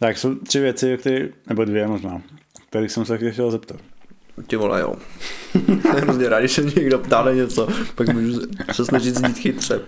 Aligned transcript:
Tak 0.00 0.18
jsou 0.18 0.34
tři 0.34 0.60
věci, 0.60 0.96
které, 0.98 1.28
nebo 1.46 1.64
dvě 1.64 1.86
možná, 1.86 2.22
kterých 2.68 2.92
jsem 2.92 3.04
se 3.04 3.32
chtěl 3.32 3.50
zeptat. 3.50 3.80
Ty 4.46 4.56
vole, 4.56 4.80
jo. 4.80 4.94
Hrozně 5.90 6.28
rád, 6.28 6.38
když 6.38 6.52
se 6.52 6.62
mě 6.62 6.72
někdo 6.76 6.98
ptá 6.98 7.22
na 7.22 7.32
něco, 7.32 7.68
pak 7.94 8.08
můžu 8.08 8.40
se 8.72 8.84
snažit 8.84 9.16
znít 9.16 9.38
chytře. 9.38 9.80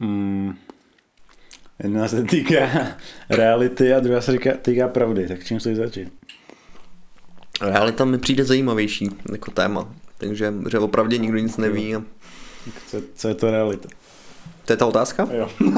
Mm. 0.00 0.54
Jedna 1.82 2.08
se 2.08 2.22
týká 2.24 2.96
reality 3.30 3.94
a 3.94 4.00
druhá 4.00 4.20
se 4.20 4.32
týká, 4.32 4.50
týká 4.62 4.88
pravdy, 4.88 5.28
tak 5.28 5.44
čím 5.44 5.58
chceš 5.58 5.76
začít? 5.76 6.12
Realita 7.60 8.04
mi 8.04 8.18
přijde 8.18 8.44
zajímavější 8.44 9.08
jako 9.32 9.50
téma, 9.50 9.94
takže 10.18 10.54
že 10.70 10.78
opravdu 10.78 11.16
nikdo 11.16 11.38
nic 11.38 11.56
neví. 11.56 11.94
A... 11.94 12.02
Co, 12.86 13.02
co 13.14 13.28
je 13.28 13.34
to 13.34 13.50
realita? 13.50 13.88
To 14.70 14.74
je 14.74 14.76
ta 14.76 14.86
otázka? 14.86 15.28
Jo. 15.32 15.50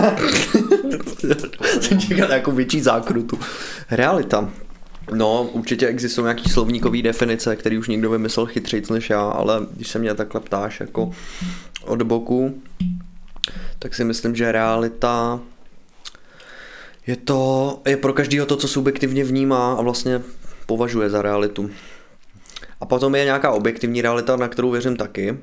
jsem 1.81 2.01
čekal 2.01 2.31
jako 2.31 2.51
větší 2.51 2.81
zákrutu. 2.81 3.39
Realita. 3.91 4.51
No, 5.15 5.49
určitě 5.53 5.87
existují 5.87 6.25
nějaký 6.25 6.51
slovníkový 6.51 7.03
definice, 7.03 7.57
který 7.57 7.79
už 7.79 7.89
někdo 7.89 8.11
vymyslel 8.11 8.47
chytřejc 8.47 8.89
než 8.89 9.11
já, 9.11 9.23
ale 9.23 9.67
když 9.77 9.89
se 9.89 9.99
mě 9.99 10.15
takhle 10.15 10.41
ptáš 10.41 10.81
jako 10.81 11.11
od 11.85 12.03
boku, 12.03 12.63
tak 13.79 13.95
si 13.95 14.05
myslím, 14.05 14.37
že 14.37 14.53
realita 14.53 15.41
je 17.07 17.17
to, 17.17 17.81
je 17.87 17.97
pro 17.97 18.13
každého 18.13 18.47
to, 18.47 18.57
co 18.57 18.69
subjektivně 18.69 19.25
vnímá 19.25 19.75
a 19.75 19.83
vlastně 19.83 20.23
považuje 20.67 21.11
za 21.11 21.23
realitu. 21.23 21.71
A 22.81 22.87
potom 22.87 23.15
je 23.15 23.25
nějaká 23.25 23.51
objektivní 23.51 24.03
realita, 24.03 24.37
na 24.37 24.49
kterou 24.49 24.71
věřím 24.71 24.97
taky. 24.97 25.39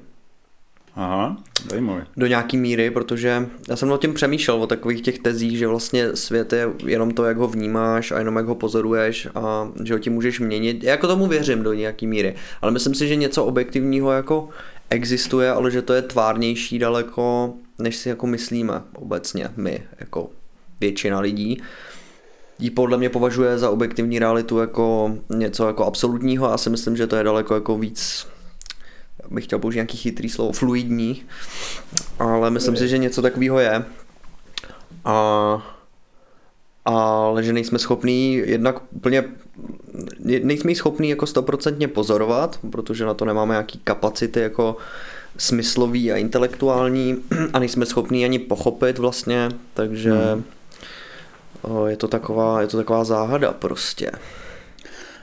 Aha, 0.99 1.37
zajímavé. 1.69 2.05
Do 2.17 2.27
nějaký 2.27 2.57
míry, 2.57 2.91
protože 2.91 3.47
já 3.69 3.75
jsem 3.75 3.91
o 3.91 3.97
tím 3.97 4.13
přemýšlel, 4.13 4.63
o 4.63 4.67
takových 4.67 5.01
těch 5.01 5.19
tezích, 5.19 5.57
že 5.57 5.67
vlastně 5.67 6.15
svět 6.15 6.53
je 6.53 6.69
jenom 6.85 7.11
to, 7.11 7.25
jak 7.25 7.37
ho 7.37 7.47
vnímáš 7.47 8.11
a 8.11 8.19
jenom 8.19 8.35
jak 8.35 8.45
ho 8.45 8.55
pozoruješ 8.55 9.27
a 9.35 9.71
že 9.83 9.93
ho 9.93 9.99
ti 9.99 10.09
můžeš 10.09 10.39
měnit. 10.39 10.83
Já 10.83 10.91
jako 10.91 11.07
tomu 11.07 11.27
věřím 11.27 11.63
do 11.63 11.73
nějaký 11.73 12.07
míry, 12.07 12.35
ale 12.61 12.71
myslím 12.71 12.95
si, 12.95 13.07
že 13.07 13.15
něco 13.15 13.45
objektivního 13.45 14.11
jako 14.11 14.49
existuje, 14.89 15.51
ale 15.51 15.71
že 15.71 15.81
to 15.81 15.93
je 15.93 16.01
tvárnější 16.01 16.79
daleko, 16.79 17.53
než 17.79 17.95
si 17.95 18.09
jako 18.09 18.27
myslíme 18.27 18.81
obecně 18.95 19.49
my, 19.57 19.83
jako 19.99 20.29
většina 20.79 21.19
lidí 21.19 21.61
ji 22.59 22.69
podle 22.69 22.97
mě 22.97 23.09
považuje 23.09 23.57
za 23.57 23.69
objektivní 23.69 24.19
realitu 24.19 24.59
jako 24.59 25.17
něco 25.29 25.67
jako 25.67 25.85
absolutního 25.85 26.53
a 26.53 26.57
si 26.57 26.69
myslím, 26.69 26.97
že 26.97 27.07
to 27.07 27.15
je 27.15 27.23
daleko 27.23 27.53
jako 27.53 27.77
víc 27.77 28.27
bych 29.29 29.43
chtěl 29.43 29.59
použít 29.59 29.77
nějaký 29.77 29.97
chytrý 29.97 30.29
slovo, 30.29 30.51
fluidní, 30.51 31.23
ale 32.19 32.49
myslím 32.49 32.77
si, 32.77 32.87
že 32.87 32.97
něco 32.97 33.21
takového 33.21 33.59
je. 33.59 33.85
A, 35.05 35.75
ale 36.85 37.43
že 37.43 37.53
nejsme 37.53 37.79
schopní 37.79 38.33
jednak 38.33 38.81
úplně 38.91 39.23
nejsme 40.43 40.75
schopní 40.75 41.09
jako 41.09 41.25
stoprocentně 41.25 41.87
pozorovat, 41.87 42.59
protože 42.71 43.05
na 43.05 43.13
to 43.13 43.25
nemáme 43.25 43.53
nějaký 43.53 43.79
kapacity 43.83 44.39
jako 44.39 44.77
smyslový 45.37 46.11
a 46.11 46.17
intelektuální 46.17 47.17
a 47.53 47.59
nejsme 47.59 47.85
schopní 47.85 48.25
ani 48.25 48.39
pochopit 48.39 48.97
vlastně, 48.97 49.49
takže 49.73 50.13
hmm. 50.13 50.43
je, 51.87 51.97
to 51.97 52.07
taková, 52.07 52.61
je 52.61 52.67
to 52.67 52.77
taková 52.77 53.03
záhada 53.03 53.51
prostě. 53.51 54.11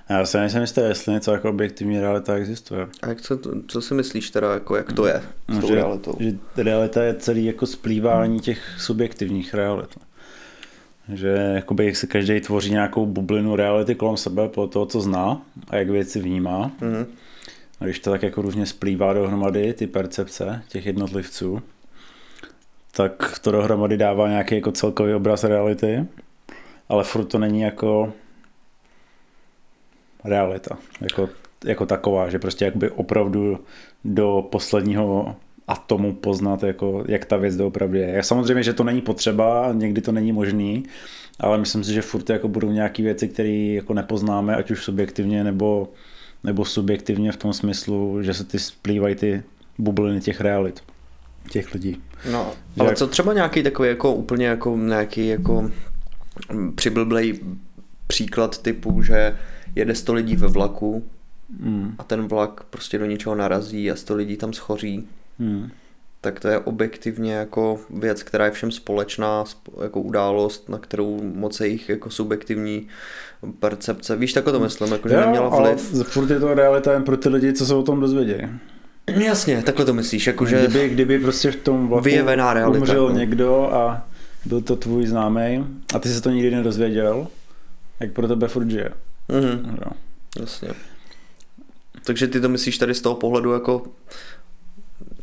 Já 0.08 0.26
se 0.26 0.40
nejsem 0.40 0.60
jistý, 0.60 0.80
jestli 0.80 1.12
něco 1.12 1.32
jako 1.32 1.50
objektivní 1.50 2.00
realita 2.00 2.34
existuje. 2.34 2.88
A 3.02 3.08
jak 3.08 3.20
co, 3.20 3.38
co 3.66 3.82
si 3.82 3.94
myslíš 3.94 4.30
teda, 4.30 4.54
jako 4.54 4.76
jak 4.76 4.92
to 4.92 5.06
je 5.06 5.22
s 5.48 5.58
tou 5.58 5.68
že, 5.68 5.74
realitou? 5.74 6.14
Že 6.20 6.32
realita 6.56 7.02
je 7.02 7.14
celý 7.14 7.44
jako 7.44 7.66
splývání 7.66 8.40
těch 8.40 8.74
subjektivních 8.78 9.54
realit. 9.54 9.98
Že 11.12 11.28
jakoby 11.54 11.86
jak 11.86 11.96
se 11.96 12.06
každý 12.06 12.40
tvoří 12.40 12.70
nějakou 12.70 13.06
bublinu 13.06 13.56
reality 13.56 13.94
kolem 13.94 14.16
sebe 14.16 14.48
po 14.48 14.66
toho, 14.66 14.86
co 14.86 15.00
zná 15.00 15.42
a 15.68 15.76
jak 15.76 15.90
věci 15.90 16.20
vnímá. 16.20 16.70
Mm-hmm. 16.80 17.06
A 17.80 17.84
když 17.84 17.98
to 17.98 18.10
tak 18.10 18.22
jako 18.22 18.42
různě 18.42 18.66
splývá 18.66 19.12
dohromady, 19.12 19.72
ty 19.72 19.86
percepce 19.86 20.62
těch 20.68 20.86
jednotlivců, 20.86 21.62
tak 22.92 23.38
to 23.38 23.50
dohromady 23.50 23.96
dává 23.96 24.28
nějaký 24.28 24.54
jako 24.54 24.72
celkový 24.72 25.14
obraz 25.14 25.44
reality, 25.44 26.06
ale 26.88 27.04
furt 27.04 27.24
to 27.24 27.38
není 27.38 27.60
jako 27.60 28.12
realita, 30.26 30.78
jako, 31.00 31.28
jako 31.64 31.86
taková, 31.86 32.30
že 32.30 32.38
prostě 32.38 32.64
jakoby 32.64 32.90
opravdu 32.90 33.58
do 34.04 34.48
posledního 34.50 35.36
atomu 35.68 36.12
poznat, 36.12 36.62
jako, 36.62 37.04
jak 37.08 37.24
ta 37.24 37.36
věc 37.36 37.56
doopravdy 37.56 37.98
je. 37.98 38.22
Samozřejmě, 38.22 38.62
že 38.62 38.72
to 38.72 38.84
není 38.84 39.00
potřeba, 39.00 39.72
někdy 39.72 40.00
to 40.00 40.12
není 40.12 40.32
možný, 40.32 40.84
ale 41.40 41.58
myslím 41.58 41.84
si, 41.84 41.92
že 41.92 42.02
furt 42.02 42.30
jako 42.30 42.48
budou 42.48 42.70
nějaké 42.70 43.02
věci, 43.02 43.28
které 43.28 43.50
jako 43.50 43.94
nepoznáme, 43.94 44.56
ať 44.56 44.70
už 44.70 44.84
subjektivně 44.84 45.44
nebo, 45.44 45.88
nebo 46.44 46.64
subjektivně 46.64 47.32
v 47.32 47.36
tom 47.36 47.52
smyslu, 47.52 48.22
že 48.22 48.34
se 48.34 48.44
ty 48.44 48.58
splývají 48.58 49.14
ty 49.14 49.42
bubliny 49.78 50.20
těch 50.20 50.40
realit 50.40 50.82
těch 51.50 51.74
lidí. 51.74 52.02
No, 52.32 52.52
ale 52.78 52.88
jak... 52.88 52.98
co 52.98 53.06
třeba 53.06 53.32
nějaký 53.32 53.62
takový 53.62 53.88
jako 53.88 54.14
úplně 54.14 54.46
jako 54.46 54.76
nějaký 54.76 55.28
jako 55.28 55.70
přiblblej 56.74 57.40
příklad 58.06 58.62
typu, 58.62 59.02
že 59.02 59.36
jede 59.76 59.94
100 59.94 60.14
lidí 60.14 60.36
ve 60.36 60.46
vlaku 60.46 61.04
mm. 61.60 61.94
a 61.98 62.04
ten 62.04 62.28
vlak 62.28 62.64
prostě 62.70 62.98
do 62.98 63.06
něčeho 63.06 63.34
narazí 63.34 63.90
a 63.90 63.96
100 63.96 64.14
lidí 64.14 64.36
tam 64.36 64.52
schoří, 64.52 65.08
mm. 65.38 65.70
tak 66.20 66.40
to 66.40 66.48
je 66.48 66.58
objektivně 66.58 67.34
jako 67.34 67.80
věc, 67.90 68.22
která 68.22 68.44
je 68.44 68.50
všem 68.50 68.70
společná, 68.70 69.44
jako 69.82 70.00
událost, 70.00 70.68
na 70.68 70.78
kterou 70.78 71.22
moc 71.22 71.60
jejich 71.60 71.88
jako 71.88 72.10
subjektivní 72.10 72.86
percepce. 73.58 74.16
Víš, 74.16 74.32
tak 74.32 74.44
to 74.44 74.60
myslím, 74.60 74.92
jako, 74.92 75.08
že 75.08 75.14
jo, 75.14 75.20
neměla 75.20 75.48
vliv. 75.48 75.90
Ale 75.94 76.04
furt 76.04 76.30
je 76.30 76.40
to 76.40 76.54
realita 76.54 76.92
jen 76.92 77.02
pro 77.02 77.16
ty 77.16 77.28
lidi, 77.28 77.52
co 77.52 77.66
se 77.66 77.74
o 77.74 77.82
tom 77.82 78.00
dozvědějí. 78.00 78.48
Jasně, 79.06 79.62
takhle 79.62 79.84
to 79.84 79.94
myslíš. 79.94 80.26
Jako, 80.26 80.46
že 80.46 80.58
kdyby, 80.58 80.88
kdyby 80.88 81.18
prostě 81.18 81.50
v 81.50 81.56
tom 81.56 81.88
vlaku 81.88 82.04
vyjevená 82.04 82.54
realita, 82.54 82.78
umřel 82.78 83.08
no. 83.08 83.14
někdo 83.14 83.74
a 83.74 84.06
byl 84.44 84.60
to 84.60 84.76
tvůj 84.76 85.06
známý 85.06 85.66
a 85.94 85.98
ty 85.98 86.08
se 86.08 86.20
to 86.20 86.30
nikdy 86.30 86.50
nedozvěděl, 86.50 87.28
jak 88.00 88.12
pro 88.12 88.28
tebe 88.28 88.48
furt 88.48 88.70
žije. 88.70 88.90
Mm-hmm. 89.28 89.78
No. 89.84 89.92
Jasně. 90.40 90.68
Takže 92.04 92.26
ty 92.26 92.40
to 92.40 92.48
myslíš 92.48 92.78
tady 92.78 92.94
z 92.94 93.00
toho 93.00 93.14
pohledu 93.14 93.52
jako 93.52 93.82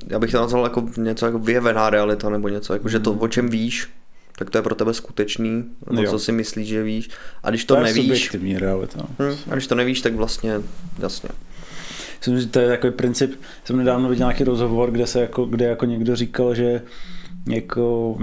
já 0.08 0.20
bych 0.20 0.32
to 0.32 0.38
nazval 0.38 0.64
jako 0.64 0.90
něco 0.98 1.26
jako 1.26 1.40
vyjevená 1.40 1.90
realita 1.90 2.30
nebo 2.30 2.50
něco, 2.50 2.74
jako 2.74 2.90
že 2.90 3.00
to, 3.00 3.14
o 3.14 3.28
čem 3.28 3.50
víš, 3.50 3.88
tak 4.38 4.50
to 4.50 4.58
je 4.58 4.62
pro 4.62 4.76
tebe 4.76 4.94
skutečný, 4.94 5.66
nebo 5.90 6.02
jo. 6.02 6.12
co 6.12 6.20
si 6.20 6.32
myslíš, 6.32 6.68
že 6.68 6.84
víš. 6.84 7.10
A 7.44 7.50
když 7.50 7.66
to, 7.66 7.76
to 7.76 7.82
nevíš... 7.82 8.34
Je 8.42 8.60
realita. 8.60 9.06
Hm, 9.20 9.36
a 9.50 9.54
když 9.54 9.68
to 9.68 9.76
nevíš, 9.76 10.02
tak 10.02 10.14
vlastně, 10.16 10.62
jasně. 11.00 11.30
Myslím, 12.18 12.40
že 12.40 12.48
to 12.48 12.60
je 12.60 12.68
takový 12.68 12.94
princip, 12.94 13.40
jsem 13.66 13.78
nedávno 13.78 14.10
viděl 14.10 14.28
nějaký 14.28 14.44
rozhovor, 14.44 14.92
kde 14.92 15.08
se 15.08 15.22
jako, 15.22 15.46
kde 15.46 15.66
jako 15.66 15.86
někdo 15.86 16.16
říkal, 16.16 16.56
že 16.56 16.82
jako 17.48 18.18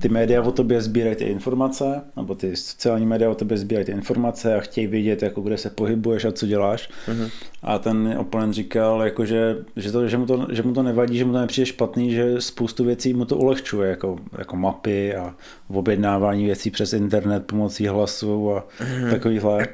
ty 0.00 0.08
média 0.08 0.42
o 0.42 0.52
tobě 0.52 0.80
sbírají 0.80 1.16
ty 1.16 1.24
informace, 1.24 2.02
nebo 2.16 2.34
ty 2.34 2.56
sociální 2.56 3.06
média 3.06 3.30
o 3.30 3.34
tobě 3.34 3.58
sbírají 3.58 3.86
ty 3.86 3.92
informace 3.92 4.56
a 4.56 4.60
chtějí 4.60 4.86
vědět, 4.86 5.22
jako 5.22 5.40
kde 5.40 5.58
se 5.58 5.70
pohybuješ 5.70 6.24
a 6.24 6.32
co 6.32 6.46
děláš. 6.46 6.90
Uh-huh. 7.08 7.30
A 7.62 7.78
ten 7.78 8.14
oponent 8.18 8.54
říkal, 8.54 9.02
jako, 9.02 9.24
že, 9.24 9.56
že, 9.76 9.92
to, 9.92 10.08
že, 10.08 10.18
mu 10.18 10.26
to, 10.26 10.46
že 10.50 10.62
mu 10.62 10.72
to 10.72 10.82
nevadí, 10.82 11.18
že 11.18 11.24
mu 11.24 11.32
to 11.32 11.40
nepřijde 11.40 11.66
špatný, 11.66 12.10
že 12.10 12.40
spoustu 12.40 12.84
věcí 12.84 13.14
mu 13.14 13.24
to 13.24 13.36
ulehčuje, 13.36 13.90
jako, 13.90 14.18
jako 14.38 14.56
mapy 14.56 15.14
a 15.14 15.34
objednávání 15.68 16.44
věcí 16.44 16.70
přes 16.70 16.92
internet 16.92 17.46
pomocí 17.46 17.86
hlasu 17.86 18.52
a 18.52 18.66
uh-huh. 18.80 19.10
takovýhle. 19.10 19.68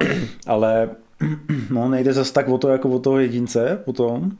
Ale 0.47 0.89
no, 1.69 1.89
nejde 1.89 2.13
zase 2.13 2.33
tak 2.33 2.49
o 2.49 2.57
to, 2.57 2.69
jako 2.69 2.89
o 2.89 2.99
toho 2.99 3.19
jedince 3.19 3.81
potom, 3.85 4.31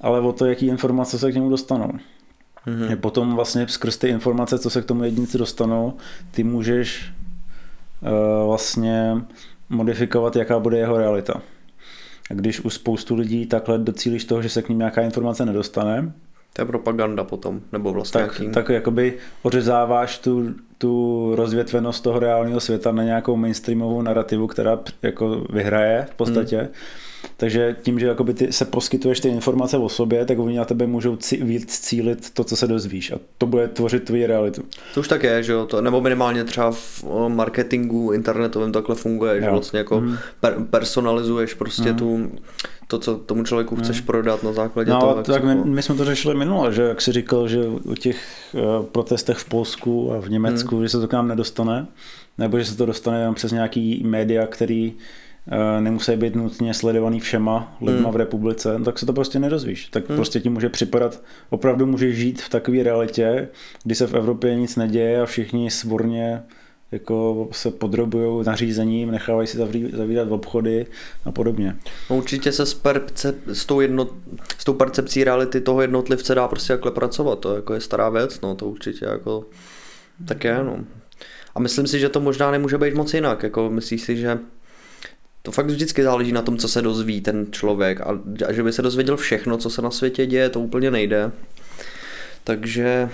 ale 0.00 0.20
o 0.20 0.32
to, 0.32 0.46
jaký 0.46 0.66
informace 0.66 1.18
se 1.18 1.32
k 1.32 1.34
němu 1.34 1.50
dostanou. 1.50 1.90
Mm-hmm. 2.66 2.96
Potom 2.96 3.34
vlastně 3.34 3.68
skrz 3.68 3.96
ty 3.96 4.08
informace, 4.08 4.58
co 4.58 4.70
se 4.70 4.82
k 4.82 4.84
tomu 4.84 5.04
jedinci 5.04 5.38
dostanou, 5.38 5.96
ty 6.30 6.44
můžeš 6.44 7.12
uh, 8.02 8.46
vlastně 8.46 9.14
modifikovat, 9.68 10.36
jaká 10.36 10.58
bude 10.58 10.78
jeho 10.78 10.98
realita. 10.98 11.42
A 12.30 12.34
když 12.34 12.60
u 12.60 12.70
spoustu 12.70 13.14
lidí 13.14 13.46
takhle 13.46 13.78
docílíš 13.78 14.24
toho, 14.24 14.42
že 14.42 14.48
se 14.48 14.62
k 14.62 14.68
ním 14.68 14.78
nějaká 14.78 15.02
informace 15.02 15.46
nedostane, 15.46 16.12
to 16.52 16.62
je 16.62 16.66
propaganda 16.66 17.24
potom, 17.24 17.60
nebo 17.72 17.92
vlastně 17.92 18.20
tak, 18.20 18.38
jaký... 18.40 18.52
tak 18.52 18.68
jakoby 18.68 19.18
ořezáváš 19.42 20.18
tu, 20.18 20.54
tu 20.78 21.32
rozvětvenost 21.34 22.02
toho 22.02 22.18
reálného 22.18 22.60
světa 22.60 22.92
na 22.92 23.02
nějakou 23.02 23.36
mainstreamovou 23.36 24.02
narrativu, 24.02 24.46
která 24.46 24.78
jako 25.02 25.46
vyhraje 25.50 26.06
v 26.10 26.14
podstatě. 26.14 26.56
Hmm 26.56 26.68
takže 27.36 27.76
tím, 27.82 27.98
že 27.98 28.06
jakoby 28.06 28.34
ty 28.34 28.52
se 28.52 28.64
poskytuješ 28.64 29.20
ty 29.20 29.28
informace 29.28 29.76
o 29.76 29.88
sobě, 29.88 30.24
tak 30.24 30.38
oni 30.38 30.56
na 30.56 30.64
tebe 30.64 30.86
můžou 30.86 31.18
víc 31.40 31.78
cílit 31.78 32.30
to, 32.30 32.44
co 32.44 32.56
se 32.56 32.66
dozvíš. 32.66 33.10
A 33.10 33.18
to 33.38 33.46
bude 33.46 33.68
tvořit 33.68 34.04
tvoji 34.04 34.26
realitu. 34.26 34.62
To 34.94 35.00
už 35.00 35.08
tak 35.08 35.22
je, 35.22 35.42
že 35.42 35.52
jo? 35.52 35.66
To, 35.66 35.80
nebo 35.80 36.00
minimálně 36.00 36.44
třeba 36.44 36.70
v 36.70 37.04
marketingu 37.28 38.12
internetovém 38.12 38.72
takhle 38.72 38.94
funguje, 38.94 39.34
jo. 39.34 39.40
že 39.40 39.50
vlastně 39.50 39.78
jako 39.78 40.00
mm. 40.00 40.16
per, 40.40 40.56
personalizuješ 40.70 41.54
prostě 41.54 41.92
mm. 41.92 41.98
tu 41.98 42.30
to, 42.88 42.98
co 42.98 43.16
tomu 43.16 43.44
člověku 43.44 43.76
chceš 43.76 43.96
hmm. 43.96 44.06
prodat 44.06 44.42
na 44.42 44.52
základě 44.52 44.90
no, 44.90 45.00
toho. 45.00 45.22
Tak 45.22 45.44
my, 45.44 45.54
my 45.54 45.82
jsme 45.82 45.94
to 45.94 46.04
řešili 46.04 46.34
minule, 46.34 46.72
že 46.72 46.82
jak 46.82 47.00
jsi 47.00 47.12
říkal, 47.12 47.48
že 47.48 47.66
u 47.66 47.94
těch 47.94 48.24
uh, 48.54 48.86
protestech 48.86 49.36
v 49.36 49.44
Polsku 49.44 50.12
a 50.12 50.20
v 50.20 50.30
Německu 50.30 50.76
hmm. 50.76 50.84
že 50.84 50.88
se 50.88 51.00
to 51.00 51.08
k 51.08 51.12
nám 51.12 51.28
nedostane, 51.28 51.86
nebo 52.38 52.58
že 52.58 52.64
se 52.64 52.76
to 52.76 52.86
dostane 52.86 53.20
jenom 53.20 53.34
přes 53.34 53.52
nějaký 53.52 54.02
média, 54.06 54.46
který 54.46 54.92
uh, 54.92 54.98
nemusí 55.80 56.16
být 56.16 56.34
nutně 56.34 56.74
sledovaný 56.74 57.20
všema 57.20 57.76
lidma 57.80 58.02
hmm. 58.02 58.12
v 58.12 58.16
republice, 58.16 58.78
no 58.78 58.84
tak 58.84 58.98
se 58.98 59.06
to 59.06 59.12
prostě 59.12 59.38
nedozvíš. 59.38 59.86
Tak 59.86 60.08
hmm. 60.08 60.16
prostě 60.16 60.40
ti 60.40 60.48
může 60.48 60.68
připadat, 60.68 61.22
opravdu 61.50 61.86
můžeš 61.86 62.16
žít 62.16 62.42
v 62.42 62.48
takové 62.48 62.82
realitě, 62.82 63.48
kdy 63.84 63.94
se 63.94 64.06
v 64.06 64.14
Evropě 64.14 64.54
nic 64.54 64.76
neděje 64.76 65.20
a 65.20 65.26
všichni 65.26 65.70
svorně 65.70 66.42
jako 66.92 67.48
se 67.52 67.70
podrobují 67.70 68.46
nařízením, 68.46 69.10
nechávají 69.10 69.46
si 69.48 69.58
zavírat 69.92 70.28
v 70.28 70.32
obchody 70.32 70.86
a 71.24 71.32
podobně. 71.32 71.76
No 72.10 72.16
určitě 72.16 72.52
se 72.52 72.66
s, 72.66 72.74
percep, 72.74 73.36
s, 73.46 73.66
tou 73.66 73.80
jedno, 73.80 74.08
s 74.58 74.64
tou 74.64 74.74
percepcí 74.74 75.24
reality 75.24 75.60
toho 75.60 75.80
jednotlivce 75.80 76.34
dá 76.34 76.48
prostě 76.48 76.72
jakhle 76.72 76.90
pracovat, 76.90 77.38
to 77.38 77.54
jako 77.54 77.74
je 77.74 77.80
stará 77.80 78.08
věc, 78.08 78.40
no 78.40 78.54
to 78.54 78.66
určitě 78.66 79.04
jako 79.04 79.44
tak 80.24 80.44
je, 80.44 80.64
no. 80.64 80.78
A 81.54 81.60
myslím 81.60 81.86
si, 81.86 81.98
že 81.98 82.08
to 82.08 82.20
možná 82.20 82.50
nemůže 82.50 82.78
být 82.78 82.94
moc 82.94 83.14
jinak, 83.14 83.42
jako 83.42 83.70
myslíš 83.70 84.02
si, 84.02 84.16
že 84.16 84.38
to 85.48 85.52
fakt 85.52 85.66
vždycky 85.66 86.02
záleží 86.02 86.32
na 86.32 86.42
tom, 86.42 86.58
co 86.58 86.68
se 86.68 86.82
dozví 86.82 87.20
ten 87.20 87.46
člověk 87.50 88.00
a, 88.00 88.18
a 88.46 88.52
že 88.52 88.62
by 88.62 88.72
se 88.72 88.82
dozvěděl 88.82 89.16
všechno, 89.16 89.56
co 89.56 89.70
se 89.70 89.82
na 89.82 89.90
světě 89.90 90.26
děje, 90.26 90.48
to 90.48 90.60
úplně 90.60 90.90
nejde. 90.90 91.30
Takže 92.44 93.08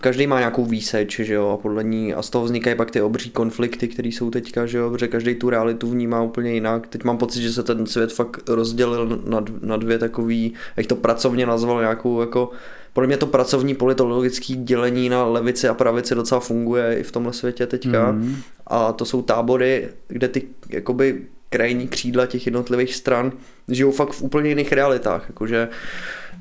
každý 0.00 0.26
má 0.26 0.38
nějakou 0.38 0.64
výseč, 0.64 1.20
že 1.20 1.34
jo, 1.34 1.48
a 1.48 1.56
podle 1.56 1.84
ní, 1.84 2.14
a 2.14 2.22
z 2.22 2.30
toho 2.30 2.44
vznikají 2.44 2.76
pak 2.76 2.90
ty 2.90 3.02
obří 3.02 3.30
konflikty, 3.30 3.88
které 3.88 4.08
jsou 4.08 4.30
teďka, 4.30 4.66
že 4.66 4.78
jo, 4.78 4.90
protože 4.90 5.08
každý 5.08 5.34
tu 5.34 5.50
realitu 5.50 5.90
vnímá 5.90 6.22
úplně 6.22 6.52
jinak. 6.52 6.86
Teď 6.86 7.04
mám 7.04 7.18
pocit, 7.18 7.42
že 7.42 7.52
se 7.52 7.62
ten 7.62 7.86
svět 7.86 8.12
fakt 8.12 8.48
rozdělil 8.48 9.20
na, 9.26 9.44
na 9.60 9.76
dvě 9.76 9.98
takový, 9.98 10.54
jak 10.76 10.86
to 10.86 10.96
pracovně 10.96 11.46
nazval, 11.46 11.80
nějakou 11.80 12.20
jako, 12.20 12.50
podle 12.92 13.06
mě 13.06 13.16
to 13.16 13.26
pracovní 13.26 13.74
politologické 13.74 14.54
dělení 14.54 15.08
na 15.08 15.24
levici 15.24 15.68
a 15.68 15.74
pravici 15.74 16.14
docela 16.14 16.40
funguje 16.40 16.98
i 16.98 17.02
v 17.02 17.12
tomhle 17.12 17.32
světě 17.32 17.66
teďka. 17.66 18.12
Mm. 18.12 18.36
A 18.66 18.92
to 18.92 19.04
jsou 19.04 19.22
tábory, 19.22 19.88
kde 20.08 20.28
ty 20.28 20.42
jakoby 20.68 21.26
krajní 21.54 21.88
křídla 21.88 22.26
těch 22.26 22.46
jednotlivých 22.46 22.94
stran 22.94 23.32
žijou 23.68 23.90
fakt 23.90 24.12
v 24.12 24.22
úplně 24.22 24.48
jiných 24.48 24.72
realitách. 24.72 25.24
Jakože 25.28 25.68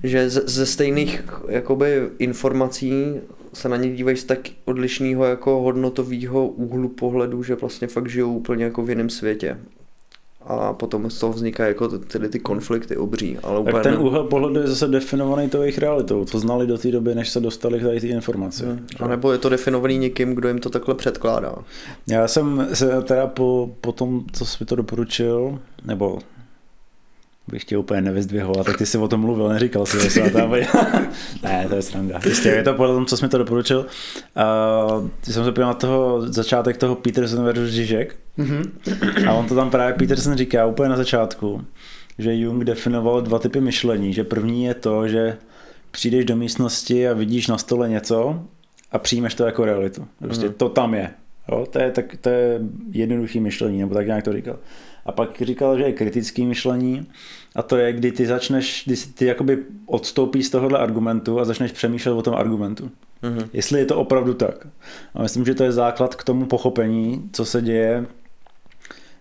že 0.04 0.30
ze 0.30 0.66
stejných 0.66 1.22
jakoby, 1.50 2.10
informací 2.20 3.14
se 3.54 3.70
na 3.70 3.78
ně 3.78 3.90
dívají 3.90 4.18
z 4.18 4.24
tak 4.24 4.40
odlišného 4.66 5.26
jako 5.26 5.62
hodnotového 5.62 6.48
úhlu 6.48 6.90
pohledu, 6.90 7.44
že 7.44 7.56
vlastně 7.56 7.88
fakt 7.88 8.10
žijou 8.10 8.34
úplně 8.34 8.64
jako 8.64 8.84
v 8.84 8.90
jiném 8.90 9.10
světě. 9.10 9.58
A 10.48 10.74
potom 10.74 11.10
z 11.10 11.20
toho 11.20 11.34
vznikají 11.34 11.68
jako 11.68 11.88
tyhle 11.88 12.30
ty 12.30 12.40
konflikty 12.40 12.98
obří. 12.98 13.38
Ale 13.44 13.64
tak 13.64 13.84
ten 13.84 13.98
úhel 13.98 14.24
pohledu 14.24 14.60
je 14.60 14.68
zase 14.68 14.88
definovaný 14.88 15.50
tou 15.50 15.62
jejich 15.62 15.78
realitou, 15.78 16.26
co 16.26 16.40
znali 16.40 16.68
do 16.68 16.78
té 16.78 16.92
doby, 16.92 17.16
než 17.16 17.30
se 17.30 17.40
dostali 17.40 17.80
k 17.80 17.84
tady 17.84 18.00
ty 18.00 18.08
informace. 18.08 18.66
Hmm. 18.66 18.88
A 19.00 19.08
nebo 19.08 19.32
je 19.32 19.38
to 19.38 19.50
definovaný 19.50 19.98
někým, 19.98 20.36
kdo 20.36 20.48
jim 20.48 20.60
to 20.60 20.70
takhle 20.70 20.96
předkládá. 20.96 21.56
Já 22.08 22.28
jsem 22.28 22.68
se 22.74 23.02
teda 23.02 23.28
po, 23.28 23.70
po 23.82 23.92
tom, 23.92 24.26
co 24.34 24.46
jsi 24.46 24.58
mi 24.60 24.66
to 24.66 24.76
doporučil, 24.76 25.60
nebo 25.86 26.20
bych 27.48 27.66
tě 27.66 27.78
úplně 27.78 28.02
nevyzdvihoval, 28.02 28.64
tak 28.64 28.78
ty 28.78 28.86
jsi 28.86 28.98
o 28.98 29.08
tom 29.08 29.22
mluvil, 29.22 29.50
neříkal 29.50 29.86
jsi, 29.86 30.10
že 30.10 30.22
Ne, 31.44 31.66
to 31.70 31.76
je 31.76 31.82
sranda. 31.82 32.20
Jistě, 32.26 32.50
je 32.50 32.64
to 32.64 32.74
podle 32.74 32.96
tom, 32.96 33.06
co 33.06 33.18
jsi 33.18 33.26
mi 33.26 33.30
to 33.30 33.38
doporučil. 33.38 33.86
Uh, 35.00 35.10
jsem 35.24 35.46
se 35.46 35.52
podíval 35.52 35.70
na 35.70 35.74
toho 35.74 36.22
začátek 36.32 36.78
toho 36.78 36.96
Peterson 36.96 37.44
versus 37.44 37.70
Žižek 37.70 38.16
mm-hmm. 38.40 39.30
a 39.30 39.34
on 39.34 39.48
to 39.48 39.56
tam 39.56 39.70
právě 39.70 39.94
Peterson 39.94 40.36
říká 40.36 40.66
úplně 40.66 40.90
na 40.90 40.98
začátku, 40.98 41.66
že 42.20 42.36
Jung 42.36 42.64
definoval 42.64 43.22
dva 43.22 43.40
typy 43.40 43.62
myšlení, 43.62 44.14
že 44.14 44.24
první 44.24 44.64
je 44.64 44.74
to, 44.74 45.08
že 45.08 45.38
přijdeš 45.92 46.26
do 46.26 46.36
místnosti 46.36 47.08
a 47.08 47.14
vidíš 47.14 47.48
na 47.48 47.58
stole 47.58 47.90
něco 47.90 48.44
a 48.92 48.98
přijmeš 48.98 49.36
to 49.36 49.46
jako 49.46 49.66
realitu. 49.66 50.08
Prostě 50.20 50.48
mm-hmm. 50.48 50.54
to 50.54 50.70
tam 50.70 50.94
je. 50.94 51.10
Jo? 51.52 51.66
To, 51.70 51.80
je 51.80 51.92
tak, 51.92 52.16
to 52.22 52.30
je 52.30 52.60
jednoduchý 52.92 53.40
myšlení, 53.40 53.80
nebo 53.80 53.94
tak 53.94 54.08
nějak 54.08 54.24
to 54.24 54.34
říkal. 54.34 54.60
A 55.06 55.12
pak 55.12 55.42
říkal, 55.42 55.78
že 55.78 55.84
je 55.84 55.94
kritický 55.94 56.46
myšlení 56.46 57.08
a 57.56 57.62
to 57.62 57.78
je, 57.78 57.94
kdy 57.94 58.12
ty 58.12 58.26
začneš, 58.26 58.84
kdy 58.86 58.96
ty 58.96 59.26
jakoby 59.26 59.58
odstoupíš 59.86 60.46
z 60.46 60.50
tohohle 60.50 60.80
argumentu 60.80 61.40
a 61.40 61.46
začneš 61.46 61.72
přemýšlet 61.72 62.14
o 62.14 62.22
tom 62.22 62.36
argumentu. 62.36 62.92
Mm-hmm. 63.24 63.50
Jestli 63.54 63.80
je 63.80 63.86
to 63.86 63.98
opravdu 63.98 64.34
tak. 64.34 64.68
A 65.14 65.22
myslím, 65.22 65.46
že 65.46 65.56
to 65.56 65.64
je 65.64 65.72
základ 65.72 66.16
k 66.16 66.24
tomu 66.24 66.46
pochopení, 66.46 67.30
co 67.34 67.46
se 67.46 67.62
děje 67.62 68.06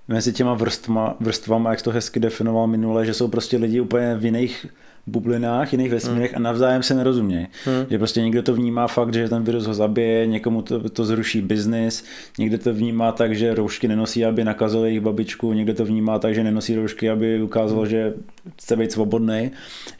mezi 0.09 0.33
těma 0.33 0.55
vrstvama, 0.55 1.17
vrstvama, 1.21 1.71
jak 1.71 1.83
to 1.83 1.91
hezky 1.91 2.21
definoval 2.21 2.67
minule, 2.67 3.07
že 3.07 3.15
jsou 3.15 3.29
prostě 3.29 3.57
lidi 3.57 3.81
úplně 3.81 4.17
v 4.17 4.25
jiných 4.25 4.67
bublinách, 5.07 5.73
jiných 5.73 5.91
vesmírech 5.91 6.33
hmm. 6.33 6.37
a 6.47 6.49
navzájem 6.51 6.83
se 6.83 6.95
nerozumějí. 6.95 7.47
Hmm. 7.65 7.87
Že 7.91 7.99
prostě 7.99 8.23
někdo 8.23 8.43
to 8.43 8.55
vnímá 8.55 8.87
fakt, 8.87 9.15
že 9.15 9.29
ten 9.29 9.45
virus 9.45 9.67
ho 9.67 9.75
zabije, 9.75 10.27
někomu 10.27 10.63
to, 10.63 10.89
to 10.89 11.05
zruší 11.05 11.43
biznis, 11.43 12.05
někdo 12.39 12.59
to 12.59 12.75
vnímá 12.75 13.13
tak, 13.13 13.35
že 13.35 13.55
roušky 13.55 13.89
nenosí, 13.89 14.25
aby 14.25 14.45
nakazil 14.45 14.85
jejich 14.85 15.01
babičku, 15.01 15.53
někdo 15.53 15.75
to 15.75 15.85
vnímá 15.85 16.19
tak, 16.19 16.35
že 16.35 16.45
nenosí 16.45 16.77
roušky, 16.77 17.11
aby 17.11 17.43
ukázal, 17.43 17.79
hmm. 17.79 17.87
že 17.87 18.15
chce 18.59 18.77
být 18.77 18.93
svobodný. 18.93 19.51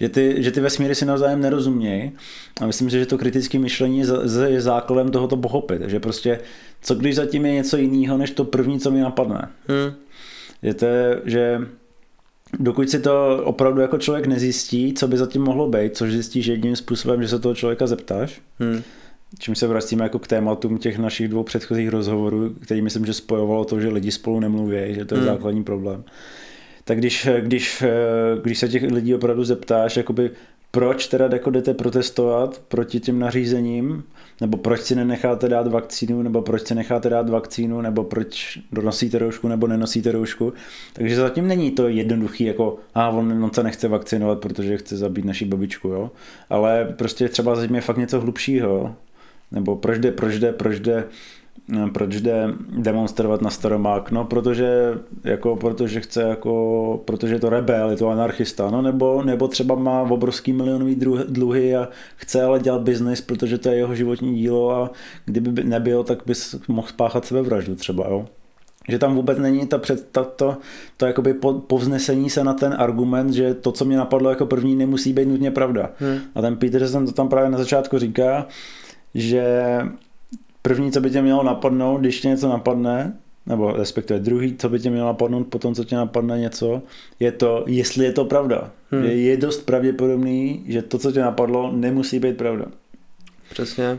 Že 0.01 0.09
ty, 0.09 0.35
že 0.39 0.51
ty 0.51 0.61
vesmíry 0.61 0.95
si 0.95 1.05
navzájem 1.05 1.41
nerozumějí 1.41 2.13
a 2.61 2.67
myslím 2.67 2.91
si, 2.91 2.99
že 2.99 3.07
to 3.07 3.19
kritické 3.19 3.59
myšlení 3.59 4.03
je 4.47 4.61
základem 4.61 5.11
tohoto 5.11 5.37
pochopit. 5.37 5.83
Že 5.87 6.01
prostě 6.01 6.39
co 6.83 6.95
když 6.95 7.17
zatím 7.17 7.47
je 7.47 7.53
něco 7.53 7.77
jiného, 7.77 8.19
než 8.19 8.31
to 8.31 8.45
první, 8.45 8.81
co 8.81 8.91
mi 8.91 9.01
napadne. 9.01 9.49
Hmm. 9.69 9.95
Je 10.63 10.75
to, 10.75 10.87
že 11.25 11.59
dokud 12.59 12.91
si 12.91 13.01
to 13.01 13.41
opravdu 13.45 13.81
jako 13.81 13.99
člověk 13.99 14.27
nezjistí, 14.27 14.95
co 14.95 15.09
by 15.09 15.19
zatím 15.19 15.43
mohlo 15.43 15.69
být, 15.69 15.97
což 15.97 16.13
zjistíš 16.13 16.47
jedním 16.47 16.77
způsobem, 16.77 17.23
že 17.23 17.29
se 17.29 17.39
toho 17.39 17.55
člověka 17.55 17.87
zeptáš, 17.87 18.41
hmm. 18.59 18.83
čím 19.39 19.55
se 19.55 19.67
vracíme 19.67 20.05
jako 20.05 20.19
k 20.19 20.27
tématům 20.27 20.79
těch 20.79 20.99
našich 20.99 21.29
dvou 21.29 21.43
předchozích 21.43 21.89
rozhovorů, 21.89 22.55
který 22.61 22.83
myslím, 22.83 23.07
že 23.07 23.15
spojovalo 23.15 23.65
to, 23.65 23.81
že 23.81 23.89
lidi 23.89 24.11
spolu 24.11 24.41
nemluví, 24.41 24.95
že 24.95 25.05
to 25.05 25.15
je 25.15 25.21
hmm. 25.21 25.29
základní 25.31 25.65
problém. 25.65 26.05
Tak 26.85 26.99
když, 26.99 27.29
když, 27.41 27.85
když 28.43 28.59
se 28.59 28.69
těch 28.69 28.83
lidí 28.83 29.15
opravdu 29.15 29.45
zeptáš, 29.45 29.97
jakoby 29.97 30.31
proč 30.75 31.07
teda 31.07 31.29
jako 31.33 31.51
jdete 31.51 31.75
protestovat 31.75 32.63
proti 32.69 33.01
těm 33.01 33.19
nařízením, 33.19 34.05
nebo 34.41 34.57
proč 34.57 34.81
si 34.81 34.95
nenecháte 34.95 35.49
dát 35.49 35.67
vakcínu, 35.67 36.23
nebo 36.23 36.43
proč 36.43 36.67
si 36.67 36.75
necháte 36.75 37.09
dát 37.09 37.29
vakcínu, 37.29 37.81
nebo 37.81 38.05
proč 38.05 38.59
nosíte 38.83 39.19
roušku, 39.19 39.49
nebo 39.49 39.67
nenosíte 39.67 40.13
roušku. 40.13 40.53
Takže 40.93 41.17
zatím 41.17 41.49
není 41.49 41.71
to 41.71 41.89
jednoduchý, 41.89 42.45
jako 42.45 42.79
a 42.95 43.09
on, 43.09 43.45
on 43.45 43.53
se 43.53 43.63
nechce 43.63 43.89
vakcinovat, 43.89 44.41
protože 44.41 44.79
chce 44.79 44.97
zabít 44.97 45.25
naši 45.25 45.45
babičku, 45.45 45.89
jo. 45.89 46.11
Ale 46.51 46.95
prostě 46.97 47.29
třeba 47.29 47.55
zatím 47.55 47.75
je 47.75 47.81
fakt 47.81 47.97
něco 47.99 48.21
hlubšího, 48.21 48.97
nebo 49.51 49.77
proč 49.77 49.99
jde, 49.99 50.13
proč 50.13 50.35
jde, 50.35 50.53
proč 50.53 50.79
jde 50.79 51.05
proč 51.93 52.21
jde 52.21 52.49
demonstrovat 52.79 53.43
na 53.43 53.51
Staromák? 53.51 54.11
No, 54.11 54.25
protože, 54.25 54.99
jako, 55.25 55.57
protože 55.57 56.01
chce, 56.01 56.23
jako, 56.23 57.03
protože 57.05 57.35
je 57.35 57.41
to 57.41 57.51
rebel, 57.51 57.91
je 57.91 57.97
to 57.97 58.09
anarchista, 58.09 58.71
no, 58.71 58.83
nebo, 58.83 59.23
nebo 59.23 59.49
třeba 59.49 59.75
má 59.75 60.03
obrovský 60.03 60.53
milionový 60.53 60.97
dluhy 61.29 61.77
a 61.77 61.89
chce 62.17 62.43
ale 62.43 62.61
dělat 62.61 62.83
biznis, 62.83 63.21
protože 63.21 63.59
to 63.59 63.69
je 63.69 63.77
jeho 63.77 63.95
životní 63.95 64.35
dílo 64.35 64.71
a 64.77 64.91
kdyby 65.25 65.65
nebyl, 65.65 66.05
tak 66.05 66.19
bys 66.27 66.57
mohl 66.69 66.89
spáchat 66.89 67.25
sebevraždu 67.25 67.75
třeba, 67.75 68.05
jo. 68.09 68.27
Že 68.89 68.99
tam 68.99 69.15
vůbec 69.15 69.39
není 69.39 69.67
ta 69.67 69.79
před, 69.79 70.09
ta, 70.13 70.25
to, 70.25 70.57
to 70.97 71.07
jakoby 71.07 71.35
po, 71.35 71.53
povznesení 71.53 72.31
se 72.31 72.45
na 72.45 72.55
ten 72.55 72.75
argument, 72.79 73.33
že 73.33 73.55
to, 73.55 73.73
co 73.73 73.85
mě 73.85 73.97
napadlo 73.97 74.31
jako 74.31 74.47
první, 74.47 74.77
nemusí 74.77 75.13
být 75.13 75.29
nutně 75.29 75.51
pravda. 75.51 75.91
Hmm. 75.99 76.19
A 76.35 76.41
ten 76.41 76.57
Peterson 76.57 77.07
to 77.07 77.13
tam 77.13 77.29
právě 77.29 77.51
na 77.51 77.59
začátku 77.59 77.99
říká, 77.99 78.47
že 79.15 79.45
první, 80.63 80.93
co 80.93 81.01
by 81.01 81.11
tě 81.11 81.23
mělo 81.23 81.43
napadnout, 81.43 82.01
když 82.01 82.21
tě 82.21 82.29
něco 82.29 82.49
napadne, 82.49 83.17
nebo 83.47 83.73
respektive 83.73 84.21
druhý, 84.21 84.57
co 84.57 84.69
by 84.69 84.79
tě 84.79 84.91
mělo 84.91 85.07
napadnout 85.07 85.47
po 85.47 85.59
tom, 85.59 85.75
co 85.75 85.85
tě 85.85 85.97
napadne 85.97 86.39
něco, 86.39 86.83
je 87.21 87.33
to, 87.33 87.65
jestli 87.67 88.05
je 88.05 88.13
to 88.13 88.25
pravda. 88.25 88.71
Hmm. 88.91 89.05
Je, 89.05 89.23
je 89.23 89.37
dost 89.37 89.67
pravděpodobný, 89.67 90.65
že 90.69 90.83
to, 90.83 90.99
co 90.99 91.13
tě 91.13 91.21
napadlo, 91.21 91.73
nemusí 91.73 92.19
být 92.19 92.37
pravda. 92.37 92.65
Přesně. 93.51 93.99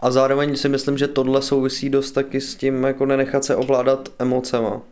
A 0.00 0.10
zároveň 0.10 0.56
si 0.56 0.68
myslím, 0.68 0.98
že 0.98 1.08
tohle 1.08 1.42
souvisí 1.42 1.90
dost 1.90 2.12
taky 2.12 2.40
s 2.40 2.54
tím, 2.54 2.84
jako 2.84 3.06
nenechat 3.06 3.44
se 3.44 3.56
ovládat 3.56 4.08
emocema. 4.18 4.82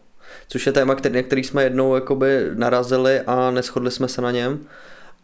Což 0.48 0.66
je 0.66 0.72
téma, 0.72 0.94
který, 0.94 1.14
na 1.14 1.22
který 1.22 1.44
jsme 1.44 1.62
jednou 1.62 1.94
jakoby 1.94 2.50
narazili 2.54 3.20
a 3.20 3.50
neschodli 3.50 3.90
jsme 3.90 4.08
se 4.08 4.22
na 4.22 4.30
něm. 4.30 4.60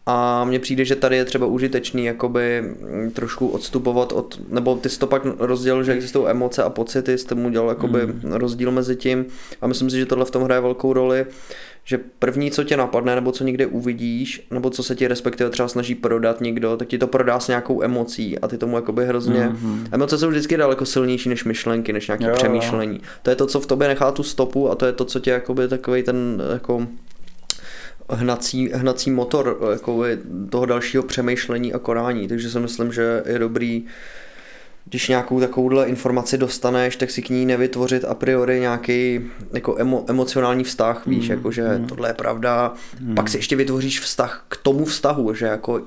A 0.05 0.45
mně 0.45 0.59
přijde, 0.59 0.85
že 0.85 0.95
tady 0.95 1.17
je 1.17 1.25
třeba 1.25 1.45
užitečný 1.45 2.05
jakoby 2.05 2.61
mm, 2.61 3.11
trošku 3.11 3.47
odstupovat 3.47 4.11
od, 4.11 4.39
nebo 4.49 4.75
ty 4.75 4.89
jsi 4.89 4.99
to 4.99 5.07
pak 5.07 5.21
rozdělil, 5.39 5.83
že 5.83 5.93
existují 5.93 6.27
emoce 6.27 6.63
a 6.63 6.69
pocity, 6.69 7.17
jsi 7.17 7.27
tomu 7.27 7.47
udělal 7.47 7.69
jakoby 7.69 8.05
mm. 8.05 8.21
rozdíl 8.23 8.71
mezi 8.71 8.95
tím 8.95 9.25
a 9.61 9.67
myslím 9.67 9.89
si, 9.89 9.97
že 9.97 10.05
tohle 10.05 10.25
v 10.25 10.31
tom 10.31 10.43
hraje 10.43 10.61
velkou 10.61 10.93
roli, 10.93 11.25
že 11.83 11.99
první, 12.19 12.51
co 12.51 12.63
tě 12.63 12.77
napadne, 12.77 13.15
nebo 13.15 13.31
co 13.31 13.43
někde 13.43 13.65
uvidíš, 13.65 14.47
nebo 14.51 14.69
co 14.69 14.83
se 14.83 14.95
ti 14.95 15.07
respektive 15.07 15.49
třeba 15.49 15.67
snaží 15.67 15.95
prodat 15.95 16.41
někdo, 16.41 16.77
tak 16.77 16.87
ti 16.87 16.97
to 16.97 17.07
prodá 17.07 17.39
s 17.39 17.47
nějakou 17.47 17.83
emocí 17.83 18.39
a 18.39 18.47
ty 18.47 18.57
tomu 18.57 18.75
jakoby 18.75 19.05
hrozně... 19.05 19.39
Mm-hmm. 19.39 19.87
Emoce 19.91 20.17
jsou 20.17 20.29
vždycky 20.29 20.57
daleko 20.57 20.85
silnější 20.85 21.29
než 21.29 21.43
myšlenky, 21.43 21.93
než 21.93 22.07
nějaké 22.07 22.31
přemýšlení. 22.31 23.01
To 23.23 23.29
je 23.29 23.35
to, 23.35 23.47
co 23.47 23.59
v 23.59 23.65
tobě 23.65 23.87
nechá 23.87 24.11
tu 24.11 24.23
stopu 24.23 24.71
a 24.71 24.75
to 24.75 24.85
je 24.85 24.91
to, 24.93 25.05
co 25.05 25.19
tě 25.19 25.31
jakoby 25.31 25.67
takový 25.67 26.03
ten 26.03 26.43
jako 26.53 26.87
hnací, 28.11 28.69
hnací 28.73 29.11
motor 29.11 29.59
jako 29.71 30.03
toho 30.49 30.65
dalšího 30.65 31.03
přemýšlení 31.03 31.73
a 31.73 31.79
konání. 31.79 32.27
Takže 32.27 32.49
si 32.49 32.59
myslím, 32.59 32.91
že 32.91 33.23
je 33.25 33.39
dobrý 33.39 33.85
když 34.85 35.07
nějakou 35.07 35.39
takovouhle 35.39 35.87
informaci 35.87 36.37
dostaneš, 36.37 36.95
tak 36.95 37.11
si 37.11 37.21
k 37.21 37.29
ní 37.29 37.45
nevytvořit 37.45 38.05
a 38.05 38.13
priori 38.13 38.59
nějaký 38.59 39.21
jako 39.53 39.75
emo, 39.77 40.05
emocionální 40.07 40.63
vztah, 40.63 41.07
víš, 41.07 41.29
mm, 41.29 41.31
jako 41.31 41.51
že 41.51 41.63
mm. 41.77 41.87
tohle 41.87 42.09
je 42.09 42.13
pravda, 42.13 42.73
mm. 42.99 43.15
pak 43.15 43.29
si 43.29 43.37
ještě 43.37 43.55
vytvoříš 43.55 43.99
vztah 43.99 44.45
k 44.47 44.57
tomu 44.57 44.85
vztahu, 44.85 45.33
že 45.33 45.45
jako 45.45 45.81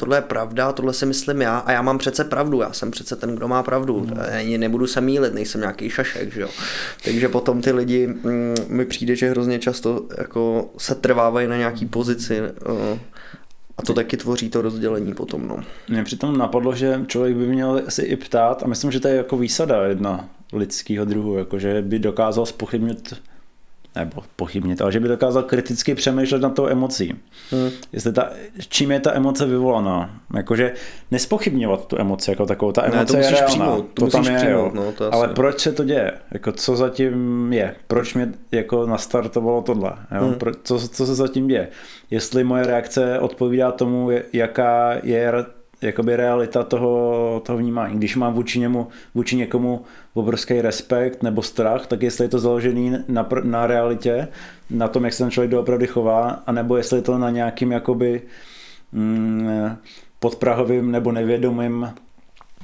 tohle 0.00 0.16
je 0.16 0.22
pravda, 0.22 0.72
tohle 0.72 0.92
si 0.92 1.06
myslím 1.06 1.42
já 1.42 1.58
a 1.58 1.72
já 1.72 1.82
mám 1.82 1.98
přece 1.98 2.24
pravdu, 2.24 2.60
já 2.60 2.72
jsem 2.72 2.90
přece 2.90 3.16
ten, 3.16 3.36
kdo 3.36 3.48
má 3.48 3.62
pravdu, 3.62 4.00
mm. 4.00 4.60
nebudu 4.60 4.86
se 4.86 5.00
mílit, 5.00 5.34
nejsem 5.34 5.60
nějaký 5.60 5.90
šašek, 5.90 6.32
že 6.34 6.40
jo. 6.40 6.48
Takže 7.04 7.28
potom 7.28 7.62
ty 7.62 7.72
lidi, 7.72 8.06
mm, 8.06 8.54
mi 8.68 8.84
přijde, 8.84 9.16
že 9.16 9.30
hrozně 9.30 9.58
často 9.58 10.06
jako 10.18 10.70
se 10.78 10.94
trvávají 10.94 11.48
na 11.48 11.56
nějaký 11.56 11.86
pozici 11.86 12.40
uh, 12.40 12.98
a 13.78 13.82
to 13.82 13.94
taky 13.94 14.16
tvoří 14.16 14.50
to 14.50 14.62
rozdělení 14.62 15.14
potom. 15.14 15.48
No. 15.48 15.56
Mě 15.88 16.04
přitom 16.04 16.38
napadlo, 16.38 16.74
že 16.74 17.00
člověk 17.06 17.36
by 17.36 17.46
měl 17.46 17.82
si 17.88 18.02
i 18.02 18.16
ptát, 18.16 18.62
a 18.62 18.66
myslím, 18.66 18.90
že 18.90 19.00
to 19.00 19.08
je 19.08 19.16
jako 19.16 19.36
výsada 19.36 19.84
jedna 19.84 20.28
lidského 20.52 21.04
druhu, 21.04 21.38
jakože 21.38 21.82
by 21.82 21.98
dokázal 21.98 22.46
spochybnit 22.46 23.14
nebo 23.96 24.22
pochybnit, 24.36 24.80
ale 24.80 24.92
že 24.92 25.00
by 25.00 25.08
dokázal 25.08 25.42
kriticky 25.42 25.94
přemýšlet 25.94 26.42
nad 26.42 26.54
tou 26.54 26.66
emocí. 26.66 27.14
Hmm. 27.50 27.70
Jestli 27.92 28.12
ta, 28.12 28.30
čím 28.68 28.90
je 28.90 29.00
ta 29.00 29.14
emoce 29.14 29.46
vyvolaná. 29.46 30.20
Jakože 30.36 30.74
nespochybňovat 31.10 31.86
tu 31.86 31.98
emoci 31.98 32.30
jako 32.30 32.46
takovou. 32.46 32.72
Ta 32.72 32.84
emoce 32.84 32.98
ne, 32.98 33.06
to 33.06 33.16
je 33.16 33.30
reálná. 33.30 33.46
Přijmout, 33.46 33.86
to, 33.94 34.04
to 34.04 34.10
tam 34.10 34.24
je, 34.24 34.36
přijmout, 34.36 34.74
no, 34.74 34.92
to 34.92 35.14
ale 35.14 35.28
proč 35.28 35.60
se 35.60 35.72
to 35.72 35.84
děje? 35.84 36.12
Jako, 36.30 36.52
co 36.52 36.76
zatím 36.76 37.52
je? 37.52 37.74
Proč 37.86 38.14
mě 38.14 38.32
jako 38.52 38.86
nastartovalo 38.86 39.62
tohle? 39.62 39.92
Jo? 40.16 40.24
Hmm. 40.24 40.34
Pro, 40.34 40.52
co, 40.62 40.88
co 40.88 41.06
se 41.06 41.14
zatím 41.14 41.48
děje? 41.48 41.68
Jestli 42.10 42.44
moje 42.44 42.66
reakce 42.66 43.18
odpovídá 43.18 43.72
tomu, 43.72 44.10
jaká 44.32 44.92
je 45.02 45.32
jakoby 45.82 46.16
realita 46.16 46.62
toho, 46.62 47.42
toho 47.46 47.58
vnímání. 47.58 47.96
Když 47.98 48.16
mám 48.16 48.34
vůči, 48.34 48.58
němu, 48.58 48.88
vůči 49.14 49.36
někomu 49.36 49.84
obrovský 50.14 50.60
respekt 50.60 51.22
nebo 51.22 51.42
strach, 51.42 51.86
tak 51.86 52.02
jestli 52.02 52.24
je 52.24 52.28
to 52.28 52.38
založený 52.38 52.92
na, 53.08 53.28
na 53.42 53.66
realitě, 53.66 54.28
na 54.70 54.88
tom, 54.88 55.04
jak 55.04 55.12
se 55.12 55.24
ten 55.24 55.30
člověk 55.30 55.50
doopravdy 55.50 55.86
chová, 55.86 56.28
anebo 56.46 56.76
jestli 56.76 56.98
je 56.98 57.02
to 57.02 57.18
na 57.18 57.30
nějakým 57.30 57.72
jakoby 57.72 58.22
mm, 58.92 59.76
podprahovým 60.18 60.90
nebo 60.90 61.12
nevědomým 61.12 61.88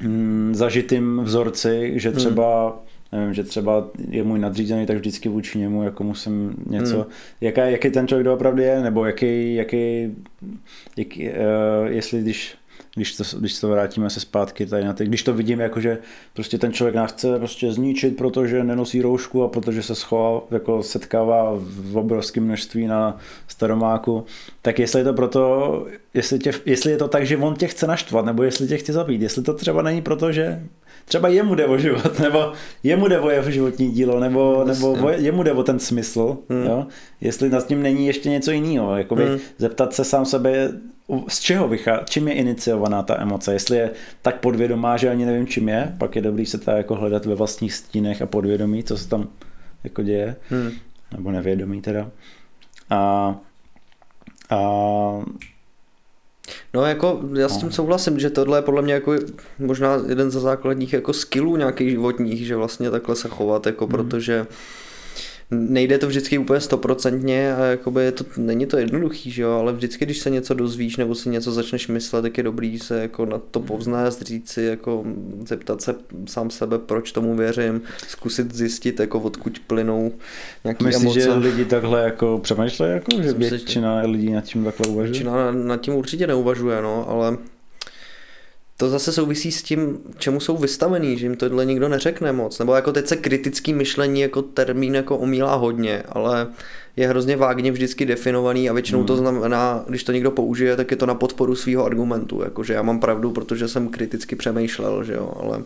mm, 0.03 0.51
zažitým 0.55 1.21
vzorci, 1.25 1.93
že 1.95 2.09
hmm. 2.09 2.19
třeba 2.19 2.69
hmm 2.69 2.87
nevím, 3.13 3.35
že 3.35 3.45
třeba 3.45 3.89
je 4.09 4.25
můj 4.25 4.39
nadřízený, 4.39 4.87
tak 4.87 4.97
vždycky 4.97 5.29
vůči 5.29 5.59
němu 5.59 5.83
jako 5.83 6.05
musím 6.05 6.55
něco, 6.67 6.97
hmm. 6.97 7.07
jaká, 7.41 7.65
jaký 7.65 7.91
ten 7.91 8.09
člověk 8.09 8.25
doopravdy 8.25 8.63
je, 8.63 8.81
nebo 8.83 9.05
jaký, 9.05 9.55
jaký, 9.55 10.15
jaký 10.97 11.29
uh, 11.29 11.35
jestli 11.87 12.23
když 12.23 12.57
když 12.97 13.17
to, 13.17 13.25
když 13.39 13.61
to 13.61 13.69
vrátíme 13.69 14.11
se 14.11 14.21
zpátky 14.21 14.67
tady 14.67 14.85
na 14.85 14.93
ty, 14.93 15.05
když 15.05 15.23
to 15.23 15.35
vidím 15.35 15.61
jako, 15.61 15.81
že 15.81 15.99
prostě 16.35 16.59
ten 16.59 16.73
člověk 16.73 16.95
nás 16.95 17.13
chce 17.13 17.39
prostě 17.39 17.73
zničit, 17.73 18.17
protože 18.17 18.65
nenosí 18.65 19.03
roušku 19.03 19.43
a 19.43 19.49
protože 19.49 19.83
se 19.83 19.95
schoval, 19.95 20.43
jako 20.51 20.83
setkává 20.83 21.53
v 21.59 21.97
obrovském 21.97 22.45
množství 22.45 22.87
na 22.87 23.19
staromáku, 23.49 24.25
tak 24.63 24.79
jestli 24.79 25.01
je 25.01 25.05
to 25.05 25.13
proto, 25.15 25.87
jestli, 26.15 26.39
tě, 26.39 26.53
jestli 26.65 26.91
je 26.91 26.97
to 26.97 27.09
tak, 27.09 27.27
že 27.27 27.37
on 27.37 27.55
tě 27.55 27.67
chce 27.67 27.87
naštvat, 27.87 28.25
nebo 28.25 28.43
jestli 28.43 28.69
tě 28.69 28.77
chce 28.77 28.93
zabít, 28.93 29.23
jestli 29.23 29.43
to 29.43 29.55
třeba 29.55 29.83
není 29.83 30.03
proto, 30.03 30.33
že 30.33 30.63
třeba 31.05 31.29
jemu 31.29 31.55
jde 31.55 31.67
o 31.67 31.79
život, 31.79 32.19
nebo 32.23 32.53
jemu 32.83 33.09
jde 33.09 33.21
o 33.21 33.31
jeho 33.31 33.51
životní 33.51 33.91
dílo, 33.91 34.21
nebo, 34.21 34.65
nebo 34.65 35.11
jemu 35.11 35.43
jde 35.43 35.53
o 35.53 35.63
ten 35.63 35.79
smysl, 35.79 36.39
hmm. 36.49 36.67
jo? 36.67 36.87
jestli 37.21 37.51
nad 37.51 37.67
tím 37.67 37.83
není 37.83 38.07
ještě 38.07 38.31
něco 38.31 38.51
jiného, 38.51 38.97
jakoby 38.97 39.27
hmm. 39.27 39.39
zeptat 39.59 39.95
se 39.95 40.05
sám 40.05 40.25
sebe, 40.25 40.73
z 41.29 41.41
čeho 41.41 41.69
vychází, 41.69 42.05
čím 42.09 42.29
je 42.29 42.35
iniciovaná 42.35 43.03
ta 43.03 43.21
emoce, 43.21 43.53
jestli 43.53 43.77
je 43.77 43.91
tak 44.23 44.41
podvědomá, 44.41 44.97
že 44.97 45.11
ani 45.11 45.25
nevím 45.25 45.47
čím 45.47 45.69
je, 45.69 45.95
pak 45.99 46.17
je 46.17 46.23
dobrý 46.23 46.47
se 46.47 46.59
to 46.59 46.71
jako 46.71 46.95
hledat 46.95 47.27
ve 47.27 47.35
vlastních 47.35 47.75
stínech 47.75 48.23
a 48.23 48.27
podvědomí, 48.27 48.85
co 48.85 48.99
se 48.99 49.09
tam 49.09 49.29
jako 49.85 50.03
děje, 50.03 50.37
hmm. 50.49 50.71
nebo 51.13 51.31
nevědomí 51.31 51.83
teda. 51.83 52.11
A, 52.91 53.35
a 54.51 54.61
No 56.75 56.85
jako 56.85 57.21
já 57.35 57.49
s 57.49 57.57
tím 57.57 57.69
no. 57.69 57.73
souhlasím, 57.73 58.19
že 58.19 58.31
tohle 58.31 58.59
je 58.59 58.63
podle 58.63 58.83
mě 58.83 58.95
jako 58.95 59.15
možná 59.59 59.97
jeden 60.09 60.31
ze 60.31 60.41
základních 60.41 60.93
jako 60.93 61.13
skillů 61.13 61.57
nějakých 61.57 61.91
životních, 61.91 62.47
že 62.47 62.57
vlastně 62.57 62.91
takhle 62.91 63.17
se 63.17 63.29
chovat, 63.29 63.67
jako 63.67 63.85
hmm. 63.87 63.93
protože 63.93 64.47
nejde 65.51 65.99
to 65.99 66.07
vždycky 66.07 66.39
úplně 66.39 66.61
stoprocentně 66.61 67.55
a 67.55 67.65
jakoby 67.65 68.13
to, 68.13 68.25
není 68.37 68.67
to 68.67 68.79
jednoduchý, 68.79 69.31
že 69.31 69.43
jo, 69.43 69.51
ale 69.51 69.73
vždycky, 69.73 70.05
když 70.05 70.19
se 70.19 70.31
něco 70.31 70.55
dozvíš 70.55 70.97
nebo 70.97 71.15
si 71.15 71.29
něco 71.29 71.53
začneš 71.53 71.89
myslet, 71.89 72.23
tak 72.23 72.39
je 72.39 72.45
dobrý 72.45 72.79
se 72.79 73.01
jako 73.01 73.27
na 73.27 73.39
to 73.39 73.61
povznést, 73.61 74.23
říct 74.23 74.49
si, 74.51 74.63
jako 74.63 75.05
zeptat 75.49 75.81
se 75.81 75.95
sám 76.27 76.51
sebe, 76.51 76.79
proč 76.79 77.13
tomu 77.13 77.37
věřím, 77.37 77.83
zkusit 78.09 78.55
zjistit, 78.55 79.01
jako 79.01 79.21
odkud 79.21 79.59
plynou 79.67 80.13
nějaký 80.65 80.85
Myslíš, 80.85 81.05
emoce. 81.05 81.21
že 81.21 81.33
lidi 81.33 81.65
takhle 81.65 82.03
jako 82.03 82.39
přemýšlejí, 82.43 82.93
jako, 82.93 83.23
že 83.23 83.33
většina 83.33 84.01
lidí 84.01 84.33
nad 84.33 84.45
tím 84.45 84.65
takhle 84.65 84.87
uvažuje? 84.87 85.11
Většina 85.11 85.53
nad 85.53 85.81
tím 85.81 85.95
určitě 85.95 86.27
neuvažuje, 86.27 86.83
no, 86.83 87.09
ale 87.09 87.37
to 88.77 88.89
zase 88.89 89.13
souvisí 89.13 89.53
s 89.53 89.63
tím, 89.63 89.99
čemu 90.19 90.41
jsou 90.41 90.57
vystavený, 90.57 91.19
že 91.19 91.27
jim 91.27 91.37
tohle 91.37 91.65
nikdo 91.65 91.89
neřekne 91.89 92.33
moc. 92.33 92.59
Nebo 92.59 92.75
jako 92.75 92.93
teď 92.93 93.07
se 93.07 93.17
kritický 93.17 93.75
myšlení 93.75 94.21
jako 94.21 94.43
termín 94.43 94.95
jako 94.95 95.17
omílá 95.17 95.55
hodně, 95.55 96.03
ale 96.09 96.47
je 96.97 97.09
hrozně 97.09 97.37
vágně 97.37 97.73
vždycky 97.73 98.07
definovaný 98.07 98.71
a 98.71 98.73
většinou 98.73 98.99
hmm. 98.99 99.07
to 99.07 99.17
znamená, 99.17 99.85
když 99.89 100.05
to 100.05 100.13
někdo 100.13 100.31
použije, 100.31 100.77
tak 100.77 100.91
je 100.91 100.97
to 100.97 101.07
na 101.07 101.15
podporu 101.15 101.55
svého 101.55 101.85
argumentu, 101.85 102.43
jakože 102.43 102.75
já 102.75 102.83
mám 102.83 103.01
pravdu, 103.01 103.31
protože 103.31 103.69
jsem 103.69 103.89
kriticky 103.89 104.37
přemýšlel, 104.37 105.05
že 105.05 105.15
jo, 105.15 105.33
ale 105.41 105.63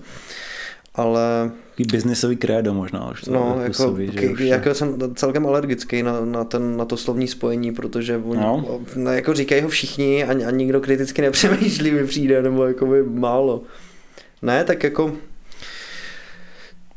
ale... 0.94 1.50
Biznisový 1.92 2.36
krédo 2.36 2.74
možná 2.74 3.10
už 3.10 3.20
to 3.20 3.32
no, 3.32 3.56
jako, 3.56 3.66
působí, 3.66 4.10
že 4.12 4.28
už 4.28 4.40
jako 4.40 4.74
jsem 4.74 5.14
celkem 5.14 5.46
alergický 5.46 6.02
na, 6.02 6.24
na, 6.24 6.44
ten, 6.44 6.76
na 6.76 6.84
to 6.84 6.96
slovní 6.96 7.28
spojení, 7.28 7.72
protože 7.72 8.16
oni, 8.16 8.40
no. 8.40 8.80
no, 8.96 9.12
jako 9.12 9.34
říkají 9.34 9.62
ho 9.62 9.68
všichni 9.68 10.24
a, 10.24 10.30
a 10.30 10.50
nikdo 10.50 10.80
kriticky 10.80 11.22
nepřemýšlí 11.26 11.90
mi 11.90 12.06
přijde, 12.06 12.42
nebo 12.42 12.64
jako 12.64 12.86
by 12.86 13.02
málo. 13.02 13.62
Ne, 14.42 14.64
tak 14.64 14.84
jako 14.84 15.12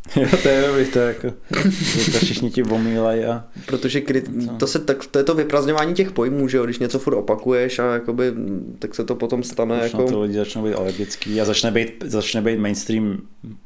Jo, 0.16 0.28
to 0.44 0.50
je 0.50 0.68
dobrý, 0.68 0.86
to 0.86 1.00
je 1.00 1.08
jako, 1.08 1.34
to 2.12 2.18
všichni 2.18 2.52
ti 2.52 2.64
omílají 2.64 3.26
a... 3.26 3.44
Protože 3.66 4.02
kry, 4.02 4.24
to, 4.58 4.68
se, 4.68 4.80
tak, 4.80 5.06
to 5.06 5.18
je 5.18 5.24
to 5.24 5.36
vyprazňování 5.36 5.94
těch 5.94 6.12
pojmů, 6.12 6.48
že 6.48 6.58
jo, 6.58 6.66
když 6.66 6.80
něco 6.80 7.00
furt 7.00 7.16
opakuješ 7.16 7.80
a 7.80 7.94
jakoby, 7.94 8.34
tak 8.80 8.96
se 8.96 9.04
to 9.04 9.16
potom 9.16 9.44
stane 9.44 9.78
Už 9.86 9.94
jako... 9.94 10.08
to 10.08 10.22
lidi 10.22 10.34
začnou 10.34 10.64
být 10.64 10.74
alergický 10.74 11.42
a 11.42 11.46
začne 11.46 11.72
být, 11.72 12.04
začne 12.08 12.42
být 12.42 12.60
mainstream 12.60 13.18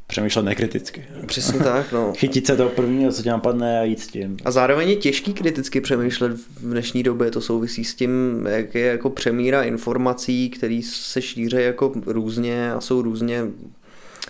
přemýšlet 0.07 0.43
nekriticky. 0.43 1.03
Přesně 1.25 1.59
tak, 1.59 1.91
no. 1.91 2.13
Chytit 2.17 2.47
se 2.47 2.57
to 2.57 2.69
prvního, 2.69 3.11
co 3.11 3.23
tě 3.23 3.29
napadne 3.29 3.79
a 3.79 3.83
jít 3.83 3.99
s 3.99 4.07
tím. 4.07 4.37
A 4.45 4.51
zároveň 4.51 4.89
je 4.89 4.95
těžký 4.95 5.33
kriticky 5.33 5.81
přemýšlet 5.81 6.31
v 6.37 6.69
dnešní 6.69 7.03
době, 7.03 7.31
to 7.31 7.41
souvisí 7.41 7.83
s 7.83 7.95
tím, 7.95 8.41
jak 8.49 8.75
je 8.75 8.85
jako 8.85 9.09
přemíra 9.09 9.63
informací, 9.63 10.49
které 10.49 10.81
se 10.83 11.21
šíří 11.21 11.57
jako 11.59 11.91
různě 12.05 12.71
a 12.71 12.81
jsou 12.81 13.01
různě 13.01 13.43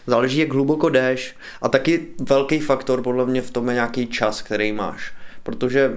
záleží, 0.07 0.39
jak 0.39 0.53
hluboko 0.53 0.89
jdeš 0.89 1.35
a 1.61 1.69
taky 1.69 2.07
velký 2.29 2.59
faktor 2.59 3.01
podle 3.01 3.25
mě 3.25 3.41
v 3.41 3.51
tom 3.51 3.67
je 3.67 3.73
nějaký 3.73 4.07
čas, 4.07 4.41
který 4.41 4.71
máš. 4.71 5.13
Protože 5.43 5.91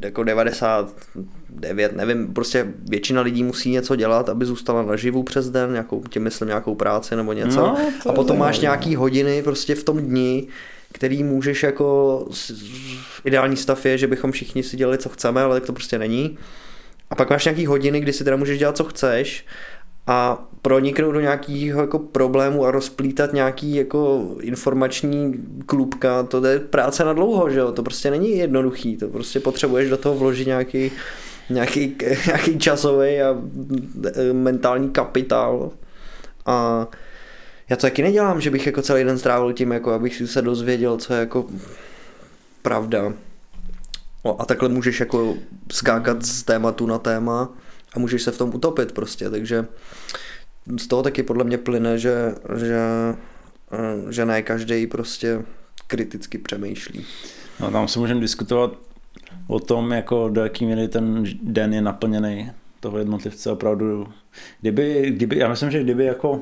jako 0.00 0.24
99, 0.24 1.96
nevím, 1.96 2.34
prostě 2.34 2.66
většina 2.88 3.22
lidí 3.22 3.44
musí 3.44 3.70
něco 3.70 3.96
dělat, 3.96 4.28
aby 4.28 4.44
zůstala 4.44 4.82
naživu 4.82 5.22
přes 5.22 5.50
den, 5.50 5.72
nějakou, 5.72 6.02
tím 6.08 6.22
myslím 6.22 6.48
nějakou 6.48 6.74
práci 6.74 7.16
nebo 7.16 7.32
něco. 7.32 7.56
No, 7.56 7.76
a 8.08 8.12
potom 8.12 8.38
máš 8.38 8.58
nějaký 8.60 8.96
hodiny 8.96 9.42
prostě 9.42 9.74
v 9.74 9.84
tom 9.84 9.98
dni, 9.98 10.46
který 10.92 11.22
můžeš 11.22 11.62
jako, 11.62 12.28
ideální 13.24 13.56
stav 13.56 13.86
je, 13.86 13.98
že 13.98 14.06
bychom 14.06 14.32
všichni 14.32 14.62
si 14.62 14.76
dělali, 14.76 14.98
co 14.98 15.08
chceme, 15.08 15.42
ale 15.42 15.60
tak 15.60 15.66
to 15.66 15.72
prostě 15.72 15.98
není. 15.98 16.38
A 17.10 17.14
pak 17.14 17.30
máš 17.30 17.44
nějaký 17.44 17.66
hodiny, 17.66 18.00
kdy 18.00 18.12
si 18.12 18.24
teda 18.24 18.36
můžeš 18.36 18.58
dělat, 18.58 18.76
co 18.76 18.84
chceš 18.84 19.44
a 20.06 20.46
proniknout 20.62 21.12
do 21.12 21.20
nějakého 21.20 21.80
jako 21.80 21.98
problému 21.98 22.64
a 22.64 22.70
rozplítat 22.70 23.32
nějaký 23.32 23.74
jako 23.74 24.30
informační 24.40 25.34
klubka, 25.66 26.22
to 26.22 26.46
je 26.46 26.58
práce 26.60 27.04
na 27.04 27.12
dlouho, 27.12 27.50
že 27.50 27.58
jo? 27.58 27.72
to 27.72 27.82
prostě 27.82 28.10
není 28.10 28.38
jednoduchý, 28.38 28.96
to 28.96 29.08
prostě 29.08 29.40
potřebuješ 29.40 29.90
do 29.90 29.96
toho 29.96 30.14
vložit 30.14 30.46
nějaký, 30.46 30.92
nějaký, 31.50 31.96
nějaký 32.26 32.58
časový 32.58 33.22
a 33.22 33.36
e, 34.14 34.32
mentální 34.32 34.90
kapitál 34.90 35.70
a 36.46 36.86
já 37.68 37.76
to 37.76 37.82
taky 37.82 38.02
nedělám, 38.02 38.40
že 38.40 38.50
bych 38.50 38.66
jako 38.66 38.82
celý 38.82 39.04
den 39.04 39.18
strávil 39.18 39.52
tím, 39.52 39.72
jako 39.72 39.92
abych 39.92 40.16
si 40.16 40.26
se 40.26 40.42
dozvěděl, 40.42 40.96
co 40.96 41.14
je 41.14 41.20
jako 41.20 41.44
pravda. 42.62 43.12
a 44.38 44.44
takhle 44.44 44.68
můžeš 44.68 45.00
jako 45.00 45.34
skákat 45.72 46.26
z 46.26 46.42
tématu 46.42 46.86
na 46.86 46.98
téma 46.98 47.48
a 47.94 47.98
můžeš 47.98 48.22
se 48.22 48.32
v 48.32 48.38
tom 48.38 48.54
utopit 48.54 48.92
prostě, 48.92 49.30
takže 49.30 49.66
z 50.76 50.86
toho 50.86 51.02
taky 51.02 51.22
podle 51.22 51.44
mě 51.44 51.58
plyne, 51.58 51.98
že, 51.98 52.34
že, 52.56 52.80
eh, 53.72 54.12
že 54.12 54.24
ne 54.24 54.42
každý 54.42 54.86
prostě 54.86 55.42
kriticky 55.86 56.38
přemýšlí. 56.38 57.04
No, 57.60 57.70
tam 57.70 57.88
se 57.88 57.98
můžeme 57.98 58.20
diskutovat 58.20 58.78
o 59.46 59.60
tom, 59.60 59.92
jako 59.92 60.28
do 60.28 60.42
jaký 60.42 60.66
míry 60.66 60.88
ten 60.88 61.24
den 61.42 61.74
je 61.74 61.82
naplněný 61.82 62.50
toho 62.80 62.98
jednotlivce 62.98 63.50
opravdu. 63.50 64.08
Kdyby, 64.60 65.10
kdyby, 65.10 65.38
já 65.38 65.48
myslím, 65.48 65.70
že 65.70 65.82
kdyby 65.82 66.04
jako 66.04 66.40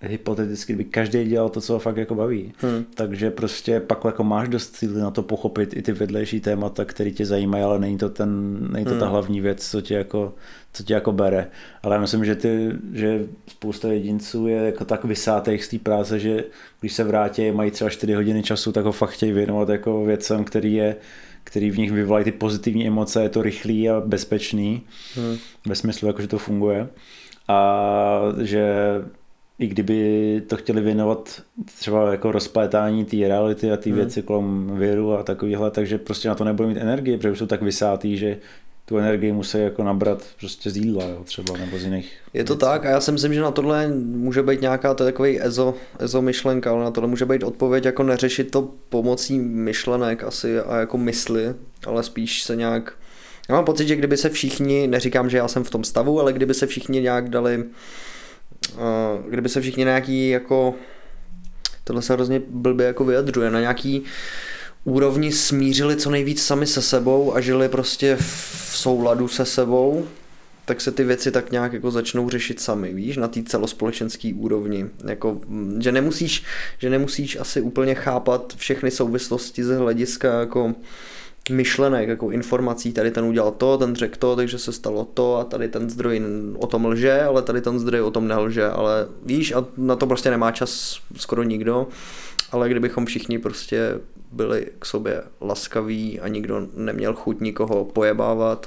hypoteticky, 0.00 0.72
kdyby 0.72 0.90
každý 0.90 1.24
dělal 1.24 1.48
to, 1.48 1.60
co 1.60 1.72
ho 1.72 1.78
fakt 1.78 1.96
jako 1.96 2.14
baví. 2.14 2.52
Hmm. 2.58 2.84
Takže 2.94 3.30
prostě 3.30 3.80
pak 3.80 4.04
jako 4.04 4.24
máš 4.24 4.48
dost 4.48 4.76
síly 4.76 5.00
na 5.00 5.10
to 5.10 5.22
pochopit 5.22 5.76
i 5.76 5.82
ty 5.82 5.92
vedlejší 5.92 6.40
témata, 6.40 6.84
které 6.84 7.10
tě 7.10 7.26
zajímají, 7.26 7.64
ale 7.64 7.78
není 7.78 7.98
to, 7.98 8.08
ten, 8.08 8.58
není 8.72 8.84
to 8.84 8.90
hmm. 8.90 9.00
ta 9.00 9.08
hlavní 9.08 9.40
věc, 9.40 9.70
co 9.70 9.80
tě 9.80 9.94
jako, 9.94 10.34
co 10.72 10.82
tě 10.82 10.94
jako 10.94 11.12
bere. 11.12 11.46
Ale 11.82 11.94
já 11.94 12.00
myslím, 12.00 12.24
že, 12.24 12.34
ty, 12.34 12.70
že 12.92 13.26
spousta 13.46 13.88
jedinců 13.88 14.46
je 14.46 14.56
jako 14.56 14.84
tak 14.84 15.04
vysátých 15.04 15.64
z 15.64 15.68
té 15.68 15.78
práce, 15.78 16.18
že 16.18 16.44
když 16.80 16.92
se 16.92 17.04
vrátí, 17.04 17.50
mají 17.50 17.70
třeba 17.70 17.90
4 17.90 18.14
hodiny 18.14 18.42
času, 18.42 18.72
tak 18.72 18.84
ho 18.84 18.92
fakt 18.92 19.10
chtějí 19.10 19.32
věnovat 19.32 19.68
jako 19.68 20.04
věcem, 20.04 20.44
který 20.44 20.74
je 20.74 20.96
který 21.44 21.70
v 21.70 21.78
nich 21.78 21.92
vyvolají 21.92 22.24
ty 22.24 22.32
pozitivní 22.32 22.86
emoce, 22.86 23.22
je 23.22 23.28
to 23.28 23.42
rychlý 23.42 23.90
a 23.90 24.00
bezpečný, 24.00 24.82
hmm. 25.14 25.36
ve 25.66 25.74
smyslu, 25.74 26.08
jako, 26.08 26.22
že 26.22 26.28
to 26.28 26.38
funguje. 26.38 26.88
A 27.48 28.20
že 28.42 28.74
i 29.58 29.66
kdyby 29.66 30.42
to 30.46 30.56
chtěli 30.56 30.80
věnovat 30.80 31.42
třeba 31.78 32.10
jako 32.10 32.32
rozplétání 32.32 33.04
té 33.04 33.16
reality 33.16 33.72
a 33.72 33.76
ty 33.76 33.90
hmm. 33.90 33.98
věci 33.98 34.22
kolem 34.22 34.70
věru 34.78 35.12
a 35.12 35.22
takovýhle, 35.22 35.70
takže 35.70 35.98
prostě 35.98 36.28
na 36.28 36.34
to 36.34 36.44
nebude 36.44 36.68
mít 36.68 36.78
energie, 36.78 37.18
protože 37.18 37.36
jsou 37.36 37.46
tak 37.46 37.62
vysátý, 37.62 38.16
že 38.16 38.38
tu 38.84 38.98
energii 38.98 39.32
musí 39.32 39.58
jako 39.58 39.84
nabrat 39.84 40.24
prostě 40.40 40.70
z 40.70 40.76
jídla 40.76 41.04
jo, 41.04 41.24
třeba 41.24 41.56
nebo 41.58 41.78
z 41.78 41.84
jiných 41.84 42.12
Je 42.34 42.44
to 42.44 42.54
věcí. 42.54 42.60
tak 42.60 42.86
a 42.86 42.90
já 42.90 43.00
si 43.00 43.12
myslím, 43.12 43.34
že 43.34 43.40
na 43.40 43.50
tohle 43.50 43.88
může 43.88 44.42
být 44.42 44.60
nějaká 44.60 44.94
to 44.94 45.04
takový 45.04 45.42
ezo, 45.42 45.74
ezo 45.98 46.22
myšlenka, 46.22 46.70
ale 46.70 46.84
na 46.84 46.90
tohle 46.90 47.10
může 47.10 47.24
být 47.26 47.42
odpověď 47.42 47.84
jako 47.84 48.02
neřešit 48.02 48.50
to 48.50 48.68
pomocí 48.88 49.38
myšlenek 49.38 50.24
asi 50.24 50.60
a 50.60 50.76
jako 50.76 50.98
mysli, 50.98 51.54
ale 51.86 52.02
spíš 52.02 52.42
se 52.42 52.56
nějak 52.56 52.92
já 53.48 53.54
mám 53.54 53.64
pocit, 53.64 53.88
že 53.88 53.96
kdyby 53.96 54.16
se 54.16 54.28
všichni, 54.28 54.86
neříkám, 54.86 55.30
že 55.30 55.36
já 55.36 55.48
jsem 55.48 55.64
v 55.64 55.70
tom 55.70 55.84
stavu, 55.84 56.20
ale 56.20 56.32
kdyby 56.32 56.54
se 56.54 56.66
všichni 56.66 57.00
nějak 57.00 57.28
dali 57.28 57.64
kdyby 59.28 59.48
se 59.48 59.60
všichni 59.60 59.84
nějaký 59.84 60.28
jako 60.28 60.74
tohle 61.84 62.02
se 62.02 62.12
hrozně 62.12 62.40
blbě 62.48 62.86
jako 62.86 63.04
vyjadřuje, 63.04 63.50
na 63.50 63.60
nějaký 63.60 64.02
úrovni 64.84 65.32
smířili 65.32 65.96
co 65.96 66.10
nejvíc 66.10 66.42
sami 66.42 66.66
se 66.66 66.82
sebou 66.82 67.36
a 67.36 67.40
žili 67.40 67.68
prostě 67.68 68.16
v 68.20 68.76
souladu 68.76 69.28
se 69.28 69.44
sebou, 69.44 70.06
tak 70.64 70.80
se 70.80 70.92
ty 70.92 71.04
věci 71.04 71.30
tak 71.30 71.52
nějak 71.52 71.72
jako 71.72 71.90
začnou 71.90 72.30
řešit 72.30 72.60
sami, 72.60 72.94
víš, 72.94 73.16
na 73.16 73.28
té 73.28 73.42
celospolečenské 73.42 74.32
úrovni. 74.36 74.86
Jako, 75.04 75.40
že, 75.78 75.92
nemusíš, 75.92 76.44
že 76.78 76.90
nemusíš 76.90 77.36
asi 77.40 77.60
úplně 77.60 77.94
chápat 77.94 78.54
všechny 78.56 78.90
souvislosti 78.90 79.64
ze 79.64 79.76
hlediska 79.76 80.40
jako 80.40 80.74
myšlenek, 81.50 82.08
jako 82.08 82.30
informací, 82.30 82.92
tady 82.92 83.10
ten 83.10 83.24
udělal 83.24 83.50
to, 83.50 83.78
ten 83.78 83.94
řekl 83.94 84.18
to, 84.18 84.36
takže 84.36 84.58
se 84.58 84.72
stalo 84.72 85.04
to 85.04 85.36
a 85.36 85.44
tady 85.44 85.68
ten 85.68 85.90
zdroj 85.90 86.22
o 86.58 86.66
tom 86.66 86.86
lže, 86.86 87.22
ale 87.22 87.42
tady 87.42 87.60
ten 87.60 87.78
zdroj 87.78 88.00
o 88.00 88.10
tom 88.10 88.28
nelže, 88.28 88.68
ale 88.68 89.06
víš, 89.26 89.52
a 89.52 89.64
na 89.76 89.96
to 89.96 90.06
prostě 90.06 90.30
nemá 90.30 90.52
čas 90.52 91.00
skoro 91.16 91.42
nikdo, 91.42 91.86
ale 92.52 92.68
kdybychom 92.68 93.06
všichni 93.06 93.38
prostě 93.38 94.00
byli 94.32 94.66
k 94.78 94.86
sobě 94.86 95.22
laskaví 95.40 96.20
a 96.20 96.28
nikdo 96.28 96.66
neměl 96.74 97.14
chuť 97.14 97.40
nikoho 97.40 97.84
pojebávat 97.84 98.66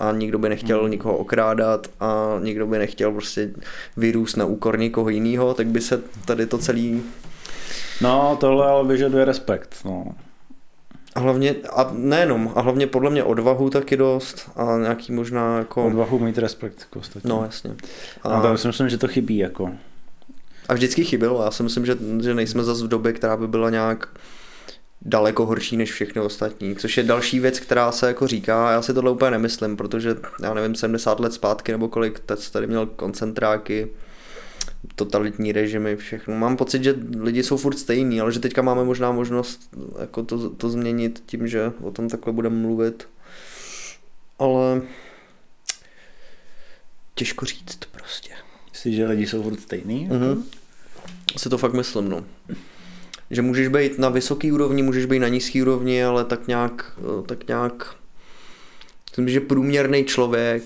a 0.00 0.12
nikdo 0.12 0.38
by 0.38 0.48
nechtěl 0.48 0.80
hmm. 0.80 0.90
nikoho 0.90 1.16
okrádat 1.16 1.86
a 2.00 2.38
nikdo 2.42 2.66
by 2.66 2.78
nechtěl 2.78 3.12
prostě 3.12 3.50
vyrůst 3.96 4.36
na 4.36 4.44
úkor 4.44 4.78
někoho 4.78 5.08
jiného, 5.08 5.54
tak 5.54 5.66
by 5.66 5.80
se 5.80 6.02
tady 6.26 6.46
to 6.46 6.58
celý... 6.58 7.02
No, 8.00 8.36
tohle 8.40 8.66
ale 8.66 8.88
vyžaduje 8.88 9.24
respekt, 9.24 9.76
no. 9.84 10.04
A 11.14 11.20
hlavně, 11.20 11.54
a 11.76 11.90
nejenom, 11.92 12.52
a 12.54 12.60
hlavně 12.60 12.86
podle 12.86 13.10
mě 13.10 13.24
odvahu 13.24 13.70
taky 13.70 13.96
dost 13.96 14.50
a 14.56 14.78
nějaký 14.78 15.12
možná 15.12 15.58
jako... 15.58 15.86
Odvahu 15.86 16.18
mít 16.18 16.38
respekt 16.38 16.86
k 16.90 16.96
ostatním. 16.96 17.30
No 17.30 17.42
jasně. 17.44 17.74
A, 18.22 18.28
a 18.28 18.42
tam 18.42 18.58
si 18.58 18.66
myslím, 18.66 18.88
že 18.88 18.98
to 18.98 19.08
chybí 19.08 19.36
jako. 19.38 19.70
A 20.68 20.74
vždycky 20.74 21.04
chybělo, 21.04 21.44
já 21.44 21.50
si 21.50 21.62
myslím, 21.62 21.86
že, 21.86 21.96
že 22.22 22.34
nejsme 22.34 22.64
zase 22.64 22.84
v 22.84 22.88
době, 22.88 23.12
která 23.12 23.36
by 23.36 23.48
byla 23.48 23.70
nějak 23.70 24.08
daleko 25.02 25.46
horší 25.46 25.76
než 25.76 25.92
všechny 25.92 26.20
ostatní, 26.22 26.76
což 26.76 26.96
je 26.96 27.02
další 27.02 27.40
věc, 27.40 27.60
která 27.60 27.92
se 27.92 28.06
jako 28.06 28.26
říká, 28.26 28.72
já 28.72 28.82
si 28.82 28.94
tohle 28.94 29.10
úplně 29.10 29.30
nemyslím, 29.30 29.76
protože 29.76 30.16
já 30.42 30.54
nevím, 30.54 30.74
70 30.74 31.20
let 31.20 31.32
zpátky 31.32 31.72
nebo 31.72 31.88
kolik, 31.88 32.20
tady 32.52 32.66
měl 32.66 32.86
koncentráky, 32.86 33.88
totalitní 34.94 35.52
režimy, 35.52 35.96
všechno. 35.96 36.34
Mám 36.34 36.56
pocit, 36.56 36.84
že 36.84 36.94
lidi 37.20 37.42
jsou 37.42 37.56
furt 37.56 37.78
stejní, 37.78 38.20
ale 38.20 38.32
že 38.32 38.40
teďka 38.40 38.62
máme 38.62 38.84
možná 38.84 39.12
možnost 39.12 39.70
jako 40.00 40.22
to, 40.22 40.50
to 40.50 40.70
změnit 40.70 41.22
tím, 41.26 41.48
že 41.48 41.72
o 41.82 41.90
tom 41.90 42.08
takhle 42.08 42.32
budeme 42.32 42.56
mluvit. 42.56 43.08
Ale 44.38 44.82
těžko 47.14 47.46
říct 47.46 47.78
prostě. 47.90 48.30
Myslíš, 48.70 48.96
že 48.96 49.06
lidi 49.06 49.26
jsou 49.26 49.42
furt 49.42 49.60
stejný? 49.60 50.08
Mhm. 50.12 50.44
Si 51.36 51.48
to 51.48 51.58
fakt 51.58 51.72
myslím, 51.72 52.08
no. 52.08 52.24
Že 53.30 53.42
můžeš 53.42 53.68
být 53.68 53.98
na 53.98 54.08
vysoké 54.08 54.52
úrovni, 54.52 54.82
můžeš 54.82 55.06
být 55.06 55.18
na 55.18 55.28
nízké 55.28 55.62
úrovni, 55.62 56.04
ale 56.04 56.24
tak 56.24 56.48
nějak, 56.48 56.98
tak 57.26 57.48
nějak 57.48 57.94
myslím, 59.10 59.28
že 59.28 59.40
průměrný 59.40 60.04
člověk 60.04 60.62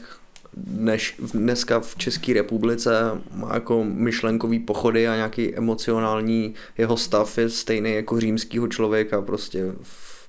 než 0.67 1.17
dneska 1.35 1.81
v 1.81 1.97
České 1.97 2.33
republice 2.33 2.91
má 3.35 3.55
jako 3.55 3.85
myšlenkový 3.85 4.59
pochody 4.59 5.09
a 5.09 5.17
nějaký 5.17 5.55
emocionální 5.55 6.55
jeho 6.79 6.97
stav 6.97 7.39
je 7.39 7.51
stejný 7.51 7.95
jako 7.95 8.21
římského 8.21 8.69
člověka 8.69 9.23
prostě 9.23 9.73
v, 9.83 10.29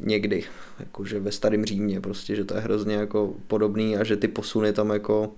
někdy, 0.00 0.44
jakože 0.78 1.20
ve 1.20 1.32
starém 1.32 1.64
Římě 1.64 2.00
prostě, 2.00 2.36
že 2.36 2.44
to 2.44 2.54
je 2.54 2.60
hrozně 2.60 2.94
jako 2.94 3.34
podobný 3.46 3.96
a 3.96 4.04
že 4.04 4.16
ty 4.16 4.28
posuny 4.28 4.72
tam 4.72 4.90
jako 4.90 5.32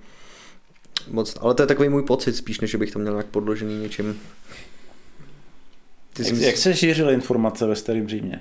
moc, 1.10 1.36
ale 1.40 1.54
to 1.54 1.62
je 1.62 1.66
takový 1.66 1.88
můj 1.88 2.02
pocit 2.02 2.36
spíš, 2.36 2.60
než 2.60 2.74
bych 2.74 2.90
to 2.90 2.98
měl 2.98 3.12
nějak 3.12 3.26
podložený 3.26 3.78
něčím 3.78 4.20
ty 6.12 6.22
jak, 6.26 6.36
jsi... 6.36 6.44
jak 6.44 6.56
se 6.56 6.74
šířily 6.74 7.14
informace 7.14 7.66
ve 7.66 7.76
starém 7.76 8.08
Římě? 8.08 8.40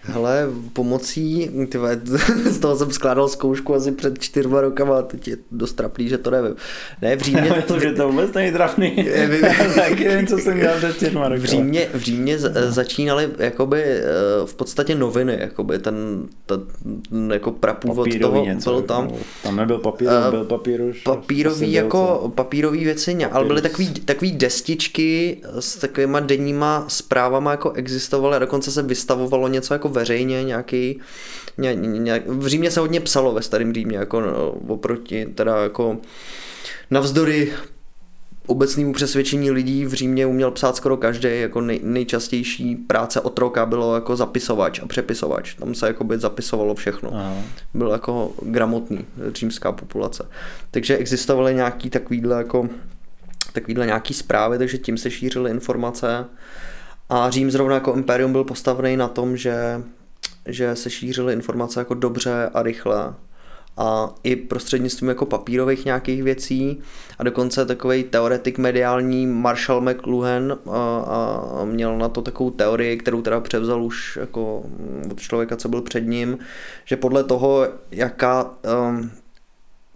Hele, 0.00 0.46
pomocí, 0.72 1.50
tyhle, 1.68 2.00
z 2.44 2.58
toho 2.58 2.76
jsem 2.76 2.90
skládal 2.90 3.28
zkoušku 3.28 3.74
asi 3.74 3.92
před 3.92 4.18
čtyřma 4.18 4.60
rokama 4.60 4.98
a 4.98 5.02
teď 5.02 5.28
je 5.28 5.36
dost 5.50 5.72
trapný, 5.72 6.08
že 6.08 6.18
to 6.18 6.30
nevím. 6.30 6.56
Ne, 7.02 7.16
v 7.16 7.20
Římě... 7.20 7.64
To, 7.70 7.80
že 7.80 7.92
to 7.92 8.08
vůbec 8.08 8.32
není 8.32 8.52
trapný. 8.52 8.96
Taky 9.74 10.08
nevím, 10.08 10.26
co 10.26 10.38
jsem 10.38 10.58
dělal 10.58 10.78
před 10.78 10.96
čtyřma 10.96 11.28
rokama. 11.28 11.42
V 11.42 11.44
Římě, 11.44 11.88
v 11.94 12.00
Římě 12.00 12.38
začínaly 12.68 13.28
jakoby 13.38 13.82
eh, 13.82 14.02
v 14.46 14.54
podstatě 14.54 14.94
noviny, 14.94 15.36
jakoby 15.40 15.78
ten, 15.78 16.26
ten 16.46 16.62
jako 17.32 17.50
prapůvod 17.50 18.08
toho 18.20 18.44
něco, 18.44 18.70
byl 18.70 18.82
tam. 18.82 19.10
Tam 19.42 19.56
nebyl 19.56 19.78
papír, 19.78 20.08
uh, 20.08 20.30
byl 20.30 20.44
papír 20.44 20.80
už. 20.80 21.02
Papírový 21.02 21.72
jako, 21.72 22.32
papírový 22.34 22.84
věci, 22.84 23.24
ale 23.24 23.44
byly 23.44 23.62
takový, 23.62 23.90
takový 23.90 24.32
destičky 24.32 25.40
s 25.60 25.76
takovýma 25.76 26.20
denníma 26.20 26.84
zprávama 27.00 27.50
jako 27.50 27.72
existovaly 27.72 28.36
a 28.36 28.38
dokonce 28.38 28.70
se 28.70 28.82
vystavovalo 28.82 29.48
něco 29.48 29.74
jako 29.74 29.88
veřejně, 29.88 30.44
nějaký, 30.44 31.00
ně, 31.58 31.74
ně, 31.74 32.22
v 32.26 32.46
Římě 32.46 32.70
se 32.70 32.80
hodně 32.80 33.00
psalo 33.00 33.32
ve 33.32 33.42
starém 33.42 33.74
Římě, 33.74 33.98
jako 33.98 34.20
no, 34.20 34.50
oproti, 34.50 35.26
teda 35.26 35.62
jako 35.62 35.96
navzdory 36.90 37.52
obecnému 38.46 38.92
přesvědčení 38.92 39.50
lidí 39.50 39.84
v 39.84 39.92
Římě 39.92 40.26
uměl 40.26 40.50
psát 40.50 40.76
skoro 40.76 40.96
každý, 40.96 41.28
jako 41.40 41.60
nej, 41.60 41.80
nejčastější 41.82 42.76
práce 42.76 43.20
otroka 43.20 43.66
bylo 43.66 43.94
jako 43.94 44.16
zapisovač 44.16 44.80
a 44.80 44.86
přepisovač. 44.86 45.54
Tam 45.54 45.74
se 45.74 45.86
jako 45.86 46.04
by 46.04 46.18
zapisovalo 46.18 46.74
všechno. 46.74 47.10
Aha. 47.14 47.34
Byl 47.74 47.90
jako 47.90 48.32
gramotný 48.42 49.04
římská 49.32 49.72
populace. 49.72 50.28
Takže 50.70 50.96
existovaly 50.96 51.54
nějaký 51.54 51.90
takovýhle 51.90 52.36
jako 52.36 52.68
takovýhle 53.52 53.86
nějaký 53.86 54.14
zprávy, 54.14 54.58
takže 54.58 54.78
tím 54.78 54.98
se 54.98 55.10
šířily 55.10 55.50
informace. 55.50 56.24
A 57.10 57.30
Řím 57.30 57.50
zrovna 57.50 57.74
jako 57.74 57.94
impérium 57.94 58.32
byl 58.32 58.44
postavený 58.44 58.96
na 58.96 59.08
tom, 59.08 59.36
že, 59.36 59.82
že 60.46 60.76
se 60.76 60.90
šířily 60.90 61.32
informace 61.32 61.80
jako 61.80 61.94
dobře 61.94 62.50
a 62.54 62.62
rychle 62.62 63.14
a 63.76 64.14
i 64.24 64.36
prostřednictvím 64.36 65.08
jako 65.08 65.26
papírových 65.26 65.84
nějakých 65.84 66.22
věcí 66.22 66.80
a 67.18 67.24
dokonce 67.24 67.66
takový 67.66 68.04
teoretik 68.04 68.58
mediální 68.58 69.26
Marshall 69.26 69.80
McLuhan 69.80 70.58
a, 70.70 70.98
a 71.60 71.64
měl 71.64 71.98
na 71.98 72.08
to 72.08 72.22
takovou 72.22 72.50
teorii, 72.50 72.96
kterou 72.96 73.22
teda 73.22 73.40
převzal 73.40 73.84
už 73.84 74.18
jako 74.20 74.64
od 75.10 75.20
člověka, 75.20 75.56
co 75.56 75.68
byl 75.68 75.82
před 75.82 76.00
ním, 76.00 76.38
že 76.84 76.96
podle 76.96 77.24
toho, 77.24 77.68
jaká 77.90 78.50
um, 78.90 79.10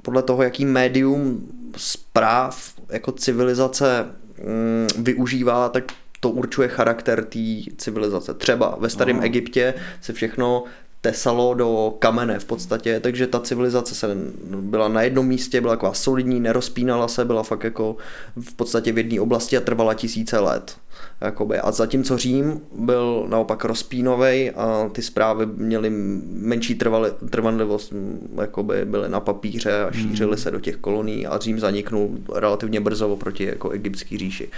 podle 0.03 0.23
toho, 0.23 0.43
jaký 0.43 0.65
médium 0.65 1.49
zpráv 1.77 2.73
jako 2.91 3.13
civilizace 3.13 4.07
um, 4.07 5.05
využívá, 5.05 5.69
tak 5.69 5.85
to 6.25 6.31
určuje 6.31 6.69
charakter 6.69 7.25
té 7.25 7.39
civilizace. 7.77 8.35
Třeba 8.35 8.77
ve 8.81 8.91
starém 8.91 9.17
no. 9.17 9.23
Egyptě 9.23 9.75
se 10.01 10.13
všechno 10.13 10.65
tesalo 11.01 11.55
do 11.55 11.95
kamene 11.99 12.39
v 12.39 12.45
podstatě, 12.45 13.01
takže 13.01 13.27
ta 13.27 13.41
civilizace 13.41 13.95
se 13.95 14.17
byla 14.45 14.89
na 14.89 15.03
jednom 15.03 15.27
místě, 15.27 15.61
byla 15.61 15.73
taková 15.73 15.93
solidní, 15.93 16.41
nerozpínala 16.41 17.09
se, 17.09 17.25
byla 17.25 17.43
fakt 17.43 17.65
jako 17.65 17.97
v 18.37 18.55
podstatě 18.55 18.93
v 18.93 18.99
jedné 18.99 19.21
oblasti 19.21 19.57
a 19.57 19.61
trvala 19.61 19.95
tisíce 19.95 20.39
let. 20.39 20.77
Jakoby. 21.21 21.59
A 21.59 21.73
zatímco 21.73 22.19
Řím 22.19 22.61
byl 22.79 23.27
naopak 23.29 23.65
rozpínový 23.65 24.51
a 24.51 24.91
ty 24.93 25.03
zprávy 25.03 25.47
měly 25.47 25.91
menší 26.33 26.75
trvali, 26.75 27.11
trvanlivost, 27.31 27.93
jakoby 28.41 28.85
byly 28.85 29.09
na 29.09 29.21
papíře 29.21 29.83
a 29.83 29.93
šířily 29.93 30.31
hmm. 30.31 30.39
se 30.39 30.51
do 30.51 30.61
těch 30.61 30.77
kolonií 30.77 31.27
a 31.27 31.39
Řím 31.39 31.61
zaniknul 31.61 32.19
relativně 32.35 32.81
brzo 32.81 33.09
oproti 33.09 33.45
jako 33.45 33.71
egyptský 33.71 34.19
říši. 34.19 34.49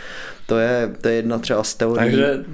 To 0.47 0.59
je, 0.59 0.93
to 1.01 1.09
je 1.09 1.15
jedna 1.15 1.39
třeba 1.39 1.65
z 1.65 1.75
teorií. 1.75 2.11
Takže 2.11 2.45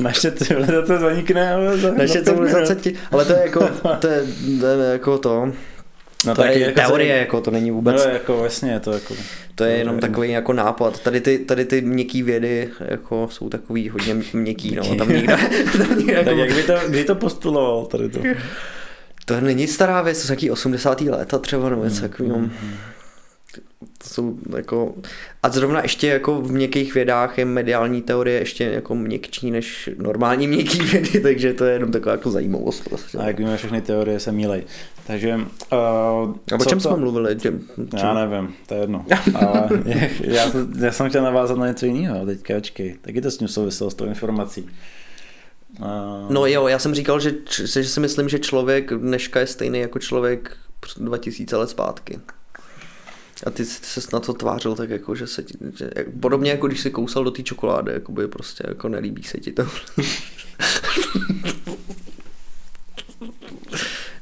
naše 0.00 0.32
civilizace 0.32 0.98
zanikne, 0.98 1.52
ale 1.52 1.78
za, 1.78 1.94
naše 1.94 2.22
civilizace 2.22 2.76
ale 3.10 3.24
to 3.24 3.32
je 3.32 3.40
jako, 3.44 3.68
to 3.98 4.06
je, 4.06 4.26
to 4.60 4.66
je 4.66 4.92
jako 4.92 5.18
to, 5.18 5.52
No, 6.26 6.34
to 6.34 6.44
je 6.44 6.58
jako 6.58 6.80
teorie, 6.80 7.14
se... 7.14 7.18
jako 7.18 7.40
to 7.40 7.50
není 7.50 7.70
vůbec. 7.70 8.04
No, 8.04 8.10
jako 8.10 8.38
vlastně 8.38 8.80
to 8.80 8.92
jako... 8.92 9.14
To 9.54 9.64
je 9.64 9.76
jenom 9.76 9.98
takový 9.98 10.30
jako 10.30 10.52
nápad. 10.52 11.00
Tady 11.00 11.20
ty, 11.20 11.38
tady 11.38 11.64
ty 11.64 11.80
měkký 11.80 12.22
vědy 12.22 12.68
jako 12.80 13.28
jsou 13.30 13.48
takový 13.48 13.88
hodně 13.88 14.16
měkký, 14.32 14.74
no. 14.74 14.94
Tam 14.96 15.08
někde, 15.08 15.36
tam 15.78 15.98
někde 15.98 16.12
jako... 16.12 16.24
Tak 16.24 16.38
jak 16.38 16.52
by 16.52 16.62
to, 16.62 16.74
kdy 16.88 17.04
to 17.04 17.14
postuloval 17.14 17.86
tady 17.86 18.08
to? 18.08 18.20
To 19.24 19.40
není 19.40 19.66
stará 19.66 20.02
věc, 20.02 20.18
to 20.18 20.26
jsou 20.26 20.34
taky 20.34 20.50
80. 20.50 21.00
léta 21.00 21.38
třeba, 21.38 21.70
nebo 21.70 21.84
něco 21.84 22.00
hmm. 22.00 22.08
takového. 22.08 22.36
Hmm. 22.36 22.74
To 23.98 24.08
jsou 24.08 24.38
jako... 24.56 24.94
A 25.42 25.48
zrovna 25.48 25.82
ještě 25.82 26.08
jako 26.08 26.40
v 26.40 26.52
měkkých 26.52 26.94
vědách 26.94 27.38
je 27.38 27.44
mediální 27.44 28.02
teorie 28.02 28.38
ještě 28.38 28.64
jako 28.64 28.94
měkčí 28.94 29.50
než 29.50 29.90
normální 29.98 30.48
měkký 30.48 30.80
vědy, 30.80 31.20
takže 31.22 31.52
to 31.52 31.64
je 31.64 31.72
jenom 31.72 31.92
taková 31.92 32.12
jako 32.12 32.30
zajímavost 32.30 32.84
prostě. 32.88 33.18
A 33.18 33.26
jak 33.26 33.38
víme, 33.38 33.56
všechny 33.56 33.80
teorie 33.80 34.20
se 34.20 34.32
mílej. 34.32 34.62
Takže... 35.06 35.34
Uh, 35.36 35.42
a 36.52 36.56
o 36.60 36.64
čem 36.68 36.80
to... 36.80 36.88
jsme 36.88 36.96
mluvili? 36.96 37.40
Čem, 37.40 37.60
čem? 37.76 37.98
Já 37.98 38.14
nevím, 38.14 38.54
to 38.66 38.74
je 38.74 38.80
jedno. 38.80 39.06
Ale 39.34 39.68
já, 40.20 40.50
já, 40.78 40.92
jsem 40.92 41.08
chtěl 41.08 41.22
navázat 41.22 41.58
na 41.58 41.66
něco 41.66 41.86
jiného, 41.86 42.26
teďka 42.26 42.56
očkej. 42.56 42.96
Taky 43.00 43.20
to 43.20 43.30
s 43.30 43.36
tím 43.36 43.48
souviselo, 43.48 43.90
s 43.90 43.94
tou 43.94 44.04
informací. 44.04 44.70
Uh... 45.80 45.86
No 46.30 46.46
jo, 46.46 46.68
já 46.68 46.78
jsem 46.78 46.94
říkal, 46.94 47.20
že, 47.20 47.34
že 47.66 47.84
si 47.84 48.00
myslím, 48.00 48.28
že 48.28 48.38
člověk 48.38 48.92
dneška 48.92 49.40
je 49.40 49.46
stejný 49.46 49.78
jako 49.78 49.98
člověk 49.98 50.56
2000 50.96 51.56
let 51.56 51.70
zpátky. 51.70 52.20
A 53.46 53.50
ty 53.50 53.64
jsi 53.64 54.00
se 54.00 54.08
na 54.12 54.20
to 54.20 54.32
tvářil 54.32 54.74
tak 54.74 54.90
jako, 54.90 55.14
že 55.14 55.26
se 55.26 55.42
ti, 55.42 55.58
že, 55.76 55.90
podobně 56.20 56.50
jako 56.50 56.66
když 56.66 56.80
si 56.80 56.90
kousal 56.90 57.24
do 57.24 57.30
té 57.30 57.42
čokolády, 57.42 57.92
jako 57.92 58.12
by 58.12 58.28
prostě 58.28 58.64
jako 58.68 58.88
nelíbí 58.88 59.22
se 59.22 59.38
ti 59.38 59.52
to. 59.52 59.62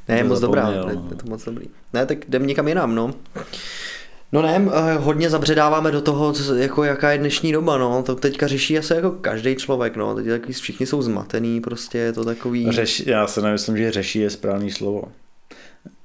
ne, 0.07 0.17
je 0.17 0.23
moc 0.23 0.39
dobrá, 0.39 0.69
je, 0.69 0.77
je 1.09 1.15
to 1.15 1.25
moc 1.29 1.45
dobrý. 1.45 1.65
Ne, 1.93 2.05
tak 2.05 2.27
jdem 2.27 2.47
někam 2.47 2.67
jinam, 2.67 2.95
no. 2.95 3.13
No 4.31 4.41
ne, 4.41 4.69
eh, 4.73 4.97
hodně 4.97 5.29
zabředáváme 5.29 5.91
do 5.91 6.01
toho, 6.01 6.33
jako 6.55 6.83
jaká 6.83 7.11
je 7.11 7.17
dnešní 7.17 7.51
doba, 7.51 7.77
no. 7.77 8.03
To 8.03 8.15
teďka 8.15 8.47
řeší 8.47 8.77
asi 8.77 8.93
jako 8.93 9.11
každý 9.11 9.55
člověk, 9.55 9.95
no. 9.95 10.15
Teď 10.15 10.27
takový, 10.27 10.53
všichni 10.53 10.85
jsou 10.85 11.01
zmatený, 11.01 11.61
prostě 11.61 11.97
je 11.97 12.13
to 12.13 12.25
takový... 12.25 12.71
Řeší, 12.71 13.09
já 13.09 13.27
se 13.27 13.41
nemyslím, 13.41 13.77
že 13.77 13.91
řeší 13.91 14.19
je 14.19 14.29
správný 14.29 14.71
slovo. 14.71 15.03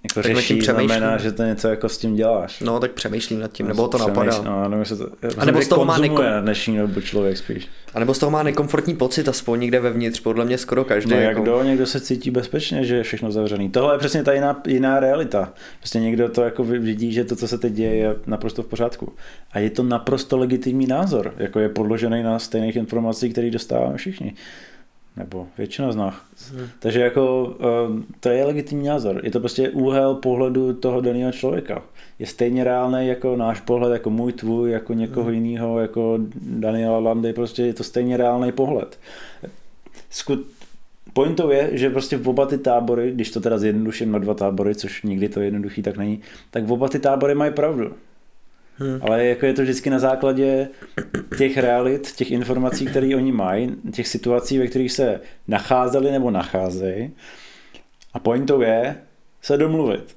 Jako 0.07 0.23
tak 0.23 0.37
řeší 0.37 0.61
znamená, 0.61 1.17
že 1.17 1.33
to 1.33 1.43
něco 1.43 1.69
jako 1.69 1.89
s 1.89 1.99
tím 1.99 2.17
děláš. 2.17 2.61
No, 2.61 2.81
tak 2.81 2.91
přemýšlím 2.91 3.41
nad 3.41 3.53
tím, 3.53 3.69
nebo 3.69 3.89
to 3.89 3.99
napadá. 3.99 4.43
No, 4.43 4.69
nebo 4.69 4.85
se 4.85 4.97
to, 4.97 5.09
a 5.39 5.45
nebo 5.45 5.63
z 5.63 5.69
toho 5.69 5.85
má 5.85 5.99
nekom... 5.99 6.25
na 6.25 6.41
dnešní 6.41 6.79
dobu 6.79 7.01
člověk 7.01 7.37
spíš. 7.37 7.69
A 7.95 7.99
nebo 7.99 8.15
z 8.15 8.19
toho 8.19 8.31
má 8.31 8.43
nekomfortní 8.43 8.97
pocit, 8.97 9.29
aspoň 9.29 9.61
někde 9.61 9.81
vevnitř, 9.81 10.21
podle 10.21 10.45
mě 10.45 10.59
skoro 10.59 10.85
každý. 10.85 11.11
No, 11.11 11.17
jak 11.17 11.29
jako... 11.29 11.45
do, 11.45 11.63
někdo 11.63 11.87
se 11.87 12.01
cítí 12.01 12.31
bezpečně, 12.31 12.85
že 12.85 12.97
je 12.97 13.03
všechno 13.03 13.33
zavřený. 13.33 13.71
Tohle 13.71 13.95
je 13.95 13.99
přesně 13.99 14.23
ta 14.23 14.33
jiná, 14.33 14.63
jiná 14.67 15.01
realita. 15.01 15.53
Prostě 15.79 16.01
někdo 16.01 16.29
to 16.29 16.43
jako 16.43 16.65
vidí, 16.65 17.13
že 17.13 17.25
to, 17.25 17.37
co 17.37 17.49
se 17.49 17.59
teď 17.59 17.73
děje, 17.73 17.95
je 17.95 18.17
naprosto 18.27 18.63
v 18.63 18.67
pořádku. 18.67 19.13
A 19.53 19.59
je 19.59 19.71
to 19.71 19.83
naprosto 19.83 20.39
legitimní 20.39 20.87
názor, 20.87 21.35
jako 21.37 21.61
je 21.61 21.69
podložený 21.69 22.23
na 22.23 22.39
stejných 22.39 22.77
informacích, 22.77 23.33
které 23.33 23.51
dostáváme 23.51 23.97
všichni 23.97 24.35
nebo 25.17 25.47
většina 25.59 25.93
z 25.93 25.97
nás. 25.97 26.15
Hmm. 26.53 26.67
Takže 26.79 27.01
jako 27.01 27.55
eh, 27.61 28.03
to 28.21 28.29
je 28.29 28.45
legitimní 28.45 28.87
názor. 28.87 29.21
Je 29.25 29.31
to 29.31 29.41
prostě 29.41 29.71
úhel 29.71 30.15
pohledu 30.15 30.73
toho 30.73 31.01
daného 31.01 31.33
člověka. 31.33 31.83
Je 32.19 32.27
stejně 32.27 32.65
reálný 32.65 33.09
jako 33.09 33.37
náš 33.37 33.61
pohled, 33.61 33.93
jako 33.93 34.11
můj, 34.11 34.33
tvůj, 34.33 34.71
jako 34.71 34.95
někoho 34.95 35.27
hmm. 35.27 35.35
jiného, 35.35 35.81
jako 35.81 36.19
Daniela 36.41 36.99
Landy, 36.99 37.33
prostě 37.33 37.63
je 37.63 37.75
to 37.75 37.85
stejně 37.85 38.17
reálný 38.17 38.53
pohled. 38.53 38.99
Skut, 40.11 40.47
pointou 41.13 41.51
je, 41.51 41.71
že 41.73 41.91
prostě 41.91 42.17
v 42.17 42.29
oba 42.29 42.47
ty 42.47 42.59
tábory, 42.59 43.13
když 43.13 43.31
to 43.31 43.41
teda 43.41 43.59
zjednoduším 43.59 44.13
na 44.13 44.19
dva 44.19 44.35
tábory, 44.35 44.75
což 44.75 45.03
nikdy 45.03 45.29
to 45.29 45.41
jednoduchý 45.41 45.83
tak 45.83 45.97
není, 45.97 46.21
tak 46.51 46.65
v 46.65 46.73
oba 46.73 46.89
ty 46.89 46.99
tábory 46.99 47.35
mají 47.35 47.53
pravdu. 47.53 47.93
Hmm. 48.79 48.99
Ale 49.03 49.27
jako 49.27 49.47
je 49.47 49.53
to 49.53 49.63
vždycky 49.63 49.91
na 49.91 49.99
základě 49.99 50.69
těch 51.39 51.57
realit, 51.57 52.13
těch 52.13 52.31
informací, 52.31 52.87
které 52.87 53.17
oni 53.17 53.33
mají, 53.33 53.77
těch 53.93 54.09
situací, 54.09 54.59
ve 54.59 54.67
kterých 54.67 54.93
se 54.93 55.21
nacházeli 55.49 56.11
nebo 56.11 56.31
nacházejí. 56.31 57.11
A 58.15 58.19
pointou 58.19 58.61
je 58.61 58.97
se 59.43 59.57
domluvit. 59.57 60.17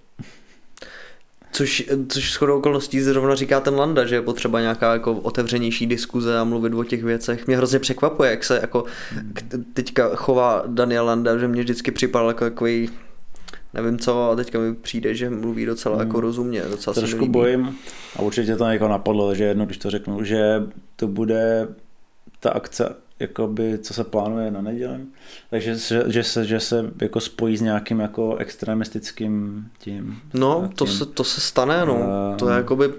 Což, 1.51 1.89
což 2.09 2.33
shodou 2.33 2.57
okolností 2.57 3.01
zrovna 3.01 3.35
říká 3.35 3.59
ten 3.59 3.75
Landa, 3.75 4.05
že 4.05 4.15
je 4.15 4.21
potřeba 4.21 4.61
nějaká 4.61 4.93
jako 4.93 5.13
otevřenější 5.13 5.85
diskuze 5.85 6.37
a 6.37 6.43
mluvit 6.43 6.73
o 6.73 6.83
těch 6.83 7.03
věcech. 7.03 7.47
Mě 7.47 7.57
hrozně 7.57 7.79
překvapuje, 7.79 8.31
jak 8.31 8.43
se 8.43 8.59
jako 8.61 8.85
teďka 9.73 10.15
chová 10.15 10.63
Daniel 10.67 11.05
Landa, 11.05 11.37
že 11.37 11.47
mě 11.47 11.61
vždycky 11.61 11.91
připadal 11.91 12.27
jako 12.27 12.45
takový 12.45 12.89
nevím 13.73 13.99
co, 13.99 14.31
a 14.31 14.35
teďka 14.35 14.59
mi 14.59 14.75
přijde, 14.75 15.15
že 15.15 15.29
mluví 15.29 15.65
docela 15.65 15.95
hmm. 15.95 16.07
jako 16.07 16.19
rozumně. 16.19 16.61
Docela 16.61 16.93
Trošku 16.93 17.27
bojím, 17.27 17.77
a 18.15 18.21
určitě 18.21 18.55
to 18.55 18.65
jako 18.65 18.87
napadlo, 18.87 19.35
že 19.35 19.43
jedno, 19.43 19.65
když 19.65 19.77
to 19.77 19.89
řeknu, 19.89 20.23
že 20.23 20.63
to 20.95 21.07
bude 21.07 21.67
ta 22.39 22.49
akce, 22.49 22.95
jakoby, 23.19 23.77
co 23.77 23.93
se 23.93 24.03
plánuje 24.03 24.51
na 24.51 24.61
neděli, 24.61 24.99
takže 25.49 25.75
že, 25.75 26.03
že, 26.07 26.23
se, 26.23 26.45
že 26.45 26.59
se 26.59 26.91
jako 27.01 27.19
spojí 27.19 27.57
s 27.57 27.61
nějakým 27.61 27.99
jako 27.99 28.35
extremistickým 28.35 29.65
tím. 29.79 30.21
No, 30.33 30.61
tím. 30.67 30.75
To, 30.75 30.87
se, 30.87 31.05
to 31.05 31.23
se 31.23 31.41
stane, 31.41 31.85
no. 31.85 31.95
Uh, 31.95 32.37
to 32.37 32.49
je 32.49 32.55
jakoby 32.55 32.93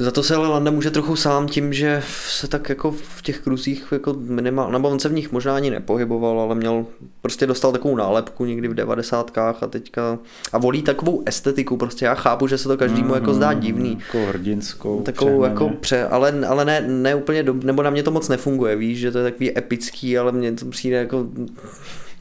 za 0.00 0.10
to 0.10 0.22
se 0.22 0.34
ale 0.34 0.48
Landa 0.48 0.70
může 0.70 0.90
trochu 0.90 1.16
sám 1.16 1.48
tím, 1.48 1.72
že 1.72 2.02
se 2.28 2.48
tak 2.48 2.68
jako 2.68 2.90
v 2.92 3.22
těch 3.22 3.40
kruzích 3.40 3.84
jako 3.92 4.16
minimálně, 4.18 4.72
nebo 4.72 4.88
on 4.88 4.98
se 4.98 5.08
v 5.08 5.12
nich 5.12 5.32
možná 5.32 5.56
ani 5.56 5.70
nepohyboval, 5.70 6.40
ale 6.40 6.54
měl, 6.54 6.86
prostě 7.22 7.46
dostal 7.46 7.72
takovou 7.72 7.96
nálepku 7.96 8.44
někdy 8.44 8.68
v 8.68 8.74
devadesátkách 8.74 9.62
a 9.62 9.66
teďka, 9.66 10.18
a 10.52 10.58
volí 10.58 10.82
takovou 10.82 11.22
estetiku, 11.26 11.76
prostě 11.76 12.04
já 12.04 12.14
chápu, 12.14 12.46
že 12.46 12.58
se 12.58 12.68
to 12.68 12.76
každému 12.76 13.08
mm, 13.08 13.14
jako 13.14 13.34
zdá 13.34 13.52
mm, 13.52 13.60
divný. 13.60 13.96
Takovou 13.96 14.26
hrdinskou. 14.26 15.02
Takovou 15.02 15.44
jako 15.44 15.68
pře, 15.68 16.04
ale, 16.04 16.46
ale 16.46 16.64
ne, 16.64 16.80
ne 16.80 17.14
úplně, 17.14 17.42
do, 17.42 17.54
nebo 17.54 17.82
na 17.82 17.90
mě 17.90 18.02
to 18.02 18.10
moc 18.10 18.28
nefunguje, 18.28 18.76
víš, 18.76 18.98
že 18.98 19.12
to 19.12 19.18
je 19.18 19.24
takový 19.24 19.58
epický, 19.58 20.18
ale 20.18 20.32
mně 20.32 20.52
to 20.52 20.66
přijde 20.66 20.96
jako 20.96 21.26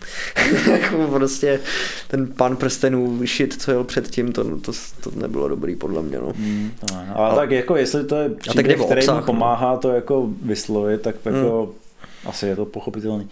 jako 0.72 1.08
prostě 1.08 1.60
ten 2.08 2.28
pan 2.28 2.56
prstenů 2.56 3.20
shit, 3.26 3.62
co 3.62 3.72
jel 3.72 3.84
předtím, 3.84 4.32
to, 4.32 4.44
to, 4.58 4.72
to 5.04 5.12
nebylo 5.16 5.48
dobrý 5.48 5.76
podle 5.76 6.02
mě. 6.02 6.18
No. 6.18 6.34
Mm, 6.36 6.72
ale, 6.92 7.08
ale, 7.14 7.36
tak 7.36 7.52
jako 7.52 7.76
jestli 7.76 8.04
to 8.04 8.16
je 8.16 8.30
příběh, 8.30 8.82
který 8.86 9.08
mu 9.08 9.14
no. 9.14 9.22
pomáhá 9.22 9.78
to 9.78 9.92
jako 9.92 10.30
vyslovit, 10.42 11.02
tak 11.02 11.16
jako 11.26 11.74
mm. 11.74 12.30
asi 12.30 12.48
je 12.48 12.56
to 12.56 12.66
pochopitelný. 12.66 13.30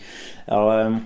Ale 0.48 1.02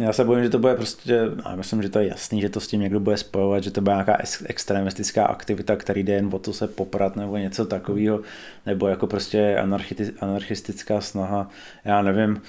já 0.00 0.12
se 0.12 0.24
bojím, 0.24 0.44
že 0.44 0.50
to 0.50 0.58
bude 0.58 0.74
prostě, 0.74 1.20
já 1.44 1.56
myslím, 1.56 1.82
že 1.82 1.88
to 1.88 1.98
je 1.98 2.08
jasný, 2.08 2.40
že 2.40 2.48
to 2.48 2.60
s 2.60 2.66
tím 2.66 2.80
někdo 2.80 3.00
bude 3.00 3.16
spojovat, 3.16 3.64
že 3.64 3.70
to 3.70 3.80
bude 3.80 3.92
nějaká 3.92 4.18
extremistická 4.46 5.26
aktivita, 5.26 5.76
který 5.76 6.02
jde 6.02 6.12
jen 6.12 6.30
o 6.32 6.38
to 6.38 6.52
se 6.52 6.68
poprat 6.68 7.16
nebo 7.16 7.36
něco 7.36 7.66
takového, 7.66 8.20
nebo 8.66 8.88
jako 8.88 9.06
prostě 9.06 9.56
anarchistická 10.20 11.00
snaha, 11.00 11.50
já 11.84 12.02
nevím, 12.02 12.42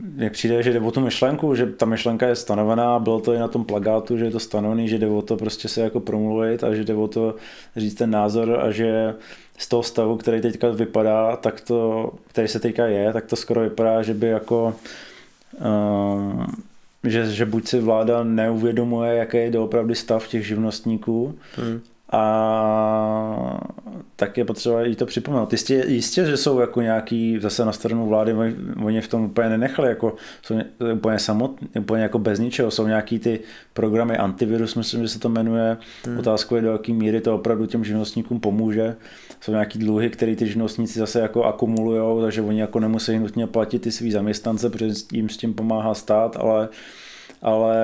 mně 0.00 0.26
eh, 0.26 0.30
přijde, 0.30 0.62
že 0.62 0.72
jde 0.72 0.80
o 0.80 0.90
tu 0.90 1.00
myšlenku, 1.00 1.54
že 1.54 1.66
ta 1.66 1.86
myšlenka 1.86 2.26
je 2.26 2.36
stanovená, 2.36 2.98
bylo 2.98 3.20
to 3.20 3.32
i 3.32 3.38
na 3.38 3.48
tom 3.48 3.64
plagátu, 3.64 4.16
že 4.16 4.24
je 4.24 4.30
to 4.30 4.40
stanovený, 4.40 4.88
že 4.88 4.98
jde 4.98 5.06
o 5.06 5.22
to 5.22 5.36
prostě 5.36 5.68
se 5.68 5.80
jako 5.80 6.00
promluvit 6.00 6.64
a 6.64 6.74
že 6.74 6.84
jde 6.84 6.94
o 6.94 7.08
to 7.08 7.34
říct 7.76 7.94
ten 7.94 8.10
názor 8.10 8.60
a 8.60 8.70
že 8.70 9.14
z 9.58 9.68
toho 9.68 9.82
stavu, 9.82 10.16
který 10.16 10.40
teďka 10.40 10.68
vypadá, 10.68 11.36
tak 11.36 11.60
to, 11.60 12.10
který 12.28 12.48
se 12.48 12.60
teďka 12.60 12.86
je, 12.86 13.12
tak 13.12 13.26
to 13.26 13.36
skoro 13.36 13.60
vypadá, 13.60 14.02
že 14.02 14.14
by 14.14 14.26
jako 14.26 14.74
um, 15.60 16.46
že, 17.04 17.26
že 17.26 17.46
buď 17.46 17.68
si 17.68 17.80
vláda 17.80 18.24
neuvědomuje, 18.24 19.14
jaký 19.14 19.36
je 19.36 19.50
doopravdy 19.50 19.94
stav 19.94 20.28
těch 20.28 20.46
živnostníků, 20.46 21.38
hmm 21.56 21.80
a 22.12 23.60
tak 24.16 24.36
je 24.36 24.44
potřeba 24.44 24.82
jí 24.82 24.96
to 24.96 25.06
připomenout. 25.06 25.52
Jistě, 25.52 25.84
jistě, 25.86 26.24
že 26.24 26.36
jsou 26.36 26.58
jako 26.60 26.80
nějaký 26.82 27.38
zase 27.40 27.64
na 27.64 27.72
stranu 27.72 28.08
vlády, 28.08 28.34
oni 28.84 29.00
v 29.00 29.08
tom 29.08 29.24
úplně 29.24 29.48
nenechali, 29.48 29.88
jako 29.88 30.14
jsou 30.42 30.54
úplně 30.94 31.18
samotní, 31.18 31.68
úplně 31.78 32.02
jako 32.02 32.18
bez 32.18 32.38
ničeho. 32.38 32.70
Jsou 32.70 32.86
nějaký 32.86 33.18
ty 33.18 33.40
programy 33.72 34.16
antivirus, 34.16 34.74
myslím, 34.74 35.02
že 35.02 35.08
se 35.08 35.18
to 35.18 35.28
jmenuje. 35.28 35.76
Hmm. 36.06 36.18
Otázkou 36.18 36.54
je, 36.54 36.62
do 36.62 36.72
jaké 36.72 36.92
míry 36.92 37.20
to 37.20 37.34
opravdu 37.34 37.66
těm 37.66 37.84
živnostníkům 37.84 38.40
pomůže. 38.40 38.96
Jsou 39.40 39.52
nějaký 39.52 39.78
dluhy, 39.78 40.10
které 40.10 40.36
ty 40.36 40.46
živnostníci 40.46 40.98
zase 40.98 41.20
jako 41.20 41.44
akumulují, 41.44 42.22
takže 42.22 42.42
oni 42.42 42.60
jako 42.60 42.80
nemusí 42.80 43.18
nutně 43.18 43.46
platit 43.46 43.78
ty 43.78 43.92
svý 43.92 44.10
zaměstnance, 44.10 44.70
protože 44.70 44.92
jim 45.12 45.28
s 45.28 45.36
tím 45.36 45.54
pomáhá 45.54 45.94
stát, 45.94 46.36
ale 46.40 46.68
ale, 47.42 47.76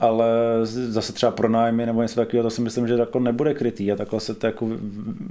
ale 0.00 0.26
zase 0.64 1.12
třeba 1.12 1.32
pronájmy 1.32 1.86
nebo 1.86 2.02
něco 2.02 2.14
takového, 2.14 2.42
to 2.42 2.50
si 2.50 2.60
myslím, 2.60 2.88
že 2.88 2.96
takhle 2.96 3.20
nebude 3.20 3.54
krytý 3.54 3.92
a 3.92 3.96
takhle 3.96 4.20
se 4.20 4.34
to 4.34 4.46
jako 4.46 4.68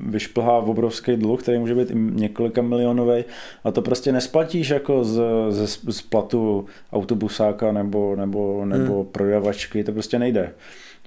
vyšplhá 0.06 0.60
v 0.60 0.70
obrovský 0.70 1.18
dluh, 1.18 1.42
který 1.42 1.60
může 1.60 1.76
být 1.76 1.92
i 1.92 1.96
několika 1.96 2.62
milionový 2.62 3.24
a 3.64 3.72
to 3.72 3.82
prostě 3.82 4.12
nesplatíš 4.12 4.70
jako 4.70 5.04
z, 5.04 5.22
z, 5.50 5.80
z 5.90 6.02
platu 6.02 6.66
autobusáka 6.94 7.72
nebo, 7.72 8.16
nebo, 8.16 8.66
nebo 8.66 8.96
hmm. 8.96 9.06
prodavačky, 9.06 9.84
to 9.84 9.92
prostě 9.92 10.20
nejde. 10.20 10.54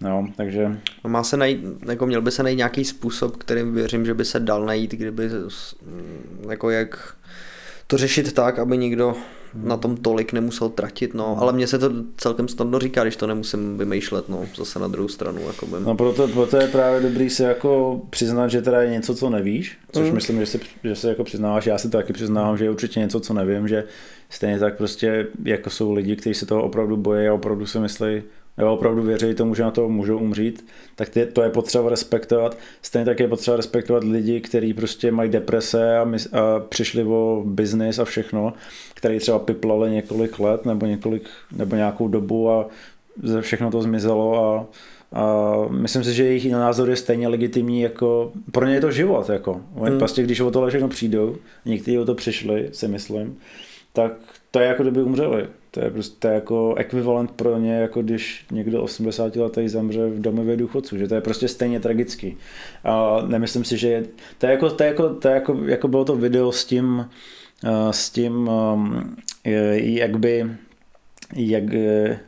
No, 0.00 0.28
takže... 0.36 0.78
Má 1.06 1.24
se 1.24 1.36
najít, 1.36 1.64
jako 1.88 2.06
měl 2.06 2.22
by 2.22 2.30
se 2.30 2.42
najít 2.42 2.56
nějaký 2.56 2.84
způsob, 2.84 3.36
kterým 3.36 3.74
věřím, 3.74 4.06
že 4.06 4.14
by 4.14 4.24
se 4.24 4.40
dal 4.40 4.64
najít, 4.64 4.90
kdyby 4.90 5.30
jako 6.50 6.70
jak 6.70 7.16
to 7.86 7.96
řešit 7.96 8.32
tak, 8.32 8.58
aby 8.58 8.78
nikdo 8.78 9.14
na 9.62 9.76
tom 9.76 9.96
tolik 9.96 10.32
nemusel 10.32 10.68
tratit, 10.68 11.14
no, 11.14 11.36
ale 11.40 11.52
mně 11.52 11.66
se 11.66 11.78
to 11.78 11.90
celkem 12.16 12.48
snadno 12.48 12.78
říká, 12.78 13.02
když 13.02 13.16
to 13.16 13.26
nemusím 13.26 13.78
vymýšlet, 13.78 14.28
no, 14.28 14.44
zase 14.56 14.78
na 14.78 14.88
druhou 14.88 15.08
stranu, 15.08 15.40
jako 15.46 15.66
by. 15.66 15.76
No 15.80 15.94
proto, 15.94 16.28
proto 16.28 16.56
je 16.56 16.68
právě 16.68 17.00
dobrý 17.00 17.30
si 17.30 17.42
jako 17.42 18.02
přiznat, 18.10 18.48
že 18.48 18.62
teda 18.62 18.82
je 18.82 18.90
něco, 18.90 19.14
co 19.14 19.30
nevíš, 19.30 19.78
což 19.92 20.08
mm. 20.08 20.14
myslím, 20.14 20.40
že 20.40 20.46
si, 20.46 20.60
že 20.84 20.96
si 20.96 21.06
jako 21.06 21.24
přiznáváš, 21.24 21.66
já 21.66 21.78
si 21.78 21.90
to 21.90 21.96
taky 21.96 22.12
přiznávám, 22.12 22.56
že 22.56 22.64
je 22.64 22.70
určitě 22.70 23.00
něco, 23.00 23.20
co 23.20 23.34
nevím, 23.34 23.68
že 23.68 23.84
stejně 24.30 24.58
tak 24.58 24.76
prostě 24.76 25.26
jako 25.44 25.70
jsou 25.70 25.92
lidi, 25.92 26.16
kteří 26.16 26.34
se 26.34 26.46
toho 26.46 26.62
opravdu 26.62 26.96
bojí 26.96 27.28
a 27.28 27.34
opravdu 27.34 27.66
si 27.66 27.78
myslí, 27.78 28.22
nebo 28.58 28.72
opravdu 28.72 29.02
věří 29.02 29.34
tomu, 29.34 29.54
že 29.54 29.62
na 29.62 29.70
to 29.70 29.88
můžou 29.88 30.18
umřít, 30.18 30.66
tak 30.94 31.08
to 31.32 31.42
je 31.42 31.50
potřeba 31.50 31.90
respektovat. 31.90 32.58
Stejně 32.82 33.04
tak 33.04 33.20
je 33.20 33.28
potřeba 33.28 33.56
respektovat 33.56 34.04
lidi, 34.04 34.40
kteří 34.40 34.74
prostě 34.74 35.12
mají 35.12 35.30
deprese 35.30 35.98
a, 35.98 36.04
my, 36.04 36.18
a 36.32 36.60
přišli 36.60 37.04
o 37.04 37.42
biznis 37.46 37.98
a 37.98 38.04
všechno, 38.04 38.52
který 38.94 39.18
třeba 39.18 39.38
piplali 39.38 39.90
několik 39.90 40.38
let 40.38 40.64
nebo, 40.64 40.86
několik, 40.86 41.28
nebo 41.56 41.76
nějakou 41.76 42.08
dobu 42.08 42.50
a 42.50 42.68
všechno 43.40 43.70
to 43.70 43.82
zmizelo 43.82 44.44
a, 44.44 44.66
a 45.12 45.54
myslím 45.70 46.04
si, 46.04 46.14
že 46.14 46.24
jejich 46.24 46.52
názor 46.52 46.90
je 46.90 46.96
stejně 46.96 47.28
legitimní, 47.28 47.80
jako 47.80 48.32
pro 48.52 48.66
ně 48.66 48.74
je 48.74 48.80
to 48.80 48.90
život. 48.90 49.28
Jako. 49.28 49.60
Hmm. 49.74 49.98
Prostě 49.98 50.22
když 50.22 50.40
o 50.40 50.50
tohle 50.50 50.68
všechno 50.68 50.88
přijdou, 50.88 51.36
někteří 51.64 51.98
o 51.98 52.04
to 52.04 52.14
přišli, 52.14 52.68
si 52.72 52.88
myslím, 52.88 53.38
tak 53.92 54.12
to 54.50 54.58
je 54.58 54.66
jako 54.66 54.82
kdyby 54.82 55.02
umřeli. 55.02 55.46
To 55.74 55.80
je 55.80 55.90
prostě 55.90 56.16
to 56.18 56.28
jako 56.28 56.74
ekvivalent 56.74 57.30
pro 57.30 57.58
ně, 57.58 57.74
jako 57.74 58.02
když 58.02 58.46
někdo 58.52 58.82
80 58.82 59.36
letý 59.36 59.68
zemře 59.68 60.06
v 60.06 60.20
domově 60.20 60.56
důchodců, 60.56 60.98
že 60.98 61.08
to 61.08 61.14
je 61.14 61.20
prostě 61.20 61.48
stejně 61.48 61.80
tragický. 61.80 62.36
A 62.84 63.22
nemyslím 63.26 63.64
si, 63.64 63.78
že 63.78 63.88
je, 63.88 64.04
to 64.38 64.46
je 64.46 64.52
jako, 64.52 64.70
to 64.70 64.82
je 64.82 64.88
jako, 64.88 65.14
to 65.14 65.28
je 65.28 65.34
jako, 65.34 65.54
jako 65.64 65.88
bylo 65.88 66.04
to 66.04 66.16
video 66.16 66.52
s 66.52 66.64
tím, 66.64 67.10
s 67.90 68.10
tím, 68.10 68.50
jak 69.44 70.18
by, 70.18 70.50
jak, 71.36 71.64
Eh, 71.74 72.18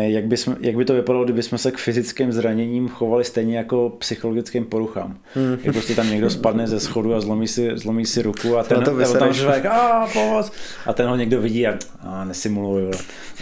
jak 0.00 0.24
by, 0.24 0.36
jsme, 0.36 0.56
jak 0.60 0.76
by 0.76 0.84
to 0.84 0.94
vypadalo, 0.94 1.24
kdyby 1.24 1.42
jsme 1.42 1.58
se 1.58 1.72
k 1.72 1.78
fyzickým 1.78 2.32
zraněním 2.32 2.88
chovali 2.88 3.24
stejně 3.24 3.56
jako 3.56 3.92
psychologickým 3.98 4.64
poruchám. 4.64 5.18
Hmm. 5.34 5.56
Jak 5.62 5.74
prostě 5.74 5.94
tam 5.94 6.10
někdo 6.10 6.30
spadne 6.30 6.66
ze 6.66 6.80
schodu 6.80 7.14
a 7.14 7.20
zlomí 7.20 7.48
si, 7.48 7.70
zlomí 7.74 8.06
si 8.06 8.22
ruku 8.22 8.58
a 8.58 8.62
ten, 8.62 8.84
to 8.84 9.18
tam 9.18 9.34
člověk, 9.34 9.66
a 9.66 10.08
pomoc, 10.12 10.52
a 10.86 10.92
ten 10.92 11.08
ho 11.08 11.16
někdo 11.16 11.40
vidí 11.40 11.66
a, 11.66 11.78
a 12.00 12.24
nesimuluje. 12.24 12.90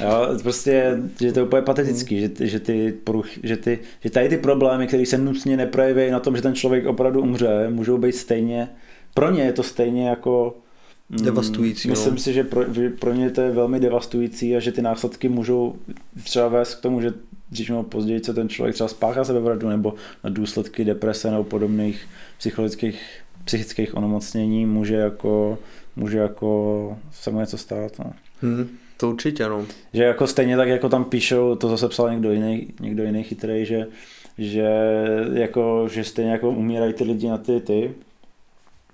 Jo, 0.00 0.28
prostě, 0.42 0.98
že 1.20 1.32
to 1.32 1.38
je 1.38 1.44
úplně 1.44 1.62
patetický, 1.62 2.20
hmm. 2.20 2.34
že, 2.38 2.46
že, 2.46 2.60
ty 2.60 2.94
poruch, 3.04 3.26
že, 3.42 3.56
ty, 3.56 3.78
že 4.00 4.10
tady 4.10 4.28
ty 4.28 4.36
problémy, 4.36 4.86
které 4.86 5.06
se 5.06 5.18
nutně 5.18 5.56
neprojeví 5.56 6.10
na 6.10 6.20
tom, 6.20 6.36
že 6.36 6.42
ten 6.42 6.54
člověk 6.54 6.86
opravdu 6.86 7.20
umře, 7.20 7.66
můžou 7.70 7.98
být 7.98 8.16
stejně, 8.16 8.68
pro 9.14 9.30
ně 9.30 9.42
je 9.42 9.52
to 9.52 9.62
stejně 9.62 10.08
jako 10.08 10.56
Mm, 11.10 11.24
devastující. 11.24 11.88
Myslím 11.88 12.14
no. 12.14 12.20
si, 12.20 12.32
že 12.32 12.44
pro, 12.44 12.64
pro 12.98 13.14
ně 13.14 13.30
to 13.30 13.40
je 13.40 13.50
velmi 13.50 13.80
devastující 13.80 14.56
a 14.56 14.60
že 14.60 14.72
ty 14.72 14.82
následky 14.82 15.28
můžou 15.28 15.76
třeba 16.24 16.48
vést 16.48 16.74
k 16.74 16.80
tomu, 16.80 17.00
že 17.00 17.12
dřív 17.50 17.70
nebo 17.70 17.82
později 17.82 18.20
co 18.20 18.34
ten 18.34 18.48
člověk 18.48 18.74
třeba 18.74 18.88
spáchá 18.88 19.24
sebevraždu 19.24 19.68
nebo 19.68 19.94
na 20.24 20.30
důsledky 20.30 20.84
deprese 20.84 21.30
nebo 21.30 21.44
podobných 21.44 22.06
psychologických, 22.38 23.02
psychických 23.44 23.96
onemocnění 23.96 24.66
může 24.66 24.94
jako, 24.94 25.58
může 25.96 26.18
jako 26.18 26.98
se 27.12 27.30
mu 27.30 27.40
něco 27.40 27.58
stát. 27.58 27.98
No. 27.98 28.12
Hmm, 28.42 28.68
to 28.96 29.10
určitě, 29.10 29.48
no. 29.48 29.66
Že 29.92 30.02
jako 30.02 30.26
stejně 30.26 30.56
tak, 30.56 30.68
jako 30.68 30.88
tam 30.88 31.04
píšou, 31.04 31.54
to 31.54 31.68
zase 31.68 31.88
psal 31.88 32.10
někdo 32.10 32.32
jiný, 32.32 32.68
někdo 32.80 33.02
jiný 33.02 33.22
chytrý, 33.22 33.66
že, 33.66 33.86
že, 34.38 34.68
jako, 35.32 35.88
že 35.90 36.04
stejně 36.04 36.30
jako 36.30 36.50
umírají 36.50 36.92
ty 36.92 37.04
lidi 37.04 37.28
na 37.28 37.38
ty, 37.38 37.60
ty 37.60 37.90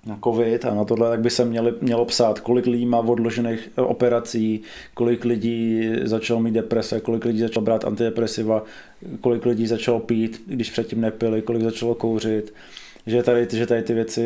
na 0.05 0.19
covid 0.23 0.65
a 0.65 0.73
na 0.73 0.85
tohle, 0.85 1.09
tak 1.09 1.19
by 1.19 1.29
se 1.29 1.45
měli, 1.45 1.73
mělo 1.81 2.05
psát, 2.05 2.39
kolik 2.39 2.65
lidí 2.65 2.85
má 2.85 2.99
odložených 2.99 3.69
operací, 3.75 4.61
kolik 4.93 5.25
lidí 5.25 5.89
začalo 6.03 6.39
mít 6.39 6.53
deprese, 6.53 6.99
kolik 6.99 7.25
lidí 7.25 7.39
začalo 7.39 7.63
brát 7.63 7.85
antidepresiva, 7.85 8.63
kolik 9.21 9.45
lidí 9.45 9.67
začalo 9.67 9.99
pít, 9.99 10.43
když 10.45 10.71
předtím 10.71 11.01
nepili, 11.01 11.41
kolik 11.41 11.61
začalo 11.61 11.95
kouřit 11.95 12.53
že 13.07 13.23
tady, 13.23 13.47
že 13.51 13.65
tady 13.65 13.81
ty 13.81 13.93
věci 13.93 14.21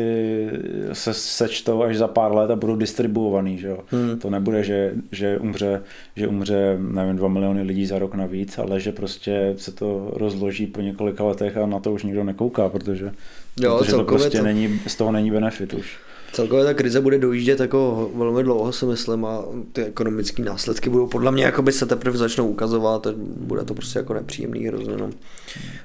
se 0.92 1.14
sečtou 1.14 1.82
až 1.82 1.96
za 1.96 2.08
pár 2.08 2.34
let 2.34 2.50
a 2.50 2.56
budou 2.56 2.76
distribuovaný, 2.76 3.58
že 3.58 3.68
jo. 3.68 3.78
Hmm. 3.90 4.18
To 4.18 4.30
nebude, 4.30 4.64
že, 4.64 4.92
že, 5.12 5.38
umře, 5.38 5.82
že 6.16 6.28
umře, 6.28 6.76
nevím, 6.78 7.16
dva 7.16 7.28
miliony 7.28 7.62
lidí 7.62 7.86
za 7.86 7.98
rok 7.98 8.14
navíc, 8.14 8.58
ale 8.58 8.80
že 8.80 8.92
prostě 8.92 9.54
se 9.56 9.72
to 9.72 10.12
rozloží 10.16 10.66
po 10.66 10.80
několika 10.80 11.24
letech 11.24 11.56
a 11.56 11.66
na 11.66 11.80
to 11.80 11.92
už 11.92 12.02
nikdo 12.02 12.24
nekouká, 12.24 12.68
protože, 12.68 13.12
jo, 13.56 13.78
protože 13.78 13.92
to 13.92 14.04
prostě 14.04 14.38
to... 14.38 14.44
Není, 14.44 14.80
z 14.86 14.96
toho 14.96 15.12
není 15.12 15.30
benefit 15.30 15.74
už. 15.74 15.98
Celkově 16.32 16.64
ta 16.64 16.74
krize 16.74 17.00
bude 17.00 17.18
dojíždět 17.18 17.60
jako 17.60 18.10
velmi 18.14 18.42
dlouho, 18.42 18.72
si 18.72 18.86
myslím, 18.86 19.24
a 19.24 19.44
ty 19.72 19.84
ekonomické 19.84 20.42
následky 20.42 20.90
budou 20.90 21.06
podle 21.06 21.32
mě 21.32 21.52
by 21.60 21.72
se 21.72 21.86
teprve 21.86 22.18
začnou 22.18 22.48
ukazovat 22.48 23.06
a 23.06 23.10
bude 23.16 23.64
to 23.64 23.74
prostě 23.74 23.98
jako 23.98 24.14
nepříjemný 24.14 24.66
hrozně. 24.66 24.96
No. 24.96 25.10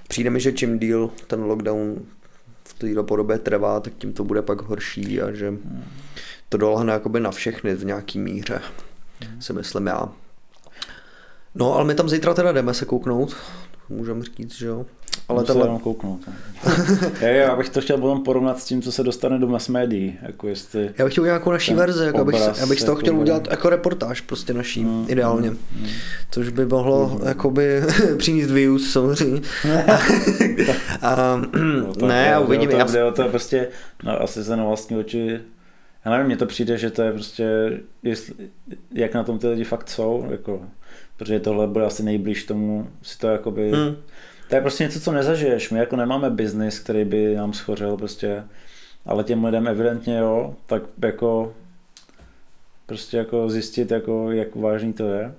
Přijde 0.07 0.29
mi, 0.29 0.39
že 0.39 0.51
čím 0.51 0.79
díl 0.79 1.09
ten 1.27 1.43
lockdown 1.43 1.95
této 2.77 3.03
podobě 3.03 3.37
trvá, 3.37 3.79
tak 3.79 3.93
tím 3.97 4.13
to 4.13 4.23
bude 4.23 4.41
pak 4.41 4.61
horší 4.61 5.21
a 5.21 5.31
že 5.31 5.53
to 6.49 6.57
dolehne 6.57 6.93
jakoby 6.93 7.19
na 7.19 7.31
všechny 7.31 7.75
v 7.75 7.85
nějaký 7.85 8.19
míře, 8.19 8.61
si 9.39 9.53
myslím 9.53 9.87
já. 9.87 10.09
No, 11.55 11.75
ale 11.75 11.85
my 11.85 11.95
tam 11.95 12.09
zítra 12.09 12.33
teda 12.33 12.51
jdeme 12.51 12.73
se 12.73 12.85
kouknout, 12.85 13.35
můžeme 13.89 14.23
říct, 14.23 14.57
že 14.57 14.67
jo. 14.67 14.85
Ale 15.29 15.43
to 15.43 15.53
tenhle... 15.53 15.79
kouknout. 15.79 16.21
já, 17.21 17.27
já 17.27 17.55
bych 17.55 17.69
to 17.69 17.81
chtěl 17.81 17.97
potom 17.97 18.23
porovnat 18.23 18.59
s 18.59 18.65
tím, 18.65 18.81
co 18.81 18.91
se 18.91 19.03
dostane 19.03 19.39
do 19.39 19.47
mass 19.47 19.67
médií. 19.67 20.17
Jako 20.21 20.47
jestli 20.47 20.89
já 20.97 21.05
bych 21.05 21.13
chtěl 21.13 21.25
nějakou 21.25 21.51
naší 21.51 21.73
verzi, 21.73 22.05
jako 22.05 22.21
abych, 22.21 22.35
já 22.59 22.65
bych 22.65 22.79
z 22.79 22.83
toho 22.83 22.91
jako 22.91 23.01
chtěl 23.01 23.19
udělat 23.19 23.47
jako 23.51 23.69
reportáž 23.69 24.21
prostě 24.21 24.53
naší, 24.53 24.83
mm, 24.83 25.05
ideálně. 25.07 25.49
Mm, 25.49 25.57
mm. 25.79 25.87
Což 26.31 26.49
by 26.49 26.65
mohlo 26.65 27.09
mm. 27.09 27.27
jakoby 27.27 27.81
přinést 28.17 28.51
views 28.51 28.91
samozřejmě. 28.91 29.41
a, 31.01 31.41
no, 32.01 32.07
ne, 32.07 32.27
já 32.27 32.39
uvidím. 32.39 32.69
Jde 32.69 32.83
o 32.83 32.85
to, 32.85 32.91
jde 32.91 33.03
o 33.03 33.11
to 33.11 33.27
prostě, 33.27 33.67
no, 34.03 34.21
asi 34.21 34.43
se 34.43 34.55
na 34.55 34.63
vlastní 34.63 34.97
oči 34.97 35.39
já 36.07 36.11
nevím, 36.11 36.25
mně 36.25 36.37
to 36.37 36.45
přijde, 36.45 36.77
že 36.77 36.91
to 36.91 37.01
je 37.01 37.11
prostě, 37.11 37.79
jestli, 38.03 38.33
jak 38.93 39.13
na 39.13 39.23
tom 39.23 39.39
ty 39.39 39.47
lidi 39.47 39.63
fakt 39.63 39.89
jsou, 39.89 40.27
jako, 40.31 40.61
protože 41.17 41.39
tohle 41.39 41.67
bude 41.67 41.85
asi 41.85 42.03
nejblíž 42.03 42.43
tomu 42.43 42.87
si 43.01 43.17
to 43.17 43.27
jakoby 43.27 43.71
hmm 43.71 43.95
to 44.49 44.55
je 44.55 44.61
prostě 44.61 44.83
něco, 44.83 44.99
co 44.99 45.11
nezažiješ. 45.11 45.69
My 45.69 45.79
jako 45.79 45.95
nemáme 45.95 46.29
biznis, 46.29 46.79
který 46.79 47.05
by 47.05 47.35
nám 47.35 47.53
schořel 47.53 47.97
prostě, 47.97 48.43
ale 49.05 49.23
těm 49.23 49.45
lidem 49.45 49.67
evidentně 49.67 50.17
jo, 50.17 50.55
tak 50.65 50.81
jako 51.03 51.53
prostě 52.85 53.17
jako 53.17 53.49
zjistit, 53.49 53.91
jako, 53.91 54.31
jak 54.31 54.55
vážný 54.55 54.93
to 54.93 55.03
je 55.03 55.33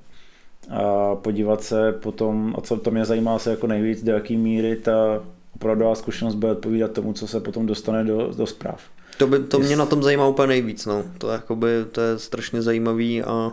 a 0.70 1.14
podívat 1.14 1.62
se 1.62 1.92
potom, 1.92 2.54
a 2.58 2.60
co 2.60 2.76
to 2.76 2.90
mě 2.90 3.04
zajímá 3.04 3.38
se 3.38 3.50
jako 3.50 3.66
nejvíc, 3.66 4.04
do 4.04 4.12
jaký 4.12 4.36
míry 4.36 4.76
ta 4.76 5.22
opravdová 5.54 5.94
zkušenost 5.94 6.34
bude 6.34 6.52
odpovídat 6.52 6.92
tomu, 6.92 7.12
co 7.12 7.26
se 7.26 7.40
potom 7.40 7.66
dostane 7.66 8.04
do, 8.04 8.32
do 8.36 8.46
zpráv. 8.46 8.82
To, 9.18 9.26
by, 9.26 9.38
to 9.38 9.58
mě 9.58 9.76
na 9.76 9.86
tom 9.86 10.02
zajímá 10.02 10.28
úplně 10.28 10.46
nejvíc, 10.46 10.86
no. 10.86 11.04
To, 11.18 11.28
jakoby, 11.28 11.68
to 11.92 12.00
je 12.00 12.18
strašně 12.18 12.62
zajímavý 12.62 13.22
a, 13.22 13.52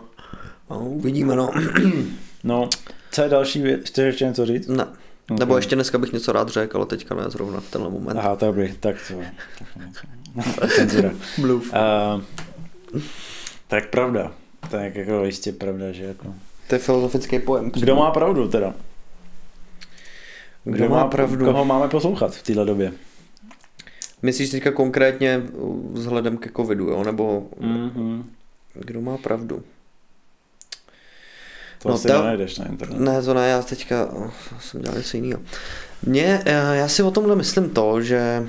a 0.68 0.76
uvidíme, 0.76 1.36
no. 1.36 1.50
No, 2.44 2.68
co 3.10 3.22
je 3.22 3.28
další 3.28 3.60
věc? 3.60 3.86
Chceš 3.86 4.04
ještě 4.04 4.24
něco 4.24 4.46
říct? 4.46 4.66
Ne. 4.66 4.84
Okay. 4.84 5.38
Nebo 5.38 5.56
ještě 5.56 5.74
dneska 5.74 5.98
bych 5.98 6.12
něco 6.12 6.32
rád 6.32 6.48
řekl, 6.48 6.76
ale 6.76 6.86
teďka 6.86 7.14
ne 7.14 7.24
zrovna 7.28 7.60
v 7.60 7.70
tenhle 7.70 7.90
moment. 7.90 8.18
Aha, 8.18 8.36
to 8.36 8.46
dobrý, 8.46 8.74
tak 8.80 8.96
to. 9.08 9.14
Bluff. 11.38 11.72
Uh, 11.72 12.22
tak 13.68 13.90
pravda. 13.90 14.32
Tak 14.70 14.96
jako 14.96 15.24
jistě 15.24 15.52
pravda, 15.52 15.92
že 15.92 16.04
jako... 16.04 16.34
To 16.68 16.74
je 16.74 16.78
filozofický 16.78 17.38
pojem. 17.38 17.70
Kdo 17.70 17.96
má 17.96 18.10
pravdu 18.10 18.48
teda? 18.48 18.74
Kdo, 20.64 20.76
Kdo 20.76 20.88
má 20.88 21.06
pravdu? 21.06 21.44
Koho 21.44 21.64
máme 21.64 21.88
poslouchat 21.88 22.34
v 22.34 22.42
téhle 22.42 22.64
době? 22.64 22.92
Myslíš 24.22 24.50
teďka 24.50 24.72
konkrétně 24.72 25.42
vzhledem 25.92 26.36
ke 26.36 26.50
covidu, 26.56 26.88
jo? 26.88 27.04
Nebo 27.04 27.48
mm-hmm. 27.60 28.24
kdo 28.74 29.00
má 29.00 29.18
pravdu? 29.18 29.62
To 31.78 31.88
no, 31.88 31.94
asi 31.94 32.08
ta... 32.08 32.18
nenajdeš 32.18 32.58
na 32.58 32.66
internetu. 32.66 33.02
Ne, 33.02 33.22
to 33.22 33.34
ne, 33.34 33.48
já 33.48 33.62
teďka 33.62 34.06
oh, 34.06 34.30
jsem 34.60 34.80
dělal 34.80 34.98
něco 34.98 35.16
jiného. 35.16 35.42
Mně, 36.02 36.42
eh, 36.44 36.76
já 36.76 36.88
si 36.88 37.02
o 37.02 37.10
tomhle 37.10 37.36
myslím 37.36 37.70
to, 37.70 38.02
že 38.02 38.46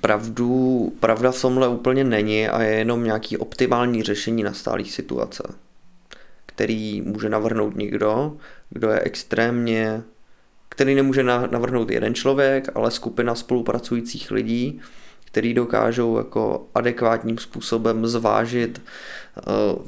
pravdu, 0.00 0.92
pravda 1.00 1.32
v 1.32 1.40
tomhle 1.40 1.68
úplně 1.68 2.04
není 2.04 2.48
a 2.48 2.62
je 2.62 2.74
jenom 2.74 3.04
nějaký 3.04 3.36
optimální 3.36 4.02
řešení 4.02 4.42
nastalých 4.42 4.92
situace, 4.92 5.42
který 6.46 7.02
může 7.02 7.28
navrhnout 7.28 7.76
někdo, 7.76 8.36
kdo 8.70 8.90
je 8.90 9.00
extrémně, 9.00 10.02
který 10.68 10.94
nemůže 10.94 11.22
navrhnout 11.22 11.90
jeden 11.90 12.14
člověk, 12.14 12.68
ale 12.74 12.90
skupina 12.90 13.34
spolupracujících 13.34 14.30
lidí, 14.30 14.80
který 15.24 15.54
dokážou 15.54 16.16
jako 16.16 16.66
adekvátním 16.74 17.38
způsobem 17.38 18.06
zvážit 18.06 18.82
uh, 19.46 19.86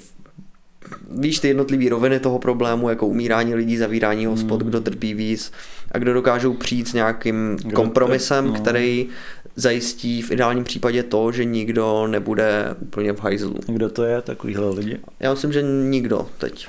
víš 1.10 1.38
ty 1.38 1.48
jednotlivé 1.48 1.90
roviny 1.90 2.20
toho 2.20 2.38
problému, 2.38 2.88
jako 2.88 3.06
umírání 3.06 3.54
lidí, 3.54 3.76
zavírání 3.76 4.26
hospod, 4.26 4.62
hmm. 4.62 4.70
kdo 4.70 4.80
trpí 4.80 5.14
víc 5.14 5.52
a 5.92 5.98
kdo 5.98 6.14
dokážou 6.14 6.54
přijít 6.54 6.88
s 6.88 6.92
nějakým 6.92 7.56
kdo 7.56 7.76
kompromisem, 7.76 8.46
no. 8.46 8.52
který 8.52 9.08
zajistí 9.56 10.22
v 10.22 10.30
ideálním 10.30 10.64
případě 10.64 11.02
to, 11.02 11.32
že 11.32 11.44
nikdo 11.44 12.06
nebude 12.06 12.74
úplně 12.80 13.12
v 13.12 13.20
hajzlu. 13.20 13.54
Kdo 13.66 13.88
to 13.88 14.04
je, 14.04 14.22
takovýhle 14.22 14.70
lidi? 14.70 14.98
Já 15.20 15.30
myslím, 15.30 15.52
že 15.52 15.62
nikdo 15.62 16.26
teď. 16.38 16.68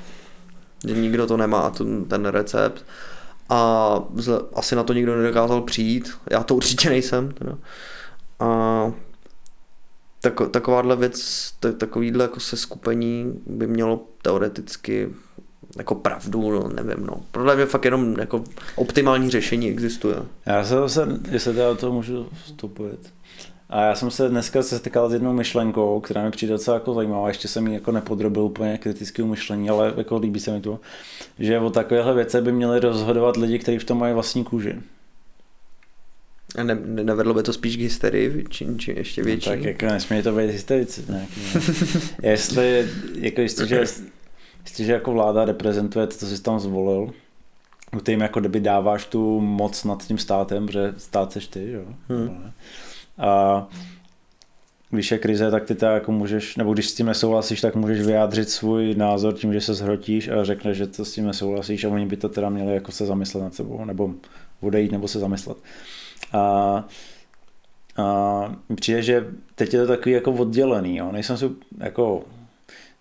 Že 0.88 0.94
nikdo 0.94 1.26
to 1.26 1.36
nemá, 1.36 1.70
ten, 1.70 2.04
ten 2.04 2.26
recept. 2.26 2.84
A 3.48 4.00
asi 4.54 4.76
na 4.76 4.82
to 4.82 4.92
nikdo 4.92 5.16
nedokázal 5.16 5.60
přijít. 5.60 6.12
Já 6.30 6.42
to 6.42 6.54
určitě 6.54 6.88
nejsem. 6.90 7.32
Teda. 7.32 7.58
A 8.40 8.92
tak, 10.22 10.40
takováhle 10.50 10.96
věc, 10.96 11.50
takovýhle 11.78 12.24
jako 12.24 12.40
se 12.40 12.56
skupení 12.56 13.40
by 13.46 13.66
mělo 13.66 14.04
teoreticky 14.22 15.08
jako 15.76 15.94
pravdu, 15.94 16.50
no, 16.50 16.68
nevím, 16.68 17.06
no. 17.06 17.22
Podle 17.30 17.56
mě 17.56 17.66
fakt 17.66 17.84
jenom 17.84 18.16
jako 18.18 18.44
optimální 18.76 19.30
řešení 19.30 19.68
existuje. 19.68 20.16
Já 20.46 20.64
se 20.64 20.74
zase, 20.74 21.08
jestli 21.30 21.66
o 21.66 21.74
to 21.74 21.92
můžu 21.92 22.28
vstupit. 22.44 23.12
A 23.70 23.82
já 23.84 23.94
jsem 23.94 24.10
se 24.10 24.28
dneska 24.28 24.62
setkal 24.62 25.10
s 25.10 25.12
jednou 25.12 25.32
myšlenkou, 25.32 26.00
která 26.00 26.24
mi 26.24 26.30
přijde 26.30 26.52
docela 26.52 26.74
jako 26.74 26.94
zajímavá, 26.94 27.28
ještě 27.28 27.48
jsem 27.48 27.66
ji 27.66 27.74
jako 27.74 27.92
nepodrobil 27.92 28.42
úplně 28.42 28.78
kritickému 28.78 29.28
myšlení, 29.28 29.70
ale 29.70 29.94
jako 29.96 30.18
líbí 30.18 30.40
se 30.40 30.50
mi 30.50 30.60
to, 30.60 30.80
že 31.38 31.58
o 31.58 31.70
takovéhle 31.70 32.14
věci 32.14 32.40
by 32.40 32.52
měli 32.52 32.80
rozhodovat 32.80 33.36
lidi, 33.36 33.58
kteří 33.58 33.78
v 33.78 33.84
tom 33.84 33.98
mají 33.98 34.14
vlastní 34.14 34.44
kůži. 34.44 34.80
A 36.56 36.62
ne, 36.62 36.74
nevedlo 36.84 37.34
by 37.34 37.42
to 37.42 37.52
spíš 37.52 37.76
k 37.76 37.80
hysterii, 37.80 38.44
či, 38.48 38.66
či 38.78 38.94
ještě 38.96 39.22
větší? 39.22 39.50
No, 39.50 39.56
tak 39.56 39.64
jako 39.64 39.86
nesmí 39.86 40.22
to 40.22 40.32
být 40.32 40.50
hysterici 40.50 41.04
nějaký. 41.08 41.40
Ne? 41.54 41.60
jestli, 42.30 42.88
jako 43.14 43.40
jestliže, 43.40 43.84
jestliže 44.64 44.92
jako 44.92 45.12
vláda 45.12 45.44
reprezentuje 45.44 46.06
to, 46.06 46.16
co 46.16 46.26
jsi 46.26 46.42
tam 46.42 46.60
zvolil, 46.60 47.12
ty 48.02 48.12
jim 48.12 48.20
jako 48.20 48.40
kdyby 48.40 48.60
dáváš 48.60 49.06
tu 49.06 49.40
moc 49.40 49.84
nad 49.84 50.06
tím 50.06 50.18
státem, 50.18 50.68
že 50.68 50.94
stát 50.96 51.32
seš 51.32 51.46
ty, 51.46 51.72
jo. 51.72 51.84
Hmm. 52.08 52.52
A 53.18 53.66
když 54.90 55.10
je 55.10 55.18
krize, 55.18 55.50
tak 55.50 55.64
ty 55.64 55.74
to 55.74 55.86
jako 55.86 56.12
můžeš, 56.12 56.56
nebo 56.56 56.72
když 56.72 56.88
s 56.88 56.94
tím 56.94 57.06
nesouhlasíš, 57.06 57.60
tak 57.60 57.74
můžeš 57.74 58.00
vyjádřit 58.00 58.50
svůj 58.50 58.94
názor 58.94 59.34
tím, 59.34 59.52
že 59.52 59.60
se 59.60 59.74
zhrotíš 59.74 60.28
a 60.28 60.44
řekneš, 60.44 60.76
že 60.76 60.86
to 60.86 61.04
s 61.04 61.12
tím 61.12 61.26
nesouhlasíš 61.26 61.84
a 61.84 61.88
oni 61.88 62.06
by 62.06 62.16
to 62.16 62.28
teda 62.28 62.48
měli 62.48 62.74
jako 62.74 62.92
se 62.92 63.06
zamyslet 63.06 63.42
nad 63.42 63.54
sebou, 63.54 63.84
nebo 63.84 64.14
odejít, 64.60 64.92
nebo 64.92 65.08
se 65.08 65.18
zamyslet. 65.18 65.56
A, 66.32 66.84
a 67.96 68.56
přijde, 68.74 69.02
že 69.02 69.26
teď 69.54 69.74
je 69.74 69.80
to 69.80 69.86
takový 69.86 70.14
jako 70.14 70.32
oddělený, 70.32 70.96
jo. 70.96 71.12
nejsem 71.12 71.36
si 71.36 71.50
jako 71.78 72.24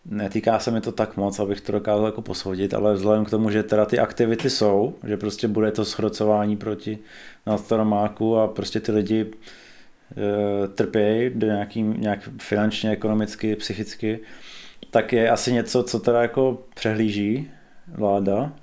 netýká 0.05 0.59
se 0.59 0.71
mi 0.71 0.81
to 0.81 0.91
tak 0.91 1.17
moc, 1.17 1.39
abych 1.39 1.61
to 1.61 1.71
dokázal 1.71 2.05
jako 2.05 2.21
posvodit, 2.21 2.73
ale 2.73 2.93
vzhledem 2.93 3.25
k 3.25 3.29
tomu, 3.29 3.49
že 3.49 3.63
teda 3.63 3.85
ty 3.85 3.99
aktivity 3.99 4.49
jsou, 4.49 4.95
že 5.07 5.17
prostě 5.17 5.47
bude 5.47 5.71
to 5.71 5.85
schrocování 5.85 6.57
proti 6.57 6.99
nadstaromáku 7.45 8.37
a 8.37 8.47
prostě 8.47 8.79
ty 8.79 8.91
lidi 8.91 9.25
e, 9.25 10.67
trpějí 10.67 11.31
nějaký, 11.35 11.81
nějak 11.83 12.29
finančně, 12.41 12.89
ekonomicky, 12.91 13.55
psychicky, 13.55 14.19
tak 14.91 15.13
je 15.13 15.29
asi 15.29 15.53
něco, 15.53 15.83
co 15.83 15.99
teda 15.99 16.21
jako 16.21 16.63
přehlíží 16.73 17.51
vláda 17.87 18.53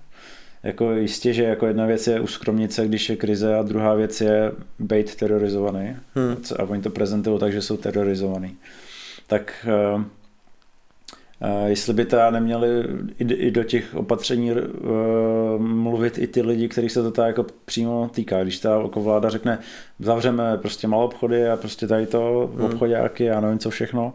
jako 0.69 0.93
jistě, 0.93 1.33
že 1.33 1.43
jako 1.43 1.67
jedna 1.67 1.87
věc 1.87 2.07
je 2.07 2.21
uskromnit 2.21 2.73
se, 2.73 2.87
když 2.87 3.09
je 3.09 3.17
krize 3.17 3.57
a 3.57 3.63
druhá 3.63 3.95
věc 3.95 4.21
je 4.21 4.53
být 4.79 5.17
terorizovaný. 5.17 5.97
Hmm. 6.15 6.37
A 6.59 6.63
oni 6.63 6.83
to 6.83 6.91
prezentují 6.91 7.39
tak, 7.39 7.53
že 7.53 7.63
jsou 7.63 7.77
terorizovaný. 7.77 8.57
Tak 9.27 9.67
uh, 9.95 10.01
uh, 10.01 11.67
jestli 11.67 11.95
by 11.95 12.05
teda 12.05 12.31
neměli 12.31 12.69
i, 13.19 13.35
i 13.35 13.51
do 13.51 13.65
těch 13.65 13.95
opatření 13.95 14.53
uh, 14.53 14.59
mluvit 15.59 16.19
i 16.19 16.27
ty 16.27 16.43
lidi, 16.43 16.69
kterých 16.69 16.93
se 16.93 17.03
to 17.03 17.11
tak 17.11 17.27
jako 17.27 17.47
přímo 17.65 18.11
týká. 18.15 18.43
Když 18.43 18.59
ta 18.59 18.83
jako 18.83 19.03
vláda 19.03 19.29
řekne, 19.29 19.59
zavřeme 19.99 20.59
prostě 20.59 20.89
malou 20.89 21.05
obchody 21.05 21.49
a 21.49 21.57
prostě 21.57 21.87
tady 21.87 22.07
to, 22.07 22.51
hmm. 22.55 22.65
obchodáky, 22.65 23.25
já 23.25 23.41
nevím 23.41 23.59
co 23.59 23.71
všechno, 23.71 24.15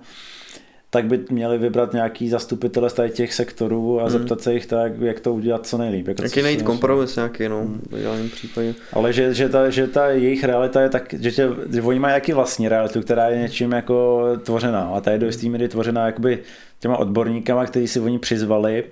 tak 0.94 1.06
by 1.06 1.26
měli 1.30 1.58
vybrat 1.58 1.94
nějaký 1.94 2.30
zastupitele 2.30 2.90
z 2.90 3.10
těch 3.10 3.34
sektorů 3.34 4.00
a 4.00 4.04
hmm. 4.04 4.12
zeptat 4.12 4.42
se 4.42 4.54
jich 4.54 4.66
tak, 4.66 4.92
jak 5.00 5.20
to 5.20 5.34
udělat 5.34 5.68
co 5.68 5.78
nejlíp. 5.78 6.08
Jako 6.08 6.24
Jaký 6.24 6.42
najít 6.42 6.62
kompromis 6.62 7.16
nějaký, 7.16 7.50
no, 7.50 7.60
hmm. 7.60 7.82
v 7.90 7.98
ideálním 7.98 8.30
případě. 8.30 8.76
Ale 8.94 9.14
že, 9.14 9.34
že, 9.34 9.50
ta, 9.50 9.70
že 9.70 9.88
ta 9.88 10.08
jejich 10.08 10.44
realita 10.44 10.82
je 10.82 10.90
tak, 10.90 11.14
že, 11.20 11.32
tě, 11.32 11.50
že 11.74 11.82
oni 11.82 12.00
mají 12.00 12.14
jaký 12.14 12.34
vlastní 12.34 12.70
realitu, 12.70 13.02
která 13.02 13.28
je 13.28 13.40
něčím 13.40 13.72
jako 13.72 14.24
tvořená. 14.44 14.82
A 14.82 15.02
ta 15.02 15.12
je 15.12 15.18
do 15.18 15.26
jistý 15.26 15.50
míry 15.50 15.68
tvořená 15.68 16.06
jakoby 16.06 16.40
těma 16.80 16.98
odborníkama, 16.98 17.66
kteří 17.66 17.88
si 17.88 18.00
oni 18.00 18.20
přizvali 18.20 18.84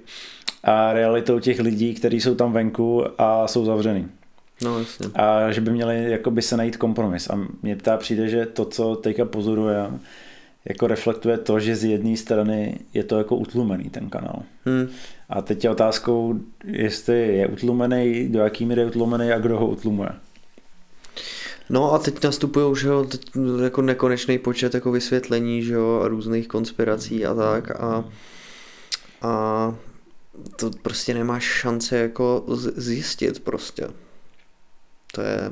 a 0.63 0.93
realitou 0.93 1.39
těch 1.39 1.59
lidí, 1.59 1.93
kteří 1.93 2.21
jsou 2.21 2.35
tam 2.35 2.53
venku 2.53 3.03
a 3.17 3.47
jsou 3.47 3.65
zavřený. 3.65 4.07
No, 4.63 4.79
jasně. 4.79 5.07
A 5.15 5.51
že 5.51 5.61
by 5.61 5.71
měli 5.71 6.11
jakoby 6.11 6.41
se 6.41 6.57
najít 6.57 6.77
kompromis. 6.77 7.29
A 7.29 7.39
mně 7.61 7.75
ptá 7.75 7.97
přijde, 7.97 8.27
že 8.27 8.45
to, 8.45 8.65
co 8.65 8.95
teďka 8.95 9.25
pozorujeme, 9.25 9.99
jako 10.65 10.87
reflektuje 10.87 11.37
to, 11.37 11.59
že 11.59 11.75
z 11.75 11.83
jedné 11.83 12.17
strany 12.17 12.79
je 12.93 13.03
to 13.03 13.17
jako 13.17 13.35
utlumený 13.35 13.89
ten 13.89 14.09
kanál. 14.09 14.43
Hmm. 14.65 14.87
A 15.29 15.41
teď 15.41 15.63
je 15.63 15.69
otázkou, 15.69 16.39
jestli 16.63 17.37
je 17.37 17.47
utlumený, 17.47 18.29
do 18.29 18.39
jaký 18.39 18.65
míry 18.65 18.81
je 18.81 18.87
utlumený 18.87 19.31
a 19.31 19.39
kdo 19.39 19.59
ho 19.59 19.67
utlumuje. 19.67 20.09
No 21.69 21.93
a 21.93 21.99
teď 21.99 22.23
nastupují 22.23 22.75
že 22.75 22.87
jo, 22.87 23.03
teď 23.03 23.31
jako 23.63 23.81
nekonečný 23.81 24.37
počet 24.37 24.73
jako 24.73 24.91
vysvětlení 24.91 25.63
že 25.63 25.73
jo, 25.73 26.01
a 26.03 26.07
různých 26.07 26.47
konspirací 26.47 27.25
a 27.25 27.33
tak 27.33 27.71
a, 27.71 28.05
a 29.21 29.75
to 30.55 30.71
prostě 30.81 31.13
nemáš 31.13 31.43
šance 31.43 31.97
jako 31.97 32.43
zjistit 32.75 33.43
prostě. 33.43 33.87
To 35.13 35.21
je, 35.21 35.51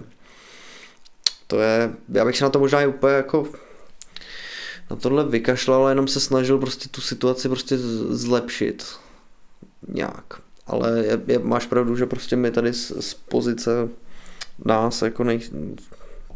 to 1.48 1.60
je, 1.60 1.94
já 2.10 2.26
bych 2.26 2.38
se 2.38 2.44
na 2.44 2.50
to 2.50 2.60
možná 2.60 2.82
i 2.82 2.88
úplně 2.88 3.14
jako 3.14 3.48
na 4.90 4.96
tohle 4.96 5.26
vykašlal, 5.26 5.90
jenom 5.90 6.08
se 6.08 6.20
snažil 6.20 6.58
prostě 6.58 6.90
tu 6.90 7.02
situaci 7.02 7.50
prostě 7.50 7.78
zlepšit 8.10 8.86
nějak. 9.88 10.42
Ale 10.68 11.06
je, 11.06 11.22
je, 11.28 11.40
máš 11.40 11.66
pravdu, 11.66 11.96
že 11.96 12.06
prostě 12.06 12.36
my 12.36 12.52
tady 12.52 12.74
z, 12.74 12.92
z 13.00 13.14
pozice 13.14 13.90
nás 14.66 15.02
jako 15.02 15.24
nej, 15.24 15.40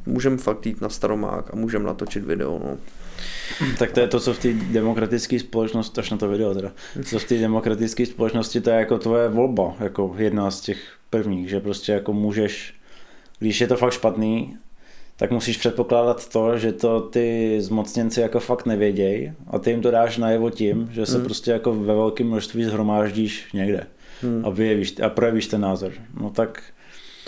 můžeme 0.06 0.38
fakt 0.38 0.66
jít 0.66 0.82
na 0.82 0.90
staromák 0.90 1.54
a 1.54 1.56
můžeme 1.56 1.86
natočit 1.86 2.24
video, 2.24 2.60
no. 2.60 2.78
Tak 3.80 3.92
to 3.92 4.00
je 4.00 4.08
to, 4.08 4.20
co 4.20 4.34
v 4.34 4.40
té 4.40 4.54
demokratické 4.54 5.40
společnosti, 5.40 6.00
až 6.00 6.10
na 6.10 6.18
to 6.18 6.28
video 6.28 6.54
teda, 6.54 6.72
co 7.06 7.20
v 7.20 7.24
té 7.24 7.38
demokratické 7.38 8.06
společnosti, 8.06 8.62
to 8.62 8.70
je 8.70 8.76
jako 8.76 8.98
tvoje 8.98 9.30
volba, 9.30 9.76
jako 9.80 10.16
jedna 10.18 10.52
z 10.52 10.62
těch 10.62 10.94
prvních, 11.10 11.50
že 11.50 11.60
prostě 11.60 11.92
jako 11.92 12.14
můžeš, 12.14 12.74
když 13.40 13.62
je 13.62 13.68
to 13.68 13.78
fakt 13.78 13.94
špatný, 13.94 14.58
tak 15.18 15.32
musíš 15.32 15.58
předpokládat 15.58 16.30
to, 16.30 16.58
že 16.58 16.72
to 16.72 17.02
ty 17.02 17.58
zmocněnci 17.62 18.22
jako 18.22 18.40
fakt 18.40 18.66
nevědějí 18.66 19.34
a 19.48 19.60
ty 19.60 19.70
jim 19.70 19.82
to 19.82 19.92
dáš 19.92 20.18
najevo 20.18 20.50
tím, 20.50 20.90
že 20.92 21.06
se 21.06 21.16
hmm. 21.16 21.26
prostě 21.26 21.52
jako 21.52 21.74
ve 21.74 21.96
velkém 21.96 22.28
množství 22.28 22.64
zhromáždíš 22.64 23.54
někde 23.54 23.88
hmm. 24.22 24.46
a 24.46 24.50
vyjevíš 24.50 24.96
a 25.00 25.10
projevíš 25.10 25.48
ten 25.48 25.62
názor. 25.62 25.92
No 26.22 26.30
tak 26.30 26.64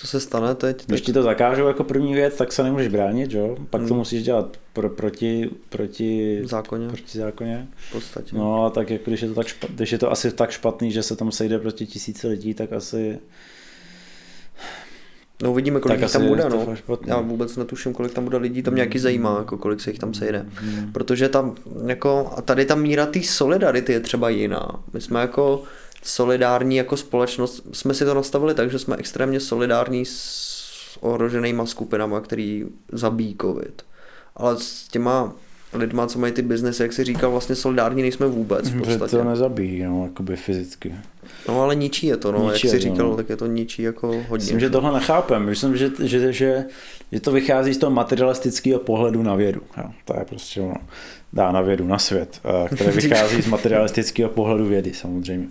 to 0.02 0.08
se 0.08 0.19
stane 0.19 0.56
teď. 0.56 0.86
Když 0.86 1.02
ti 1.02 1.13
to 1.13 1.24
zakážou 1.24 1.67
jako 1.67 1.84
první 1.84 2.13
věc, 2.13 2.36
tak 2.36 2.54
se 2.54 2.63
nemůžeš 2.63 2.88
bránit, 2.88 3.32
jo? 3.32 3.58
Pak 3.69 3.82
hmm. 3.82 3.88
to 3.88 3.95
musíš 3.95 4.24
dělat 4.24 4.58
pro, 4.74 4.89
proti, 4.89 5.50
proti, 5.69 6.41
zákoně. 6.43 6.88
proti 6.88 7.17
zákoně. 7.17 7.67
V 7.76 7.91
podstatě. 7.91 8.36
No 8.36 8.65
a 8.65 8.69
tak 8.69 8.89
jako 8.89 9.04
když 9.08 9.21
je 9.21 9.28
to, 9.28 9.34
tak 9.34 9.48
špat, 9.48 9.71
když 9.71 9.91
je 9.91 9.98
to 9.98 10.12
asi 10.12 10.32
tak 10.32 10.52
špatný, 10.52 10.91
že 10.91 11.04
se 11.04 11.15
tam 11.15 11.32
sejde 11.32 11.60
proti 11.60 11.86
tisíce 11.86 12.28
lidí, 12.28 12.54
tak 12.54 12.74
asi 12.74 13.19
No 15.44 15.52
uvidíme, 15.52 15.79
kolik 15.79 16.02
jich 16.02 16.12
tam 16.12 16.27
bude, 16.27 16.50
no. 16.50 16.75
Já 17.06 17.19
vůbec 17.19 17.58
netuším, 17.58 17.94
kolik 17.94 18.13
tam 18.13 18.23
bude 18.23 18.38
lidí, 18.38 18.63
to 18.63 18.71
mě 18.71 18.79
nějaký 18.79 19.00
zajímá, 19.00 19.38
jako 19.38 19.58
kolik 19.58 19.81
se 19.81 19.90
jich 19.90 20.00
tam 20.00 20.13
sejde. 20.13 20.46
Hmm. 20.54 20.92
Protože 20.92 21.29
tam, 21.29 21.56
jako, 21.86 22.33
a 22.38 22.42
tady 22.42 22.65
ta 22.65 22.75
míra 22.75 23.06
té 23.06 23.23
solidarity 23.23 23.94
je 23.94 24.00
třeba 24.00 24.29
jiná. 24.29 24.83
My 24.94 25.02
jsme 25.02 25.21
jako 25.21 25.63
solidární 26.04 26.75
jako 26.75 26.98
společnost, 26.98 27.63
jsme 27.71 27.94
si 27.94 28.06
to 28.06 28.13
nastavili 28.13 28.54
tak, 28.54 28.71
že 28.71 28.79
jsme 28.79 28.96
extrémně 28.96 29.40
solidární 29.40 30.06
s 30.06 30.98
ohroženýma 31.02 31.65
skupinama, 31.65 32.21
který 32.21 32.65
zabíjí 32.92 33.36
covid. 33.42 33.81
Ale 34.36 34.58
s 34.60 34.88
těma 34.88 35.33
lidma, 35.76 36.08
co 36.08 36.19
mají 36.19 36.34
ty 36.34 36.42
biznesy, 36.42 36.84
jak 36.84 36.94
si 36.94 37.04
říkal, 37.04 37.32
vlastně 37.32 37.56
solidární 37.56 38.02
nejsme 38.02 38.28
vůbec. 38.28 38.69
V 38.69 38.78
podstatě. 38.78 39.17
to 39.17 39.23
nezabíjí, 39.23 39.84
no, 39.84 40.04
jakoby 40.04 40.36
fyzicky. 40.36 40.96
No 41.48 41.62
ale 41.62 41.76
ničí 41.76 42.08
je 42.08 42.17
to, 42.17 42.32
no, 42.32 42.52
ničí 42.52 42.67
jak 42.67 42.76
jsi 42.76 42.80
říkal, 42.82 43.10
no. 43.10 43.15
tak 43.15 43.30
je 43.30 43.36
to 43.36 43.46
ničí 43.46 43.82
jako 43.82 44.08
hodně. 44.08 44.26
Myslím, 44.32 44.60
že 44.60 44.69
tohle 44.69 44.94
nechápem. 44.94 45.46
Myslím, 45.46 45.78
že, 45.78 45.92
že, 46.04 46.34
že, 46.34 46.65
že 47.12 47.19
to 47.19 47.32
vychází 47.32 47.73
z 47.73 47.78
toho 47.78 47.92
materialistického 47.92 48.80
pohledu 48.80 49.23
na 49.23 49.36
vědu. 49.36 49.62
Jo, 49.78 49.84
to 50.06 50.13
je 50.19 50.26
prostě 50.26 50.62
ono. 50.62 50.76
dá 51.34 51.52
na 51.52 51.62
vědu, 51.62 51.88
na 51.88 52.00
svět, 52.00 52.42
které 52.76 52.92
vychází 53.02 53.42
z 53.42 53.48
materialistického 53.48 54.30
pohledu 54.30 54.65
vědy 54.65 54.94
samozřejmě. 54.94 55.48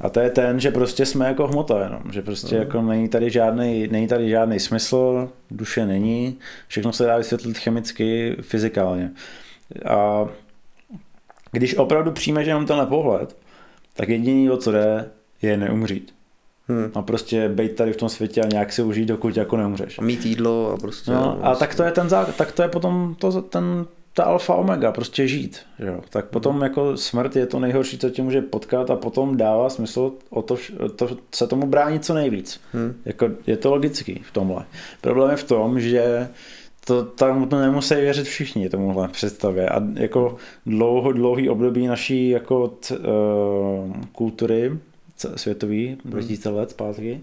A 0.00 0.08
to 0.08 0.20
je 0.20 0.30
ten, 0.30 0.60
že 0.60 0.70
prostě 0.70 1.06
jsme 1.06 1.26
jako 1.26 1.46
hmota 1.46 1.84
jenom, 1.84 2.02
že 2.12 2.22
prostě 2.22 2.56
jako 2.56 2.82
není 2.82 3.08
tady 3.08 3.30
žádný, 3.30 3.88
není 3.90 4.08
tady 4.08 4.30
žádný 4.30 4.60
smysl, 4.60 5.28
duše 5.50 5.86
není, 5.86 6.38
všechno 6.68 6.92
se 6.92 7.04
dá 7.04 7.18
vysvětlit 7.18 7.58
chemicky, 7.58 8.36
fyzikálně. 8.40 9.10
A 9.86 10.28
když 11.52 11.76
opravdu 11.76 12.12
přijmeš 12.12 12.46
jenom 12.46 12.66
tenhle 12.66 12.86
pohled, 12.86 13.36
tak 13.96 14.08
jediný, 14.08 14.50
o 14.50 14.56
co 14.56 14.72
jde, 14.72 15.10
je 15.42 15.56
neumřít. 15.56 16.14
Hmm. 16.68 16.90
A 16.94 17.02
prostě 17.02 17.48
být 17.48 17.74
tady 17.74 17.92
v 17.92 17.96
tom 17.96 18.08
světě 18.08 18.40
a 18.40 18.48
nějak 18.48 18.72
si 18.72 18.82
užít, 18.82 19.08
dokud 19.08 19.36
jako 19.36 19.56
neumřeš. 19.56 19.98
A 19.98 20.02
mít 20.02 20.26
jídlo 20.26 20.72
a 20.72 20.76
prostě... 20.76 21.10
No, 21.10 21.38
a 21.42 21.54
tak 21.54 21.74
to 21.74 21.82
je 21.82 21.92
ten, 21.92 22.08
tak 22.36 22.52
to 22.52 22.62
je 22.62 22.68
potom 22.68 23.16
to, 23.18 23.42
ten, 23.42 23.86
ta 24.14 24.24
alfa 24.24 24.54
omega, 24.54 24.92
prostě 24.92 25.28
žít. 25.28 25.60
Že 25.78 25.86
jo? 25.86 26.00
Tak 26.10 26.24
potom 26.24 26.62
jako 26.62 26.96
smrt 26.96 27.36
je 27.36 27.46
to 27.46 27.60
nejhorší, 27.60 27.98
co 27.98 28.10
tě 28.10 28.22
může 28.22 28.40
potkat 28.40 28.90
a 28.90 28.96
potom 28.96 29.36
dává 29.36 29.70
smysl 29.70 30.12
o 30.30 30.42
to, 30.42 30.56
to 30.96 31.08
se 31.34 31.46
tomu 31.46 31.66
bránit 31.66 32.04
co 32.04 32.14
nejvíc. 32.14 32.60
Hmm. 32.72 32.94
Jako, 33.04 33.30
je 33.46 33.56
to 33.56 33.70
logický 33.70 34.22
v 34.28 34.32
tomhle. 34.32 34.64
Problém 35.00 35.30
je 35.30 35.36
v 35.36 35.44
tom, 35.44 35.80
že 35.80 36.28
to 36.86 37.04
tam 37.04 37.48
to 37.48 37.60
nemusí 37.60 37.94
věřit 37.94 38.26
všichni 38.26 38.68
tomuhle 38.68 39.08
představě. 39.08 39.68
A 39.68 39.82
jako 39.94 40.36
dlouho, 40.66 41.12
dlouhý 41.12 41.48
období 41.48 41.86
naší 41.86 42.28
jako 42.28 42.68
t, 42.68 42.98
uh, 42.98 43.94
kultury 44.12 44.72
světový, 45.36 45.98
2000 46.04 46.48
hmm. 46.48 46.58
let 46.58 46.70
zpátky, 46.70 47.20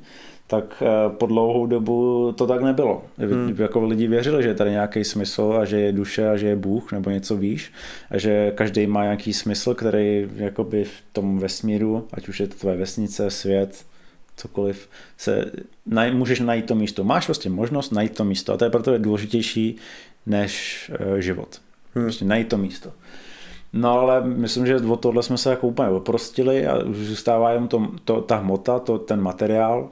tak 0.47 0.83
eh, 0.85 1.09
po 1.09 1.25
dlouhou 1.25 1.65
dobu 1.65 2.31
to 2.37 2.47
tak 2.47 2.61
nebylo. 2.61 3.03
Hmm. 3.17 3.55
Jako 3.57 3.85
lidi 3.85 4.07
věřili, 4.07 4.43
že 4.43 4.49
je 4.49 4.55
tady 4.55 4.71
nějaký 4.71 5.03
smysl 5.03 5.57
a 5.61 5.65
že 5.65 5.79
je 5.79 5.91
duše 5.91 6.29
a 6.29 6.37
že 6.37 6.47
je 6.47 6.55
Bůh 6.55 6.91
nebo 6.91 7.09
něco 7.09 7.35
víš 7.35 7.71
a 8.09 8.17
že 8.17 8.51
každý 8.55 8.87
má 8.87 9.03
nějaký 9.03 9.33
smysl, 9.33 9.73
který 9.73 10.27
jakoby 10.35 10.83
v 10.83 10.91
tom 11.11 11.39
vesmíru, 11.39 12.07
ať 12.13 12.29
už 12.29 12.39
je 12.39 12.47
to 12.47 12.55
tvoje 12.55 12.77
vesnice, 12.77 13.29
svět, 13.29 13.85
cokoliv, 14.41 14.89
se 15.17 15.51
naj, 15.85 16.13
můžeš 16.13 16.39
najít 16.39 16.65
to 16.65 16.75
místo. 16.75 17.03
Máš 17.03 17.25
prostě 17.25 17.49
možnost 17.49 17.91
najít 17.91 18.17
to 18.17 18.23
místo 18.23 18.53
a 18.53 18.57
to 18.57 18.65
je 18.65 18.71
proto 18.71 18.93
je 18.93 18.99
důležitější 18.99 19.77
než 20.25 20.91
uh, 20.99 21.17
život. 21.17 21.61
Hmm. 21.95 22.05
Prostě 22.05 22.25
najít 22.25 22.47
to 22.47 22.57
místo. 22.57 22.91
No 23.73 23.99
ale 23.99 24.21
myslím, 24.21 24.67
že 24.67 24.75
o 24.75 24.97
tohle 24.97 25.23
jsme 25.23 25.37
se 25.37 25.49
jako 25.49 25.67
úplně 25.67 25.89
oprostili 25.89 26.67
a 26.67 26.83
už 26.83 26.97
zůstává 26.97 27.51
jenom 27.51 27.67
to, 27.67 27.91
to, 28.05 28.21
ta 28.21 28.35
hmota, 28.35 28.79
to, 28.79 28.97
ten 28.97 29.21
materiál. 29.21 29.89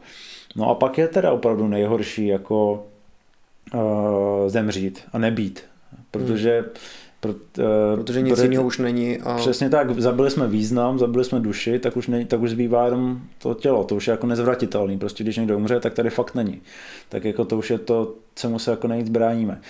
No 0.56 0.70
a 0.70 0.76
pak 0.76 0.98
je 0.98 1.08
teda 1.08 1.32
opravdu 1.32 1.68
nejhorší 1.68 2.28
jako 2.28 2.88
uh, 3.74 3.82
zemřít 4.48 5.04
a 5.14 5.18
nebýt. 5.18 5.64
Protože 6.12 6.60
hmm. 6.60 6.70
Pro, 7.20 7.32
uh, 7.32 7.38
protože 7.96 8.22
nic 8.22 8.40
jiného 8.40 8.64
už 8.64 8.78
není. 8.78 9.18
A... 9.18 9.38
Přesně 9.38 9.70
tak, 9.70 10.00
zabili 10.00 10.32
jsme 10.32 10.48
význam, 10.48 11.00
zabili 11.00 11.26
jsme 11.26 11.40
duši, 11.40 11.80
tak 11.80 11.98
už, 11.98 12.08
ne, 12.08 12.26
tak 12.26 12.42
už 12.42 12.50
zbývá 12.50 12.86
jenom 12.86 13.22
to 13.38 13.54
tělo, 13.54 13.84
to 13.84 13.96
už 13.96 14.08
je 14.08 14.12
jako 14.12 14.28
nezvratitelný, 14.28 15.00
prostě 15.00 15.24
když 15.24 15.38
někdo 15.38 15.58
umře, 15.58 15.80
tak 15.80 15.94
tady 15.94 16.10
fakt 16.10 16.36
není. 16.36 16.62
Tak 17.10 17.26
jako 17.26 17.46
to 17.46 17.58
už 17.58 17.70
je 17.70 17.80
to, 17.80 18.14
čemu 18.36 18.60
se 18.60 18.72
jako 18.72 18.88
nejvíc 18.88 19.10
bráníme. 19.10 19.62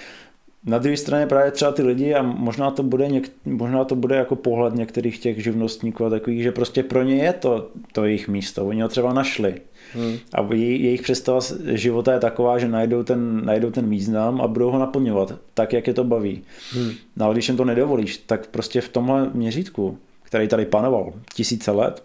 Na 0.66 0.78
druhé 0.78 0.97
straně 0.97 1.28
právě 1.28 1.51
třeba 1.51 1.72
ty 1.72 1.84
lidi 1.84 2.14
a 2.14 2.22
možná 2.22 2.72
to 2.72 2.84
bude, 2.84 3.07
něk, 3.07 3.32
možná 3.45 3.84
to 3.84 3.95
bude 3.95 4.16
jako 4.16 4.36
pohled 4.36 4.76
některých 4.76 5.20
těch 5.20 5.43
živnostníků 5.43 6.05
a 6.05 6.10
takových, 6.10 6.43
že 6.43 6.51
prostě 6.51 6.84
pro 6.84 7.03
ně 7.03 7.16
je 7.16 7.34
to, 7.34 7.72
to 7.93 8.05
jejich 8.05 8.28
místo, 8.28 8.66
oni 8.66 8.82
ho 8.82 8.88
třeba 8.88 9.14
našli. 9.14 9.62
Hmm. 9.93 10.18
A 10.34 10.53
jejich 10.53 11.01
představa 11.01 11.39
života 11.66 12.14
je 12.14 12.20
taková, 12.20 12.57
že 12.57 12.68
najdou 12.68 13.03
ten, 13.03 13.45
najdou 13.45 13.72
ten 13.72 13.89
význam 13.89 14.41
a 14.41 14.47
budou 14.47 14.72
ho 14.72 14.80
naplňovat 14.80 15.34
tak, 15.53 15.74
jak 15.74 15.88
je 15.88 15.93
to 15.93 16.03
baví. 16.03 16.43
Hmm. 16.72 16.91
No 17.16 17.26
ale 17.26 17.34
když 17.34 17.47
jim 17.47 17.57
to 17.57 17.66
nedovolíš, 17.66 18.18
tak 18.18 18.47
prostě 18.47 18.82
v 18.82 18.89
tomhle 18.89 19.30
měřítku, 19.34 19.97
který 20.24 20.47
tady 20.47 20.66
panoval 20.66 21.14
tisíce 21.34 21.72
let, 21.72 22.03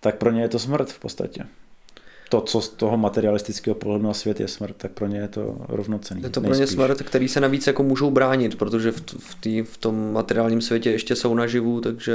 tak 0.00 0.16
pro 0.16 0.30
ně 0.30 0.40
je 0.40 0.48
to 0.48 0.58
smrt 0.58 0.90
v 0.90 1.00
podstatě 1.00 1.44
to, 2.34 2.40
co 2.40 2.60
z 2.60 2.68
toho 2.68 2.96
materialistického 2.96 3.74
pohledu 3.74 4.04
na 4.04 4.14
svět 4.14 4.40
je 4.40 4.48
smrt, 4.48 4.76
tak 4.76 4.92
pro 4.92 5.06
ně 5.06 5.18
je 5.18 5.28
to 5.28 5.56
rovnocený. 5.68 6.22
Je 6.22 6.30
to 6.30 6.40
pro 6.40 6.54
ně 6.54 6.66
smrt, 6.66 7.02
který 7.02 7.28
se 7.28 7.40
navíc 7.40 7.66
jako 7.66 7.82
můžou 7.82 8.10
bránit, 8.10 8.58
protože 8.58 8.92
v, 8.92 9.02
v, 9.18 9.34
tý, 9.40 9.62
v 9.62 9.78
tom 9.78 10.12
materiálním 10.12 10.60
světě 10.60 10.90
ještě 10.90 11.16
jsou 11.16 11.34
naživu, 11.34 11.80
takže 11.80 12.12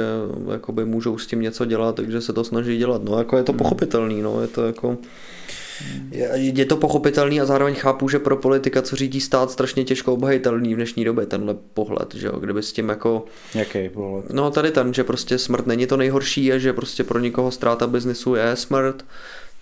jakoby 0.52 0.84
můžou 0.84 1.18
s 1.18 1.26
tím 1.26 1.40
něco 1.40 1.64
dělat, 1.64 1.94
takže 1.94 2.20
se 2.20 2.32
to 2.32 2.44
snaží 2.44 2.78
dělat. 2.78 3.04
No 3.04 3.18
jako 3.18 3.36
je 3.36 3.42
to 3.42 3.52
hmm. 3.52 3.58
pochopitelný, 3.58 4.22
no 4.22 4.40
je 4.40 4.48
to 4.48 4.66
jako... 4.66 4.98
Je, 6.10 6.30
je 6.36 6.64
to 6.64 6.76
pochopitelný 6.76 7.40
a 7.40 7.44
zároveň 7.44 7.74
chápu, 7.74 8.08
že 8.08 8.18
pro 8.18 8.36
politika, 8.36 8.82
co 8.82 8.96
řídí 8.96 9.20
stát, 9.20 9.50
strašně 9.50 9.84
těžko 9.84 10.12
obhajitelný 10.12 10.74
v 10.74 10.76
dnešní 10.76 11.04
době 11.04 11.26
tenhle 11.26 11.56
pohled, 11.74 12.14
že 12.14 12.26
jo, 12.26 12.40
kdyby 12.40 12.62
s 12.62 12.72
tím 12.72 12.88
jako... 12.88 13.24
Jaký 13.54 13.88
pohled? 13.88 14.32
No 14.32 14.50
tady 14.50 14.70
ten, 14.70 14.94
že 14.94 15.04
prostě 15.04 15.38
smrt 15.38 15.66
není 15.66 15.86
to 15.86 15.96
nejhorší, 15.96 16.52
a 16.52 16.58
že 16.58 16.72
prostě 16.72 17.04
pro 17.04 17.18
nikoho 17.18 17.50
ztráta 17.50 17.86
biznisu 17.86 18.34
je 18.34 18.56
smrt, 18.56 19.04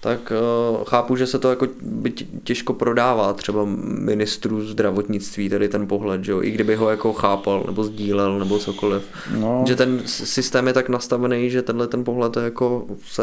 tak 0.00 0.32
uh, 0.32 0.84
chápu, 0.84 1.16
že 1.16 1.26
se 1.26 1.38
to 1.38 1.50
jako 1.50 1.66
by 1.82 2.10
těžko 2.44 2.72
prodává 2.72 3.32
třeba 3.32 3.64
ministru 3.98 4.66
zdravotnictví, 4.66 5.48
tady 5.48 5.68
ten 5.68 5.86
pohled, 5.86 6.24
že 6.24 6.32
jo, 6.32 6.42
i 6.42 6.50
kdyby 6.50 6.76
ho 6.76 6.90
jako 6.90 7.12
chápal 7.12 7.64
nebo 7.66 7.84
sdílel 7.84 8.38
nebo 8.38 8.58
cokoliv. 8.58 9.02
No. 9.38 9.64
Že 9.66 9.76
ten 9.76 10.02
systém 10.06 10.66
je 10.66 10.72
tak 10.72 10.88
nastavený, 10.88 11.50
že 11.50 11.62
tenhle 11.62 11.86
ten 11.86 12.04
pohled 12.04 12.36
jako 12.36 12.86
se 13.06 13.22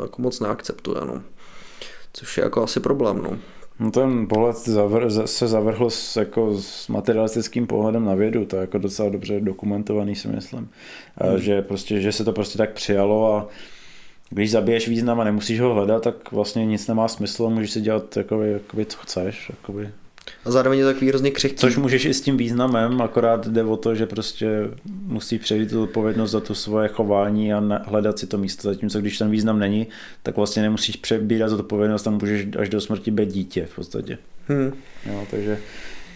jako 0.00 0.22
moc 0.22 0.40
neakceptuje, 0.40 1.00
no. 1.06 1.22
Což 2.12 2.36
je 2.36 2.44
jako 2.44 2.62
asi 2.62 2.80
problém, 2.80 3.22
no. 3.22 3.38
No 3.80 3.90
ten 3.90 4.26
pohled 4.26 4.56
zavr, 4.56 5.10
se 5.26 5.48
zavrhl 5.48 5.90
s, 5.90 6.16
jako 6.16 6.56
s 6.60 6.88
materialistickým 6.88 7.66
pohledem 7.66 8.04
na 8.04 8.14
vědu, 8.14 8.44
to 8.44 8.56
je 8.56 8.60
jako 8.60 8.78
docela 8.78 9.08
dobře 9.08 9.40
dokumentovaný 9.40 10.16
si 10.16 10.28
myslím. 10.28 10.68
Hmm. 11.16 11.38
Že, 11.38 11.62
prostě, 11.62 12.00
že 12.00 12.12
se 12.12 12.24
to 12.24 12.32
prostě 12.32 12.58
tak 12.58 12.72
přijalo 12.72 13.34
a 13.34 13.48
když 14.30 14.50
zabiješ 14.50 14.88
význam 14.88 15.20
a 15.20 15.24
nemusíš 15.24 15.60
ho 15.60 15.74
hledat, 15.74 16.02
tak 16.02 16.32
vlastně 16.32 16.66
nic 16.66 16.86
nemá 16.86 17.08
smysl, 17.08 17.50
můžeš 17.50 17.70
si 17.70 17.80
dělat 17.80 18.16
jakoby, 18.16 18.52
jakoby 18.52 18.86
co 18.86 18.98
chceš. 18.98 19.50
Jakoby. 19.50 19.90
A 20.44 20.50
zároveň 20.50 20.78
je 20.78 20.84
to 20.84 20.92
takový 20.92 21.08
hrozně 21.08 21.30
křehký. 21.30 21.56
Což 21.56 21.76
můžeš 21.76 22.04
i 22.04 22.14
s 22.14 22.20
tím 22.20 22.36
významem, 22.36 23.02
akorát 23.02 23.46
jde 23.46 23.64
o 23.64 23.76
to, 23.76 23.94
že 23.94 24.06
prostě 24.06 24.48
musí 25.06 25.38
přejít 25.38 25.72
odpovědnost 25.72 26.30
za 26.30 26.40
to 26.40 26.54
svoje 26.54 26.88
chování 26.88 27.52
a 27.52 27.82
hledat 27.84 28.18
si 28.18 28.26
to 28.26 28.38
místo. 28.38 28.68
Zatímco 28.68 29.00
když 29.00 29.18
ten 29.18 29.30
význam 29.30 29.58
není, 29.58 29.86
tak 30.22 30.36
vlastně 30.36 30.62
nemusíš 30.62 30.96
přebírat 30.96 31.52
odpovědnost 31.52 32.06
a 32.06 32.10
můžeš 32.10 32.46
až 32.58 32.68
do 32.68 32.80
smrti 32.80 33.10
být 33.10 33.32
dítě 33.32 33.66
v 33.66 33.74
podstatě. 33.74 34.18
Hmm. 34.48 34.72
Jo, 35.06 35.26
takže 35.30 35.58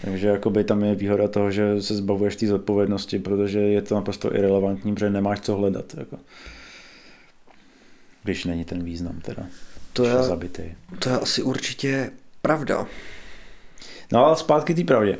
takže 0.04 0.28
jakoby 0.28 0.64
tam 0.64 0.84
je 0.84 0.94
výhoda 0.94 1.28
toho, 1.28 1.50
že 1.50 1.82
se 1.82 1.94
zbavuješ 1.94 2.36
té 2.36 2.46
zodpovědnosti, 2.46 3.18
protože 3.18 3.58
je 3.58 3.82
to 3.82 3.94
naprosto 3.94 4.36
irrelevantní, 4.36 4.94
protože 4.94 5.10
nemáš 5.10 5.40
co 5.40 5.56
hledat. 5.56 5.94
Jako 5.98 6.16
když 8.24 8.44
není 8.44 8.64
ten 8.64 8.84
význam 8.84 9.20
teda. 9.20 9.42
To 9.92 10.04
je, 10.04 10.22
zabitý. 10.22 10.62
to 10.98 11.08
je 11.08 11.18
asi 11.18 11.42
určitě 11.42 12.10
pravda. 12.42 12.86
No 14.12 14.26
ale 14.26 14.36
zpátky 14.36 14.74
té 14.74 14.84
pravdě. 14.84 15.18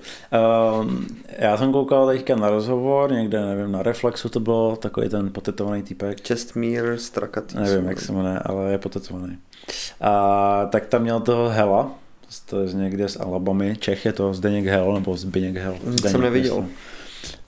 Uh, 0.78 0.92
já 1.38 1.56
jsem 1.56 1.72
koukal 1.72 2.06
teďka 2.06 2.36
na 2.36 2.50
rozhovor, 2.50 3.12
někde, 3.12 3.40
nevím, 3.40 3.72
na 3.72 3.82
Reflexu 3.82 4.28
to 4.28 4.40
bylo, 4.40 4.76
takový 4.76 5.08
ten 5.08 5.32
potetovaný 5.32 5.82
týpek. 5.82 6.20
Čestmír 6.20 6.96
Strakatý. 6.96 7.56
Nevím, 7.56 7.88
jak 7.88 8.00
se 8.00 8.12
jmenuje, 8.12 8.38
ale 8.38 8.72
je 8.72 8.78
potetovaný. 8.78 9.38
A 10.00 10.66
tak 10.72 10.86
tam 10.86 11.02
měl 11.02 11.20
toho 11.20 11.48
Hela, 11.48 11.90
to 12.46 12.60
je 12.60 12.72
někde 12.72 13.08
z 13.08 13.20
Alabamy, 13.20 13.76
Čech 13.76 14.04
je 14.04 14.12
to 14.12 14.34
Zdeněk 14.34 14.66
Hel, 14.66 14.94
nebo 14.94 15.16
Zbyněk 15.16 15.56
Hel. 15.56 15.76
Zdeněk, 15.82 16.10
jsem 16.10 16.20
neviděl. 16.20 16.66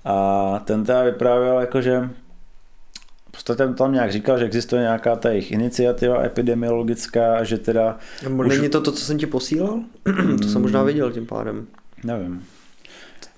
A 0.05 0.59
ten 0.65 0.85
teda 0.85 1.03
vyprávěl, 1.03 1.61
jakože 1.61 2.11
podstatě 3.37 3.75
tam 3.75 3.93
nějak 3.93 4.13
říkal, 4.13 4.39
že 4.39 4.45
existuje 4.45 4.83
nějaká 4.83 5.17
ta 5.17 5.31
jejich 5.31 5.53
iniciativa 5.53 6.25
epidemiologická, 6.25 7.45
že 7.45 7.59
teda... 7.59 7.99
Není 8.29 8.67
už... 8.67 8.69
to 8.69 8.81
to, 8.81 8.93
co 8.93 9.05
jsem 9.05 9.19
ti 9.19 9.27
posílal? 9.27 9.81
to 10.43 10.49
jsem 10.49 10.63
možná 10.63 10.83
viděl 10.83 11.13
tím 11.13 11.27
pádem. 11.27 11.67
Nevím. 12.05 12.45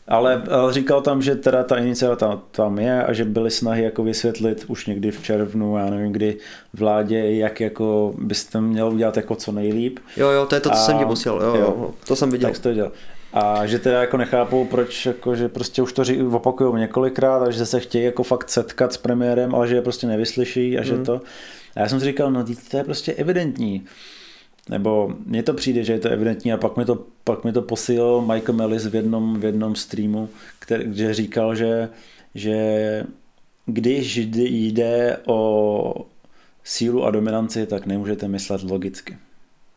Ale, 0.08 0.42
ale 0.50 0.72
říkal 0.72 1.00
tam, 1.00 1.22
že 1.22 1.34
teda 1.34 1.62
ta 1.64 1.76
iniciativa 1.76 2.16
tam, 2.16 2.42
tam 2.50 2.78
je 2.78 3.04
a 3.04 3.12
že 3.12 3.24
byly 3.24 3.50
snahy 3.50 3.82
jako 3.82 4.02
vysvětlit 4.04 4.64
už 4.68 4.86
někdy 4.86 5.10
v 5.10 5.22
červnu, 5.22 5.76
já 5.76 5.90
nevím 5.90 6.12
kdy, 6.12 6.36
vládě, 6.74 7.34
jak 7.34 7.60
jako 7.60 8.14
byste 8.18 8.60
měl 8.60 8.88
udělat 8.88 9.16
jako 9.16 9.34
co 9.34 9.52
nejlíp. 9.52 9.98
Jo, 10.16 10.30
jo, 10.30 10.46
to 10.46 10.54
je 10.54 10.60
to, 10.60 10.70
co 10.70 10.76
a, 10.76 10.78
jsem 10.78 10.98
ti 10.98 11.04
posílal, 11.04 11.42
jo, 11.42 11.56
jo, 11.56 11.94
to 12.06 12.16
jsem 12.16 12.30
viděl. 12.30 12.50
Tak 12.50 12.58
to 12.58 12.74
dělal. 12.74 12.92
A 13.32 13.66
že 13.66 13.78
teda 13.78 14.00
jako 14.00 14.16
nechápou, 14.16 14.64
proč, 14.64 15.06
jako, 15.06 15.36
že 15.36 15.48
prostě 15.48 15.82
už 15.82 15.92
to 15.92 16.02
opakují 16.32 16.80
několikrát 16.80 17.42
a 17.42 17.50
že 17.50 17.66
se 17.66 17.80
chtějí 17.80 18.04
jako 18.04 18.22
fakt 18.22 18.50
setkat 18.50 18.92
s 18.92 18.96
premiérem, 18.96 19.54
ale 19.54 19.68
že 19.68 19.74
je 19.74 19.82
prostě 19.82 20.06
nevyslyší 20.06 20.78
a 20.78 20.82
že 20.82 20.94
hmm. 20.94 21.04
to. 21.04 21.20
A 21.76 21.80
já 21.80 21.88
jsem 21.88 22.00
si 22.00 22.06
říkal, 22.06 22.30
no 22.30 22.44
to 22.70 22.76
je 22.76 22.84
prostě 22.84 23.12
evidentní. 23.12 23.84
Nebo 24.70 25.14
mně 25.26 25.42
to 25.42 25.54
přijde, 25.54 25.84
že 25.84 25.92
je 25.92 25.98
to 25.98 26.08
evidentní 26.08 26.52
a 26.52 26.56
pak 26.56 26.76
mi 26.76 26.84
to, 26.84 27.04
pak 27.24 27.44
mi 27.44 27.52
to 27.52 27.62
posílal 27.62 28.20
Michael 28.20 28.54
Mellis 28.54 28.86
v 28.86 28.94
jednom, 28.94 29.40
v 29.40 29.44
jednom 29.44 29.74
streamu, 29.74 30.28
který, 30.58 30.84
kde 30.84 31.14
říkal, 31.14 31.54
že, 31.54 31.88
že 32.34 32.56
když 33.66 34.16
jde 34.16 35.18
o 35.26 36.06
sílu 36.64 37.04
a 37.04 37.10
dominanci, 37.10 37.66
tak 37.66 37.86
nemůžete 37.86 38.28
myslet 38.28 38.62
logicky. 38.62 39.16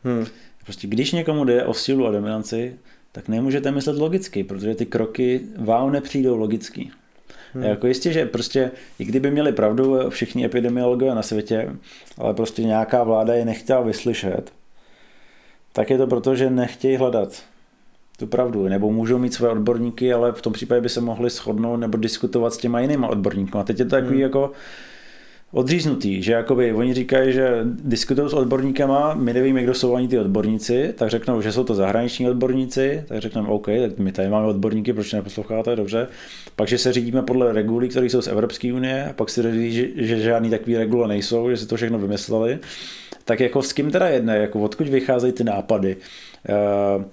Hmm. 0.04 0.26
Prostě 0.64 0.88
když 0.88 1.12
někomu 1.12 1.46
jde 1.46 1.66
o 1.66 1.74
sílu 1.74 2.08
a 2.08 2.12
dominanci, 2.12 2.76
tak 3.12 3.28
nemůžete 3.28 3.72
myslet 3.72 3.98
logicky, 3.98 4.44
protože 4.44 4.76
ty 4.76 4.86
kroky 4.86 5.42
vám 5.58 5.92
nepřijdou 5.92 6.38
logicky. 6.38 6.92
Hmm. 7.54 7.64
Jako 7.64 7.88
jistě, 7.88 8.14
že 8.14 8.26
prostě, 8.26 8.72
i 9.00 9.06
kdyby 9.06 9.32
měli 9.32 9.52
pravdu 9.52 10.10
všichni 10.10 10.46
epidemiologové 10.46 11.16
na 11.16 11.22
světě, 11.22 11.76
ale 12.18 12.34
prostě 12.34 12.64
nějaká 12.64 13.04
vláda 13.04 13.34
je 13.34 13.46
nechtěla 13.46 13.82
vyslyšet, 13.82 14.54
tak 15.74 15.90
je 15.90 15.98
to 15.98 16.08
proto, 16.08 16.36
že 16.36 16.50
nechtějí 16.50 16.98
hledat 16.98 17.44
tu 18.20 18.28
pravdu, 18.28 18.68
nebo 18.68 18.92
můžou 18.92 19.18
mít 19.18 19.34
své 19.34 19.50
odborníky, 19.50 20.14
ale 20.14 20.32
v 20.32 20.42
tom 20.42 20.54
případě 20.54 20.82
by 20.82 20.90
se 20.90 21.02
mohli 21.02 21.30
shodnout 21.30 21.78
nebo 21.78 21.98
diskutovat 21.98 22.54
s 22.54 22.58
těma 22.58 22.80
jinými 22.80 23.06
odborníky. 23.06 23.58
A 23.58 23.64
teď 23.64 23.80
je 23.80 23.86
to 23.86 23.92
takový 23.92 24.14
hmm. 24.14 24.22
jako 24.22 24.52
odříznutý, 25.52 26.24
že 26.24 26.34
jakoby 26.34 26.74
oni 26.74 26.94
říkají, 26.94 27.34
že 27.34 27.60
diskutují 27.64 28.30
s 28.30 28.34
odborníkama, 28.34 29.14
my 29.14 29.34
nevíme, 29.34 29.64
kdo 29.64 29.74
jsou 29.74 29.96
ani 29.96 30.08
ty 30.08 30.20
odborníci, 30.20 30.94
tak 30.98 31.10
řeknou, 31.10 31.42
že 31.42 31.52
jsou 31.52 31.64
to 31.64 31.76
zahraniční 31.76 32.30
odborníci, 32.30 33.04
tak 33.08 33.22
řekneme 33.22 33.48
OK, 33.48 33.66
tak 33.66 33.98
my 33.98 34.12
tady 34.12 34.30
máme 34.30 34.48
odborníky, 34.48 34.94
proč 34.94 35.14
neposloucháte, 35.14 35.76
dobře. 35.76 36.08
Pak, 36.56 36.68
že 36.68 36.78
se 36.78 36.94
řídíme 36.94 37.22
podle 37.22 37.54
regulí, 37.54 37.90
které 37.90 38.06
jsou 38.06 38.22
z 38.22 38.28
Evropské 38.28 38.74
unie, 38.74 39.06
a 39.10 39.14
pak 39.14 39.30
si 39.30 39.52
říct, 39.52 39.74
že, 39.74 39.88
že 39.96 40.20
žádný 40.20 40.50
takový 40.50 40.78
regule 40.78 41.08
nejsou, 41.08 41.50
že 41.50 41.58
si 41.58 41.68
to 41.68 41.76
všechno 41.76 42.00
vymysleli. 42.00 42.60
Tak 43.26 43.40
jako 43.40 43.62
s 43.62 43.74
kým 43.74 43.92
teda 43.92 44.08
jedne, 44.08 44.38
jako 44.38 44.60
odkud 44.60 44.88
vycházejí 44.88 45.34
ty 45.34 45.44
nápady. 45.44 45.98
Uh, 46.98 47.04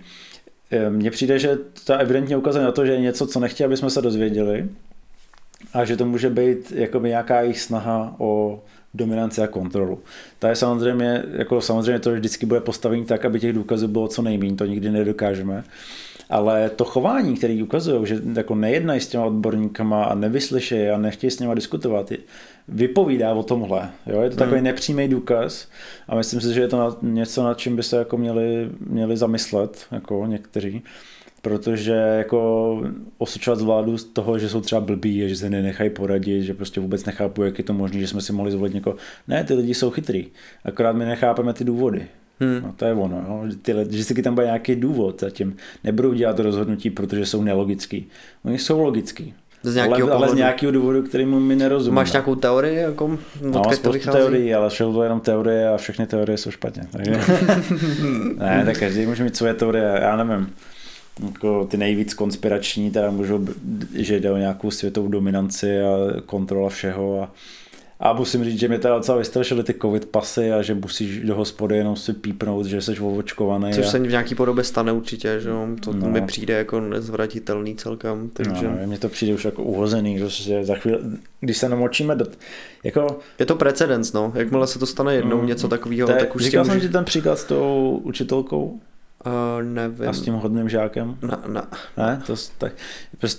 mně 0.89 1.11
přijde, 1.11 1.39
že 1.39 1.59
to 1.87 1.95
evidentně 1.95 2.37
ukazuje 2.37 2.65
na 2.65 2.73
to, 2.73 2.87
že 2.87 2.93
je 2.93 3.01
něco, 3.01 3.27
co 3.27 3.41
nechtějí, 3.41 3.65
aby 3.65 3.77
jsme 3.77 3.91
se 3.91 4.03
dozvěděli 4.03 4.69
a 5.73 5.85
že 5.85 5.97
to 5.97 6.05
může 6.05 6.31
být 6.31 6.73
jako 6.73 6.99
nějaká 6.99 7.41
jejich 7.41 7.61
snaha 7.61 8.15
o 8.19 8.61
dominanci 8.95 9.43
a 9.43 9.47
kontrolu. 9.47 9.99
To 10.39 10.47
je 10.47 10.57
samozřejmě, 10.57 11.23
jako 11.33 11.61
samozřejmě 11.61 11.99
to 11.99 12.13
vždycky 12.13 12.47
bude 12.47 12.61
postavení 12.61 13.05
tak, 13.05 13.25
aby 13.25 13.41
těch 13.41 13.53
důkazů 13.53 13.89
bylo 13.89 14.09
co 14.09 14.23
nejméně, 14.23 14.57
to 14.57 14.65
nikdy 14.65 14.91
nedokážeme. 14.91 15.65
Ale 16.31 16.71
to 16.71 16.85
chování, 16.85 17.37
které 17.37 17.63
ukazují, 17.63 18.07
že 18.07 18.21
jako 18.35 18.55
nejednají 18.55 19.01
s 19.01 19.09
těma 19.09 19.25
odborníkama 19.25 20.05
a 20.05 20.15
nevyslyšejí 20.15 20.89
a 20.89 20.99
nechtějí 20.99 21.31
s 21.31 21.39
nimi 21.39 21.55
diskutovat, 21.55 22.13
vypovídá 22.69 23.33
o 23.33 23.43
tomhle. 23.43 23.91
Jo? 24.07 24.21
Je 24.21 24.31
to 24.31 24.37
takový 24.37 24.57
hmm. 24.57 24.65
nepřímý 24.65 25.09
důkaz 25.09 25.69
a 26.09 26.15
myslím 26.15 26.41
si, 26.41 26.55
že 26.55 26.61
je 26.61 26.69
to 26.69 26.97
něco, 27.03 27.45
nad 27.45 27.59
čím 27.59 27.77
by 27.77 27.83
se 27.83 27.97
jako 27.97 28.17
měli, 28.17 28.71
měli 28.87 29.17
zamyslet 29.17 29.87
jako 29.91 30.27
někteří 30.27 30.83
protože 31.43 31.93
jako 31.93 32.83
osočovat 33.19 33.61
vládu 33.61 33.99
z 33.99 34.05
toho, 34.05 34.39
že 34.39 34.49
jsou 34.49 34.61
třeba 34.61 34.81
blbí, 34.81 35.29
že 35.29 35.37
se 35.37 35.51
nenechají 35.51 35.91
poradit, 35.91 36.43
že 36.43 36.55
prostě 36.55 36.81
vůbec 36.81 37.05
nechápu, 37.05 37.43
jak 37.43 37.59
je 37.59 37.65
to 37.65 37.73
možné, 37.73 38.01
že 38.01 38.09
jsme 38.09 38.21
si 38.21 38.33
mohli 38.33 38.53
zvolit 38.53 38.75
někoho. 38.75 38.97
Ne, 39.29 39.45
ty 39.45 39.55
lidi 39.55 39.75
jsou 39.75 39.91
chytrý, 39.91 40.27
akorát 40.65 40.93
my 40.93 41.05
nechápeme 41.05 41.53
ty 41.53 41.65
důvody. 41.65 42.07
Hmm. 42.41 42.61
No, 42.63 42.75
to 42.77 42.85
je 42.85 42.95
ono, 42.95 43.25
jo. 43.29 43.45
Ty, 43.63 43.73
vždycky 43.73 44.23
tam 44.23 44.35
bude 44.35 44.47
nějaký 44.47 44.77
důvod, 44.77 45.21
zatím 45.21 45.57
nebudou 45.85 46.13
dělat 46.13 46.37
to 46.37 46.43
rozhodnutí, 46.43 46.91
protože 46.91 47.27
jsou 47.27 47.43
nelogický. 47.43 48.07
Oni 48.45 48.59
jsou 48.59 48.83
logický. 48.83 49.35
Z 49.63 49.77
ale, 49.77 50.13
ale 50.13 50.29
z 50.29 50.35
nějakého 50.35 50.73
důvodu, 50.73 51.03
kterým 51.03 51.41
my 51.41 51.57
nerozumíme. 51.57 51.95
Máš 51.95 52.13
nějakou 52.13 52.35
teorii? 52.35 52.77
Jako, 52.77 53.19
no, 53.43 53.63
spoustu 53.75 54.11
teorií, 54.11 54.55
ale 54.55 54.71
všechno 54.71 54.93
to 54.93 55.03
jenom 55.03 55.21
teorie 55.21 55.69
a 55.69 55.77
všechny 55.77 56.07
teorie 56.07 56.39
jsou 56.39 56.51
špatně. 56.51 56.83
Takže... 56.93 57.11
ne, 58.39 58.63
tak 58.67 58.79
každý 58.79 59.07
může 59.07 59.25
mít 59.25 59.37
svoje 59.37 59.55
teorie, 59.55 59.99
já 60.03 60.17
nevím 60.17 60.55
jako 61.27 61.67
ty 61.71 61.77
nejvíc 61.77 62.15
konspirační, 62.15 62.91
teda 62.91 63.11
můžou, 63.11 63.47
že 63.95 64.21
jde 64.21 64.33
o 64.33 64.37
nějakou 64.37 64.71
světovou 64.71 65.09
dominanci 65.09 65.81
a 65.81 66.21
kontrola 66.27 66.69
všeho 66.69 67.23
a, 67.23 67.33
a 68.01 68.13
musím 68.13 68.45
říct, 68.45 68.59
že 68.59 68.69
mě 68.69 68.79
teda 68.79 68.97
docela 68.97 69.19
vystrašily 69.19 69.65
ty 69.65 69.75
covid 69.75 70.07
pasy 70.07 70.53
a 70.53 70.63
že 70.63 70.75
musíš 70.75 71.21
do 71.21 71.35
hospody 71.35 71.77
jenom 71.77 71.97
si 71.97 72.13
pípnout, 72.13 72.67
že 72.67 72.83
jsi 72.83 72.99
ovočkovaný. 72.99 73.73
Což 73.73 73.87
a... 73.87 73.91
se 73.91 73.99
v 73.99 74.11
nějaký 74.11 74.35
podobě 74.35 74.65
stane 74.65 74.93
určitě, 74.93 75.41
že 75.41 75.49
jo? 75.49 75.69
To 75.81 75.93
no. 75.93 76.09
mi 76.09 76.23
přijde 76.23 76.55
jako 76.55 76.81
nezvratitelný 76.81 77.77
celkem. 77.77 78.31
Takže... 78.33 78.69
No, 78.69 78.87
mně 78.87 78.99
to 78.99 79.09
přijde 79.09 79.35
už 79.35 79.45
jako 79.45 79.63
uhozený, 79.63 80.21
že 80.29 80.65
za 80.65 80.75
chvíli, 80.75 80.99
když 81.41 81.59
se 81.59 81.69
namočíme 81.69 82.17
do... 82.17 82.27
Jako... 82.85 83.19
Je 83.39 83.47
to 83.47 83.57
precedens, 83.57 84.13
no. 84.13 84.33
Jakmile 84.35 84.67
se 84.67 84.79
to 84.79 84.87
stane 84.87 85.15
jednou, 85.15 85.41
mm, 85.41 85.47
něco 85.47 85.69
takového, 85.69 86.09
tak 86.09 86.37
už 86.37 86.45
Říkal 86.45 86.65
jsem 86.65 86.81
ti 86.81 86.89
ten 86.89 87.05
příklad 87.05 87.39
s 87.39 87.45
tou 87.45 88.01
učitelkou, 88.05 88.81
Uh, 89.29 89.63
nevím. 89.63 90.09
A 90.09 90.13
s 90.13 90.21
tím 90.21 90.35
hodným 90.35 90.69
žákem? 90.69 91.19
Ne, 91.23 91.37
ne. 91.49 91.63
Ne? 91.97 92.23
To, 92.27 92.35
tak, 92.59 92.73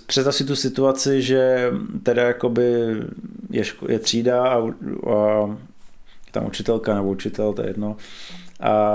představ 0.06 0.36
si 0.36 0.46
tu 0.46 0.56
situaci, 0.56 1.22
že 1.22 1.72
teda 2.04 2.24
jakoby 2.24 2.96
je, 3.50 3.64
je 3.88 4.00
třída 4.00 4.44
a, 4.44 4.58
a 4.58 5.58
tam 6.32 6.46
učitelka 6.46 6.96
nebo 6.96 7.10
učitel, 7.10 7.54
to 7.54 7.62
je 7.62 7.68
jedno, 7.68 7.98
a 8.60 8.94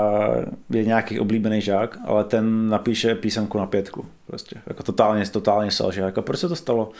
je 0.69 0.85
nějaký 0.85 1.19
oblíbený 1.19 1.61
žák, 1.61 1.97
ale 2.05 2.23
ten 2.23 2.69
napíše 2.69 3.15
písemku 3.15 3.57
na 3.57 3.65
pětku. 3.65 4.05
Prostě. 4.27 4.55
Jako 4.67 4.83
totálně, 4.83 5.25
totálně 5.25 5.71
selže. 5.71 6.01
Jako 6.01 6.21
proč 6.21 6.39
se 6.39 6.49
to 6.49 6.55
stalo? 6.55 6.91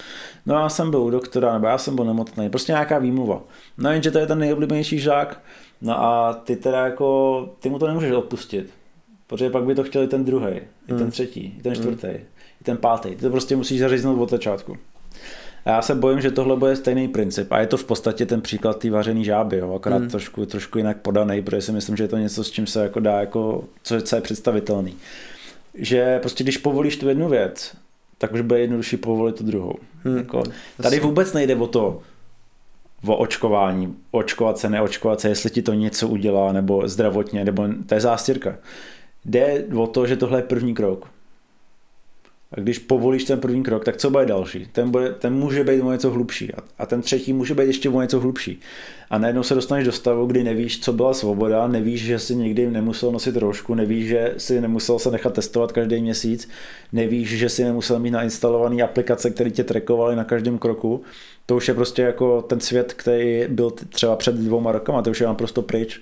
No 0.45 0.55
já 0.55 0.69
jsem 0.69 0.91
byl 0.91 1.01
u 1.01 1.09
doktora, 1.09 1.53
nebo 1.53 1.67
já 1.67 1.77
jsem 1.77 1.95
byl 1.95 2.05
nemocný. 2.05 2.49
Prostě 2.49 2.71
nějaká 2.71 2.99
výmluva. 2.99 3.41
No 3.77 3.91
jenže 3.91 4.11
to 4.11 4.19
je 4.19 4.27
ten 4.27 4.39
nejoblíbenější 4.39 4.99
žák. 4.99 5.41
No 5.81 6.03
a 6.03 6.33
ty 6.33 6.55
teda 6.55 6.85
jako, 6.85 7.49
ty 7.59 7.69
mu 7.69 7.79
to 7.79 7.87
nemůžeš 7.87 8.11
odpustit 8.11 8.73
Protože 9.28 9.49
pak 9.49 9.63
by 9.63 9.76
to 9.76 9.84
chtěli 9.84 10.07
ten 10.07 10.26
druhý, 10.26 10.45
hmm. 10.45 10.59
i 10.86 10.88
ten 10.88 10.97
hmm. 10.97 11.11
třetí, 11.11 11.55
i 11.59 11.61
ten 11.61 11.73
hmm. 11.73 11.82
čtvrtý, 11.82 12.07
hmm. 12.07 12.26
i 12.61 12.63
ten 12.63 12.78
pátý. 12.78 13.09
Ty 13.09 13.15
to 13.15 13.30
prostě 13.30 13.55
musíš 13.55 13.80
zaříznout 13.80 14.19
od 14.19 14.30
začátku. 14.30 14.78
A 15.65 15.69
já 15.69 15.82
se 15.82 15.95
bojím, 15.95 16.21
že 16.21 16.32
tohle 16.32 16.55
bude 16.55 16.76
stejný 16.76 17.07
princip. 17.07 17.51
A 17.51 17.59
je 17.59 17.67
to 17.67 17.78
v 17.78 17.84
podstatě 17.84 18.26
ten 18.26 18.41
příklad 18.41 18.80
té 18.80 18.89
vařený 18.89 19.26
žáby, 19.26 19.57
jo, 19.57 19.76
akorát 19.76 19.97
hmm. 19.97 20.09
trošku, 20.09 20.45
trošku 20.45 20.78
jinak 20.78 20.97
podaný, 20.97 21.41
protože 21.41 21.61
si 21.61 21.71
myslím, 21.71 21.97
že 21.97 22.03
je 22.03 22.07
to 22.07 22.17
něco, 22.17 22.43
s 22.43 22.51
čím 22.51 22.67
se 22.67 22.84
jako 22.84 22.99
dá, 22.99 23.19
jako, 23.19 23.63
co, 23.84 24.01
co 24.01 24.15
je 24.15 24.21
představitelný. 24.21 24.95
Že 25.73 26.19
prostě 26.19 26.43
když 26.43 26.57
povolíš 26.57 26.97
tu 26.97 27.07
jednu 27.07 27.30
věc, 27.30 27.76
tak 28.17 28.34
už 28.34 28.41
bude 28.41 28.59
jednodušší 28.59 28.97
povolit 28.97 29.36
tu 29.36 29.43
druhou. 29.43 29.76
Hmm. 30.03 30.17
Jako, 30.17 30.43
tady 30.82 30.99
vůbec 30.99 31.34
nejde 31.34 31.55
o 31.55 31.67
to, 31.67 32.01
o 33.07 33.17
očkování, 33.17 33.95
očkovat 34.11 34.57
se, 34.57 34.69
neočkovat 34.69 35.19
se, 35.19 35.30
jestli 35.30 35.49
ti 35.49 35.61
to 35.61 35.73
něco 35.73 36.07
udělá, 36.07 36.51
nebo 36.51 36.88
zdravotně, 36.88 37.45
nebo 37.45 37.67
to 37.86 37.95
je 37.95 38.01
zástěrka. 38.01 38.55
Jde 39.26 39.65
o 39.78 39.88
to, 39.88 40.07
že 40.07 40.17
tohle 40.17 40.39
je 40.39 40.43
první 40.43 40.73
krok. 40.73 41.09
A 42.51 42.59
když 42.59 42.80
povolíš 42.80 43.23
ten 43.23 43.39
první 43.39 43.63
krok, 43.63 43.86
tak 43.86 43.97
co 43.97 44.09
bude 44.09 44.26
další? 44.26 44.67
Ten, 44.71 44.91
bude, 44.91 45.13
ten 45.13 45.34
může 45.34 45.63
být 45.63 45.82
o 45.82 45.91
něco 45.91 46.11
hlubší 46.11 46.53
a, 46.53 46.57
a 46.78 46.86
ten 46.86 47.01
třetí 47.01 47.34
může 47.34 47.55
být 47.55 47.67
ještě 47.67 47.89
o 47.89 48.01
něco 48.01 48.19
hlubší. 48.19 48.59
A 49.09 49.17
najednou 49.17 49.43
se 49.43 49.55
dostaneš 49.55 49.86
do 49.86 49.91
stavu, 49.91 50.26
kdy 50.26 50.43
nevíš, 50.43 50.80
co 50.80 50.93
byla 50.93 51.13
svoboda, 51.13 51.67
nevíš, 51.67 52.03
že 52.03 52.19
si 52.19 52.36
nikdy 52.36 52.71
nemusel 52.71 53.11
nosit 53.11 53.36
rožku, 53.36 53.76
nevíš, 53.76 54.07
že 54.07 54.34
si 54.38 54.61
nemusel 54.61 54.99
se 54.99 55.11
nechat 55.11 55.34
testovat 55.34 55.71
každý 55.71 56.01
měsíc, 56.01 56.49
nevíš, 56.93 57.30
že 57.30 57.49
si 57.49 57.63
nemusel 57.63 57.99
mít 57.99 58.11
nainstalované 58.11 58.84
aplikace, 58.84 59.30
které 59.30 59.51
tě 59.51 59.63
trackovaly 59.63 60.15
na 60.15 60.23
každém 60.23 60.57
kroku. 60.57 61.03
To 61.45 61.55
už 61.55 61.67
je 61.67 61.73
prostě 61.73 62.01
jako 62.01 62.41
ten 62.41 62.59
svět, 62.59 62.93
který 62.93 63.43
byl 63.47 63.71
třeba 63.71 64.15
před 64.15 64.36
dvouma 64.36 64.71
rokama, 64.71 65.01
to 65.01 65.09
už 65.09 65.21
je 65.21 65.28
naprosto 65.28 65.61
pryč. 65.61 66.01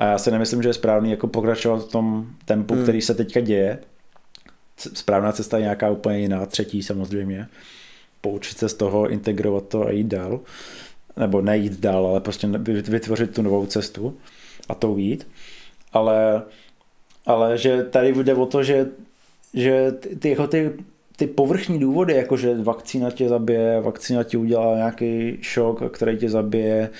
A 0.00 0.04
já 0.04 0.18
si 0.18 0.30
nemyslím, 0.30 0.62
že 0.62 0.68
je 0.68 0.74
správný 0.74 1.10
jako 1.10 1.26
pokračovat 1.26 1.84
v 1.84 1.90
tom 1.90 2.26
tempu, 2.44 2.74
hmm. 2.74 2.82
který 2.82 3.02
se 3.02 3.14
teďka 3.14 3.40
děje. 3.40 3.78
Správná 4.94 5.32
cesta 5.32 5.56
je 5.56 5.62
nějaká 5.62 5.90
úplně 5.90 6.18
jiná, 6.18 6.46
třetí 6.46 6.82
samozřejmě. 6.82 7.46
Poučit 8.20 8.58
se 8.58 8.68
z 8.68 8.74
toho, 8.74 9.08
integrovat 9.08 9.68
to 9.68 9.86
a 9.86 9.90
jít 9.90 10.06
dál. 10.06 10.40
Nebo 11.16 11.40
nejít 11.40 11.80
dál, 11.80 12.06
ale 12.06 12.20
prostě 12.20 12.46
vytvořit 12.66 13.34
tu 13.34 13.42
novou 13.42 13.66
cestu 13.66 14.16
a 14.68 14.74
to 14.74 14.96
jít. 14.96 15.28
Ale, 15.92 16.42
ale 17.26 17.58
že 17.58 17.82
tady 17.82 18.14
jde 18.14 18.34
o 18.34 18.46
to, 18.46 18.62
že, 18.62 18.86
že 19.54 19.92
ty, 20.18 20.30
jako 20.30 20.46
ty, 20.46 20.72
ty 21.16 21.26
povrchní 21.26 21.78
důvody, 21.78 22.14
jako 22.14 22.36
že 22.36 22.62
vakcína 22.62 23.10
tě 23.10 23.28
zabije, 23.28 23.80
vakcína 23.80 24.24
ti 24.24 24.36
udělá 24.36 24.76
nějaký 24.76 25.38
šok, 25.40 25.96
který 25.96 26.18
tě 26.18 26.28
zabije, 26.30 26.90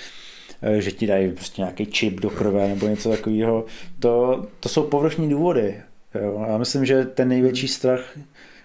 že 0.79 0.93
ti 0.93 1.07
dají 1.07 1.33
prostě 1.33 1.63
nějaký 1.63 1.87
čip 1.87 2.21
do 2.21 2.31
krve 2.31 2.69
nebo 2.69 2.87
něco 2.87 3.11
takového. 3.11 3.65
To, 4.01 4.45
to 4.61 4.69
jsou 4.69 4.83
povrchní 4.83 5.31
důvody. 5.31 5.75
Jo. 6.15 6.45
Já 6.49 6.59
myslím, 6.59 6.85
že 6.85 7.05
ten 7.05 7.29
největší 7.29 7.69
strach, 7.69 8.19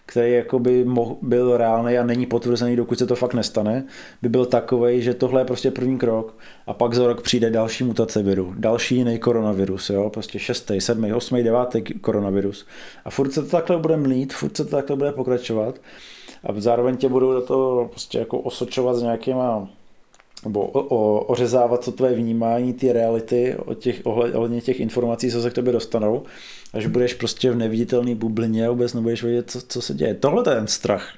který 0.05 0.33
jakoby 0.33 0.85
mohl, 0.85 1.15
byl 1.21 1.57
reálný 1.57 1.97
a 1.97 2.03
není 2.03 2.25
potvrzený, 2.25 2.75
dokud 2.75 2.99
se 2.99 3.07
to 3.07 3.15
fakt 3.15 3.33
nestane, 3.33 3.83
by 4.21 4.29
byl 4.29 4.45
takový, 4.45 5.01
že 5.01 5.13
tohle 5.13 5.41
je 5.41 5.45
prostě 5.45 5.71
první 5.71 5.97
krok 5.97 6.37
a 6.67 6.73
pak 6.73 6.93
za 6.93 7.07
rok 7.07 7.21
přijde 7.21 7.49
další 7.49 7.83
mutace 7.83 8.23
viru, 8.23 8.53
další 8.57 8.95
jiný 8.95 9.19
koronavirus, 9.19 9.89
jo, 9.89 10.09
prostě 10.09 10.39
šestý, 10.39 10.81
sedmý, 10.81 11.13
osmý, 11.13 11.43
devátý 11.43 11.81
koronavirus. 11.81 12.65
A 13.05 13.09
furt 13.09 13.31
se 13.31 13.41
to 13.41 13.49
takhle 13.49 13.77
bude 13.77 13.97
mlít, 13.97 14.33
furt 14.33 14.57
se 14.57 14.65
to 14.65 14.71
takhle 14.71 14.95
bude 14.95 15.11
pokračovat 15.11 15.79
a 16.43 16.53
zároveň 16.57 16.97
tě 16.97 17.09
budou 17.09 17.33
do 17.33 17.41
toho 17.41 17.87
prostě 17.87 18.19
jako 18.19 18.39
osočovat 18.39 18.95
s 18.95 19.01
nějakýma 19.01 19.69
nebo 20.43 20.65
o, 20.65 20.79
o, 20.81 21.19
ořezávat 21.19 21.85
to 21.85 21.91
tvoje 21.91 22.13
vnímání, 22.13 22.73
ty 22.73 22.91
reality 22.91 23.55
o 23.65 23.73
těch, 23.73 24.01
ohledně 24.03 24.61
těch 24.61 24.79
informací, 24.79 25.31
co 25.31 25.41
se 25.41 25.49
k 25.49 25.53
tobě 25.53 25.73
dostanou, 25.73 26.23
až 26.73 26.85
budeš 26.85 27.13
prostě 27.13 27.51
v 27.51 27.55
neviditelné 27.55 28.15
bublině 28.15 28.67
a 28.67 28.69
vůbec 28.69 28.93
nebudeš 28.93 29.23
vědět, 29.23 29.51
co, 29.51 29.61
co 29.61 29.81
se 29.81 29.93
děje. 29.93 30.13
Tohle 30.13 30.41
je 30.41 30.55
ten 30.55 30.67
strach, 30.67 31.13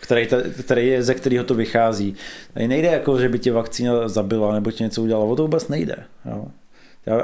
který, 0.00 0.28
který 0.62 0.86
je, 0.86 1.02
ze 1.02 1.14
kterého 1.14 1.44
to 1.44 1.54
vychází. 1.54 2.14
Tady 2.54 2.68
nejde 2.68 2.88
jako, 2.88 3.18
že 3.18 3.28
by 3.28 3.38
tě 3.38 3.52
vakcína 3.52 4.08
zabila 4.08 4.54
nebo 4.54 4.70
tě 4.70 4.84
něco 4.84 5.02
udělala, 5.02 5.26
o 5.26 5.36
to 5.36 5.42
vůbec 5.42 5.68
nejde. 5.68 5.96
Jo. 6.30 6.48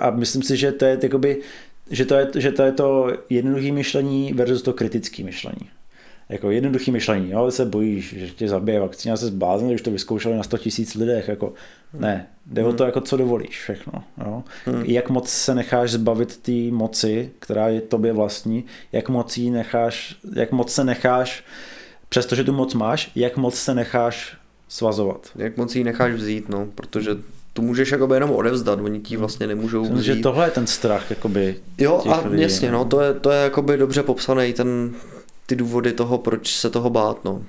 A 0.00 0.10
myslím 0.10 0.42
si, 0.42 0.56
že 0.56 0.72
to 0.72 0.84
je, 0.84 0.98
jakoby, 1.02 1.40
že 1.90 2.04
to 2.04 2.14
je, 2.14 2.28
že 2.36 2.52
to 2.52 2.62
je 2.62 2.72
to 2.72 3.12
jednoduché 3.30 3.72
myšlení 3.72 4.32
versus 4.32 4.62
to 4.62 4.72
kritické 4.72 5.24
myšlení. 5.24 5.70
Jako 6.28 6.50
jednoduchý 6.50 6.90
myšlení, 6.90 7.30
jo, 7.30 7.50
se 7.50 7.64
bojíš, 7.64 8.14
že 8.18 8.30
tě 8.30 8.48
zabije 8.48 8.80
vakcína, 8.80 9.16
se 9.16 9.26
zbláznil, 9.26 9.70
když 9.70 9.82
to 9.82 9.90
vyzkoušeli 9.90 10.36
na 10.36 10.42
100 10.42 10.58
tisíc 10.58 10.94
lidech, 10.94 11.28
jako 11.28 11.52
ne, 11.98 12.26
jde 12.46 12.64
o 12.64 12.72
to, 12.72 12.84
jako 12.84 13.00
co 13.00 13.16
dovolíš 13.16 13.60
všechno. 13.60 13.92
Jo. 14.26 14.42
Hmm. 14.66 14.84
Jak 14.84 15.10
moc 15.10 15.28
se 15.28 15.54
necháš 15.54 15.90
zbavit 15.90 16.36
té 16.36 16.52
moci, 16.70 17.30
která 17.38 17.68
je 17.68 17.80
tobě 17.80 18.12
vlastní, 18.12 18.64
jak 18.92 19.08
moc 19.08 19.36
jí 19.36 19.50
necháš, 19.50 20.16
jak 20.34 20.52
moc 20.52 20.72
se 20.72 20.84
necháš, 20.84 21.44
přestože 22.08 22.44
tu 22.44 22.52
moc 22.52 22.74
máš, 22.74 23.10
jak 23.14 23.36
moc 23.36 23.54
se 23.54 23.74
necháš 23.74 24.36
svazovat. 24.68 25.30
Jak 25.36 25.56
moc 25.56 25.76
jí 25.76 25.84
necháš 25.84 26.12
vzít, 26.12 26.48
no, 26.48 26.68
protože 26.74 27.10
tu 27.52 27.62
můžeš 27.62 27.92
jakoby 27.92 28.16
jenom 28.16 28.30
odevzdat, 28.30 28.80
oni 28.80 29.00
ti 29.00 29.16
vlastně 29.16 29.46
nemůžou 29.46 29.80
Myslím, 29.80 29.98
vzít. 29.98 30.06
že 30.06 30.22
tohle 30.22 30.46
je 30.46 30.50
ten 30.50 30.66
strach, 30.66 31.10
jakoby, 31.10 31.56
Jo, 31.78 32.02
a 32.08 32.28
lidí, 32.28 32.42
jasně, 32.42 32.72
no, 32.72 32.84
to 32.84 33.00
je, 33.00 33.14
to 33.14 33.30
je 33.30 33.42
jakoby 33.42 33.76
dobře 33.76 34.02
popsaný 34.02 34.52
ten, 34.52 34.94
ty 35.48 35.56
důvody 35.56 35.92
toho, 35.92 36.18
proč 36.18 36.54
se 36.56 36.70
toho 36.70 36.90
bát, 36.90 37.24
no. 37.24 37.42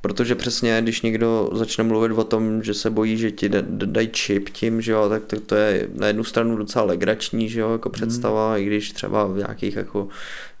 Protože 0.00 0.34
přesně, 0.34 0.78
když 0.82 1.02
někdo 1.02 1.50
začne 1.52 1.84
mluvit 1.84 2.12
o 2.12 2.24
tom, 2.24 2.62
že 2.62 2.74
se 2.74 2.90
bojí, 2.90 3.16
že 3.16 3.30
ti 3.30 3.48
d- 3.48 3.62
d- 3.62 3.86
dají 3.86 4.08
čip 4.08 4.48
tím, 4.48 4.80
že 4.80 4.92
jo, 4.92 5.08
tak 5.08 5.24
to, 5.24 5.40
to 5.40 5.54
je 5.54 5.88
na 5.94 6.06
jednu 6.06 6.24
stranu 6.24 6.56
docela 6.56 6.84
legrační, 6.84 7.48
že 7.48 7.60
jo, 7.60 7.72
jako 7.72 7.90
představa, 7.90 8.58
i 8.58 8.64
když 8.64 8.92
třeba 8.92 9.26
v 9.26 9.36
nějakých 9.36 9.76
jako, 9.76 10.08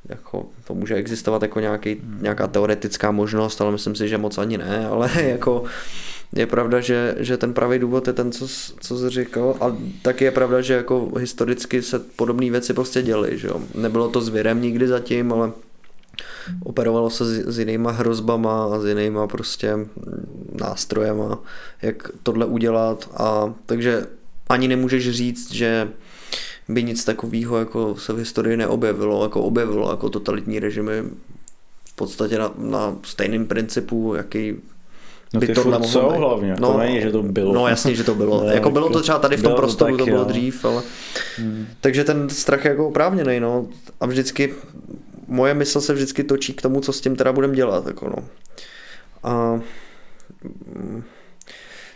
jako 0.08 0.46
to 0.66 0.74
může 0.74 0.94
existovat 0.94 1.42
jako 1.42 1.60
nějaký, 1.60 1.96
nějaká 2.20 2.46
teoretická 2.46 3.10
možnost, 3.10 3.60
ale 3.60 3.72
myslím 3.72 3.94
si, 3.94 4.08
že 4.08 4.18
moc 4.18 4.38
ani 4.38 4.58
ne, 4.58 4.86
ale 4.90 5.10
jako 5.22 5.64
je 6.36 6.46
pravda, 6.46 6.80
že, 6.80 7.14
že 7.18 7.36
ten 7.36 7.54
pravý 7.54 7.78
důvod 7.78 8.06
je 8.06 8.12
ten, 8.12 8.32
co, 8.32 8.48
co 8.80 8.98
jsi 8.98 9.10
říkal 9.10 9.56
a 9.60 9.76
taky 10.02 10.24
je 10.24 10.30
pravda, 10.30 10.60
že 10.60 10.74
jako 10.74 11.12
historicky 11.18 11.82
se 11.82 11.98
podobné 11.98 12.50
věci 12.50 12.74
prostě 12.74 13.02
děly, 13.02 13.38
že 13.38 13.48
jo. 13.48 13.60
Nebylo 13.74 14.08
to 14.08 14.20
s 14.20 14.28
virem 14.28 14.62
nikdy 14.62 14.88
zatím, 14.88 15.32
ale 15.32 15.52
operovalo 16.64 17.10
se 17.10 17.24
s, 17.24 17.48
s 17.48 17.58
jinýma 17.58 17.90
hrozbama 17.90 18.64
a 18.64 18.78
s 18.80 18.84
jinýma 18.84 19.26
prostě 19.26 19.78
nástrojema, 20.52 21.38
jak 21.82 22.08
tohle 22.22 22.46
udělat 22.46 23.10
a 23.16 23.54
takže 23.66 24.06
ani 24.48 24.68
nemůžeš 24.68 25.10
říct, 25.10 25.52
že 25.52 25.88
by 26.68 26.82
nic 26.82 27.04
takového 27.04 27.58
jako 27.58 27.96
se 27.96 28.12
v 28.12 28.18
historii 28.18 28.56
neobjevilo, 28.56 29.22
jako 29.22 29.42
objevilo 29.42 29.90
jako 29.90 30.08
totalitní 30.08 30.58
režimy 30.58 31.02
v 31.84 31.94
podstatě 31.94 32.38
na, 32.38 32.50
na 32.58 32.96
stejným 33.02 33.46
principu, 33.46 34.14
jaký 34.14 34.56
No 35.34 35.40
by 35.40 35.48
tohle 35.48 35.62
furt 35.62 35.82
mohlo 35.82 35.88
jsou 35.88 36.10
být. 36.10 36.18
hlavně, 36.18 36.56
to 36.56 36.78
není, 36.78 37.00
že 37.00 37.10
to 37.10 37.22
bylo. 37.22 37.54
No 37.54 37.68
jasně, 37.68 37.94
že 37.94 38.04
to 38.04 38.14
bylo. 38.14 38.44
No, 38.44 38.46
jako 38.52 38.70
bylo 38.70 38.90
to 38.90 39.02
třeba 39.02 39.18
tady 39.18 39.36
v 39.36 39.42
tom 39.42 39.52
to 39.52 39.56
prostoru, 39.56 39.92
to, 39.92 39.98
taky, 39.98 40.10
bylo 40.10 40.22
jo. 40.22 40.28
dřív, 40.28 40.64
ale... 40.64 40.82
Hmm. 41.36 41.66
Takže 41.80 42.04
ten 42.04 42.28
strach 42.28 42.64
je 42.64 42.70
jako 42.70 42.88
oprávněný, 42.88 43.40
no. 43.40 43.66
A 44.00 44.06
vždycky, 44.06 44.54
moje 45.32 45.54
mysl 45.54 45.80
se 45.80 45.94
vždycky 45.94 46.24
točí 46.24 46.54
k 46.54 46.62
tomu, 46.62 46.80
co 46.80 46.92
s 46.92 47.00
tím 47.00 47.16
teda 47.16 47.32
budeme 47.32 47.54
dělat, 47.54 47.86
jako 47.86 48.08
no. 48.08 48.28
A 49.22 49.60
mm, 50.74 51.02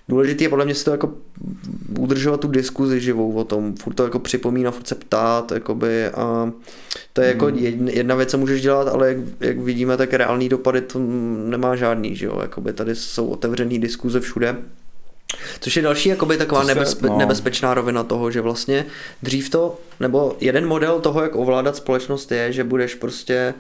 důležité 0.09 0.45
je 0.45 0.49
podle 0.49 0.64
mě 0.64 0.74
si 0.74 0.84
to 0.84 0.91
jako 0.91 1.14
udržovat 1.99 2.41
tu 2.41 2.49
diskuzi 2.49 3.01
živou 3.01 3.32
o 3.32 3.45
tom, 3.45 3.76
furt 3.76 3.95
to 3.95 4.05
jako 4.05 4.18
připomínat, 4.18 4.74
furt 4.74 4.87
se 4.87 4.95
ptát, 4.95 5.53
jakoby 5.53 6.09
a 6.09 6.53
to 7.12 7.20
je 7.20 7.28
jako 7.28 7.49
jedna, 7.49 7.91
jedna 7.91 8.14
věc, 8.14 8.30
co 8.30 8.39
můžeš 8.39 8.62
dělat, 8.62 8.89
ale 8.89 9.09
jak, 9.09 9.16
jak 9.41 9.59
vidíme, 9.59 9.97
tak 9.97 10.12
reální 10.12 10.49
dopady 10.49 10.80
to 10.80 10.99
nemá 11.49 11.76
žádný, 11.76 12.16
že 12.16 12.26
jo, 12.26 12.39
jakoby 12.43 12.72
tady 12.72 12.95
jsou 12.95 13.28
otevřený 13.28 13.78
diskuze 13.78 14.20
všude, 14.20 14.57
Což 15.61 15.76
je 15.76 15.82
další 15.82 16.09
jakoby 16.09 16.37
taková 16.37 16.64
se- 16.64 16.74
nebezpe- 16.74 17.09
no. 17.09 17.18
nebezpečná 17.18 17.74
rovina 17.74 18.05
toho, 18.05 18.30
že 18.30 18.41
vlastně 18.41 18.87
dřív 19.22 19.51
to, 19.51 19.78
nebo 20.01 20.37
jeden 20.41 20.66
model 20.66 21.01
toho, 21.01 21.22
jak 21.22 21.37
ovládat 21.37 21.76
společnost 21.76 22.32
je, 22.32 22.53
že 22.53 22.64
budeš 22.64 22.95
prostě, 22.95 23.55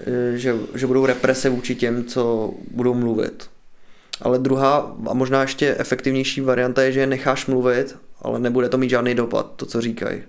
eh, 0.00 0.36
že, 0.38 0.54
že 0.74 0.86
budou 0.86 1.06
represe 1.06 1.48
vůči 1.48 1.74
těm, 1.74 2.04
co 2.04 2.50
budou 2.70 2.94
mluvit. 2.94 3.50
Ale 4.22 4.38
druhá 4.38 4.96
a 5.08 5.14
možná 5.14 5.42
ještě 5.42 5.74
efektivnější 5.78 6.40
varianta 6.40 6.82
je, 6.82 6.92
že 6.92 7.00
je 7.00 7.06
necháš 7.06 7.46
mluvit, 7.46 7.96
ale 8.22 8.38
nebude 8.38 8.68
to 8.68 8.78
mít 8.78 8.90
žádný 8.90 9.14
dopad, 9.14 9.52
to, 9.56 9.66
co 9.66 9.80
říkají. 9.80 10.22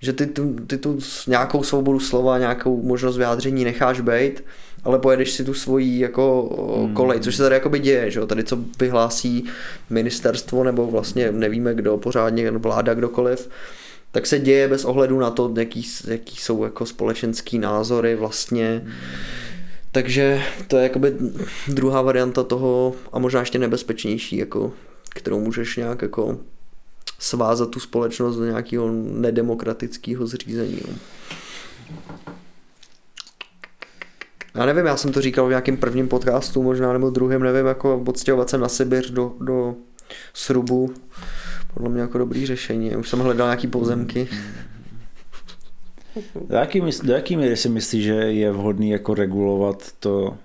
Že 0.00 0.12
ty 0.12 0.26
tu, 0.26 0.56
ty 0.66 0.78
tu 0.78 1.00
s 1.00 1.26
nějakou 1.26 1.62
svobodu 1.62 2.00
slova, 2.00 2.38
nějakou 2.38 2.82
možnost 2.82 3.16
vyjádření 3.16 3.64
necháš 3.64 4.00
být, 4.00 4.44
ale 4.84 4.98
pojedeš 4.98 5.30
si 5.30 5.44
tu 5.44 5.54
svoji 5.54 5.98
jako 5.98 6.48
hmm. 6.84 6.94
kolej, 6.94 7.20
což 7.20 7.36
se 7.36 7.42
tady 7.42 7.54
jakoby 7.54 7.78
děje, 7.78 8.10
že 8.10 8.20
jo? 8.20 8.26
tady 8.26 8.44
co 8.44 8.58
vyhlásí 8.78 9.44
ministerstvo 9.90 10.64
nebo 10.64 10.86
vlastně 10.86 11.32
nevíme 11.32 11.74
kdo 11.74 11.96
pořádně, 11.96 12.50
vláda, 12.50 12.94
kdokoliv, 12.94 13.48
tak 14.10 14.26
se 14.26 14.38
děje 14.38 14.68
bez 14.68 14.84
ohledu 14.84 15.18
na 15.18 15.30
to, 15.30 15.54
jaký, 15.58 15.86
jaký 16.08 16.36
jsou 16.36 16.64
jako 16.64 16.86
společenský 16.86 17.58
názory 17.58 18.16
vlastně. 18.16 18.86
Takže 19.92 20.42
to 20.68 20.76
je 20.76 20.82
jakoby 20.82 21.16
druhá 21.68 22.02
varianta 22.02 22.42
toho 22.42 22.94
a 23.12 23.18
možná 23.18 23.40
ještě 23.40 23.58
nebezpečnější, 23.58 24.36
jako, 24.36 24.72
kterou 25.08 25.40
můžeš 25.40 25.76
nějak 25.76 26.02
jako 26.02 26.38
svázat 27.18 27.70
tu 27.70 27.80
společnost 27.80 28.36
do 28.36 28.44
nějakého 28.44 28.90
nedemokratického 28.92 30.26
zřízení. 30.26 30.80
Já 34.54 34.66
nevím, 34.66 34.86
já 34.86 34.96
jsem 34.96 35.12
to 35.12 35.20
říkal 35.20 35.46
v 35.46 35.48
nějakém 35.48 35.76
prvním 35.76 36.08
podcastu, 36.08 36.62
možná 36.62 36.92
nebo 36.92 37.10
druhém, 37.10 37.42
nevím, 37.42 37.66
jako 37.66 38.02
odstěhovat 38.06 38.50
se 38.50 38.58
na 38.58 38.68
Sibir 38.68 39.10
do, 39.10 39.32
do 39.40 39.74
srubu. 40.34 40.94
Podle 41.74 41.88
mě 41.88 42.00
jako 42.00 42.18
dobrý 42.18 42.46
řešení. 42.46 42.96
Už 42.96 43.08
jsem 43.08 43.18
hledal 43.18 43.46
nějaký 43.46 43.66
pozemky. 43.66 44.28
Do 46.48 46.56
jaký, 46.56 46.82
do 47.02 47.12
jaký 47.12 47.36
míry 47.36 47.56
si 47.56 47.68
myslíš, 47.68 48.04
že 48.04 48.14
je 48.14 48.52
vhodný 48.52 48.90
jako 48.90 49.14
regulovat 49.14 49.92
to? 50.00 50.36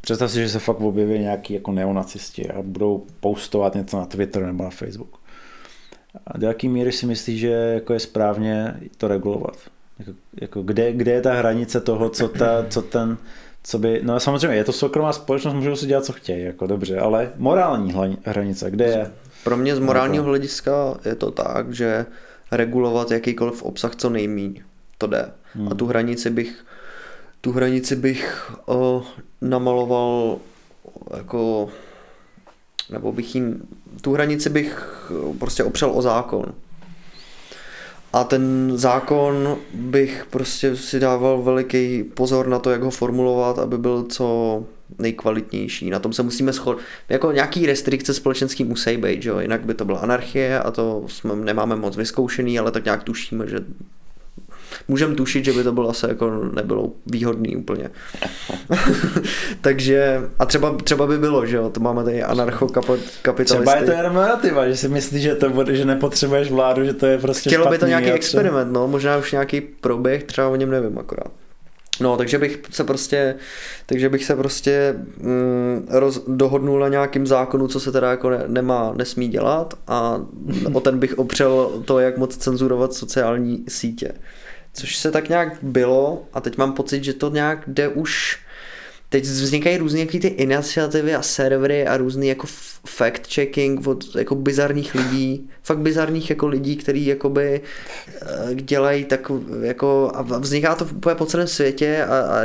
Představ 0.00 0.30
si, 0.30 0.38
že 0.38 0.48
se 0.48 0.58
fakt 0.58 0.80
objeví 0.80 1.18
nějaký 1.18 1.54
jako 1.54 1.72
neonacisti 1.72 2.50
a 2.50 2.62
budou 2.62 3.06
postovat 3.20 3.74
něco 3.74 3.98
na 3.98 4.06
Twitter 4.06 4.46
nebo 4.46 4.64
na 4.64 4.70
Facebook. 4.70 5.18
A 6.26 6.38
do 6.38 6.46
jaký 6.46 6.68
míry 6.68 6.92
si 6.92 7.06
myslíš, 7.06 7.40
že 7.40 7.48
jako 7.50 7.92
je 7.92 8.00
správně 8.00 8.80
to 8.96 9.08
regulovat? 9.08 9.56
Jako, 9.98 10.12
jako 10.40 10.62
kde, 10.62 10.92
kde, 10.92 11.12
je 11.12 11.20
ta 11.22 11.34
hranice 11.34 11.80
toho, 11.80 12.08
co, 12.08 12.28
ta, 12.28 12.66
co 12.68 12.82
ten, 12.82 13.16
co 13.62 13.78
by, 13.78 14.00
no 14.02 14.20
samozřejmě 14.20 14.56
je 14.56 14.64
to 14.64 14.72
soukromá 14.72 15.12
společnost, 15.12 15.54
můžou 15.54 15.76
si 15.76 15.86
dělat, 15.86 16.04
co 16.04 16.12
chtějí, 16.12 16.44
jako 16.44 16.66
dobře, 16.66 16.98
ale 16.98 17.32
morální 17.36 18.18
hranice, 18.24 18.70
kde 18.70 18.84
je? 18.84 19.10
Pro 19.44 19.56
mě 19.56 19.76
z 19.76 19.78
morálního 19.78 20.24
hlediska 20.24 20.72
je 21.04 21.14
to 21.14 21.30
tak, 21.30 21.72
že 21.72 22.06
regulovat 22.52 23.10
jakýkoliv 23.10 23.62
obsah 23.62 23.96
co 23.96 24.10
nejmíň. 24.10 24.62
To 24.98 25.06
jde. 25.06 25.30
Hmm. 25.54 25.68
A 25.68 25.74
tu 25.74 25.86
hranici 25.86 26.30
bych 26.30 26.64
tu 27.40 27.52
hranici 27.52 27.96
bych 27.96 28.50
o, 28.66 29.02
namaloval 29.40 30.38
jako 31.16 31.68
nebo 32.90 33.12
bych 33.12 33.34
jim, 33.34 33.62
tu 34.00 34.12
hranici 34.12 34.50
bych 34.50 35.02
prostě 35.38 35.64
opřel 35.64 35.90
o 35.94 36.02
zákon. 36.02 36.44
A 38.12 38.24
ten 38.24 38.72
zákon 38.74 39.56
bych 39.74 40.26
prostě 40.30 40.76
si 40.76 41.00
dával 41.00 41.42
veliký 41.42 42.04
pozor 42.04 42.46
na 42.48 42.58
to, 42.58 42.70
jak 42.70 42.82
ho 42.82 42.90
formulovat, 42.90 43.58
aby 43.58 43.78
byl 43.78 44.02
co 44.02 44.64
nejkvalitnější. 44.98 45.90
Na 45.90 45.98
tom 45.98 46.12
se 46.12 46.22
musíme 46.22 46.52
shodnout. 46.52 46.84
Jako 47.08 47.32
nějaký 47.32 47.66
restrikce 47.66 48.14
společenský 48.14 48.64
musí 48.64 48.96
být, 48.96 49.24
jo? 49.24 49.38
jinak 49.38 49.64
by 49.64 49.74
to 49.74 49.84
byla 49.84 49.98
anarchie 49.98 50.60
a 50.60 50.70
to 50.70 51.04
jsme 51.06 51.36
nemáme 51.36 51.76
moc 51.76 51.96
vyzkoušený, 51.96 52.58
ale 52.58 52.70
tak 52.70 52.84
nějak 52.84 53.02
tušíme, 53.02 53.46
že 53.48 53.58
můžeme 54.88 55.14
tušit, 55.14 55.44
že 55.44 55.52
by 55.52 55.64
to 55.64 55.72
bylo 55.72 55.90
asi 55.90 56.06
jako 56.08 56.44
nebylo 56.54 56.92
výhodný 57.06 57.56
úplně. 57.56 57.90
Takže, 59.60 60.20
a 60.38 60.46
třeba, 60.46 60.76
třeba 60.84 61.06
by 61.06 61.18
bylo, 61.18 61.46
že 61.46 61.56
jo, 61.56 61.70
to 61.70 61.80
máme 61.80 62.04
tady 62.04 62.22
anarchokapitalisty. 62.22 63.44
Třeba 63.44 63.76
je 63.76 63.84
to 63.84 63.90
jenom 63.90 64.14
narrativa, 64.14 64.68
že 64.68 64.76
si 64.76 64.88
myslíš, 64.88 65.22
že 65.22 65.34
to 65.34 65.50
bude, 65.50 65.76
že 65.76 65.84
nepotřebuješ 65.84 66.50
vládu, 66.50 66.84
že 66.84 66.92
to 66.92 67.06
je 67.06 67.18
prostě 67.18 67.50
Chtělo 67.50 67.64
by 67.64 67.78
to 67.78 67.86
špatný 67.86 67.88
nějaký 67.88 68.10
experiment, 68.10 68.72
no, 68.72 68.88
možná 68.88 69.16
už 69.16 69.32
nějaký 69.32 69.60
proběh, 69.60 70.24
třeba 70.24 70.48
o 70.48 70.56
něm 70.56 70.70
nevím 70.70 70.98
akorát. 70.98 71.30
No, 72.00 72.16
takže 72.16 72.38
bych 72.38 72.60
se 72.70 72.84
prostě, 72.84 73.34
takže 73.86 74.08
bych 74.08 74.24
se 74.24 74.36
prostě 74.36 74.94
mm, 75.18 75.88
roz, 75.90 76.24
dohodnul 76.28 76.80
na 76.80 76.88
nějakým 76.88 77.26
zákonu, 77.26 77.68
co 77.68 77.80
se 77.80 77.92
teda 77.92 78.10
jako 78.10 78.30
ne, 78.30 78.44
nemá, 78.46 78.92
nesmí 78.96 79.28
dělat 79.28 79.74
a 79.86 80.20
o 80.72 80.80
ten 80.80 80.98
bych 80.98 81.18
opřel 81.18 81.82
to, 81.84 81.98
jak 81.98 82.18
moc 82.18 82.36
cenzurovat 82.36 82.94
sociální 82.94 83.64
sítě. 83.68 84.12
Což 84.76 84.96
se 84.96 85.10
tak 85.10 85.28
nějak 85.28 85.58
bylo 85.62 86.22
a 86.32 86.40
teď 86.40 86.56
mám 86.58 86.72
pocit, 86.72 87.04
že 87.04 87.12
to 87.12 87.30
nějak 87.30 87.58
jde 87.66 87.88
už 87.88 88.38
teď 89.08 89.24
vznikají 89.24 89.76
různé 89.76 90.00
jaký 90.00 90.20
ty 90.20 90.28
iniciativy 90.28 91.14
a 91.14 91.22
servery 91.22 91.86
a 91.86 91.96
různý 91.96 92.28
jako 92.28 92.46
fact-checking 92.98 93.88
od 93.90 94.04
jako 94.16 94.34
bizarních 94.34 94.94
lidí, 94.94 95.50
fakt 95.62 95.78
bizarních 95.78 96.30
jako 96.30 96.46
lidí, 96.46 96.76
kteří 96.76 97.06
jakoby 97.06 97.60
eh, 98.22 98.54
dělají 98.54 99.04
tak 99.04 99.30
jako 99.62 100.10
a 100.14 100.22
vzniká 100.22 100.74
to 100.74 100.84
úplně 100.84 101.14
po 101.14 101.26
celém 101.26 101.46
světě 101.46 102.04
a, 102.04 102.18
a 102.20 102.40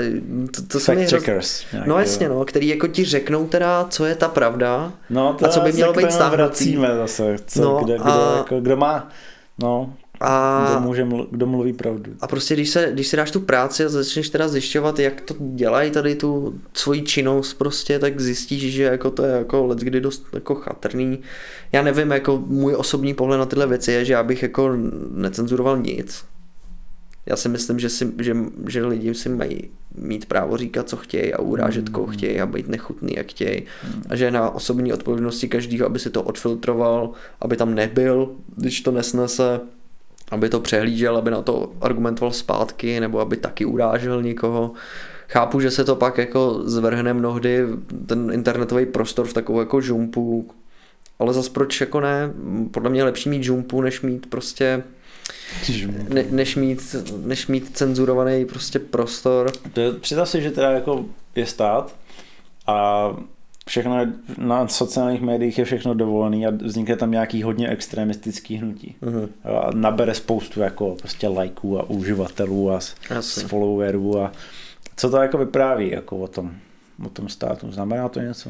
to, 0.56 0.62
to 0.68 0.80
se 0.80 0.96
mi 0.96 1.02
Fact 1.02 1.12
hroz... 1.12 1.24
checkers. 1.24 1.66
nějaký, 1.72 1.90
No 1.90 2.00
jasně, 2.00 2.30
no, 2.30 2.46
který 2.46 2.68
jako 2.68 2.88
ti 2.88 3.06
řeknou 3.06 3.48
teda, 3.48 3.88
co 3.90 4.06
je 4.06 4.16
ta 4.16 4.28
No, 4.28 4.34
pravda 4.34 4.94
to 5.40 5.46
a 5.46 5.50
co 5.50 5.60
by 5.62 5.72
mělo 5.74 5.94
k 5.94 5.98
být 5.98 6.12
stáhnutý. 6.12 6.38
vracíme 6.38 6.88
zase. 6.96 7.36
Co, 7.48 7.62
No 7.62 7.82
kde, 7.84 7.94
kde, 7.96 8.04
a- 8.12 8.38
jako, 8.38 8.60
kdo 8.62 8.78
má, 8.78 9.10
no, 9.60 9.94
A, 10.24 10.68
Kdo, 10.72 10.80
může 10.80 11.06
mlu- 11.06 11.28
kdo 11.32 11.46
mluví 11.46 11.74
pravdu. 11.74 12.12
a 12.22 12.28
prostě 12.28 12.54
když, 12.54 12.70
se, 12.70 12.90
když 12.94 13.08
si 13.08 13.18
dáš 13.18 13.32
tu 13.32 13.40
práci 13.40 13.86
a 13.86 13.90
začneš 13.90 14.30
teda 14.30 14.48
zjišťovat, 14.48 15.00
jak 15.00 15.22
to 15.22 15.36
dělají 15.40 15.92
tady 15.92 16.16
tu 16.16 16.60
svoji 16.74 17.02
činnost 17.02 17.54
prostě, 17.54 18.00
tak 18.00 18.20
zjistíš, 18.22 18.74
že 18.74 18.84
jako 18.84 19.12
to 19.12 19.24
je 19.24 19.32
jako 19.32 19.66
let 19.66 19.80
kdy 19.80 20.02
dost 20.02 20.26
jako 20.34 20.56
chatrný. 20.56 21.20
Já 21.72 21.82
nevím, 21.82 22.12
jako 22.12 22.44
můj 22.48 22.76
osobní 22.76 23.14
pohled 23.14 23.38
na 23.38 23.46
tyhle 23.46 23.68
věci 23.68 23.92
je, 23.92 24.06
že 24.06 24.14
já 24.14 24.24
bych 24.24 24.44
jako 24.44 24.78
necenzuroval 25.12 25.78
nic. 25.78 26.24
Já 27.26 27.36
si 27.36 27.50
myslím, 27.50 27.80
že, 27.80 27.90
si, 27.90 28.12
že, 28.20 28.36
že 28.68 28.86
lidi 28.86 29.14
si 29.14 29.30
mají 29.30 29.70
mít 29.98 30.26
právo 30.26 30.58
říkat, 30.58 30.90
co 30.90 30.98
chtějí 30.98 31.34
a 31.34 31.42
urážet, 31.42 31.90
koho 31.90 32.08
chtějí 32.08 32.42
a 32.42 32.46
být 32.46 32.68
nechutný, 32.68 33.14
jak 33.18 33.28
chtějí. 33.30 33.64
A 34.10 34.16
že 34.16 34.26
je 34.26 34.32
na 34.32 34.50
osobní 34.50 34.94
odpovědnosti 34.94 35.48
každého, 35.48 35.86
aby 35.86 36.00
si 36.00 36.10
to 36.10 36.24
odfiltroval, 36.24 37.10
aby 37.42 37.58
tam 37.58 37.76
nebyl, 37.76 38.30
když 38.56 38.82
to 38.82 38.92
nesnese, 38.92 39.60
aby 40.32 40.50
to 40.50 40.60
přehlížel, 40.60 41.18
aby 41.18 41.32
na 41.32 41.42
to 41.42 41.72
argumentoval 41.82 42.32
zpátky, 42.32 43.00
nebo 43.00 43.20
aby 43.20 43.38
taky 43.38 43.66
urážel 43.66 44.22
někoho. 44.22 44.72
Chápu, 45.30 45.60
že 45.60 45.72
se 45.72 45.84
to 45.84 45.96
pak 45.96 46.18
jako 46.18 46.62
zvrhne 46.64 47.14
mnohdy 47.14 47.66
ten 48.06 48.32
internetový 48.34 48.86
prostor 48.86 49.28
v 49.28 49.34
takovou 49.34 49.60
jako 49.60 49.82
žumpu, 49.82 50.52
ale 51.20 51.34
zas 51.34 51.50
proč 51.50 51.82
jako 51.82 52.00
ne? 52.00 52.34
Podle 52.72 52.90
mě 52.90 53.00
je 53.00 53.04
lepší 53.04 53.30
mít 53.30 53.44
žumpu, 53.44 53.82
než 53.82 54.02
mít 54.02 54.30
prostě 54.30 54.84
ne, 56.10 56.26
než, 56.30 56.56
mít, 56.56 56.96
než 57.26 57.48
mít 57.48 57.78
cenzurovaný 57.78 58.46
prostě 58.46 58.80
prostor. 58.80 59.52
Představ 60.00 60.30
si, 60.30 60.42
že 60.42 60.52
teda 60.52 60.72
jako 60.72 61.06
je 61.36 61.46
stát 61.46 61.96
a 62.68 63.08
všechno 63.68 64.00
je, 64.00 64.14
na 64.38 64.68
sociálních 64.68 65.22
médiích 65.22 65.58
je 65.58 65.66
všechno 65.66 65.94
dovolený 65.94 66.48
a 66.48 66.50
vznikne 66.50 66.96
tam 66.96 67.12
nějaký 67.12 67.44
hodně 67.44 67.70
extremistický 67.70 68.56
hnutí. 68.56 68.96
Mhm. 69.02 69.30
A 69.44 69.70
nabere 69.74 70.14
spoustu 70.14 70.60
jako 70.60 70.96
prostě 71.00 71.28
lajků 71.28 71.80
a 71.80 71.90
uživatelů 71.90 72.72
a 72.72 72.80
s 73.20 73.42
followerů 73.42 74.20
a 74.20 74.32
co 74.96 75.10
to 75.10 75.18
jako 75.18 75.38
vypráví 75.38 75.92
jako 75.92 76.18
o 76.18 76.28
tom, 76.28 76.52
o 77.06 77.10
tom 77.10 77.30
státu. 77.30 77.72
Znamená 77.72 78.10
to 78.10 78.20
něco? 78.20 78.50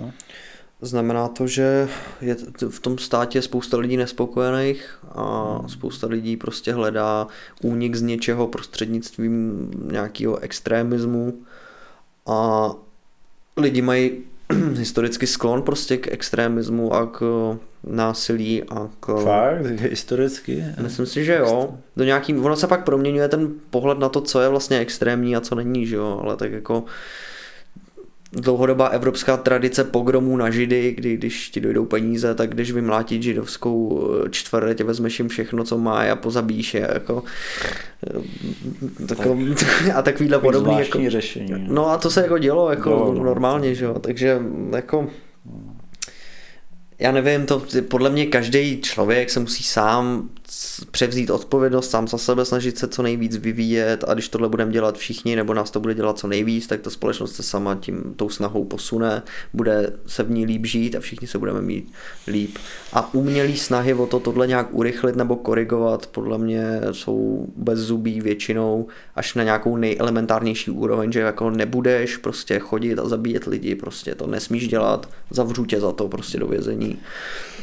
Znamená 0.81 1.27
to, 1.27 1.47
že 1.47 1.89
je 2.21 2.35
v 2.69 2.79
tom 2.79 2.97
státě 2.97 3.37
je 3.37 3.41
spousta 3.41 3.77
lidí 3.77 3.97
nespokojených 3.97 4.99
a 5.11 5.57
spousta 5.67 6.07
lidí 6.07 6.37
prostě 6.37 6.73
hledá 6.73 7.27
únik 7.63 7.95
z 7.95 8.01
něčeho 8.01 8.47
prostřednictvím 8.47 9.71
nějakého 9.91 10.37
extremismu 10.37 11.33
a 12.27 12.71
lidi 13.57 13.81
mají 13.81 14.11
historicky 14.77 15.27
sklon 15.27 15.61
prostě 15.61 15.97
k 15.97 16.11
extremismu 16.11 16.93
a 16.93 17.05
k 17.05 17.21
násilí 17.83 18.63
a 18.63 18.89
k... 18.99 19.23
Fakt? 19.23 19.65
Historicky? 19.65 20.65
Myslím 20.81 21.05
si, 21.05 21.25
že 21.25 21.35
jo. 21.35 21.77
Do 21.95 22.03
nějaký, 22.03 22.33
ono 22.35 22.55
se 22.55 22.67
pak 22.67 22.83
proměňuje 22.83 23.27
ten 23.27 23.51
pohled 23.69 23.99
na 23.99 24.09
to, 24.09 24.21
co 24.21 24.41
je 24.41 24.49
vlastně 24.49 24.79
extrémní 24.79 25.35
a 25.35 25.41
co 25.41 25.55
není, 25.55 25.87
že 25.87 25.95
jo, 25.95 26.19
ale 26.23 26.37
tak 26.37 26.51
jako 26.51 26.83
dlouhodobá 28.33 28.87
evropská 28.87 29.37
tradice 29.37 29.83
pogromů 29.83 30.37
na 30.37 30.49
židy, 30.49 30.91
kdy 30.91 31.17
když 31.17 31.49
ti 31.49 31.61
dojdou 31.61 31.85
peníze, 31.85 32.35
tak 32.35 32.49
když 32.49 32.71
vymlátit 32.71 33.23
židovskou 33.23 34.03
eh, 34.25 34.29
čtvrť, 34.29 34.81
vezmeš 34.81 35.19
jim 35.19 35.29
všechno, 35.29 35.63
co 35.63 35.77
má 35.77 36.01
a 36.11 36.15
pozabíš 36.15 36.73
je, 36.73 36.89
jako 36.93 37.23
eh, 38.07 39.05
tako, 39.07 39.37
a 39.95 40.01
takovýhle 40.01 40.39
podobný, 40.39 40.79
jako, 40.79 40.99
řešení. 41.07 41.53
No 41.57 41.89
a 41.89 41.97
to 41.97 42.09
se 42.09 42.21
jako 42.21 42.37
dělo 42.37 42.69
jako 42.69 42.89
Dělo, 42.89 43.13
no. 43.13 43.23
normálně, 43.23 43.75
že 43.75 43.85
jo, 43.85 43.99
takže 43.99 44.39
jako 44.75 45.07
já 46.99 47.11
nevím, 47.11 47.45
to 47.45 47.63
podle 47.89 48.09
mě 48.09 48.25
každý 48.25 48.81
člověk 48.81 49.29
se 49.29 49.39
musí 49.39 49.63
sám 49.63 50.29
převzít 50.91 51.29
odpovědnost, 51.29 51.89
sám 51.89 52.07
za 52.07 52.17
sebe 52.17 52.45
snažit 52.45 52.77
se 52.77 52.87
co 52.87 53.03
nejvíc 53.03 53.37
vyvíjet 53.37 54.03
a 54.07 54.13
když 54.13 54.29
tohle 54.29 54.49
budeme 54.49 54.71
dělat 54.71 54.97
všichni, 54.97 55.35
nebo 55.35 55.53
nás 55.53 55.71
to 55.71 55.79
bude 55.79 55.93
dělat 55.93 56.19
co 56.19 56.27
nejvíc, 56.27 56.67
tak 56.67 56.81
ta 56.81 56.89
společnost 56.89 57.35
se 57.35 57.43
sama 57.43 57.75
tím 57.75 58.13
tou 58.15 58.29
snahou 58.29 58.63
posune, 58.63 59.23
bude 59.53 59.93
se 60.07 60.23
v 60.23 60.31
ní 60.31 60.45
líp 60.45 60.65
žít 60.65 60.95
a 60.95 60.99
všichni 60.99 61.27
se 61.27 61.37
budeme 61.37 61.61
mít 61.61 61.91
líp. 62.27 62.57
A 62.93 63.13
umělý 63.13 63.57
snahy 63.57 63.93
o 63.93 64.05
to 64.05 64.19
tohle 64.19 64.47
nějak 64.47 64.67
urychlit 64.71 65.15
nebo 65.15 65.35
korigovat, 65.35 66.07
podle 66.07 66.37
mě 66.37 66.81
jsou 66.91 67.47
bez 67.55 67.79
zubí 67.79 68.21
většinou 68.21 68.87
až 69.15 69.35
na 69.35 69.43
nějakou 69.43 69.77
nejelementárnější 69.77 70.71
úroveň, 70.71 71.11
že 71.11 71.19
jako 71.19 71.49
nebudeš 71.49 72.17
prostě 72.17 72.59
chodit 72.59 72.99
a 72.99 73.09
zabíjet 73.09 73.43
lidi, 73.43 73.75
prostě 73.75 74.15
to 74.15 74.27
nesmíš 74.27 74.67
dělat, 74.67 75.09
zavřu 75.29 75.65
tě 75.65 75.79
za 75.79 75.91
to 75.91 76.07
prostě 76.07 76.39
do 76.39 76.47
vězení. 76.47 76.99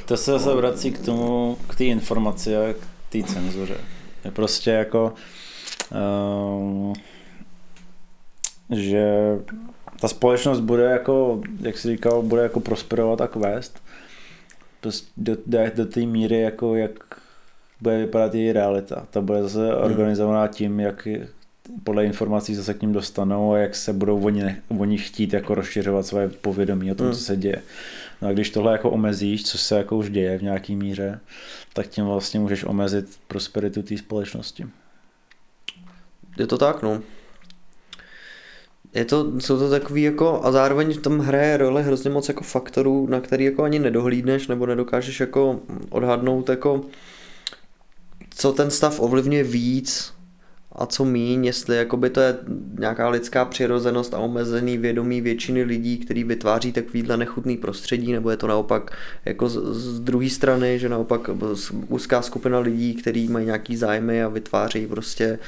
To 0.07 0.17
se 0.17 0.31
zase 0.31 0.55
vrací 0.55 0.93
k 0.93 0.99
tomu, 0.99 1.59
k 1.69 1.75
té 1.75 1.85
informaci 1.85 2.57
a 2.57 2.73
k 2.73 2.88
té 3.09 3.23
cenzuře. 3.23 3.77
Je 4.25 4.31
prostě 4.31 4.71
jako, 4.71 5.15
uh, 5.91 6.95
že 8.71 9.13
ta 10.01 10.09
společnost 10.09 10.61
bude 10.61 10.85
jako, 10.85 11.41
jak 11.61 11.79
jsi 11.79 11.89
říkal, 11.89 12.23
bude 12.23 12.43
jako 12.43 12.61
prosperovat 12.61 13.21
a 13.21 13.27
kvést 13.27 13.83
prostě 14.81 15.09
do, 15.17 15.37
do, 15.47 15.59
do 15.75 15.87
té 15.87 16.01
míry, 16.01 16.41
jako 16.41 16.75
jak 16.75 16.93
bude 17.81 17.99
vypadat 17.99 18.35
její 18.35 18.53
realita. 18.53 19.07
Ta 19.11 19.21
bude 19.21 19.43
zase 19.43 19.75
organizovaná 19.75 20.49
tím, 20.49 20.81
jak 20.81 21.09
podle 21.85 22.05
informací 22.05 22.55
zase 22.55 22.75
k 22.75 22.83
ním 22.83 22.93
dostanou 22.93 23.53
a 23.53 23.59
jak 23.59 23.75
se 23.75 23.93
budou 23.93 24.21
oni, 24.21 24.57
oni 24.79 24.99
chtít 24.99 25.33
jako 25.33 25.55
rozšiřovat 25.55 26.07
své 26.07 26.29
povědomí 26.29 26.93
o 26.93 26.95
tom, 26.95 27.07
Hmm. 27.07 27.15
co 27.15 27.21
se 27.21 27.37
děje. 27.37 27.63
No 28.23 28.29
a 28.29 28.33
když 28.33 28.51
tohle 28.51 28.73
jako 28.73 28.91
omezíš, 28.91 29.45
co 29.45 29.59
se 29.59 29.79
jako 29.79 29.97
už 29.97 30.11
děje 30.11 30.39
v 30.39 30.43
nějaký 30.43 30.77
míře, 30.77 31.21
tak 31.73 31.87
tím 31.87 32.05
vlastně 32.05 32.41
můžeš 32.41 32.65
omezit 32.65 33.19
prosperitu 33.29 33.83
té 33.83 33.99
společnosti. 33.99 34.67
Je 36.39 36.47
to 36.47 36.59
tak, 36.59 36.83
no. 36.83 37.03
Je 38.95 39.05
to, 39.05 39.41
jsou 39.41 39.59
to 39.59 39.71
takový 39.71 40.03
jako, 40.03 40.41
a 40.45 40.53
zároveň 40.53 40.95
v 40.95 41.03
tom 41.03 41.19
hraje 41.19 41.57
roli 41.57 41.83
hrozně 41.83 42.11
moc 42.11 42.29
jako 42.29 42.45
faktorů, 42.45 43.07
na 43.07 43.21
který 43.21 43.45
jako 43.45 43.63
ani 43.63 43.79
nedohlídneš, 43.79 44.49
nebo 44.49 44.67
nedokážeš 44.67 45.21
jako 45.21 45.61
odhadnout 45.91 46.49
jako, 46.49 46.85
co 48.31 48.53
ten 48.53 48.71
stav 48.71 49.01
ovlivňuje 49.01 49.45
víc 49.45 50.18
a 50.79 50.87
co 50.87 51.05
míň, 51.05 51.45
jestli 51.45 51.77
jakoby 51.77 52.11
to 52.11 52.21
je 52.21 52.37
nějaká 52.79 53.09
lidská 53.09 53.45
přirozenost 53.45 54.15
a 54.15 54.19
omezený 54.19 54.79
vědomí 54.79 55.21
většiny 55.21 55.63
lidí, 55.63 55.99
který 55.99 56.25
vytváří 56.25 56.73
takovýhle 56.73 57.17
nechutný 57.17 57.57
prostředí, 57.57 58.13
nebo 58.13 58.31
je 58.31 58.37
to 58.37 58.47
naopak 58.47 58.97
jako 59.25 59.49
z, 59.49 59.55
z 59.75 60.01
druhé 60.01 60.31
strany, 60.31 60.79
že 60.79 60.89
naopak 60.89 61.31
úzká 61.89 62.23
skupina 62.23 62.59
lidí, 62.59 62.95
kteří 62.95 63.29
mají 63.29 63.47
nějaký 63.47 63.77
zájmy 63.77 64.23
a 64.23 64.29
vytváří 64.29 64.87
prostě 64.87 65.39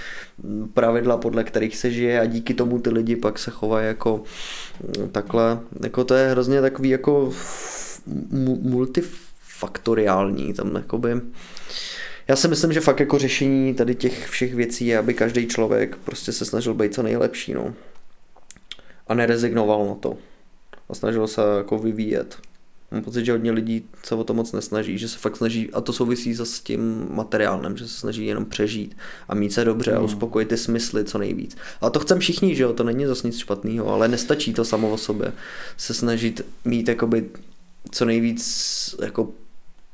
pravidla, 0.75 1.17
podle 1.17 1.45
kterých 1.45 1.77
se 1.77 1.91
žije 1.91 2.21
a 2.21 2.25
díky 2.25 2.55
tomu 2.55 2.79
ty 2.79 2.91
lidi 2.91 3.17
pak 3.17 3.39
se 3.39 3.51
chovají 3.51 3.87
jako 3.87 4.23
mm, 4.99 5.09
takhle. 5.09 5.61
Jako 5.83 6.05
to 6.05 6.15
je 6.15 6.31
hrozně 6.31 6.61
takový 6.61 6.89
jako 6.89 7.33
mu- 8.31 8.61
multifaktoriální, 8.63 10.55
tam 10.55 10.75
jakoby 10.75 11.21
já 12.31 12.37
si 12.37 12.49
myslím, 12.49 12.73
že 12.73 12.81
fakt 12.81 13.01
jako 13.01 13.19
řešení 13.19 13.75
tady 13.75 13.95
těch 13.95 14.29
všech 14.29 14.55
věcí 14.55 14.87
je, 14.87 14.99
aby 14.99 15.15
každý 15.15 15.47
člověk 15.47 15.97
prostě 15.97 16.33
se 16.33 16.45
snažil 16.45 16.75
být 16.75 16.95
co 16.95 17.03
nejlepší, 17.03 17.55
no. 17.55 17.75
A 19.07 19.15
nerezignoval 19.15 19.87
na 19.87 19.95
to. 19.95 20.17
A 20.89 20.95
snažil 20.95 21.27
se 21.27 21.41
jako 21.57 21.79
vyvíjet. 21.79 22.39
Mám 22.91 23.03
pocit, 23.03 23.25
že 23.25 23.33
hodně 23.33 23.53
lidí 23.53 23.85
se 24.05 24.15
o 24.15 24.25
to 24.25 24.35
moc 24.35 24.53
nesnaží, 24.53 24.99
že 24.99 25.09
se 25.09 25.19
fakt 25.19 25.37
snaží, 25.37 25.71
a 25.73 25.81
to 25.81 25.93
souvisí 25.93 26.35
zase 26.35 26.53
s 26.53 26.61
tím 26.61 27.07
materiálem, 27.11 27.77
že 27.77 27.89
se 27.89 27.95
snaží 27.95 28.27
jenom 28.27 28.45
přežít 28.45 28.97
a 29.29 29.35
mít 29.35 29.53
se 29.53 29.65
dobře 29.65 29.93
a 29.93 30.01
uspokojit 30.01 30.49
ty 30.49 30.57
smysly 30.57 31.05
co 31.05 31.19
nejvíc. 31.19 31.57
A 31.81 31.91
to 31.91 32.01
chcem 32.01 32.19
všichni, 32.19 32.57
že 32.57 32.63
jo, 32.63 32.73
to 32.73 32.85
není 32.85 33.07
zase 33.07 33.27
nic 33.27 33.39
špatného, 33.39 33.89
ale 33.89 34.09
nestačí 34.09 34.53
to 34.53 34.65
samo 34.65 34.91
o 34.91 34.99
sobě. 34.99 35.33
Se 35.77 35.95
snažit 35.95 36.47
mít 36.65 36.89
jakoby 36.89 37.31
co 37.91 38.05
nejvíc 38.05 38.95
jako 39.03 39.29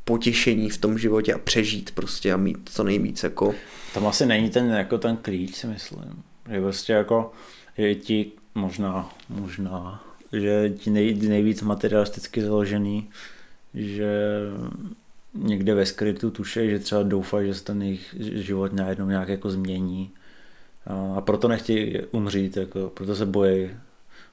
potěšení 0.07 0.71
v 0.71 0.79
tom 0.79 0.99
životě 0.99 1.35
a 1.35 1.39
přežít 1.39 1.91
prostě 1.91 2.33
a 2.33 2.37
mít 2.37 2.71
co 2.73 2.85
nejvíc 2.85 3.23
jako 3.23 3.55
Tam 3.95 4.07
asi 4.07 4.27
není 4.27 4.51
ten, 4.51 4.71
jako 4.71 4.99
ten 4.99 5.17
klíč, 5.17 5.55
si 5.55 5.67
myslím. 5.67 6.23
Že 6.51 6.61
prostě 6.61 6.93
jako, 6.93 7.33
že 7.79 7.95
ti 7.95 8.33
možná, 8.55 9.15
možná, 9.29 10.05
že 10.33 10.73
ti 10.77 10.91
nej, 10.91 11.15
nejvíc 11.15 11.63
materialisticky 11.63 12.43
založený, 12.43 13.09
že 13.75 14.41
někde 15.35 15.75
ve 15.75 15.87
skrytu 15.87 16.31
tuše, 16.31 16.71
že 16.71 16.79
třeba 16.79 17.03
doufají, 17.03 17.47
že 17.49 17.55
se 17.55 17.65
ten 17.65 17.83
jejich 17.83 18.15
život 18.19 18.73
najednou 18.73 19.07
nějak 19.07 19.29
jako 19.29 19.51
změní. 19.51 20.11
A 21.17 21.21
proto 21.21 21.49
nechtějí 21.49 22.01
umřít, 22.11 22.57
jako, 22.57 22.91
proto 22.95 23.17
se 23.17 23.27
bojí 23.27 23.71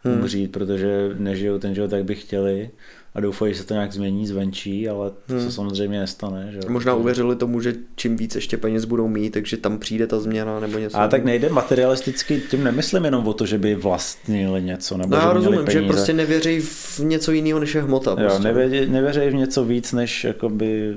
Hmm. 0.06 0.20
umřít, 0.20 0.52
protože 0.52 1.10
nežijou 1.18 1.60
ten 1.60 1.76
život, 1.76 1.92
jak 1.92 2.04
by 2.04 2.16
chtěli 2.16 2.70
a 3.16 3.20
doufají, 3.22 3.54
že 3.54 3.60
se 3.60 3.66
to 3.68 3.74
nějak 3.74 3.94
změní 3.94 4.28
zvenčí, 4.28 4.90
ale 4.90 5.10
to 5.10 5.16
Hmm. 5.34 5.42
se 5.42 5.52
samozřejmě 5.52 6.00
nestane. 6.00 6.50
Že? 6.52 6.60
Možná 6.70 6.96
uvěřili 6.96 7.36
tomu, 7.36 7.62
že 7.62 7.76
čím 7.96 8.16
víc 8.18 8.36
ještě 8.36 8.58
peněz 8.58 8.86
budou 8.86 9.08
mít, 9.08 9.30
takže 9.30 9.58
tam 9.58 9.78
přijde 9.80 10.08
ta 10.08 10.20
změna 10.20 10.60
nebo 10.60 10.78
něco. 10.78 10.98
A 10.98 11.08
tak 11.08 11.24
nejde 11.26 11.50
materialisticky, 11.50 12.42
tím 12.50 12.64
nemyslím 12.64 13.06
jenom 13.06 13.28
o 13.28 13.34
to, 13.34 13.46
že 13.46 13.58
by 13.58 13.76
vlastnili 13.76 14.62
něco, 14.62 14.98
nebo 14.98 15.16
No 15.16 15.22
že 15.22 15.28
já 15.28 15.34
rozumím, 15.34 15.60
že 15.60 15.66
peníze. 15.66 15.94
prostě 15.94 16.14
nevěří 16.14 16.60
v 16.60 17.00
něco 17.00 17.32
jiného, 17.32 17.60
než 17.60 17.76
je 17.76 17.82
hmota. 17.82 18.12
Jo, 18.12 18.18
Prostě. 18.18 18.44
nevěří, 18.44 18.92
nevěří 18.92 19.20
v 19.20 19.34
něco 19.34 19.66
víc, 19.66 19.92
než 19.94 20.24
jakoby 20.24 20.94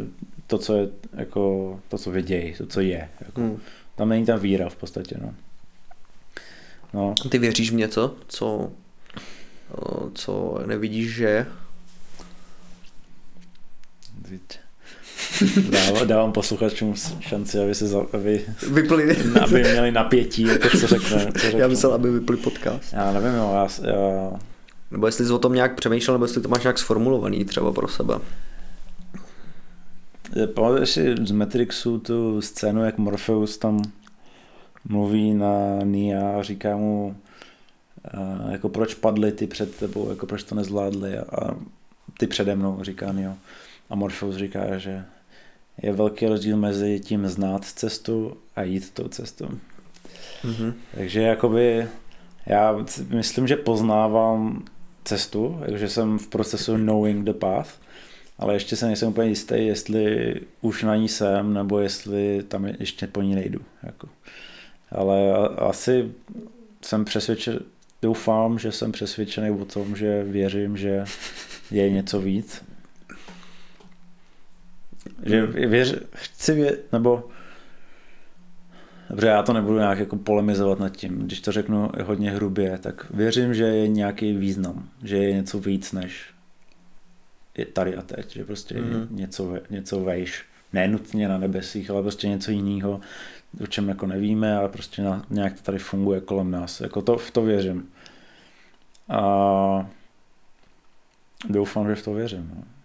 to, 0.47 0.59
co 0.59 0.77
je, 0.77 0.89
jako, 1.17 1.81
to, 1.89 1.99
co 1.99 2.11
vědějí, 2.11 2.55
to, 2.59 2.67
co 2.67 2.81
je. 2.81 3.09
Jako. 3.27 3.41
Hmm. 3.41 3.59
Tam 3.97 4.09
není 4.09 4.27
ta 4.27 4.37
víra 4.37 4.69
v 4.69 4.77
podstatě, 4.77 5.17
no. 5.23 5.35
no. 6.95 7.15
Ty 7.29 7.39
věříš 7.39 7.71
v 7.71 7.75
něco, 7.75 8.15
co, 8.29 8.71
co 10.15 10.59
nevidíš, 10.67 11.15
že 11.15 11.25
je? 11.25 11.47
Dávám, 15.71 16.09
dávám 16.09 16.33
posluchačům 16.33 16.95
šanci, 17.21 17.59
aby 17.59 17.75
se 17.75 17.87
za, 17.87 17.99
aby, 18.13 18.45
vypli. 18.73 19.17
aby 19.45 19.61
měli 19.61 19.93
napětí, 19.93 20.43
jako 20.43 20.69
co 20.69 20.87
řekne. 20.87 21.33
Co 21.33 21.39
řekne. 21.39 21.61
Já 21.61 21.69
myslel, 21.69 21.95
aby 21.95 22.11
vypli 22.11 22.37
podcast. 22.37 22.93
Já 22.93 23.13
nevím, 23.13 23.35
jo, 23.35 23.51
já, 23.55 23.91
já... 23.91 24.31
Nebo 24.91 25.07
jestli 25.07 25.27
jsi 25.27 25.33
o 25.33 25.39
tom 25.39 25.53
nějak 25.53 25.75
přemýšlel, 25.75 26.15
nebo 26.15 26.25
jestli 26.25 26.41
to 26.41 26.49
máš 26.49 26.63
nějak 26.63 26.79
sformulovaný 26.79 27.45
třeba 27.45 27.73
pro 27.73 27.89
sebe. 27.89 28.19
Pamatuješ 30.55 30.91
si 30.91 31.15
z 31.25 31.31
Matrixu 31.31 31.99
tu 31.99 32.41
scénu, 32.41 32.85
jak 32.85 32.99
Morpheus 32.99 33.59
tam 33.59 33.83
mluví 34.89 35.35
na 35.35 35.79
Nia 35.83 36.39
a 36.39 36.43
říká 36.43 36.77
mu, 36.77 37.17
jako 38.51 38.69
proč 38.69 38.95
padly 38.95 39.33
ty 39.33 39.47
před 39.47 39.77
tebou, 39.77 40.11
jako 40.11 40.27
proč 40.27 40.43
to 40.43 40.55
nezvládli 40.55 41.19
a, 41.19 41.23
a 41.23 41.57
ty 42.19 42.27
přede 42.27 42.57
mnou, 42.57 42.79
říká 42.83 43.13
Neo. 43.13 43.35
A 43.91 43.95
Morpheus 43.95 44.37
říká, 44.37 44.79
že 44.79 45.05
je 45.83 45.93
velký 45.93 46.27
rozdíl 46.27 46.57
mezi 46.57 47.01
tím 47.01 47.29
znát 47.29 47.65
cestu 47.65 48.37
a 48.57 48.63
jít 48.63 48.91
tou 48.91 49.09
cestou. 49.09 49.49
Mm-hmm. 50.45 50.73
Takže 50.95 51.23
jakoby 51.23 51.89
já 52.47 52.85
myslím, 53.09 53.47
že 53.47 53.57
poznávám 53.57 54.65
cestu, 55.05 55.61
takže 55.67 55.89
jsem 55.89 56.19
v 56.19 56.29
procesu 56.29 56.77
knowing 56.77 57.25
the 57.25 57.33
path, 57.33 57.71
ale 58.39 58.55
ještě 58.55 58.77
se 58.77 58.87
nejsem 58.87 59.09
úplně 59.09 59.29
jistý, 59.29 59.67
jestli 59.67 60.35
už 60.61 60.83
na 60.83 60.97
ní 60.97 61.09
jsem, 61.09 61.55
nebo 61.55 61.79
jestli 61.79 62.43
tam 62.49 62.65
ještě 62.65 63.07
po 63.07 63.23
ní 63.23 63.35
nejdu. 63.35 63.61
Jako. 63.83 64.09
Ale 64.91 65.33
asi 65.57 66.13
jsem 66.83 67.05
přesvědčen, 67.05 67.59
doufám, 68.03 68.59
že 68.59 68.73
jsem 68.73 68.93
přesvědčený 68.93 69.51
o 69.51 69.65
tom, 69.65 69.97
že 69.97 70.25
věřím, 70.25 70.77
že 70.77 71.05
je 71.71 71.91
něco 71.91 72.21
víc 72.21 72.63
že 75.29 75.47
věř, 75.47 75.97
chci 76.15 76.55
vě, 76.55 76.79
nebo 76.93 77.29
Dobře, 79.11 79.27
já 79.27 79.43
to 79.43 79.53
nebudu 79.53 79.79
nějak 79.79 79.99
jako 79.99 80.17
polemizovat 80.17 80.79
nad 80.79 80.89
tím. 80.89 81.19
Když 81.19 81.41
to 81.41 81.53
řeknu 81.53 81.91
hodně 82.05 82.31
hrubě, 82.31 82.79
tak 82.79 83.11
věřím, 83.11 83.55
že 83.55 83.65
je 83.65 83.89
nějaký 83.89 84.33
význam, 84.33 84.89
že 85.03 85.17
je 85.17 85.33
něco 85.33 85.59
víc 85.59 85.93
než 85.93 86.25
je 87.59 87.67
tady 87.67 87.97
a 87.97 88.03
teď, 88.03 88.33
že 88.33 88.45
prostě 88.45 88.81
mm. 88.81 88.93
je 88.93 89.07
něco, 89.11 89.55
něco 89.71 90.01
vejš. 90.01 90.45
Ne 90.73 90.89
nutně 90.89 91.29
na 91.29 91.39
nebesích, 91.39 91.91
ale 91.91 92.03
prostě 92.03 92.29
něco 92.29 92.51
jiného, 92.51 93.01
o 93.61 93.67
čem 93.67 93.89
jako 93.89 94.07
nevíme, 94.07 94.57
ale 94.57 94.69
prostě 94.69 95.03
na, 95.03 95.27
nějak 95.31 95.55
to 95.55 95.63
tady 95.63 95.79
funguje 95.79 96.21
kolem 96.21 96.51
nás. 96.51 96.81
Jako 96.81 97.03
to, 97.03 97.19
v 97.19 97.31
to 97.31 97.43
věřím. 97.43 97.89
A 99.09 99.91
doufám, 101.49 101.89
že 101.89 101.95
v 101.95 102.05
to 102.05 102.15
věřím. 102.15 102.53
No. 102.55 102.76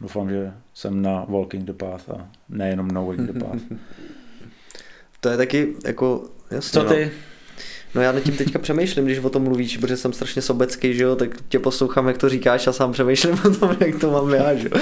Doufám, 0.00 0.30
že 0.30 0.52
jsem 0.74 1.02
na 1.02 1.24
Walking 1.28 1.64
the 1.64 1.72
Path 1.72 2.10
a 2.10 2.28
nejenom 2.48 2.88
Knowing 2.88 3.20
the 3.20 3.44
Path. 3.44 3.60
to 5.20 5.28
je 5.28 5.36
taky 5.36 5.74
jako, 5.86 6.24
jasně, 6.50 6.80
Co 6.80 6.88
ty? 6.88 7.04
No. 7.04 7.10
No 7.94 8.02
já 8.02 8.12
nad 8.12 8.20
tím 8.20 8.36
teďka 8.36 8.58
přemýšlím, 8.58 9.04
když 9.04 9.18
o 9.18 9.30
tom 9.30 9.42
mluvíš, 9.42 9.76
protože 9.76 9.96
jsem 9.96 10.12
strašně 10.12 10.42
sobecký, 10.42 10.94
že 10.94 11.04
jo, 11.04 11.16
tak 11.16 11.30
tě 11.48 11.58
poslouchám, 11.58 12.08
jak 12.08 12.18
to 12.18 12.28
říkáš 12.28 12.66
a 12.66 12.72
sám 12.72 12.92
přemýšlím 12.92 13.38
o 13.44 13.50
tom, 13.50 13.76
jak 13.80 14.00
to 14.00 14.10
mám 14.10 14.34
já, 14.34 14.54
že 14.54 14.68
jo. 14.68 14.80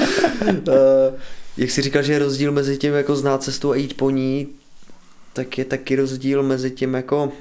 uh, 0.48 1.14
jak 1.56 1.70
jsi 1.70 1.82
říkal, 1.82 2.02
že 2.02 2.12
je 2.12 2.18
rozdíl 2.18 2.52
mezi 2.52 2.78
tím, 2.78 2.94
jako 2.94 3.16
znát 3.16 3.42
cestu 3.42 3.70
a 3.70 3.76
jít 3.76 3.96
po 3.96 4.10
ní, 4.10 4.48
tak 5.32 5.58
je 5.58 5.64
taky 5.64 5.96
rozdíl 5.96 6.42
mezi 6.42 6.70
tím, 6.70 6.94
jako 6.94 7.32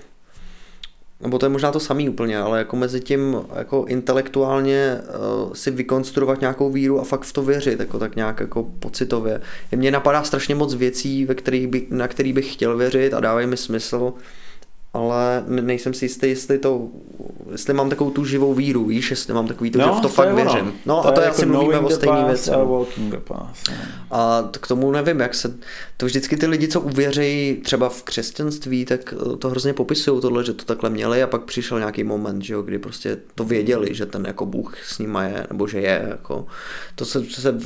nebo 1.23 1.39
to 1.39 1.45
je 1.45 1.49
možná 1.49 1.71
to 1.71 1.79
samý 1.79 2.09
úplně, 2.09 2.37
ale 2.39 2.57
jako 2.57 2.75
mezi 2.75 2.99
tím 2.99 3.37
jako 3.55 3.85
intelektuálně 3.87 4.97
uh, 5.45 5.53
si 5.53 5.71
vykonstruovat 5.71 6.41
nějakou 6.41 6.71
víru 6.71 6.99
a 6.99 7.03
fakt 7.03 7.23
v 7.23 7.33
to 7.33 7.43
věřit, 7.43 7.79
jako 7.79 7.99
tak 7.99 8.15
nějak 8.15 8.39
jako 8.39 8.63
pocitově. 8.79 9.41
Mně 9.75 9.91
napadá 9.91 10.23
strašně 10.23 10.55
moc 10.55 10.73
věcí, 10.75 11.25
ve 11.25 11.35
kterých 11.35 11.67
by, 11.67 11.87
na 11.89 12.07
který 12.07 12.33
bych 12.33 12.53
chtěl 12.53 12.77
věřit 12.77 13.13
a 13.13 13.19
dávají 13.19 13.47
mi 13.47 13.57
smysl, 13.57 14.13
ale 14.93 15.43
nejsem 15.47 15.93
si 15.93 16.05
jistý, 16.05 16.27
jestli 16.27 16.57
to, 16.57 16.87
jestli 17.51 17.73
mám 17.73 17.89
takovou 17.89 18.11
tu 18.11 18.25
živou 18.25 18.53
víru, 18.53 18.85
víš, 18.85 19.09
jestli 19.09 19.33
mám 19.33 19.47
takový 19.47 19.71
to, 19.71 19.79
no, 19.79 19.85
že 19.85 19.91
v 19.91 19.95
to, 19.95 20.01
to 20.01 20.09
fakt 20.09 20.33
věřím. 20.33 20.73
No 20.85 21.01
to 21.01 21.07
a 21.07 21.11
to 21.11 21.21
je 21.21 21.27
asi 21.27 21.41
jako 21.41 21.53
mluvíme 21.53 21.79
o 21.79 21.89
stejný 21.89 22.23
věci. 22.23 22.51
A, 22.51 22.57
no. 22.57 22.87
a 24.11 24.49
k 24.51 24.67
tomu 24.67 24.91
nevím, 24.91 25.19
jak 25.19 25.35
se, 25.35 25.53
to 25.97 26.05
vždycky 26.05 26.37
ty 26.37 26.45
lidi, 26.45 26.67
co 26.67 26.81
uvěří 26.81 27.61
třeba 27.63 27.89
v 27.89 28.03
křesťanství, 28.03 28.85
tak 28.85 29.13
eh, 29.13 29.37
to 29.37 29.49
hrozně 29.49 29.73
popisují 29.73 30.21
tohle, 30.21 30.43
že 30.43 30.53
to 30.53 30.65
takhle 30.65 30.89
měli 30.89 31.23
a 31.23 31.27
pak 31.27 31.41
přišel 31.43 31.79
nějaký 31.79 32.03
moment, 32.03 32.41
že 32.41 32.53
jo, 32.53 32.61
kdy 32.61 32.79
prostě 32.79 33.17
to 33.35 33.43
věděli, 33.43 33.95
že 33.95 34.05
ten 34.05 34.25
jako 34.25 34.45
Bůh 34.45 34.77
s 34.85 34.99
nima 34.99 35.23
je, 35.23 35.47
nebo 35.49 35.67
že 35.67 35.79
je, 35.79 36.05
jako, 36.09 36.45
to 36.95 37.05
se, 37.05 37.25
se 37.25 37.57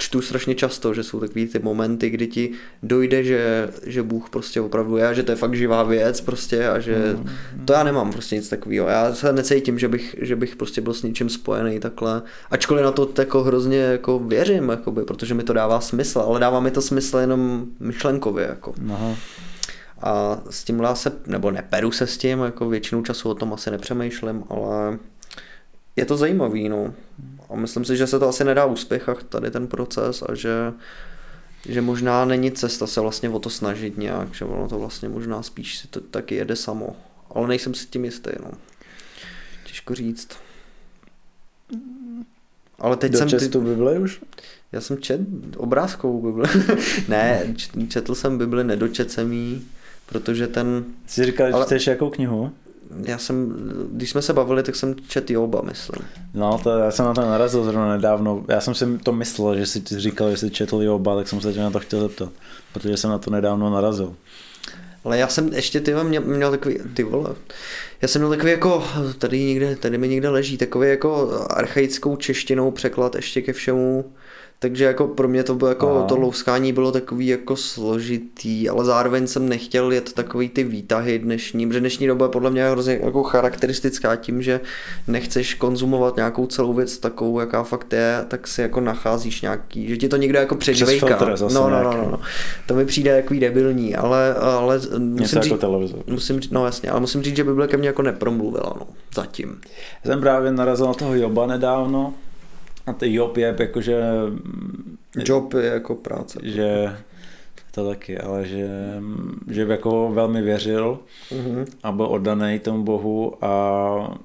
čtu 0.00 0.22
strašně 0.22 0.54
často, 0.54 0.94
že 0.94 1.02
jsou 1.02 1.20
takový 1.20 1.46
ty 1.46 1.58
momenty, 1.58 2.10
kdy 2.10 2.26
ti 2.26 2.50
dojde, 2.82 3.24
že, 3.24 3.68
že 3.86 4.02
Bůh 4.02 4.30
prostě 4.30 4.60
opravdu 4.60 4.96
je, 4.96 5.14
že 5.14 5.22
to 5.22 5.32
je 5.32 5.36
fakt 5.36 5.54
živá 5.54 5.82
věc 5.82 6.20
prostě 6.20 6.68
a 6.68 6.78
že 6.78 6.96
mm. 7.16 7.30
to 7.64 7.72
já 7.72 7.84
nemám 7.84 8.12
prostě 8.12 8.36
nic 8.36 8.48
takového. 8.48 8.88
Já 8.88 9.14
se 9.14 9.32
necítím, 9.32 9.78
že 9.78 9.88
bych, 9.88 10.16
že 10.20 10.36
bych 10.36 10.56
prostě 10.56 10.80
byl 10.80 10.94
s 10.94 11.02
ničím 11.02 11.28
spojený 11.28 11.80
takhle. 11.80 12.22
Ačkoliv 12.50 12.84
na 12.84 12.92
to 12.92 13.08
jako 13.18 13.42
hrozně 13.42 13.78
jako 13.78 14.18
věřím, 14.18 14.68
jakoby, 14.68 15.02
protože 15.02 15.34
mi 15.34 15.42
to 15.42 15.52
dává 15.52 15.80
smysl, 15.80 16.18
ale 16.18 16.40
dává 16.40 16.60
mi 16.60 16.70
to 16.70 16.82
smysl 16.82 17.18
jenom 17.18 17.66
myšlenkově. 17.80 18.46
Jako. 18.46 18.74
Aha. 18.92 19.14
A 20.02 20.40
s 20.50 20.64
tím 20.64 20.80
já 20.80 20.94
se, 20.94 21.12
nebo 21.26 21.50
neperu 21.50 21.90
se 21.90 22.06
s 22.06 22.18
tím, 22.18 22.38
jako 22.38 22.68
většinu 22.68 23.02
času 23.02 23.28
o 23.30 23.34
tom 23.34 23.52
asi 23.52 23.70
nepřemýšlím, 23.70 24.44
ale 24.48 24.98
je 25.96 26.04
to 26.04 26.16
zajímavý, 26.16 26.68
no. 26.68 26.94
A 27.50 27.56
myslím 27.56 27.84
si, 27.84 27.96
že 27.96 28.06
se 28.06 28.18
to 28.18 28.28
asi 28.28 28.44
nedá 28.44 28.64
úspěchat 28.64 29.24
tady 29.24 29.50
ten 29.50 29.66
proces 29.66 30.22
a 30.22 30.34
že, 30.34 30.72
že 31.68 31.80
možná 31.80 32.24
není 32.24 32.52
cesta 32.52 32.86
se 32.86 33.00
vlastně 33.00 33.30
o 33.30 33.38
to 33.38 33.50
snažit 33.50 33.98
nějak, 33.98 34.34
že 34.34 34.44
ono 34.44 34.68
to 34.68 34.78
vlastně 34.78 35.08
možná 35.08 35.42
spíš 35.42 35.78
si 35.78 35.88
to 35.88 36.00
taky 36.00 36.34
jede 36.34 36.56
samo. 36.56 36.96
Ale 37.30 37.48
nejsem 37.48 37.74
si 37.74 37.86
tím 37.86 38.04
jistý, 38.04 38.30
no. 38.42 38.50
Těžko 39.64 39.94
říct. 39.94 40.28
Ale 42.78 42.96
teď 42.96 43.14
jsem... 43.16 43.28
Ty... 43.28 43.58
Bibli 43.58 43.98
už? 43.98 44.20
Já 44.72 44.80
jsem 44.80 44.98
čet 44.98 45.20
obrázkovou 45.56 46.22
Bibli. 46.22 46.48
ne, 47.08 47.54
četl 47.88 48.14
jsem 48.14 48.38
Bibli, 48.38 48.64
nedočet 48.64 49.10
jsem 49.10 49.32
jí, 49.32 49.68
protože 50.06 50.46
ten... 50.46 50.84
Jsi 51.06 51.24
říkal, 51.24 51.46
že 51.46 51.52
Ale... 51.52 51.66
čteš 51.66 51.86
jakou 51.86 52.10
knihu? 52.10 52.52
Já 53.04 53.18
jsem, 53.18 53.54
když 53.92 54.10
jsme 54.10 54.22
se 54.22 54.32
bavili, 54.32 54.62
tak 54.62 54.76
jsem 54.76 54.94
čet 55.08 55.30
Joba, 55.30 55.62
myslím. 55.62 56.08
No, 56.34 56.60
to, 56.62 56.70
já 56.70 56.90
jsem 56.90 57.04
na 57.04 57.14
to 57.14 57.20
narazil 57.20 57.64
zrovna 57.64 57.96
nedávno. 57.96 58.44
Já 58.48 58.60
jsem 58.60 58.74
si 58.74 58.98
to 58.98 59.12
myslel, 59.12 59.56
že 59.56 59.66
jsi 59.66 59.82
říkal, 59.86 60.30
že 60.30 60.36
jsi 60.36 60.50
četl 60.50 60.82
Joba, 60.82 61.16
tak 61.16 61.28
jsem 61.28 61.40
se 61.40 61.52
tě 61.52 61.60
na 61.60 61.70
to 61.70 61.80
chtěl 61.80 62.00
zeptat, 62.00 62.32
protože 62.72 62.96
jsem 62.96 63.10
na 63.10 63.18
to 63.18 63.30
nedávno 63.30 63.70
narazil. 63.70 64.14
Ale 65.04 65.18
já 65.18 65.28
jsem 65.28 65.52
ještě 65.52 65.80
ty 65.80 65.94
měl, 65.94 66.22
měl 66.22 66.50
takový, 66.50 66.78
ty 66.94 67.02
vole, 67.02 67.34
já 68.02 68.08
jsem 68.08 68.22
měl 68.22 68.30
takový 68.30 68.52
jako, 68.52 68.84
tady 69.18 69.44
někde, 69.44 69.76
tady 69.76 69.98
mi 69.98 70.08
někde 70.08 70.28
leží, 70.28 70.56
takový 70.56 70.88
jako 70.88 71.38
archaickou 71.50 72.16
češtinou 72.16 72.70
překlad 72.70 73.14
ještě 73.14 73.42
ke 73.42 73.52
všemu, 73.52 74.12
takže 74.62 74.84
jako 74.84 75.08
pro 75.08 75.28
mě 75.28 75.42
to 75.44 75.54
bylo 75.54 75.68
jako, 75.68 75.96
Aha. 75.96 76.06
to 76.06 76.16
louskání 76.16 76.72
bylo 76.72 76.92
takový 76.92 77.26
jako 77.26 77.56
složitý, 77.56 78.68
ale 78.68 78.84
zároveň 78.84 79.26
jsem 79.26 79.48
nechtěl 79.48 79.92
jet 79.92 80.12
takový 80.12 80.48
ty 80.48 80.64
výtahy 80.64 81.18
dnešní, 81.18 81.66
protože 81.66 81.80
dnešní 81.80 82.06
doba 82.06 82.26
je 82.26 82.30
podle 82.30 82.50
mě 82.50 82.70
hrozně 82.70 82.98
jako 83.02 83.22
charakteristická 83.22 84.16
tím, 84.16 84.42
že 84.42 84.60
nechceš 85.08 85.54
konzumovat 85.54 86.16
nějakou 86.16 86.46
celou 86.46 86.72
věc 86.72 86.98
takovou, 86.98 87.40
jaká 87.40 87.62
fakt 87.62 87.92
je, 87.92 88.24
tak 88.28 88.48
si 88.48 88.62
jako 88.62 88.80
nacházíš 88.80 89.42
nějaký, 89.42 89.88
že 89.88 89.96
ti 89.96 90.08
to 90.08 90.16
někdo 90.16 90.38
jako 90.38 90.54
předžvejká. 90.54 91.18
No, 91.40 91.48
no, 91.48 91.70
no, 91.70 91.82
no, 91.82 92.08
no, 92.10 92.20
To 92.66 92.74
mi 92.74 92.84
přijde 92.84 93.10
jako 93.10 93.34
debilní, 93.34 93.96
ale, 93.96 94.34
ale 94.34 94.80
musím 94.98 95.42
říct, 95.42 95.50
jako 95.50 95.60
televize. 95.60 95.96
musím 96.06 96.40
říct, 96.40 96.50
no 96.50 96.64
jasně, 96.64 96.90
ale 96.90 97.00
musím 97.00 97.22
říct, 97.22 97.36
že 97.36 97.44
Bible 97.44 97.66
ke 97.68 97.76
mně 97.76 97.88
jako 97.88 98.02
nepromluvila, 98.02 98.72
no, 98.80 98.86
zatím. 99.14 99.60
Já 100.04 100.10
jsem 100.10 100.20
právě 100.20 100.52
narazil 100.52 100.86
na 100.86 100.94
toho 100.94 101.14
Joba 101.14 101.46
nedávno, 101.46 102.14
a 102.90 102.92
ty 102.92 103.14
job 103.14 103.36
je 103.36 103.56
jakože... 103.58 104.02
Job 105.16 105.54
je 105.54 105.66
jako 105.66 105.94
práce. 105.94 106.38
Že 106.42 106.96
to 107.70 107.88
taky, 107.88 108.18
ale 108.18 108.46
že, 108.46 108.68
že 109.50 109.62
jako 109.62 110.10
velmi 110.12 110.42
věřil 110.42 110.98
mm-hmm. 111.30 111.66
a 111.82 111.92
byl 111.92 112.06
oddaný 112.06 112.58
tomu 112.58 112.84
bohu 112.84 113.44
a 113.44 114.18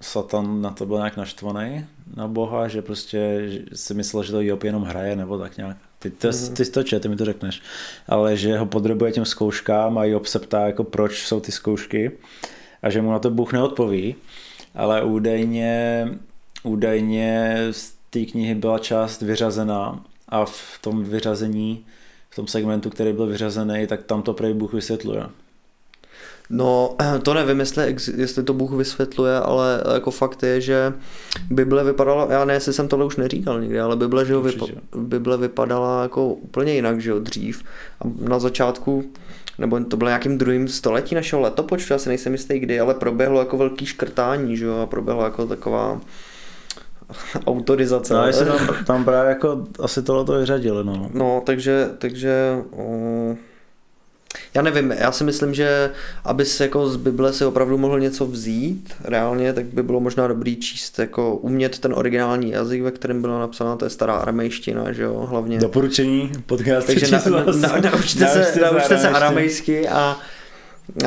Satan 0.00 0.62
na 0.62 0.70
to 0.70 0.86
byl 0.86 0.96
nějak 0.96 1.16
naštvaný 1.16 1.86
na 2.16 2.28
boha, 2.28 2.68
že 2.68 2.82
prostě 2.82 3.50
si 3.72 3.94
myslel, 3.94 4.22
že 4.22 4.32
to 4.32 4.40
Job 4.40 4.64
jenom 4.64 4.82
hraje 4.82 5.16
nebo 5.16 5.38
tak 5.38 5.56
nějak. 5.56 5.76
Ty, 5.98 6.10
ty, 6.10 6.28
mm-hmm. 6.28 6.52
ty 6.54 6.70
to 6.70 6.82
čet, 6.82 7.02
ty 7.02 7.08
mi 7.08 7.16
to 7.16 7.24
řekneš. 7.24 7.62
Ale 8.08 8.36
že 8.36 8.58
ho 8.58 8.66
podrobuje 8.66 9.12
těm 9.12 9.24
zkouškám 9.24 9.98
a 9.98 10.04
Job 10.04 10.26
se 10.26 10.38
ptá, 10.38 10.66
jako 10.66 10.84
proč 10.84 11.26
jsou 11.26 11.40
ty 11.40 11.52
zkoušky 11.52 12.10
a 12.82 12.90
že 12.90 13.02
mu 13.02 13.10
na 13.10 13.18
to 13.18 13.30
Bůh 13.30 13.52
neodpoví. 13.52 14.14
Ale 14.74 15.04
údajně 15.04 16.08
údajně 16.62 17.56
z 17.70 17.92
té 18.10 18.24
knihy 18.24 18.54
byla 18.54 18.78
část 18.78 19.22
vyřazená 19.22 20.04
a 20.28 20.44
v 20.44 20.78
tom 20.80 21.04
vyřazení, 21.04 21.84
v 22.30 22.36
tom 22.36 22.46
segmentu, 22.46 22.90
který 22.90 23.12
byl 23.12 23.26
vyřazený, 23.26 23.86
tak 23.86 24.02
tam 24.02 24.22
to 24.22 24.34
prej 24.34 24.54
Bůh 24.54 24.72
vysvětluje. 24.72 25.22
No, 26.50 26.96
to 27.22 27.34
nevím, 27.34 27.60
jestli, 27.60 27.96
jestli 28.16 28.42
to 28.42 28.54
Bůh 28.54 28.72
vysvětluje, 28.72 29.36
ale 29.36 29.82
jako 29.94 30.10
fakt 30.10 30.42
je, 30.42 30.60
že 30.60 30.92
Bible 31.50 31.84
vypadala, 31.84 32.32
já 32.32 32.44
ne, 32.44 32.54
jestli 32.54 32.72
jsem 32.72 32.88
tohle 32.88 33.04
už 33.04 33.16
neříkal 33.16 33.60
nikdy, 33.60 33.80
ale 33.80 33.96
Bible, 33.96 34.26
že 34.26 34.32
jo, 34.32 34.42
vypa-. 34.42 34.80
Bible 34.96 35.36
vypadala 35.36 36.02
jako 36.02 36.28
úplně 36.28 36.74
jinak, 36.74 37.00
že 37.00 37.10
jo, 37.10 37.18
dřív. 37.18 37.62
A 38.00 38.28
na 38.28 38.38
začátku, 38.38 39.04
nebo 39.58 39.84
to 39.84 39.96
bylo 39.96 40.08
nějakým 40.08 40.38
druhým 40.38 40.68
století 40.68 41.14
našeho 41.14 41.42
letopočtu, 41.42 41.92
já 41.92 41.98
si 41.98 42.08
nejsem 42.08 42.32
jistý 42.32 42.58
kdy, 42.58 42.80
ale 42.80 42.94
proběhlo 42.94 43.38
jako 43.38 43.56
velký 43.56 43.86
škrtání, 43.86 44.56
že 44.56 44.64
jo, 44.64 44.76
a 44.76 44.86
proběhla 44.86 45.24
jako 45.24 45.46
taková 45.46 46.00
autorizace. 47.46 48.14
No, 48.14 48.20
ale 48.20 48.32
se 48.32 48.44
tam, 48.44 48.84
tam 48.86 49.04
právě 49.04 49.28
jako 49.28 49.66
asi 49.80 50.02
tohle 50.02 50.24
to 50.24 50.32
vyřadili, 50.32 50.84
no. 50.84 51.10
No, 51.14 51.42
takže, 51.46 51.90
takže 51.98 52.56
o, 52.70 53.36
já 54.54 54.62
nevím, 54.62 54.90
já 54.98 55.12
si 55.12 55.24
myslím, 55.24 55.54
že 55.54 55.90
aby 56.24 56.44
se 56.44 56.64
jako 56.64 56.88
z 56.88 56.96
Bible 56.96 57.32
si 57.32 57.44
opravdu 57.44 57.78
mohl 57.78 58.00
něco 58.00 58.26
vzít 58.26 58.94
reálně, 59.04 59.52
tak 59.52 59.64
by 59.64 59.82
bylo 59.82 60.00
možná 60.00 60.26
dobrý 60.26 60.56
číst, 60.56 60.98
jako 60.98 61.36
umět 61.36 61.78
ten 61.78 61.94
originální 61.94 62.50
jazyk, 62.50 62.82
ve 62.82 62.90
kterém 62.90 63.22
byla 63.22 63.38
napsána, 63.38 63.76
to 63.76 63.84
je 63.84 63.90
stará 63.90 64.14
aramejština, 64.14 64.92
že 64.92 65.02
jo, 65.02 65.26
hlavně. 65.30 65.58
Doporučení 65.58 66.32
podcast 66.46 66.86
Takže 66.86 67.10
na, 67.10 67.22
na, 67.26 67.68
na, 67.68 67.90
naučte, 67.90 68.26
se, 68.26 68.60
naučte 68.60 68.98
se 68.98 69.08
aramejsky 69.08 69.88
a 69.88 70.20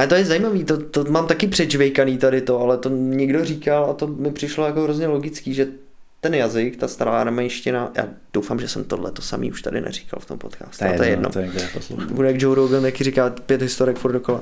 a 0.01 0.07
to 0.07 0.15
je 0.15 0.25
zajímavý, 0.25 0.63
to, 0.63 0.77
to 0.77 1.03
mám 1.03 1.27
taky 1.27 1.47
přečvejkaný 1.47 2.17
tady 2.17 2.41
to, 2.41 2.59
ale 2.59 2.77
to 2.77 2.89
někdo 2.89 3.45
říkal 3.45 3.85
a 3.89 3.93
to 3.93 4.07
mi 4.07 4.31
přišlo 4.31 4.65
jako 4.65 4.81
hrozně 4.81 5.07
logický, 5.07 5.53
že 5.53 5.67
ten 6.25 6.35
jazyk, 6.35 6.77
ta 6.77 6.87
stará 6.87 7.21
aramejština, 7.21 7.91
já 7.95 8.07
doufám, 8.33 8.59
že 8.59 8.67
jsem 8.67 8.83
tohle 8.83 9.11
to 9.11 9.21
samý 9.21 9.51
už 9.51 9.61
tady 9.61 9.81
neříkal 9.81 10.19
v 10.19 10.25
tom 10.25 10.37
podcastu, 10.37 10.85
to, 10.85 10.97
to 10.97 11.03
je 11.03 11.09
jedno. 11.09 11.29
To 11.29 11.39
je 11.39 11.51
poslouchám. 11.73 12.13
Bude 12.13 12.27
jak 12.27 12.41
Joe 12.41 12.55
Rogan, 12.55 12.85
jaký 12.85 13.03
říká 13.03 13.29
pět 13.29 13.61
historek 13.61 13.97
furt 13.97 14.11
dokola. 14.11 14.41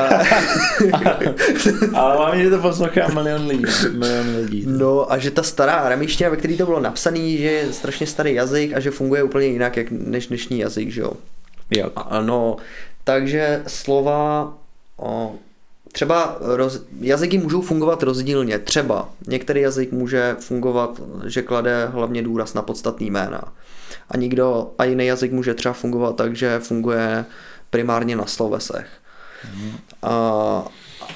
Ale 1.93 2.17
mám, 2.17 2.39
že 2.39 2.49
to 2.49 2.59
poslouchá 2.59 3.07
milion 3.07 3.47
lidí. 3.47 3.63
Milion 3.91 4.35
lidí. 4.35 4.63
No 4.67 5.11
a 5.11 5.17
že 5.17 5.31
ta 5.31 5.43
stará 5.43 5.73
aramejština, 5.73 6.29
ve 6.29 6.37
které 6.37 6.57
to 6.57 6.65
bylo 6.65 6.79
napsané, 6.79 7.37
že 7.37 7.51
je 7.51 7.73
strašně 7.73 8.07
starý 8.07 8.33
jazyk 8.33 8.73
a 8.73 8.79
že 8.79 8.91
funguje 8.91 9.23
úplně 9.23 9.45
jinak 9.45 9.77
jak 9.77 9.91
než 9.91 10.27
dnešní 10.27 10.59
jazyk, 10.59 10.89
že 10.89 11.01
jo. 11.01 11.13
Jak? 11.77 11.91
Ano, 11.95 12.57
takže 13.03 13.63
slova, 13.67 14.53
o, 14.97 15.35
třeba 15.91 16.37
roz, 16.39 16.81
jazyky 16.99 17.37
můžou 17.37 17.61
fungovat 17.61 18.03
rozdílně. 18.03 18.59
Třeba 18.59 19.09
některý 19.27 19.61
jazyk 19.61 19.91
může 19.91 20.35
fungovat, 20.39 21.01
že 21.25 21.41
klade 21.41 21.85
hlavně 21.85 22.23
důraz 22.23 22.53
na 22.53 22.61
podstatný 22.61 23.11
jména. 23.11 23.41
A 24.09 24.17
nikdo, 24.17 24.71
a 24.77 24.83
jiný 24.83 25.05
jazyk 25.05 25.31
může 25.31 25.53
třeba 25.53 25.73
fungovat 25.73 26.15
tak, 26.15 26.35
že 26.35 26.59
funguje 26.59 27.25
primárně 27.69 28.15
na 28.15 28.25
slovesech. 28.25 28.87
A, 30.03 30.65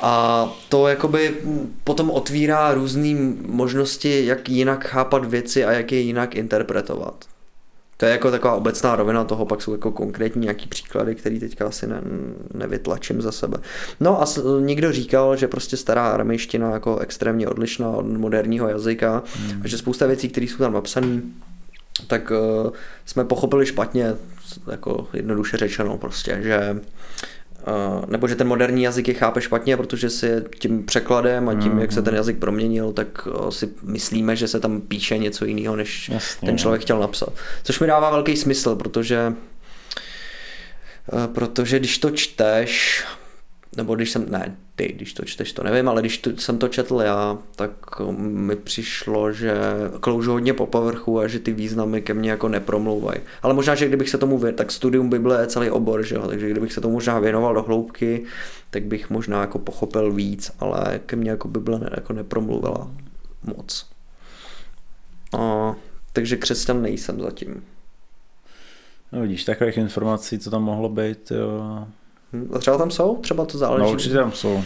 a 0.01 0.49
to 0.69 0.87
jakoby 0.87 1.35
potom 1.83 2.09
otvírá 2.09 2.73
různé 2.73 3.35
možnosti, 3.45 4.25
jak 4.25 4.49
jinak 4.49 4.85
chápat 4.85 5.25
věci 5.25 5.65
a 5.65 5.71
jak 5.71 5.91
je 5.91 5.99
jinak 5.99 6.35
interpretovat. 6.35 7.25
To 7.97 8.05
je 8.05 8.11
jako 8.11 8.31
taková 8.31 8.53
obecná 8.53 8.95
rovina 8.95 9.23
toho, 9.23 9.45
pak 9.45 9.61
jsou 9.61 9.71
jako 9.71 9.91
konkrétní 9.91 10.41
nějaký 10.41 10.67
příklady, 10.67 11.15
který 11.15 11.39
teďka 11.39 11.67
asi 11.67 11.87
ne, 11.87 12.01
nevytlačím 12.53 13.21
za 13.21 13.31
sebe. 13.31 13.57
No 13.99 14.21
a 14.21 14.25
s, 14.25 14.59
někdo 14.59 14.91
říkal, 14.91 15.35
že 15.35 15.47
prostě 15.47 15.77
stará 15.77 16.07
aramejština 16.07 16.71
jako 16.71 16.99
extrémně 16.99 17.47
odlišná 17.47 17.89
od 17.89 18.05
moderního 18.05 18.69
jazyka 18.69 19.23
hmm. 19.35 19.61
a 19.63 19.67
že 19.67 19.77
spousta 19.77 20.07
věcí, 20.07 20.29
které 20.29 20.45
jsou 20.45 20.57
tam 20.57 20.73
napsané, 20.73 21.21
tak 22.07 22.31
uh, 22.31 22.71
jsme 23.05 23.25
pochopili 23.25 23.65
špatně, 23.65 24.15
jako 24.71 25.07
jednoduše 25.13 25.57
řečeno 25.57 25.97
prostě, 25.97 26.39
že 26.43 26.75
Uh, 26.75 26.79
nebo 28.07 28.27
že 28.27 28.35
ten 28.35 28.47
moderní 28.47 28.83
jazyk 28.83 29.07
je 29.07 29.13
chápe 29.13 29.41
špatně, 29.41 29.77
protože 29.77 30.09
si 30.09 30.43
tím 30.59 30.85
překladem 30.85 31.49
a 31.49 31.53
tím, 31.53 31.71
mm-hmm. 31.71 31.79
jak 31.79 31.91
se 31.91 32.01
ten 32.01 32.15
jazyk 32.15 32.37
proměnil, 32.37 32.93
tak 32.93 33.27
uh, 33.27 33.49
si 33.49 33.69
myslíme, 33.83 34.35
že 34.35 34.47
se 34.47 34.59
tam 34.59 34.81
píše 34.81 35.17
něco 35.17 35.45
jiného, 35.45 35.75
než 35.75 36.09
Jasně, 36.09 36.45
ten 36.45 36.57
člověk 36.57 36.81
chtěl 36.81 36.99
napsat. 36.99 37.29
Což 37.63 37.79
mi 37.79 37.87
dává 37.87 38.09
velký 38.09 38.37
smysl, 38.37 38.75
protože 38.75 39.33
uh, 41.13 41.27
protože 41.27 41.79
když 41.79 41.97
to 41.97 42.09
čteš, 42.09 43.03
nebo 43.77 43.95
když 43.95 44.11
jsem, 44.11 44.25
ne, 44.29 44.55
ty, 44.75 44.93
když 44.93 45.13
to 45.13 45.25
čteš, 45.25 45.53
to 45.53 45.63
nevím, 45.63 45.89
ale 45.89 46.01
když 46.01 46.17
to, 46.17 46.37
jsem 46.37 46.57
to 46.57 46.67
četl 46.67 47.01
já, 47.01 47.37
tak 47.55 47.99
mi 48.17 48.55
přišlo, 48.55 49.31
že 49.31 49.55
kloužu 49.99 50.31
hodně 50.31 50.53
po 50.53 50.65
povrchu 50.67 51.19
a 51.19 51.27
že 51.27 51.39
ty 51.39 51.51
významy 51.51 52.01
ke 52.01 52.13
mně 52.13 52.29
jako 52.29 52.47
nepromlouvají. 52.47 53.19
Ale 53.41 53.53
možná, 53.53 53.75
že 53.75 53.87
kdybych 53.87 54.09
se 54.09 54.17
tomu 54.17 54.37
věnoval, 54.37 54.57
tak 54.57 54.71
studium 54.71 55.09
Bible 55.09 55.41
je 55.41 55.47
celý 55.47 55.69
obor, 55.69 56.03
že 56.03 56.15
jo? 56.15 56.27
takže 56.27 56.49
kdybych 56.49 56.73
se 56.73 56.81
tomu 56.81 56.93
možná 56.93 57.19
věnoval 57.19 57.53
do 57.53 57.61
hloubky, 57.61 58.25
tak 58.69 58.83
bych 58.83 59.09
možná 59.09 59.41
jako 59.41 59.59
pochopil 59.59 60.11
víc, 60.11 60.51
ale 60.59 60.99
ke 61.05 61.15
mně 61.15 61.29
jako 61.29 61.47
Bible 61.47 61.79
ne, 61.79 61.89
jako 61.95 62.13
nepromluvila 62.13 62.91
moc. 63.43 63.89
A, 65.37 65.75
takže 66.13 66.37
křesťan 66.37 66.81
nejsem 66.81 67.21
zatím. 67.21 67.63
No 69.11 69.21
vidíš, 69.21 69.43
takových 69.43 69.77
informací, 69.77 70.39
co 70.39 70.51
tam 70.51 70.63
mohlo 70.63 70.89
být, 70.89 71.31
jo. 71.31 71.87
Hm, 72.33 72.49
A 72.53 72.59
třeba 72.59 72.77
tam 72.77 72.91
jsou? 72.91 73.15
Třeba 73.17 73.45
to 73.45 73.57
záleží. 73.57 73.83
No 73.83 73.91
určitě 73.91 74.13
tam 74.15 74.31
jsou. 74.31 74.63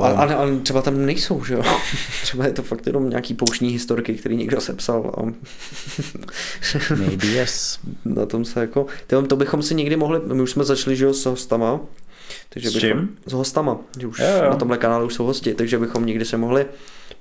Ale, 0.00 0.14
ale, 0.16 0.34
ale 0.34 0.56
třeba 0.58 0.82
tam 0.82 1.06
nejsou, 1.06 1.44
že 1.44 1.54
jo? 1.54 1.62
Třeba 2.22 2.46
je 2.46 2.52
to 2.52 2.62
fakt 2.62 2.86
jenom 2.86 3.10
nějaký 3.10 3.34
pouštní 3.34 3.68
historky, 3.68 4.14
který 4.14 4.36
někdo 4.36 4.60
sepsal. 4.60 5.14
A... 5.18 5.22
Maybe 6.96 7.26
yes. 7.26 7.78
Na 8.04 8.26
tom 8.26 8.44
se 8.44 8.60
jako... 8.60 8.86
Tyhle, 9.06 9.26
to 9.26 9.36
bychom 9.36 9.62
si 9.62 9.74
někdy 9.74 9.96
mohli... 9.96 10.20
My 10.34 10.42
už 10.42 10.50
jsme 10.50 10.64
začali, 10.64 10.96
že 10.96 11.04
jo, 11.04 11.14
s 11.14 11.24
hostama. 11.26 11.80
Takže 12.48 12.70
S 12.70 12.74
bychom, 12.74 12.88
čím? 12.90 13.16
S 13.26 13.32
hostama. 13.32 13.78
Že 13.98 14.06
už 14.06 14.18
Jo, 14.18 14.26
jo. 14.44 14.50
na 14.50 14.56
tomhle 14.56 14.78
kanálu 14.78 15.06
už 15.06 15.14
jsou 15.14 15.24
hosti, 15.24 15.54
takže 15.54 15.78
bychom 15.78 16.06
někdy 16.06 16.24
se 16.24 16.36
mohli 16.36 16.66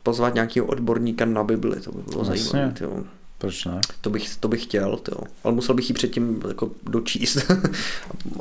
pozvat 0.03 0.34
nějakého 0.34 0.65
odborníka 0.65 1.26
na 1.26 1.43
Bibli, 1.43 1.80
to 1.82 1.91
by 1.91 2.01
bylo 2.11 2.19
Jasně. 2.26 2.38
zajímavé. 2.38 2.74
tyjo. 2.74 3.03
Proč 3.42 3.66
ne? 3.66 3.82
To 4.02 4.10
bych, 4.10 4.36
to 4.39 4.48
bych 4.48 4.64
chtěl, 4.64 4.98
tyjo. 4.98 5.18
ale 5.44 5.54
musel 5.54 5.76
bych 5.76 5.89
ji 5.89 5.94
předtím 5.94 6.42
jako 6.48 6.70
dočíst 6.84 7.38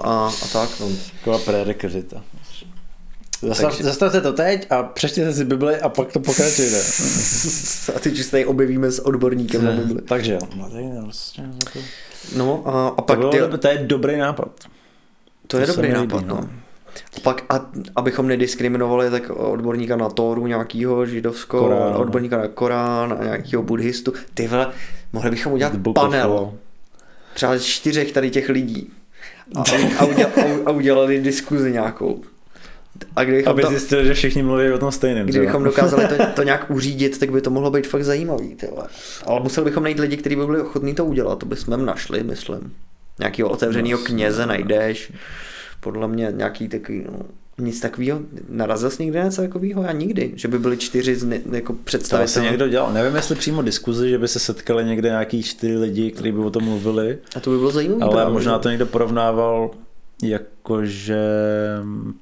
a, 0.03 0.27
a 0.43 0.47
tak. 0.53 0.71
No. 0.81 0.89
Taková 1.19 1.39
prerekvizita. 1.39 2.23
Zastav, 3.43 3.71
Takže- 3.71 3.85
Zastavte 3.85 4.21
to 4.21 4.33
teď 4.33 4.67
a 4.71 4.83
přečtěte 4.83 5.33
si 5.33 5.45
Bibli 5.45 5.81
a 5.81 5.89
pak 5.89 6.13
to 6.13 6.21
pokračujte. 6.21 6.83
A 7.97 7.99
ty 7.99 8.25
tady 8.25 8.47
objevíme 8.47 8.91
s 8.91 9.07
odborníkem 9.07 9.65
na 9.65 9.73
Bibli. 9.73 10.03
Takže 10.03 10.33
jo. 10.33 10.39
No, 10.57 10.71
tak 10.71 10.81
jo, 10.85 11.01
vlastně 11.05 11.51
za 11.65 11.71
to- 11.73 11.79
No 12.37 12.69
a, 12.69 12.89
a 12.89 12.95
To, 12.97 13.03
pak 13.03 13.19
bylo, 13.19 13.31
ty, 13.49 13.59
to 13.59 13.69
je 13.69 13.79
dobrý 13.79 14.17
nápad. 14.17 14.49
To 15.47 15.59
je 15.59 15.67
To 15.67 15.73
se 15.73 15.77
dobrý 15.77 15.93
mi 15.93 15.99
líbí, 15.99 16.13
nápad, 16.15 16.27
no. 16.27 16.35
no. 16.35 16.51
A 17.17 17.21
pak, 17.23 17.45
a, 17.51 17.71
abychom 17.97 18.29
nediskriminovali, 18.29 19.11
tak 19.11 19.31
odborníka 19.31 19.97
na 19.97 20.09
Tóru 20.09 20.47
nějakýho 20.47 21.07
židovsko, 21.07 21.59
Korán. 21.61 21.97
odborníka 21.97 22.37
na 22.39 22.49
Korán 22.49 23.17
a 23.21 23.25
nějakýho 23.25 23.63
buddhistu. 23.63 24.13
Ty 24.35 24.49
vole, 24.49 24.73
mohli 25.13 25.31
bychom 25.31 25.53
udělat 25.53 25.73
panel. 25.95 26.53
Třeba 27.35 27.59
čtyřech 27.59 28.13
tady 28.13 28.31
těch 28.31 28.49
lidí. 28.49 28.91
A, 29.57 29.65
a, 29.99 30.05
udělali, 30.05 30.63
a 30.67 30.71
udělali 30.71 31.21
diskuzi 31.21 31.73
nějakou. 31.73 32.23
A 33.17 33.25
kdybychom, 33.25 33.51
Aby 33.51 33.63
to, 33.63 33.69
zjistili, 33.69 34.07
že 34.07 34.15
všichni 34.15 34.43
mluví 34.43 34.71
o 34.73 34.79
tom 34.79 34.93
stejném. 34.93 35.27
třeba. 35.27 35.39
kdybychom 35.39 35.65
dokázali 35.65 36.07
to, 36.09 36.15
to 36.35 36.43
nějak 36.43 36.71
uřídit, 36.71 37.19
tak 37.19 37.31
by 37.31 37.41
to 37.41 37.51
mohlo 37.51 37.71
být 37.71 37.87
fakt 37.87 38.05
zajímavý. 38.05 38.55
Ty 38.55 38.67
vole. 38.67 38.85
Ale 39.27 39.41
museli 39.41 39.65
bychom 39.65 39.83
najít 39.83 39.99
lidi, 39.99 40.17
kteří 40.17 40.37
by 40.37 40.47
byli 40.47 40.61
ochotní 40.61 40.95
to 40.95 41.05
udělat. 41.05 41.39
To 41.39 41.47
bychom 41.47 41.85
našli, 41.87 42.23
myslím. 42.23 42.75
Nějakého 43.19 43.49
otevřeného 43.49 43.99
No, 43.99 44.05
kněze 44.07 44.47
najdeš. 44.47 45.13
Podle 45.81 46.09
mě 46.09 46.33
nějaký 46.37 46.69
takový, 46.69 47.05
no, 47.13 47.19
nic 47.59 47.81
takového. 47.81 48.21
Narazil 48.49 48.91
jsi 48.91 49.03
někdy 49.05 49.19
na 49.19 49.25
něco 49.25 49.43
takového? 49.43 49.83
Já 49.83 49.93
nikdy. 49.93 50.33
Že 50.35 50.49
by 50.49 50.59
byli 50.59 50.77
čtyři 50.77 51.17
z, 51.17 51.25
ne, 51.25 51.41
jako 51.53 51.73
To 51.73 51.79
asi 51.79 51.85
představitelé. 51.85 52.45
někdo 52.47 52.69
dělal. 52.69 52.93
Nevím, 52.93 53.17
jestli 53.17 53.35
přímo 53.35 53.63
diskuzi, 53.63 54.11
že 54.11 54.19
by 54.19 54.29
se 54.29 54.39
setkali 54.39 54.85
někde 54.85 55.09
nějaký 55.09 55.43
čtyři 55.43 55.77
lidi, 55.77 56.11
kteří 56.11 56.33
by 56.33 56.39
o 56.39 56.51
tom 56.51 56.65
mluvili, 56.65 57.19
A 57.37 57.41
to 57.41 57.51
by 57.51 57.57
bylo 57.59 57.71
zajímavé. 57.71 58.03
ale 58.03 58.13
právě, 58.13 58.33
možná 58.33 58.59
to 58.59 58.69
někdo 58.69 58.87
porovnával 58.87 59.71
jakože 60.23 61.21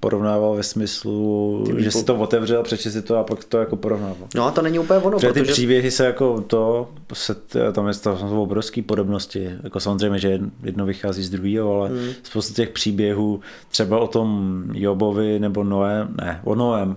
porovnával 0.01 0.57
ve 0.57 0.63
smyslu, 0.63 1.65
Ty 1.67 1.83
že 1.83 1.91
si 1.91 2.05
to 2.05 2.15
otevřel, 2.17 2.63
přečti 2.63 2.91
si 2.91 3.03
to 3.03 3.17
a 3.17 3.25
pak 3.25 3.45
to 3.45 3.59
jako 3.59 3.77
porovnával. 3.77 4.29
No 4.35 4.45
a 4.47 4.51
to 4.51 4.63
není 4.63 4.79
úplně 4.79 4.99
ono, 4.99 5.19
Protože 5.19 5.33
ty 5.33 5.43
příběhy 5.43 5.91
se 5.91 6.05
jako 6.07 6.41
to, 6.41 6.89
se, 7.13 7.35
tam 7.73 7.89
je 7.89 7.95
to 7.95 8.19
jsou 8.19 8.43
obrovské 8.43 8.83
podobnosti. 8.83 9.51
Jako 9.63 9.81
samozřejmě, 9.81 10.19
že 10.19 10.41
jedno 10.63 10.87
vychází 10.87 11.25
z 11.25 11.31
druhého, 11.31 11.75
ale 11.75 11.89
Hmm. 11.89 12.09
spousta 12.23 12.55
těch 12.55 12.69
příběhů, 12.69 13.41
třeba 13.69 13.99
o 13.99 14.07
tom 14.07 14.63
Jobovi 14.73 15.39
nebo 15.39 15.65
Noem, 15.65 16.15
ne, 16.21 16.41
o 16.45 16.55
Noem, 16.55 16.97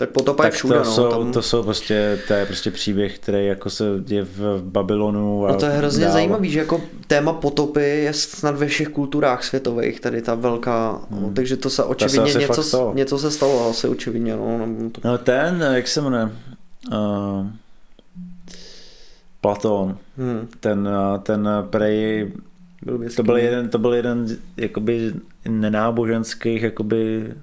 Tak 0.00 0.10
potopa 0.10 0.44
je 0.44 0.50
všude, 0.50 0.74
to, 0.78 0.84
no. 0.84 0.90
jsou, 0.90 1.08
tam... 1.10 1.32
to 1.32 1.42
jsou 1.42 1.62
prostě, 1.62 2.18
to 2.28 2.32
je 2.34 2.46
prostě 2.46 2.70
příběh, 2.70 3.18
který 3.18 3.46
jako 3.46 3.70
se 3.70 3.84
děje 4.00 4.22
v 4.24 4.62
Babylonu. 4.62 5.46
A 5.46 5.52
No 5.52 5.58
to 5.58 5.64
je 5.66 5.72
hrozně 5.72 6.04
dál. 6.04 6.12
zajímavý, 6.12 6.50
že 6.50 6.58
jako 6.58 6.80
téma 7.06 7.32
potopy 7.32 7.80
je 7.82 8.12
snad 8.12 8.56
ve 8.56 8.66
všech 8.66 8.88
kulturách 8.88 9.44
světových, 9.44 10.00
tady 10.00 10.22
ta 10.22 10.34
velká, 10.34 11.00
hmm. 11.10 11.34
takže 11.34 11.56
to 11.56 11.70
se 11.70 11.84
očividně 11.84 12.22
asi 12.22 12.38
něco, 12.38 12.52
fakt 12.54 12.64
stalo. 12.64 12.94
něco 12.94 13.18
se 13.18 13.30
stalo, 13.30 13.70
asi 13.70 13.88
očividně, 13.88 14.36
no. 14.36 14.58
no 14.66 14.90
to... 14.90 15.00
No 15.04 15.18
ten, 15.18 15.64
jak 15.74 15.88
se 15.88 16.00
jmenuje, 16.00 16.24
uh, 16.92 17.46
Platón, 19.40 19.96
Hmm. 20.18 20.48
ten, 20.60 20.88
eh, 20.88 21.18
ten 21.18 21.48
prej, 21.70 22.32
Byl 22.82 22.98
by 22.98 23.08
to 23.10 23.22
byl 23.22 23.36
jeden, 23.36 23.68
to 23.68 23.78
byl 23.78 23.94
jeden 23.94 24.26
jakoby 24.56 25.12
nenáboženských 25.48 26.62
jakoby, 26.62 27.34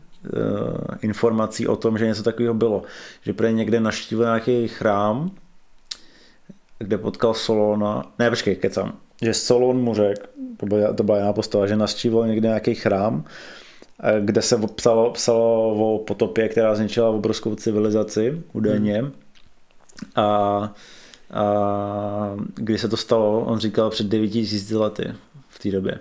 informací 1.02 1.68
o 1.68 1.76
tom, 1.76 1.98
že 1.98 2.06
něco 2.06 2.24
takového 2.24 2.54
bylo. 2.54 2.84
Že 3.22 3.34
prej 3.34 3.54
někde 3.54 3.80
naštívil 3.80 4.26
nějaký 4.26 4.68
chrám, 4.68 5.32
kde 6.80 6.98
potkal 6.98 7.34
Solona, 7.34 8.04
ne 8.20 8.30
počkej, 8.30 8.56
kecam, 8.56 8.94
že 9.22 9.34
Solon 9.34 9.82
mu 9.82 9.94
řekl, 9.94 10.28
to 10.58 10.66
byla, 10.66 10.94
to 10.94 11.04
byla 11.04 11.18
jiná 11.18 11.34
postava, 11.34 11.68
že 11.68 11.76
navštívil 11.76 12.28
někde 12.28 12.48
nějaký 12.48 12.76
chrám, 12.76 13.24
eh, 14.04 14.22
kde 14.22 14.42
se 14.42 14.58
psalo, 14.76 15.12
psalo 15.12 15.76
o 15.76 16.00
potopě, 16.00 16.50
která 16.50 16.76
zničila 16.76 17.10
obrovskou 17.10 17.56
civilizaci 17.56 18.42
údajně. 18.54 19.02
Hmm. 19.02 19.12
A, 20.16 20.26
a 21.34 22.36
kdy 22.56 22.78
se 22.78 22.88
to 22.88 22.98
stalo, 22.98 23.40
on 23.40 23.60
říkal 23.60 23.90
před 23.90 24.08
9000 24.08 24.72
lety 24.72 25.14
v 25.50 25.60
té 25.60 25.72
době. 25.72 26.00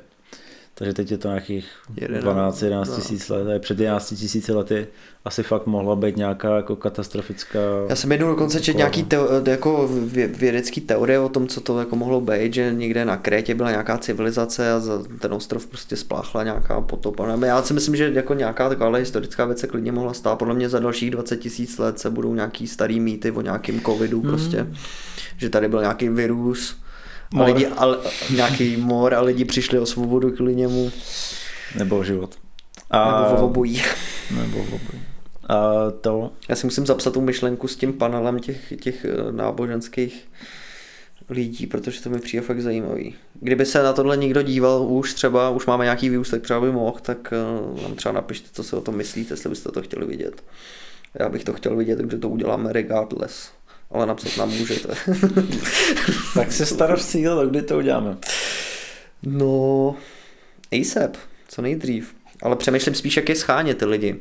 Takže 0.79 0.93
teď 0.93 1.11
je 1.11 1.19
to 1.19 1.29
nějakých 1.29 1.67
12-11 1.97 2.97
tisíc 2.97 3.29
let. 3.29 3.57
A 3.57 3.59
před 3.59 3.81
11 3.81 4.09
tisíci 4.15 4.53
lety 4.53 4.87
asi 5.25 5.43
fakt 5.43 5.67
mohla 5.67 5.97
být 5.97 6.17
nějaká 6.17 6.57
jako 6.57 6.77
katastrofická... 6.77 7.59
Já 7.89 7.97
jsem 7.97 8.13
jednou 8.13 8.27
dokonce 8.29 8.61
četl 8.61 8.77
nějaký 8.79 9.05
teo, 9.05 9.29
jako 9.47 9.89
vě- 10.07 10.35
vědecký 10.37 10.81
teorie 10.81 11.19
o 11.19 11.29
tom, 11.29 11.47
co 11.49 11.61
to 11.61 11.79
jako 11.79 11.97
mohlo 11.97 12.21
být, 12.21 12.55
že 12.55 12.73
někde 12.75 13.05
na 13.05 13.17
Krétě 13.17 13.55
byla 13.55 13.71
nějaká 13.71 13.99
civilizace 13.99 14.73
a 14.73 14.81
za 14.81 15.03
ten 15.21 15.35
ostrov 15.35 15.67
prostě 15.67 15.97
spláchla 15.97 16.45
nějaká 16.45 16.81
potopa. 16.81 17.37
Já 17.47 17.63
si 17.63 17.75
myslím, 17.75 17.97
že 17.97 18.11
jako 18.15 18.35
nějaká 18.35 18.69
taková 18.69 18.99
historická 18.99 19.45
věc 19.45 19.59
se 19.59 19.67
klidně 19.67 19.93
mohla 19.93 20.13
stát. 20.15 20.39
Podle 20.39 20.55
mě 20.55 20.69
za 20.69 20.79
dalších 20.79 21.11
20 21.11 21.37
tisíc 21.37 21.79
let 21.79 21.99
se 21.99 22.11
budou 22.11 22.35
nějaký 22.35 22.67
starý 22.67 23.01
mýty 23.01 23.31
o 23.31 23.41
nějakým 23.41 23.81
covidu 23.81 24.21
Hmm. 24.21 24.31
prostě. 24.31 24.67
Že 25.37 25.51
tady 25.51 25.69
byl 25.69 25.81
nějaký 25.81 26.09
virus, 26.09 26.77
a 27.33 27.37
Mor. 27.37 27.47
lidi, 27.47 27.67
a, 27.67 27.87
nějaký 28.35 28.77
mor 28.77 29.15
a 29.15 29.21
lidi 29.21 29.45
přišli 29.45 29.79
o 29.79 29.87
svobodu 29.87 30.31
kvůli 30.31 30.55
němu. 30.55 30.93
Nebo 31.79 31.99
o 31.99 32.05
život. 32.05 32.35
A... 32.91 33.23
Nebo 33.23 33.43
o 33.43 33.47
obojí. 33.47 33.83
Nebo 34.37 34.59
o 34.59 34.63
obojí. 34.63 35.03
A 35.49 35.91
to... 36.01 36.31
Já 36.49 36.57
si 36.57 36.67
musím 36.67 36.87
zapsat 36.87 37.13
tu 37.13 37.21
myšlenku 37.21 37.69
s 37.69 37.77
tím 37.77 37.93
panelem 37.93 38.39
těch, 38.39 38.73
těch 38.81 39.05
eh, 39.05 39.33
náboženských 39.33 40.29
lidí, 41.29 41.67
protože 41.67 42.03
to 42.03 42.11
mi 42.11 42.19
přijde 42.19 42.43
fakt 42.43 42.61
zajímavý. 42.61 43.15
Kdyby 43.41 43.67
se 43.67 43.83
na 43.83 43.93
tohle 43.93 44.17
někdo 44.17 44.43
díval 44.43 44.83
už 44.83 45.15
třeba, 45.15 45.51
už 45.51 45.67
máme 45.67 45.85
nějaký 45.85 46.09
výůstek, 46.09 46.43
třeba 46.43 46.61
by 46.61 46.73
mohl, 46.73 46.99
tak 47.03 47.33
eh, 47.33 47.83
nám 47.83 47.95
třeba 47.95 48.13
napište, 48.13 48.49
co 48.53 48.65
si 48.65 48.77
o 48.77 48.81
tom 48.81 48.97
myslíte, 48.97 49.33
jestli 49.33 49.51
byste 49.51 49.73
to 49.73 49.83
chtěli 49.83 50.07
vidět. 50.07 50.45
Já 51.21 51.29
bych 51.29 51.45
to 51.45 51.53
chtěl 51.53 51.77
vidět, 51.77 51.97
takže 51.97 52.19
to 52.19 52.29
uděláme 52.29 52.73
regardless. 52.73 53.51
Ale 53.91 54.07
napsat 54.07 54.37
nám 54.37 54.51
můžete. 54.51 54.95
tak 56.35 56.53
se 56.53 56.67
starost 56.67 57.09
cíl, 57.09 57.49
kdy 57.49 57.63
to 57.63 57.79
uděláme. 57.79 58.17
No, 59.23 59.95
ASAP, 60.81 61.17
co 61.49 61.63
nejdřív. 61.63 62.15
Ale 62.43 62.57
přemýšlím 62.57 62.95
spíš, 62.95 63.17
jak 63.17 63.29
je 63.29 63.35
schánět 63.35 63.79
ty 63.79 63.85
lidi. 63.85 64.17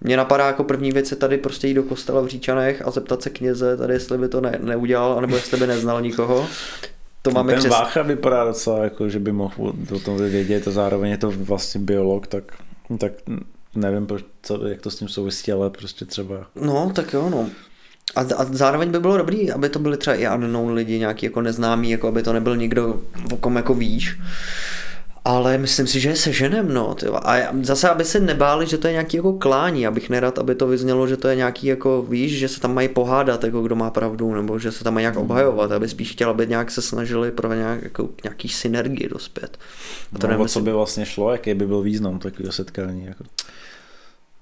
Mně 0.00 0.16
napadá 0.16 0.46
jako 0.46 0.64
první 0.64 0.92
věc 0.92 1.10
je 1.10 1.16
tady 1.16 1.38
prostě 1.38 1.68
jít 1.68 1.74
do 1.74 1.82
kostela 1.82 2.20
v 2.20 2.26
Říčanech 2.26 2.82
a 2.86 2.90
zeptat 2.90 3.22
se 3.22 3.30
kněze 3.30 3.76
tady, 3.76 3.94
jestli 3.94 4.18
by 4.18 4.28
to 4.28 4.40
ne, 4.40 4.58
neudělal, 4.62 5.18
anebo 5.18 5.36
jestli 5.36 5.56
by 5.56 5.66
neznal 5.66 6.00
nikoho. 6.00 6.46
To 7.22 7.30
máme 7.30 7.52
Ten 7.52 7.58
přes... 7.58 7.70
Vácha 7.70 8.02
vypadá 8.02 8.44
docela 8.44 8.84
jako, 8.84 9.08
že 9.08 9.18
by 9.18 9.32
mohl 9.32 9.74
o 9.94 9.98
tom 9.98 10.16
vědět 10.16 10.68
a 10.68 10.70
zároveň 10.70 11.10
je 11.10 11.18
to 11.18 11.30
vlastně 11.30 11.80
biolog, 11.80 12.26
tak, 12.26 12.44
tak 12.98 13.12
nevím, 13.74 14.06
proč, 14.06 14.24
co, 14.42 14.66
jak 14.66 14.80
to 14.80 14.90
s 14.90 14.96
tím 14.96 15.08
souvisí, 15.08 15.52
ale 15.52 15.70
prostě 15.70 16.04
třeba... 16.04 16.46
No, 16.54 16.92
tak 16.94 17.12
jo, 17.12 17.30
no. 17.30 17.50
A, 18.14 18.20
a 18.20 18.44
zároveň 18.50 18.90
by 18.90 19.00
bylo 19.00 19.16
dobrý, 19.16 19.52
aby 19.52 19.68
to 19.68 19.78
byli 19.78 19.96
třeba 19.96 20.16
i 20.16 20.34
unknown 20.34 20.72
lidi, 20.72 20.98
nějaký 20.98 21.26
jako 21.26 21.40
neznámý, 21.40 21.90
jako 21.90 22.08
aby 22.08 22.22
to 22.22 22.32
nebyl 22.32 22.56
nikdo, 22.56 23.00
o 23.32 23.36
kom 23.36 23.56
jako 23.56 23.74
víš. 23.74 24.18
Ale 25.24 25.58
myslím 25.58 25.86
si, 25.86 26.00
že 26.00 26.08
je 26.08 26.16
seženem, 26.16 26.74
no. 26.74 26.94
Tyva. 26.94 27.18
A 27.18 27.48
zase, 27.62 27.88
aby 27.88 28.04
se 28.04 28.20
nebáli, 28.20 28.66
že 28.66 28.78
to 28.78 28.86
je 28.86 28.92
nějaký 28.92 29.16
jako 29.16 29.32
klání, 29.32 29.86
abych 29.86 30.10
nerad, 30.10 30.38
aby 30.38 30.54
to 30.54 30.66
vyznělo, 30.66 31.06
že 31.06 31.16
to 31.16 31.28
je 31.28 31.36
nějaký 31.36 31.66
jako, 31.66 32.02
víš, 32.02 32.38
že 32.38 32.48
se 32.48 32.60
tam 32.60 32.74
mají 32.74 32.88
pohádat, 32.88 33.44
jako 33.44 33.62
kdo 33.62 33.76
má 33.76 33.90
pravdu, 33.90 34.34
nebo 34.34 34.58
že 34.58 34.72
se 34.72 34.84
tam 34.84 34.94
mají 34.94 35.02
nějak 35.02 35.16
obhajovat, 35.16 35.72
aby 35.72 35.88
spíš 35.88 36.12
chtěl, 36.12 36.30
aby 36.30 36.46
nějak 36.46 36.70
se 36.70 36.82
snažili 36.82 37.30
pro 37.30 37.54
nějak, 37.54 37.82
jako, 37.82 38.08
nějaký 38.24 38.48
synergii 38.48 39.08
dospět. 39.08 39.58
A 40.12 40.18
to 40.18 40.26
no, 40.26 40.38
o 40.38 40.48
co 40.48 40.60
by 40.60 40.72
vlastně 40.72 41.06
šlo, 41.06 41.32
jaký 41.32 41.54
by 41.54 41.66
byl 41.66 41.82
význam 41.82 42.18
takového 42.18 42.52
setkání? 42.52 43.04
Jako 43.04 43.24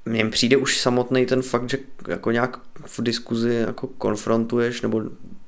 mně 0.07 0.25
přijde 0.27 0.57
už 0.57 0.79
samotný 0.79 1.27
ten 1.27 1.43
fakt, 1.43 1.71
že 1.71 1.79
jako 2.09 2.31
nějak 2.31 2.59
v 2.87 3.03
diskuzi 3.03 3.55
jako 3.55 3.87
konfrontuješ, 3.87 4.83
nebo 4.83 5.03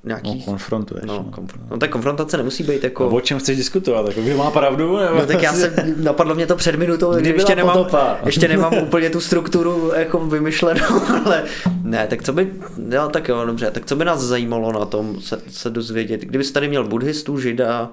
nějaký... 0.04 0.38
No, 0.38 0.44
konfrontuješ. 0.44 1.04
No, 1.06 1.14
no, 1.14 1.30
konfr- 1.30 1.60
no 1.70 1.78
tak 1.78 1.90
konfrontace 1.90 2.36
nemusí 2.36 2.62
být 2.62 2.84
jako... 2.84 3.04
No, 3.04 3.16
o 3.16 3.20
čem 3.20 3.38
chceš 3.38 3.56
diskutovat? 3.56 4.08
Jako, 4.08 4.22
kdo 4.22 4.36
má 4.36 4.50
pravdu? 4.50 4.96
Nebo... 4.96 5.14
No 5.14 5.26
tak 5.26 5.42
já 5.42 5.52
jsem, 5.52 5.72
napadlo 5.96 6.34
mě 6.34 6.46
to 6.46 6.56
před 6.56 6.74
minutou, 6.76 7.14
Kdy 7.14 7.30
ještě 7.30 7.56
nemám, 7.56 7.76
potopa? 7.76 8.18
ještě 8.26 8.48
nemám 8.48 8.74
úplně 8.74 9.10
tu 9.10 9.20
strukturu 9.20 9.92
jako 9.96 10.18
vymyšlenou, 10.18 11.00
ale 11.24 11.44
ne, 11.82 12.06
tak 12.06 12.22
co 12.22 12.32
by, 12.32 12.52
jo, 12.90 13.08
tak 13.08 13.28
jo, 13.28 13.44
dobře, 13.44 13.70
tak 13.70 13.86
co 13.86 13.96
by 13.96 14.04
nás 14.04 14.20
zajímalo 14.20 14.72
na 14.72 14.84
tom 14.84 15.20
se, 15.20 15.40
se 15.48 15.70
dozvědět, 15.70 16.20
kdyby 16.20 16.44
jsi 16.44 16.52
tady 16.52 16.68
měl 16.68 16.84
buddhistu, 16.84 17.40
žida, 17.40 17.90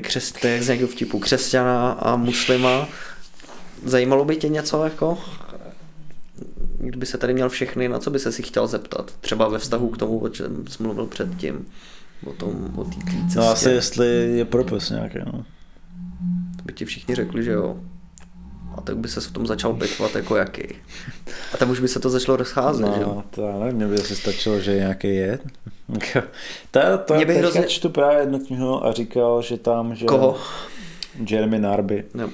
křest, 0.00 0.44
jak 0.44 0.62
z 0.62 0.68
někdo 0.68 0.86
vtipu, 0.86 1.18
křesťana 1.18 1.90
a 1.90 2.16
muslima, 2.16 2.88
zajímalo 3.84 4.24
by 4.24 4.36
tě 4.36 4.48
něco 4.48 4.84
jako 4.84 5.18
kdyby 6.78 7.06
se 7.06 7.18
tady 7.18 7.34
měl 7.34 7.48
všechny, 7.48 7.88
na 7.88 7.98
co 7.98 8.10
by 8.10 8.18
se 8.18 8.32
si 8.32 8.42
chtěl 8.42 8.66
zeptat? 8.66 9.12
Třeba 9.20 9.48
ve 9.48 9.58
vztahu 9.58 9.88
k 9.88 9.98
tomu, 9.98 10.18
o 10.18 10.28
čem 10.28 10.64
jsi 10.68 10.82
mluvil 10.82 11.06
předtím. 11.06 11.66
O 12.26 12.32
tom, 12.32 12.72
o 12.76 12.84
té 12.84 12.90
cestě. 12.90 13.38
No 13.38 13.48
asi 13.48 13.70
jestli 13.70 14.06
je 14.36 14.44
propus 14.44 14.90
nějaký, 14.90 15.18
no. 15.18 15.32
To 16.56 16.62
by 16.64 16.72
ti 16.72 16.84
všichni 16.84 17.14
řekli, 17.14 17.44
že 17.44 17.50
jo. 17.52 17.76
A 18.76 18.80
tak 18.80 18.96
by 18.96 19.08
se 19.08 19.20
v 19.20 19.30
tom 19.30 19.46
začal 19.46 19.74
pitvat 19.74 20.14
jako 20.14 20.36
jaký. 20.36 20.62
A 21.54 21.56
tam 21.56 21.70
už 21.70 21.80
by 21.80 21.88
se 21.88 22.00
to 22.00 22.10
začalo 22.10 22.36
rozcházet, 22.36 22.86
no, 22.86 22.94
že 22.96 23.02
jo. 23.02 23.22
to 23.30 23.42
já 23.42 23.58
nevím, 23.58 23.76
mě 23.76 23.86
by 23.86 23.94
asi 23.94 24.16
stačilo, 24.16 24.60
že 24.60 24.74
nějaký 24.76 25.14
je. 25.16 25.38
to, 26.70 26.80
to 27.04 27.14
Mě 27.14 27.24
by 27.24 27.34
hrozně- 27.34 27.62
čtu 27.62 27.88
právě 27.88 28.18
jednu 28.18 28.38
knihu 28.38 28.86
a 28.86 28.92
říkal, 28.92 29.42
že 29.42 29.56
tam, 29.56 29.94
že... 29.94 30.06
Koho? 30.06 30.36
Jeremy 31.30 31.58
Narby. 31.58 32.04
No. 32.14 32.30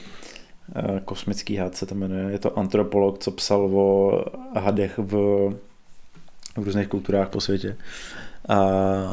Eh, 0.73 1.01
Kosmický 1.05 1.57
had 1.57 1.77
se 1.77 1.87
to 1.87 1.95
jmenuje. 1.95 2.33
Je 2.33 2.39
to 2.39 2.59
antropolog, 2.59 3.19
co 3.19 3.31
psal 3.31 3.79
o 3.79 4.25
hadech 4.59 4.99
v, 4.99 5.13
v 6.57 6.65
různých 6.65 6.89
kulturách 6.89 7.29
po 7.29 7.41
světě. 7.41 7.77
A 8.49 8.59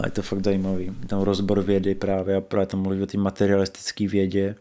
je 0.05 0.11
to 0.11 0.21
fakt 0.21 0.43
zajímavý. 0.43 0.91
Tam 1.07 1.21
rozbor 1.21 1.61
vědy 1.61 1.95
právě 1.95 2.35
a 2.35 2.41
právě 2.41 2.65
tam 2.65 2.81
mluví 2.81 3.03
o 3.03 3.05
té 3.05 3.17
materialistické 3.17 4.07
vědě. 4.07 4.55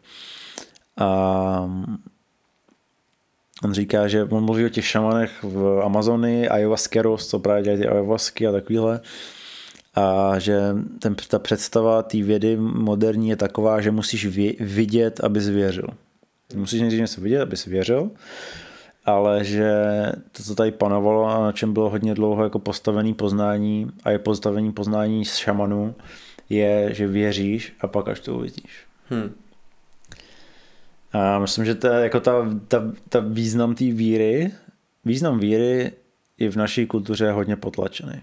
A 0.96 1.70
on 3.64 3.72
říká, 3.72 4.08
že 4.08 4.24
on 4.24 4.44
mluví 4.44 4.64
o 4.64 4.68
těch 4.68 4.86
šamanech 4.86 5.42
v 5.42 5.80
Amazonii, 5.84 6.48
ayahuaskeros, 6.48 7.26
co 7.28 7.38
právě 7.38 7.62
dělají 7.62 7.82
ty 7.82 7.88
ayahuasky 7.88 8.46
a 8.46 8.52
takovýhle. 8.52 9.00
A 9.94 10.38
že 10.38 10.60
ten, 10.98 11.14
ta 11.28 11.38
představa 11.38 12.02
té 12.02 12.22
vědy 12.22 12.56
moderní 12.56 13.28
je 13.28 13.36
taková, 13.36 13.80
že 13.80 13.90
musíš 13.90 14.26
vidět, 14.60 15.20
aby 15.24 15.40
zvěřil. 15.40 15.86
Musíš 16.54 16.80
nejdřív 16.80 17.00
něco 17.00 17.20
vidět, 17.20 17.42
aby 17.42 17.56
věřil, 17.66 18.10
ale 19.04 19.44
že 19.44 19.72
to, 20.32 20.42
co 20.42 20.54
tady 20.54 20.70
panovalo 20.70 21.26
a 21.26 21.42
na 21.42 21.52
čem 21.52 21.72
bylo 21.72 21.90
hodně 21.90 22.14
dlouho 22.14 22.44
jako 22.44 22.58
postavený 22.58 23.14
poznání 23.14 23.90
a 24.04 24.10
je 24.10 24.18
postavení 24.18 24.72
poznání 24.72 25.24
z 25.24 25.36
šamanů, 25.36 25.94
je, 26.48 26.94
že 26.94 27.06
věříš 27.06 27.72
a 27.80 27.86
pak 27.86 28.08
až 28.08 28.20
to 28.20 28.34
uvidíš. 28.34 28.84
Hm. 29.10 29.34
A 31.12 31.38
myslím, 31.38 31.64
že 31.64 31.74
to 31.74 31.86
je 31.86 32.02
jako 32.02 32.20
ta, 32.20 32.32
ta, 32.68 32.92
ta 33.08 33.20
význam 33.20 33.74
té 33.74 33.84
víry, 33.84 34.52
význam 35.04 35.38
víry 35.38 35.92
je 36.38 36.50
v 36.50 36.56
naší 36.56 36.86
kultuře 36.86 37.30
hodně 37.30 37.56
potlačený. 37.56 38.20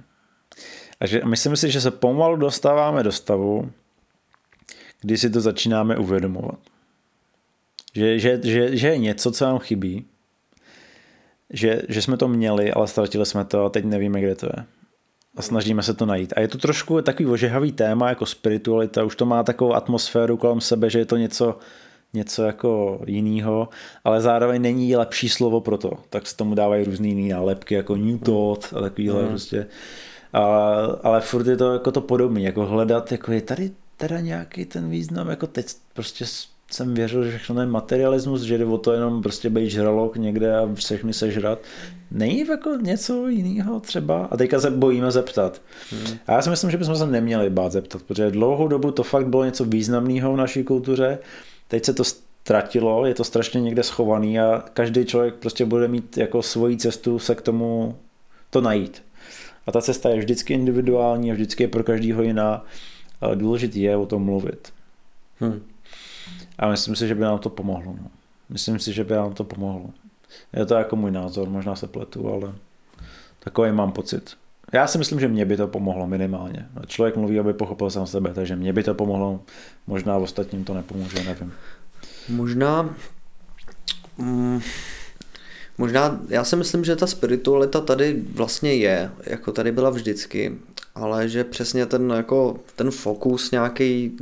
A 1.00 1.06
že 1.06 1.22
myslím 1.26 1.56
si, 1.56 1.72
že 1.72 1.82
se 1.82 1.92
pomalu 1.92 2.36
dostáváme 2.36 3.04
do 3.04 3.12
stavu, 3.12 3.72
kdy 5.02 5.18
si 5.18 5.30
to 5.30 5.42
začínáme 5.42 5.98
uvědomovat. 5.98 6.60
Že, 7.98 8.20
že, 8.20 8.40
že, 8.44 8.78
že 8.78 8.88
je 8.88 8.98
něco, 8.98 9.32
co 9.32 9.46
nám 9.46 9.60
chybí, 9.60 10.06
že, 11.50 11.82
že 11.90 12.02
jsme 12.02 12.18
to 12.18 12.28
měli, 12.28 12.72
ale 12.72 12.88
ztratili 12.88 13.26
jsme 13.26 13.46
to 13.46 13.66
a 13.66 13.70
teď 13.70 13.86
nevíme, 13.86 14.22
kde 14.22 14.36
to 14.36 14.46
je. 14.46 14.66
A 15.36 15.42
snažíme 15.42 15.84
se 15.84 15.94
to 15.94 16.06
najít. 16.06 16.34
A 16.36 16.40
je 16.40 16.48
to 16.48 16.58
trošku 16.58 17.02
takový 17.02 17.30
ožehavý 17.30 17.72
téma, 17.72 18.10
jako 18.10 18.26
spiritualita, 18.26 19.04
už 19.04 19.16
to 19.16 19.26
má 19.26 19.44
takovou 19.44 19.74
atmosféru 19.74 20.38
kolem 20.38 20.62
sebe, 20.62 20.90
že 20.90 21.00
je 21.00 21.06
to 21.06 21.18
něco, 21.18 21.58
něco 22.14 22.44
jako 22.44 23.02
jiného, 23.06 23.70
ale 24.04 24.22
zároveň 24.22 24.62
není 24.62 24.96
lepší 24.96 25.30
slovo 25.30 25.62
pro 25.62 25.78
to. 25.78 25.92
Tak 26.10 26.28
se 26.28 26.38
tomu 26.38 26.56
dávají 26.56 26.84
různý 26.84 27.10
jiný 27.10 27.30
nálepky, 27.30 27.76
jako 27.76 27.96
New 27.96 28.20
Thought 28.20 28.74
a 28.78 28.82
takovýhle 28.82 29.22
mm. 29.22 29.30
prostě. 29.30 29.68
A, 30.34 30.44
ale 31.04 31.22
furt 31.22 31.48
je 31.48 31.58
to 31.58 31.74
jako 31.74 31.92
to 31.92 32.02
podobné, 32.02 32.42
jako 32.42 32.66
hledat, 32.66 33.12
jako 33.12 33.32
je 33.32 33.42
tady 33.42 33.72
teda 33.98 34.20
nějaký 34.20 34.66
ten 34.66 34.90
význam, 34.90 35.30
jako 35.30 35.48
teď 35.48 35.66
prostě 35.94 36.26
jsem 36.72 36.94
věřil, 36.94 37.24
že 37.24 37.38
všechno 37.38 37.62
je 37.62 37.68
materialismus, 37.68 38.42
že 38.42 38.58
jde 38.58 38.66
o 38.66 38.78
to 38.78 38.94
jenom 38.94 39.22
prostě 39.22 39.50
být 39.50 39.70
žralok 39.70 40.18
někde 40.18 40.58
a 40.58 40.70
všechny 40.74 41.14
sežrat. 41.14 41.60
Není 42.12 42.48
jako 42.48 42.70
něco 42.82 43.28
jiného 43.28 43.80
třeba? 43.80 44.26
A 44.32 44.38
teďka 44.38 44.60
se 44.60 44.72
bojíme 44.72 45.12
zeptat. 45.12 45.62
Hmm. 45.92 46.18
A 46.28 46.32
já 46.32 46.42
si 46.42 46.50
myslím, 46.50 46.72
že 46.72 46.78
bychom 46.78 46.96
se 46.96 47.08
neměli 47.08 47.50
bát 47.50 47.72
zeptat, 47.72 48.02
protože 48.02 48.32
dlouhou 48.32 48.68
dobu 48.68 48.92
to 48.92 49.04
fakt 49.04 49.28
bylo 49.28 49.46
něco 49.46 49.66
významného 49.66 50.34
v 50.34 50.38
naší 50.38 50.64
kultuře. 50.64 51.20
Teď 51.68 51.86
se 51.86 51.94
to 51.94 52.04
ztratilo, 52.04 53.06
je 53.06 53.14
to 53.14 53.24
strašně 53.24 53.62
někde 53.62 53.84
schovaný 53.84 54.40
a 54.40 54.64
každý 54.74 55.06
člověk 55.06 55.36
prostě 55.36 55.66
bude 55.66 55.88
mít 55.88 56.18
jako 56.18 56.42
svoji 56.42 56.78
cestu 56.78 57.20
se 57.20 57.36
k 57.36 57.42
tomu 57.42 57.96
to 58.50 58.62
najít. 58.62 59.04
A 59.68 59.72
ta 59.72 59.82
cesta 59.82 60.10
je 60.10 60.20
vždycky 60.20 60.54
individuální 60.54 61.32
a 61.32 61.34
vždycky 61.34 61.64
je 61.64 61.68
pro 61.68 61.84
každého 61.84 62.24
jiná. 62.24 62.66
Ale 63.22 63.36
důležité 63.36 63.80
je 63.80 63.98
o 63.98 64.06
tom 64.06 64.24
mluvit. 64.24 64.68
Hmm. 65.40 65.62
A 66.58 66.70
myslím 66.70 66.96
si, 66.96 67.08
že 67.08 67.16
by 67.16 67.22
nám 67.22 67.40
to 67.40 67.50
pomohlo. 67.50 67.96
No. 68.02 68.08
Myslím 68.50 68.80
si, 68.80 68.94
že 68.94 69.04
by 69.04 69.14
nám 69.14 69.34
to 69.34 69.44
pomohlo. 69.44 69.90
Je 70.54 70.66
to 70.66 70.76
jako 70.76 70.96
můj 70.96 71.12
názor, 71.12 71.50
možná 71.50 71.76
se 71.76 71.88
pletu, 71.88 72.34
ale 72.34 72.54
takový 73.40 73.72
mám 73.72 73.92
pocit. 73.92 74.38
Já 74.74 74.88
si 74.88 74.98
myslím, 74.98 75.20
že 75.20 75.28
mě 75.28 75.46
by 75.46 75.58
to 75.58 75.68
pomohlo 75.68 76.08
minimálně. 76.08 76.68
Člověk 76.88 77.16
mluví, 77.16 77.40
aby 77.40 77.54
pochopil 77.54 77.90
sám 77.90 78.08
sebe, 78.08 78.34
takže 78.34 78.56
mě 78.56 78.74
by 78.74 78.84
to 78.84 78.94
pomohlo, 78.94 79.40
možná 79.88 80.18
v 80.18 80.24
ostatním 80.24 80.64
to 80.64 80.74
nepomůže, 80.74 81.24
nevím. 81.24 81.54
Možná, 82.30 82.96
mm, 84.18 84.62
možná, 85.78 86.20
já 86.30 86.44
si 86.44 86.56
myslím, 86.56 86.86
že 86.86 86.96
ta 86.96 87.08
spiritualita 87.08 87.82
tady 87.82 88.24
vlastně 88.34 88.74
je, 88.74 89.12
jako 89.24 89.52
tady 89.52 89.72
byla 89.72 89.90
vždycky, 89.90 90.58
ale 90.96 91.30
že 91.30 91.44
přesně 91.44 91.86
ten, 91.86 92.10
jako, 92.10 92.58
ten 92.76 92.92
fokus 92.92 93.52
nějaký, 93.52 94.18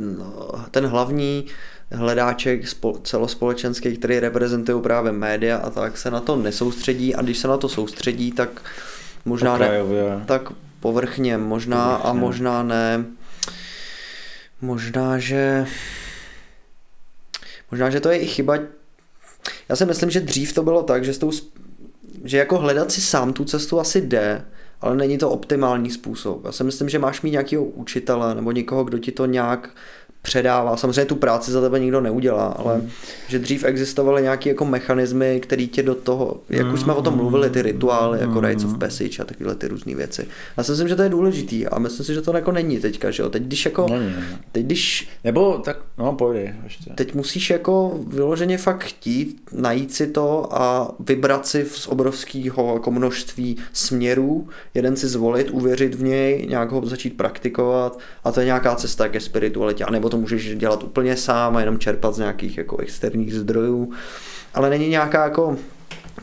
ten 0.71 0.85
hlavní 0.85 1.45
hledáček 1.91 2.61
celospolečenský, 3.03 3.97
který 3.97 4.19
reprezentují 4.19 4.81
právě 4.81 5.11
média 5.11 5.57
a 5.57 5.69
tak 5.69 5.97
se 5.97 6.11
na 6.11 6.19
to 6.19 6.35
nesoustředí 6.35 7.15
a 7.15 7.21
když 7.21 7.37
se 7.37 7.47
na 7.47 7.57
to 7.57 7.69
soustředí, 7.69 8.31
tak 8.31 8.49
možná 9.25 9.57
ne, 9.57 9.69
tak 10.25 10.41
povrchně, 10.79 11.37
možná 11.37 11.89
povrchně. 11.89 12.09
a 12.09 12.13
možná 12.13 12.63
ne, 12.63 13.05
možná, 14.61 15.19
že 15.19 15.65
možná, 17.71 17.89
že 17.89 17.99
to 17.99 18.09
je 18.09 18.17
i 18.17 18.27
chyba 18.27 18.57
já 19.69 19.75
si 19.75 19.85
myslím, 19.85 20.09
že 20.09 20.19
dřív 20.19 20.53
to 20.53 20.63
bylo 20.63 20.83
tak, 20.83 21.05
že, 21.05 21.19
tou, 21.19 21.31
že 22.23 22.37
jako 22.37 22.57
hledat 22.57 22.91
si 22.91 23.01
sám 23.01 23.33
tu 23.33 23.45
cestu 23.45 23.79
asi 23.79 24.01
jde, 24.01 24.45
ale 24.81 24.95
není 24.95 25.17
to 25.17 25.29
optimální 25.29 25.91
způsob. 25.91 26.45
Já 26.45 26.51
si 26.51 26.63
myslím, 26.63 26.89
že 26.89 26.99
máš 26.99 27.21
mít 27.21 27.31
nějakého 27.31 27.63
učitele 27.63 28.35
nebo 28.35 28.51
někoho, 28.51 28.83
kdo 28.83 28.97
ti 28.97 29.11
to 29.11 29.25
nějak 29.25 29.69
předává. 30.25 30.77
Samozřejmě 30.77 31.05
tu 31.05 31.15
práci 31.15 31.51
za 31.51 31.61
tebe 31.61 31.79
nikdo 31.79 32.01
neudělá, 32.01 32.45
ale 32.45 32.77
mm. 32.77 32.89
že 33.27 33.39
dřív 33.39 33.63
existovaly 33.63 34.21
nějaké 34.21 34.49
jako 34.49 34.65
mechanismy, 34.65 35.39
které 35.39 35.65
tě 35.65 35.83
do 35.83 35.95
toho, 35.95 36.37
jak 36.49 36.73
už 36.73 36.79
jsme 36.79 36.93
o 36.93 37.01
tom 37.01 37.13
hmm. 37.13 37.21
mluvili, 37.21 37.49
ty 37.49 37.61
rituály, 37.61 38.19
jako 38.19 38.41
mm. 38.41 38.45
Rites 38.45 38.63
of 38.63 38.77
Passage 38.77 39.21
a 39.21 39.25
takové 39.25 39.55
ty 39.55 39.67
různé 39.67 39.95
věci. 39.95 40.27
Já 40.57 40.63
si 40.63 40.71
myslím, 40.71 40.87
že 40.87 40.95
to 40.95 41.01
je 41.01 41.09
důležitý 41.09 41.67
a 41.67 41.79
myslím 41.79 42.05
si, 42.05 42.13
že 42.13 42.21
to 42.21 42.35
jako 42.35 42.51
není 42.51 42.79
teďka, 42.79 43.11
že 43.11 43.23
jo. 43.23 43.29
Teď 43.29 43.43
když 43.43 43.65
jako, 43.65 43.87
není, 43.87 44.13
teď 44.51 44.65
když... 44.65 45.07
Nebo 45.23 45.61
tak, 45.65 45.77
no 45.97 46.13
pojď 46.13 46.49
ještě. 46.63 46.91
Teď 46.95 47.13
musíš 47.13 47.49
jako 47.49 47.99
vyloženě 48.07 48.57
fakt 48.57 48.83
chtít 48.83 49.41
najít 49.51 49.93
si 49.93 50.07
to 50.07 50.47
a 50.51 50.91
vybrat 50.99 51.47
si 51.47 51.65
z 51.71 51.87
obrovského 51.87 52.73
jako 52.73 52.91
množství 52.91 53.57
směrů, 53.73 54.47
jeden 54.73 54.95
si 54.95 55.07
zvolit, 55.07 55.49
uvěřit 55.51 55.95
v 55.95 56.03
něj, 56.03 56.45
nějak 56.49 56.71
ho 56.71 56.85
začít 56.85 57.17
praktikovat 57.17 57.99
a 58.23 58.31
to 58.31 58.39
je 58.39 58.45
nějaká 58.45 58.75
cesta 58.75 59.09
ke 59.09 59.19
spiritualitě. 59.19 59.85
A 59.85 59.91
nebo 59.91 60.09
to 60.09 60.14
můžeš 60.17 60.55
dělat 60.55 60.83
úplně 60.83 61.17
sám 61.17 61.57
a 61.57 61.59
jenom 61.59 61.79
čerpat 61.79 62.15
z 62.15 62.17
nějakých 62.17 62.57
jako 62.57 62.77
externích 62.77 63.33
zdrojů, 63.33 63.91
ale 64.53 64.69
není 64.69 64.89
nějaká 64.89 65.23
jako 65.23 65.57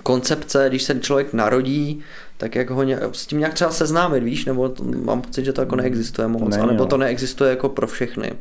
koncepce, 0.03 0.67
když 0.69 0.83
se 0.83 1.01
člověk 1.01 1.33
narodí, 1.33 2.01
tak 2.37 2.55
jak 2.55 2.71
ho 2.71 2.83
ně, 2.83 2.99
s 3.13 3.27
tím 3.27 3.39
nějak 3.39 3.55
třeba 3.55 3.71
seznámit, 3.71 4.23
víš, 4.23 4.45
nebo 4.45 4.69
to, 4.69 4.85
mám 4.85 5.23
pocit, 5.23 5.45
že 5.45 5.53
to 5.53 5.61
jako 5.61 5.77
neexistuje 5.77 6.29
moc, 6.29 6.57
ne, 6.57 6.67
nebo 6.67 6.87
to 6.87 6.97
neexistuje 6.97 7.51
jako 7.51 7.69
pro 7.69 7.87
všechny. 7.87 8.33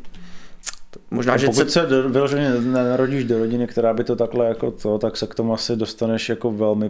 Možná, 1.11 1.37
že 1.37 1.47
pokud 1.47 1.71
se 1.71 1.85
vyloženě 2.07 2.51
narodíš 2.61 3.23
do 3.23 3.39
rodiny, 3.39 3.67
která 3.67 3.93
by 3.93 4.03
to 4.03 4.15
takhle 4.15 4.45
jako 4.45 4.71
to, 4.71 4.97
tak 4.97 5.17
se 5.17 5.27
k 5.27 5.35
tomu 5.35 5.53
asi 5.53 5.75
dostaneš 5.75 6.29
jako 6.29 6.51
velmi 6.51 6.89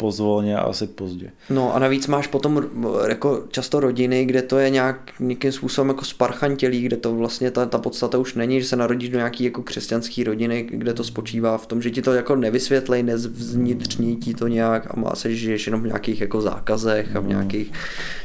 pozvolně 0.00 0.56
a 0.56 0.60
asi 0.60 0.86
pozdě. 0.86 1.30
No 1.50 1.74
a 1.74 1.78
navíc 1.78 2.06
máš 2.06 2.26
potom 2.26 2.64
jako 3.08 3.44
často 3.50 3.80
rodiny, 3.80 4.24
kde 4.24 4.42
to 4.42 4.58
je 4.58 4.70
nějak 4.70 5.12
nějakým 5.20 5.52
způsobem 5.52 5.88
jako 5.88 6.04
sparchantělý, 6.04 6.82
kde 6.82 6.96
to 6.96 7.14
vlastně 7.14 7.50
ta, 7.50 7.66
ta 7.66 7.78
podstata 7.78 8.18
už 8.18 8.34
není, 8.34 8.60
že 8.60 8.66
se 8.66 8.76
narodíš 8.76 9.08
do 9.08 9.18
nějaký 9.18 9.44
jako 9.44 9.62
křesťanský 9.62 10.24
rodiny, 10.24 10.66
kde 10.70 10.94
to 10.94 11.04
spočívá 11.04 11.58
v 11.58 11.66
tom, 11.66 11.82
že 11.82 11.90
ti 11.90 12.02
to 12.02 12.12
jako 12.12 12.36
nevysvětlej, 12.36 13.02
nezvnitřní 13.02 14.16
ti 14.16 14.34
to 14.34 14.48
nějak 14.48 14.86
a 14.90 15.00
má 15.00 15.14
se, 15.14 15.30
že 15.30 15.36
žiješ 15.36 15.66
jenom 15.66 15.82
v 15.82 15.86
nějakých 15.86 16.20
jako 16.20 16.40
zákazech 16.40 17.16
a 17.16 17.20
v 17.20 17.24
no. 17.24 17.28
nějakých, 17.28 17.72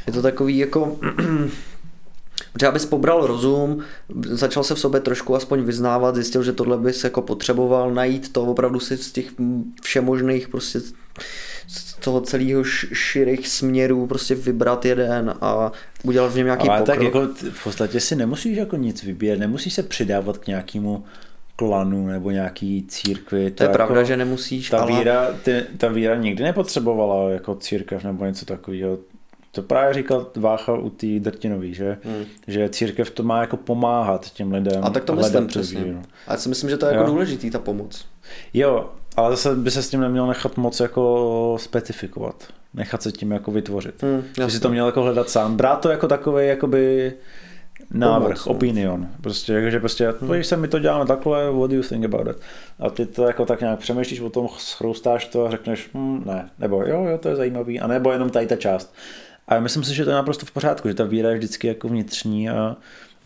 je 0.06 0.12
to 0.12 0.22
takový 0.22 0.58
jako 0.58 0.98
Protože 2.52 2.66
abys 2.66 2.86
pobral 2.86 3.26
rozum, 3.26 3.78
začal 4.24 4.64
se 4.64 4.74
v 4.74 4.78
sobě 4.78 5.00
trošku 5.00 5.36
aspoň 5.36 5.62
vyznávat, 5.62 6.14
zjistil, 6.14 6.42
že 6.42 6.52
tohle 6.52 6.78
bys 6.78 7.04
jako 7.04 7.22
potřeboval 7.22 7.94
najít 7.94 8.32
to 8.32 8.42
opravdu 8.42 8.80
si 8.80 8.96
z 8.96 9.12
těch 9.12 9.26
všemožných 9.82 10.48
prostě 10.48 10.80
z 11.66 11.94
toho 11.94 12.20
celého 12.20 12.64
širých 12.64 13.48
směrů 13.48 14.06
prostě 14.06 14.34
vybrat 14.34 14.84
jeden 14.84 15.34
a 15.40 15.72
udělat 16.02 16.32
v 16.32 16.36
něm 16.36 16.46
nějaký 16.46 16.68
Ale 16.68 16.78
pokrok. 16.78 16.96
tak 16.96 17.04
jako 17.04 17.28
v 17.50 17.64
podstatě 17.64 18.00
si 18.00 18.16
nemusíš 18.16 18.56
jako 18.56 18.76
nic 18.76 19.02
vybírat, 19.02 19.38
nemusíš 19.38 19.74
se 19.74 19.82
přidávat 19.82 20.38
k 20.38 20.46
nějakému 20.46 21.04
klanu 21.56 22.06
nebo 22.06 22.30
nějaký 22.30 22.84
církvi. 22.88 23.50
To, 23.50 23.56
to 23.56 23.62
je 23.62 23.66
jako, 23.66 23.76
pravda, 23.76 24.02
že 24.02 24.16
nemusíš. 24.16 24.70
Ta, 24.70 24.78
ale... 24.78 24.92
víra, 24.92 25.32
ty, 25.42 25.62
ta 25.78 25.88
víra 25.88 26.16
nikdy 26.16 26.44
nepotřebovala 26.44 27.30
jako 27.30 27.54
církev 27.54 28.04
nebo 28.04 28.24
něco 28.24 28.46
takového. 28.46 28.98
To 29.52 29.62
právě 29.62 29.94
říkal 29.94 30.26
Vácha 30.36 30.74
u 30.74 30.90
té 30.90 31.06
drtinový, 31.18 31.74
že? 31.74 31.98
Hmm. 32.04 32.24
že 32.46 32.68
církev 32.68 33.10
to 33.10 33.22
má 33.22 33.40
jako 33.40 33.56
pomáhat 33.56 34.30
těm 34.30 34.52
lidem. 34.52 34.84
A 34.84 34.90
tak 34.90 35.04
to 35.04 35.14
myslím 35.14 35.46
přesně. 35.46 35.84
Víru. 35.84 36.02
A 36.26 36.32
já 36.32 36.38
si 36.38 36.48
myslím, 36.48 36.70
že 36.70 36.76
to 36.76 36.86
je 36.86 36.92
jako 36.92 37.04
jo. 37.04 37.10
důležitý, 37.10 37.50
ta 37.50 37.58
pomoc. 37.58 38.06
Jo, 38.54 38.90
ale 39.16 39.30
zase 39.30 39.54
by 39.54 39.70
se 39.70 39.82
s 39.82 39.90
tím 39.90 40.00
neměl 40.00 40.26
nechat 40.26 40.56
moc 40.56 40.80
jako 40.80 41.56
specifikovat. 41.60 42.46
Nechat 42.74 43.02
se 43.02 43.12
tím 43.12 43.32
jako 43.32 43.50
vytvořit. 43.50 44.02
Hmm, 44.02 44.22
že 44.36 44.50
si 44.50 44.60
to 44.60 44.68
měl 44.68 44.86
jako 44.86 45.02
hledat 45.02 45.30
sám. 45.30 45.56
Brát 45.56 45.80
to 45.80 45.88
jako 45.88 46.08
takový 46.08 46.46
jakoby 46.46 47.12
návrh, 47.90 48.44
Pomoc, 48.44 48.46
no. 48.46 48.52
opinion. 48.52 49.08
Prostě, 49.20 49.70
že 49.70 49.80
prostě, 49.80 50.14
hmm. 50.20 50.30
když 50.30 50.46
se 50.46 50.56
mi 50.56 50.68
to 50.68 50.78
děláme 50.78 51.06
takhle, 51.06 51.50
what 51.50 51.70
do 51.70 51.76
you 51.76 51.82
think 51.82 52.04
about 52.04 52.28
it? 52.28 52.36
A 52.78 52.90
ty 52.90 53.06
to 53.06 53.24
jako 53.24 53.46
tak 53.46 53.60
nějak 53.60 53.78
přemýšlíš 53.78 54.20
o 54.20 54.30
tom, 54.30 54.48
schroustáš 54.58 55.26
to 55.26 55.46
a 55.46 55.50
řekneš, 55.50 55.90
hm, 55.94 56.22
ne, 56.26 56.50
nebo 56.58 56.82
jo, 56.82 57.04
jo, 57.04 57.18
to 57.18 57.28
je 57.28 57.36
zajímavý, 57.36 57.80
a 57.80 57.86
nebo 57.86 58.12
jenom 58.12 58.30
tady 58.30 58.46
ta 58.46 58.56
část. 58.56 58.94
A 59.48 59.60
myslím 59.60 59.84
si, 59.84 59.94
že 59.94 60.04
to 60.04 60.10
je 60.10 60.16
naprosto 60.16 60.46
v 60.46 60.50
pořádku, 60.50 60.88
že 60.88 60.94
ta 60.94 61.04
víra 61.04 61.30
je 61.30 61.36
vždycky 61.36 61.66
jako 61.66 61.88
vnitřní 61.88 62.50
a, 62.50 62.76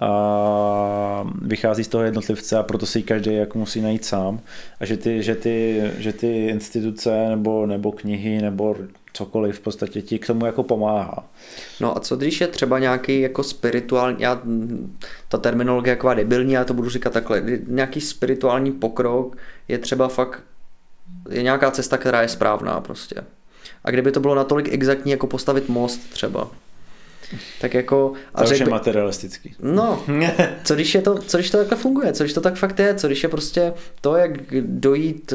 a 0.01 1.31
vychází 1.43 1.85
z 1.85 1.89
toho 1.89 2.05
jednotlivce 2.05 2.59
a 2.59 2.63
proto 2.63 2.87
si 2.87 2.99
ji 2.99 3.03
každý 3.03 3.35
jako 3.35 3.59
musí 3.59 3.81
najít 3.81 4.05
sám 4.05 4.41
a 4.81 4.85
že 4.85 4.97
ty, 4.97 5.23
že 5.23 5.35
ty, 5.35 5.83
že 5.99 6.13
ty 6.13 6.47
instituce 6.47 7.29
nebo, 7.29 7.67
nebo 7.67 7.93
knihy 7.93 8.43
nebo 8.43 8.77
cokoliv 9.13 9.57
v 9.57 9.61
podstatě 9.61 10.03
ti 10.03 10.19
k 10.19 10.27
tomu 10.27 10.47
jako 10.47 10.63
pomáhá. 10.63 11.25
No 11.81 11.97
a 11.97 12.01
co 12.01 12.17
když 12.17 12.41
je 12.41 12.47
třeba 12.47 12.79
nějaký 12.79 13.21
jako 13.21 13.43
spirituální, 13.43 14.17
já, 14.19 14.43
ta 15.29 15.39
terminologie 15.39 15.91
jako 15.91 16.15
debilní, 16.15 16.53
já 16.53 16.65
to 16.65 16.75
budu 16.75 16.89
říkat 16.89 17.13
takhle, 17.13 17.43
nějaký 17.67 18.01
spirituální 18.01 18.73
pokrok 18.73 19.37
je 19.69 19.79
třeba 19.79 20.09
fakt, 20.09 20.43
je 21.31 21.43
nějaká 21.43 21.71
cesta, 21.71 21.99
která 21.99 22.23
je 22.23 22.29
správná 22.29 22.81
prostě. 22.81 23.17
A 23.85 23.91
kdyby 23.91 24.13
to 24.13 24.21
bylo 24.21 24.35
natolik 24.35 24.73
exaktní, 24.73 25.11
jako 25.11 25.27
postavit 25.27 25.69
most 25.69 26.11
třeba, 26.11 26.51
tak 27.61 27.74
jako... 27.74 28.12
A 28.35 28.44
to 28.44 28.55
je 28.55 28.65
materialistický. 28.65 29.55
No, 29.62 30.02
co 30.65 30.74
když, 30.74 30.94
je 30.94 31.02
to, 31.02 31.19
co 31.19 31.39
když 31.39 31.51
to 31.51 31.59
takhle 31.59 31.77
funguje, 31.77 32.12
co 32.12 32.24
když 32.24 32.32
to 32.32 32.40
tak 32.40 32.55
fakt 32.55 32.78
je, 32.78 32.94
co 32.94 33.07
když 33.07 33.23
je 33.23 33.28
prostě 33.28 33.73
to, 34.01 34.16
jak 34.16 34.31
dojít, 34.61 35.32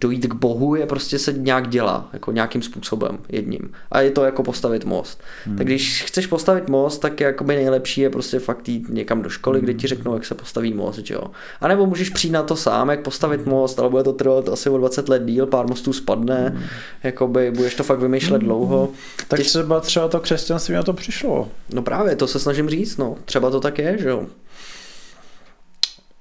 dojít 0.00 0.26
k 0.26 0.34
Bohu, 0.34 0.74
je 0.74 0.86
prostě 0.86 1.18
se 1.18 1.32
nějak 1.32 1.68
dělá, 1.68 2.08
jako 2.12 2.32
nějakým 2.32 2.62
způsobem, 2.62 3.18
jedním. 3.28 3.72
A 3.90 4.00
je 4.00 4.10
to 4.10 4.24
jako 4.24 4.42
postavit 4.42 4.84
most. 4.84 5.22
Hmm. 5.44 5.56
Tak 5.56 5.66
když 5.66 6.02
chceš 6.02 6.26
postavit 6.26 6.68
most, 6.68 6.98
tak 6.98 7.20
jakoby 7.20 7.56
nejlepší 7.56 8.00
je 8.00 8.10
prostě 8.10 8.38
fakt 8.38 8.68
jít 8.68 8.88
někam 8.88 9.22
do 9.22 9.30
školy, 9.30 9.60
kde 9.60 9.74
ti 9.74 9.86
řeknou, 9.86 10.14
jak 10.14 10.24
se 10.24 10.34
postaví 10.34 10.74
most, 10.74 11.10
jo. 11.10 11.24
A 11.60 11.68
nebo 11.68 11.86
můžeš 11.86 12.10
přijít 12.10 12.32
na 12.32 12.42
to 12.42 12.56
sám, 12.56 12.90
jak 12.90 13.00
postavit 13.00 13.40
hmm. 13.40 13.50
most, 13.50 13.78
ale 13.78 13.90
bude 13.90 14.02
to 14.02 14.12
trvat 14.12 14.48
asi 14.48 14.70
o 14.70 14.78
20 14.78 15.08
let 15.08 15.22
díl, 15.24 15.46
pár 15.46 15.66
mostů 15.66 15.92
spadne, 15.92 16.52
hmm. 16.54 16.64
jakoby 17.02 17.50
budeš 17.50 17.74
to 17.74 17.82
fakt 17.82 17.98
vymýšlet 17.98 18.38
hmm. 18.38 18.46
dlouho. 18.46 18.88
Tak 19.28 19.38
Tě... 19.40 19.44
třeba 19.44 19.80
třeba 19.80 20.08
to 20.08 20.20
křesťanství 20.20 20.74
na 20.74 20.82
to 20.82 20.92
přišlo 20.92 21.23
přišlo. 21.24 21.48
No 21.72 21.82
právě, 21.82 22.16
to 22.16 22.26
se 22.26 22.38
snažím 22.38 22.68
říct, 22.68 22.96
no. 22.96 23.16
Třeba 23.24 23.50
to 23.50 23.60
tak 23.60 23.78
je, 23.78 23.98
že 23.98 24.08
jo. 24.08 24.26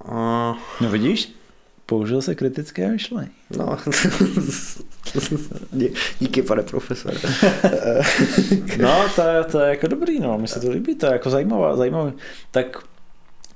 A... 0.05 0.55
No 0.81 0.89
vidíš, 0.89 1.33
použil 1.85 2.21
se 2.21 2.35
kritické 2.35 2.91
myšlení. 2.91 3.29
No, 3.57 3.77
díky 6.19 6.41
pane 6.41 6.63
profesor. 6.63 7.13
no, 8.81 9.05
to 9.15 9.21
je, 9.21 9.43
to 9.43 9.59
je 9.59 9.69
jako 9.69 9.87
dobrý, 9.87 10.19
no, 10.19 10.37
mi 10.37 10.47
se 10.47 10.59
to 10.59 10.69
líbí, 10.69 10.95
to 10.95 11.05
je 11.05 11.11
jako 11.11 11.29
zajímavá, 11.29 11.75
zajímavý. 11.75 12.13
Tak 12.51 12.77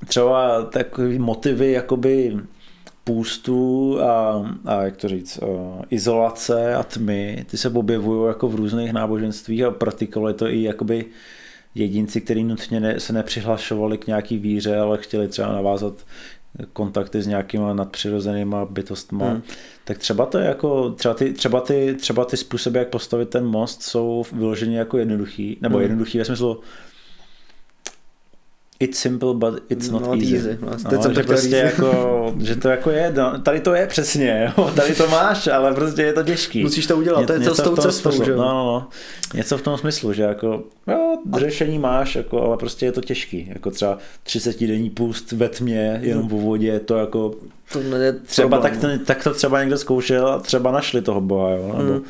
třeba 0.07 0.63
takový 0.63 1.19
motivy, 1.19 1.71
jakoby 1.71 2.39
půstu 3.03 3.99
a, 4.01 4.45
a 4.65 4.81
jak 4.81 4.97
to 4.97 5.07
říct, 5.07 5.39
uh, 5.41 5.81
izolace 5.89 6.75
a 6.75 6.83
tmy, 6.83 7.45
ty 7.49 7.57
se 7.57 7.69
objevují 7.69 8.27
jako 8.27 8.47
v 8.47 8.55
různých 8.55 8.93
náboženstvích 8.93 9.63
a 9.63 9.71
praktikovali 9.71 10.33
to 10.33 10.47
i 10.47 10.63
jakoby 10.63 11.05
jedinci, 11.77 12.21
kteří 12.21 12.43
nutně 12.43 12.79
ne, 12.79 12.99
se 12.99 13.13
nepřihlašovali 13.13 13.97
k 13.97 14.07
nějaký 14.07 14.37
víře, 14.37 14.77
ale 14.77 14.97
chtěli 14.97 15.27
třeba 15.27 15.53
navázat 15.53 15.93
kontakty 16.73 17.21
s 17.21 17.27
nějakýma 17.27 17.73
nadpřirozenýma 17.73 18.65
bytostma, 18.65 19.29
hmm. 19.29 19.41
tak 19.83 19.97
třeba 19.97 20.25
to 20.25 20.37
je 20.37 20.45
jako, 20.45 20.89
třeba 20.89 21.13
ty, 21.13 21.33
třeba, 21.33 21.61
ty, 21.61 21.95
třeba 21.99 22.25
ty 22.25 22.37
způsoby, 22.37 22.79
jak 22.79 22.89
postavit 22.89 23.29
ten 23.29 23.45
most, 23.45 23.83
jsou 23.83 24.23
vyloženě 24.31 24.77
jako 24.77 24.97
jednoduchý, 24.97 25.57
nebo 25.61 25.75
hmm. 25.75 25.81
jednoduchý 25.81 26.17
ve 26.17 26.25
smyslu, 26.25 26.59
It's 28.79 28.99
simple, 28.99 29.33
but 29.33 29.63
it's 29.69 29.89
not, 29.89 30.01
not 30.01 30.19
easy. 30.19 30.35
easy. 30.35 30.57
No, 30.61 30.69
no, 30.91 31.13
že, 31.13 31.23
prostě 31.23 31.55
jako, 31.55 32.35
že 32.39 32.55
to 32.55 32.69
jako 32.69 32.91
je, 32.91 33.13
no, 33.15 33.39
tady 33.39 33.59
to 33.59 33.73
je 33.73 33.87
přesně, 33.87 34.53
jo, 34.57 34.71
tady 34.75 34.95
to 34.95 35.07
máš, 35.07 35.47
ale 35.47 35.73
prostě 35.73 36.01
je 36.01 36.13
to 36.13 36.23
těžký. 36.23 36.63
Musíš 36.63 36.87
to 36.87 36.97
udělat, 36.97 37.19
Ně, 37.19 37.27
to 37.27 37.33
je 37.33 37.39
cestou 37.39 37.75
cestou, 37.75 38.23
že 38.23 38.35
no, 38.35 38.43
no, 38.43 38.65
no, 38.65 38.87
něco 39.33 39.57
v 39.57 39.61
tom 39.61 39.77
smyslu, 39.77 40.13
že 40.13 40.23
jako, 40.23 40.63
jo, 40.87 41.17
řešení 41.37 41.79
máš, 41.79 42.15
jako, 42.15 42.43
ale 42.43 42.57
prostě 42.57 42.85
je 42.85 42.91
to 42.91 43.01
těžký, 43.01 43.51
jako 43.53 43.71
třeba 43.71 43.97
30 44.23 44.67
denní 44.67 44.89
půst 44.89 45.31
ve 45.31 45.49
tmě, 45.49 45.99
jenom 46.03 46.27
v 46.27 46.31
vodě, 46.31 46.79
to 46.79 46.97
jako, 46.97 47.33
to 47.73 47.79
třeba 48.25 48.57
tak, 48.57 48.81
no. 48.81 48.89
tak 49.05 49.23
to 49.23 49.33
třeba 49.33 49.59
někdo 49.59 49.77
zkoušel 49.77 50.27
a 50.27 50.39
třeba 50.39 50.71
našli 50.71 51.01
toho 51.01 51.21
boha, 51.21 51.51
jo, 51.51 51.73
nebo, 51.77 51.93
hmm 51.93 52.03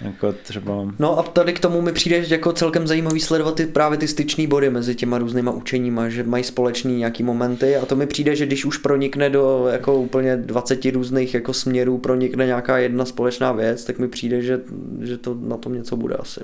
jako 0.00 0.32
třeba... 0.32 0.92
No 0.98 1.18
a 1.18 1.22
tady 1.22 1.52
k 1.52 1.60
tomu 1.60 1.82
mi 1.82 1.92
přijde 1.92 2.24
jako 2.28 2.52
celkem 2.52 2.86
zajímavý 2.86 3.20
sledovat 3.20 3.54
ty, 3.54 3.66
právě 3.66 3.98
ty 3.98 4.08
styční 4.08 4.46
body 4.46 4.70
mezi 4.70 4.94
těma 4.94 5.18
různýma 5.18 5.52
učeníma, 5.52 6.08
že 6.08 6.22
mají 6.22 6.44
společný 6.44 6.96
nějaký 6.96 7.22
momenty 7.22 7.76
a 7.76 7.86
to 7.86 7.96
mi 7.96 8.06
přijde, 8.06 8.36
že 8.36 8.46
když 8.46 8.64
už 8.64 8.78
pronikne 8.78 9.30
do 9.30 9.66
jako 9.72 9.94
úplně 9.94 10.36
20 10.36 10.84
různých 10.84 11.34
jako 11.34 11.52
směrů, 11.52 11.98
pronikne 11.98 12.46
nějaká 12.46 12.78
jedna 12.78 13.04
společná 13.04 13.52
věc, 13.52 13.84
tak 13.84 13.98
mi 13.98 14.08
přijde, 14.08 14.42
že, 14.42 14.60
že 15.00 15.18
to 15.18 15.36
na 15.40 15.56
tom 15.56 15.74
něco 15.74 15.96
bude 15.96 16.14
asi. 16.14 16.40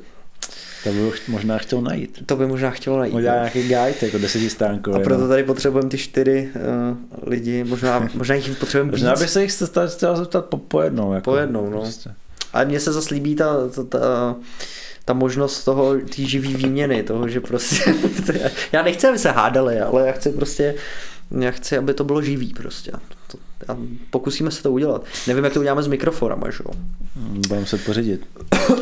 To 0.85 0.93
by 0.93 1.12
možná 1.29 1.59
chtěl 1.59 1.81
najít. 1.81 2.23
To 2.27 2.37
by 2.37 2.47
možná 2.47 2.70
chtěl 2.70 2.99
najít. 2.99 3.12
Možná 3.12 3.35
nějaký 3.35 3.62
guide, 3.62 3.95
jako 4.03 4.19
desetistánkový. 4.19 4.97
A 4.97 5.01
proto 5.01 5.23
no. 5.23 5.29
tady 5.29 5.45
potřebujeme 5.45 5.91
ty 5.91 5.99
čtyři 5.99 6.51
uh, 6.55 6.97
lidi, 7.23 7.65
možná, 7.65 8.09
možná 8.15 8.35
jich 8.35 8.57
potřebujeme 8.57 8.91
Možná 8.91 9.15
by 9.15 9.29
se 9.29 9.43
jich 9.43 9.53
chtěl 9.87 10.16
zeptat 10.16 10.45
po, 10.45 10.57
po 10.57 10.83
jednou. 10.83 11.12
Jako, 11.12 11.31
po 11.31 11.37
jednou, 11.37 11.70
no. 11.70 11.81
Prostě. 11.81 12.15
Ale 12.53 12.65
mně 12.65 12.81
se 12.81 12.93
zase 12.93 13.15
líbí 13.15 13.35
ta, 13.35 13.69
ta, 13.69 13.85
ta, 13.85 14.37
ta 15.05 15.12
možnost 15.12 15.65
toho, 15.65 15.95
té 16.16 16.23
živý 16.23 16.55
výměny, 16.55 17.03
toho, 17.03 17.29
že 17.29 17.41
prostě, 17.41 17.95
já 18.73 18.83
nechci, 18.83 19.07
aby 19.07 19.19
se 19.19 19.31
hádali, 19.31 19.81
ale 19.81 20.07
já 20.07 20.12
chci 20.12 20.31
prostě, 20.31 20.74
já 21.41 21.51
chci, 21.51 21.77
aby 21.77 21.95
to 21.95 22.05
bylo 22.05 22.23
živý 22.23 22.55
prostě. 22.55 22.93
To, 23.27 23.39
a 23.69 23.77
pokusíme 24.11 24.51
se 24.51 24.62
to 24.62 24.73
udělat. 24.73 25.05
Nevím, 25.27 25.45
jak 25.45 25.53
to 25.53 25.61
uděláme 25.61 25.83
s 25.83 25.87
mikrofonama, 25.87 26.51
že 26.51 26.59
jo? 26.66 26.74
Budeme 27.49 27.66
se 27.66 27.79
pořídit. 27.79 28.27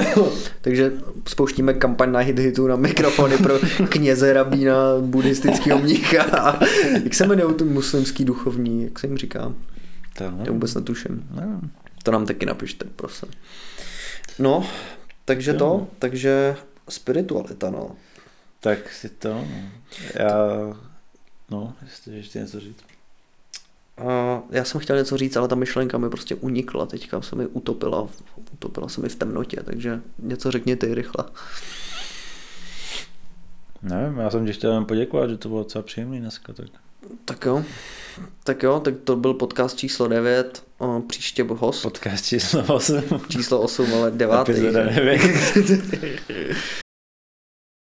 Takže 0.60 0.92
spouštíme 1.28 1.74
kampaň 1.74 2.12
na 2.12 2.18
hit 2.18 2.38
hitu 2.38 2.66
na 2.66 2.76
mikrofony 2.76 3.38
pro 3.38 3.54
kněze, 3.88 4.32
rabína, 4.32 4.74
buddhistického 5.00 5.78
mnicha. 5.78 6.58
jak 7.04 7.14
se 7.14 7.26
jmenuje 7.26 7.54
ten 7.54 7.68
muslimský 7.68 8.24
duchovní, 8.24 8.82
jak 8.82 8.98
se 8.98 9.06
jim 9.06 9.16
říká? 9.16 9.52
To, 10.18 10.24
Já 10.24 10.52
vůbec 10.52 10.74
netuším. 10.74 11.22
Nevím. 11.34 11.70
To 12.02 12.10
nám 12.10 12.26
taky 12.26 12.46
napište, 12.46 12.84
prosím. 12.96 13.28
No, 14.38 14.68
takže 15.24 15.50
jo. 15.50 15.58
to, 15.58 15.86
takže 15.98 16.56
spiritualita, 16.88 17.70
no. 17.70 17.96
Tak 18.60 18.92
si 18.92 19.08
to, 19.08 19.28
no. 19.28 19.44
Já, 20.14 20.30
no, 21.50 21.74
jestli 21.82 22.16
ještě 22.16 22.38
něco 22.38 22.60
říct. 22.60 22.84
Uh, 24.00 24.06
já 24.50 24.64
jsem 24.64 24.80
chtěl 24.80 24.96
něco 24.96 25.16
říct, 25.16 25.36
ale 25.36 25.48
ta 25.48 25.54
myšlenka 25.54 25.98
mi 25.98 26.10
prostě 26.10 26.34
unikla, 26.34 26.86
teďka 26.86 27.22
se 27.22 27.36
mi 27.36 27.46
utopila, 27.46 28.08
utopila 28.52 28.88
se 28.88 29.00
mi 29.00 29.08
v 29.08 29.16
temnotě, 29.16 29.62
takže 29.64 30.00
něco 30.18 30.50
řekni 30.50 30.76
ty 30.76 30.94
rychle. 30.94 31.24
Nevím, 33.82 34.18
já 34.18 34.30
jsem 34.30 34.46
ti 34.46 34.52
chtěl 34.52 34.84
poděkovat, 34.84 35.30
že 35.30 35.36
to 35.36 35.48
bylo 35.48 35.62
docela 35.62 35.82
příjemný 35.82 36.20
dneska. 36.20 36.52
Tak. 36.52 36.66
tak 37.24 37.44
jo, 37.44 37.64
tak 38.44 38.62
jo, 38.62 38.80
tak 38.80 38.94
to 39.04 39.16
byl 39.16 39.34
podcast 39.34 39.78
číslo 39.78 40.08
9, 40.08 40.62
o, 40.78 41.00
příště 41.00 41.44
host. 41.48 41.82
Podcast 41.82 42.26
číslo 42.26 42.64
8. 42.74 43.02
Číslo 43.28 43.60
8, 43.60 43.94
ale 43.94 44.10
9. 44.10 44.40
Epizoda 44.40 44.84
9. 44.84 45.20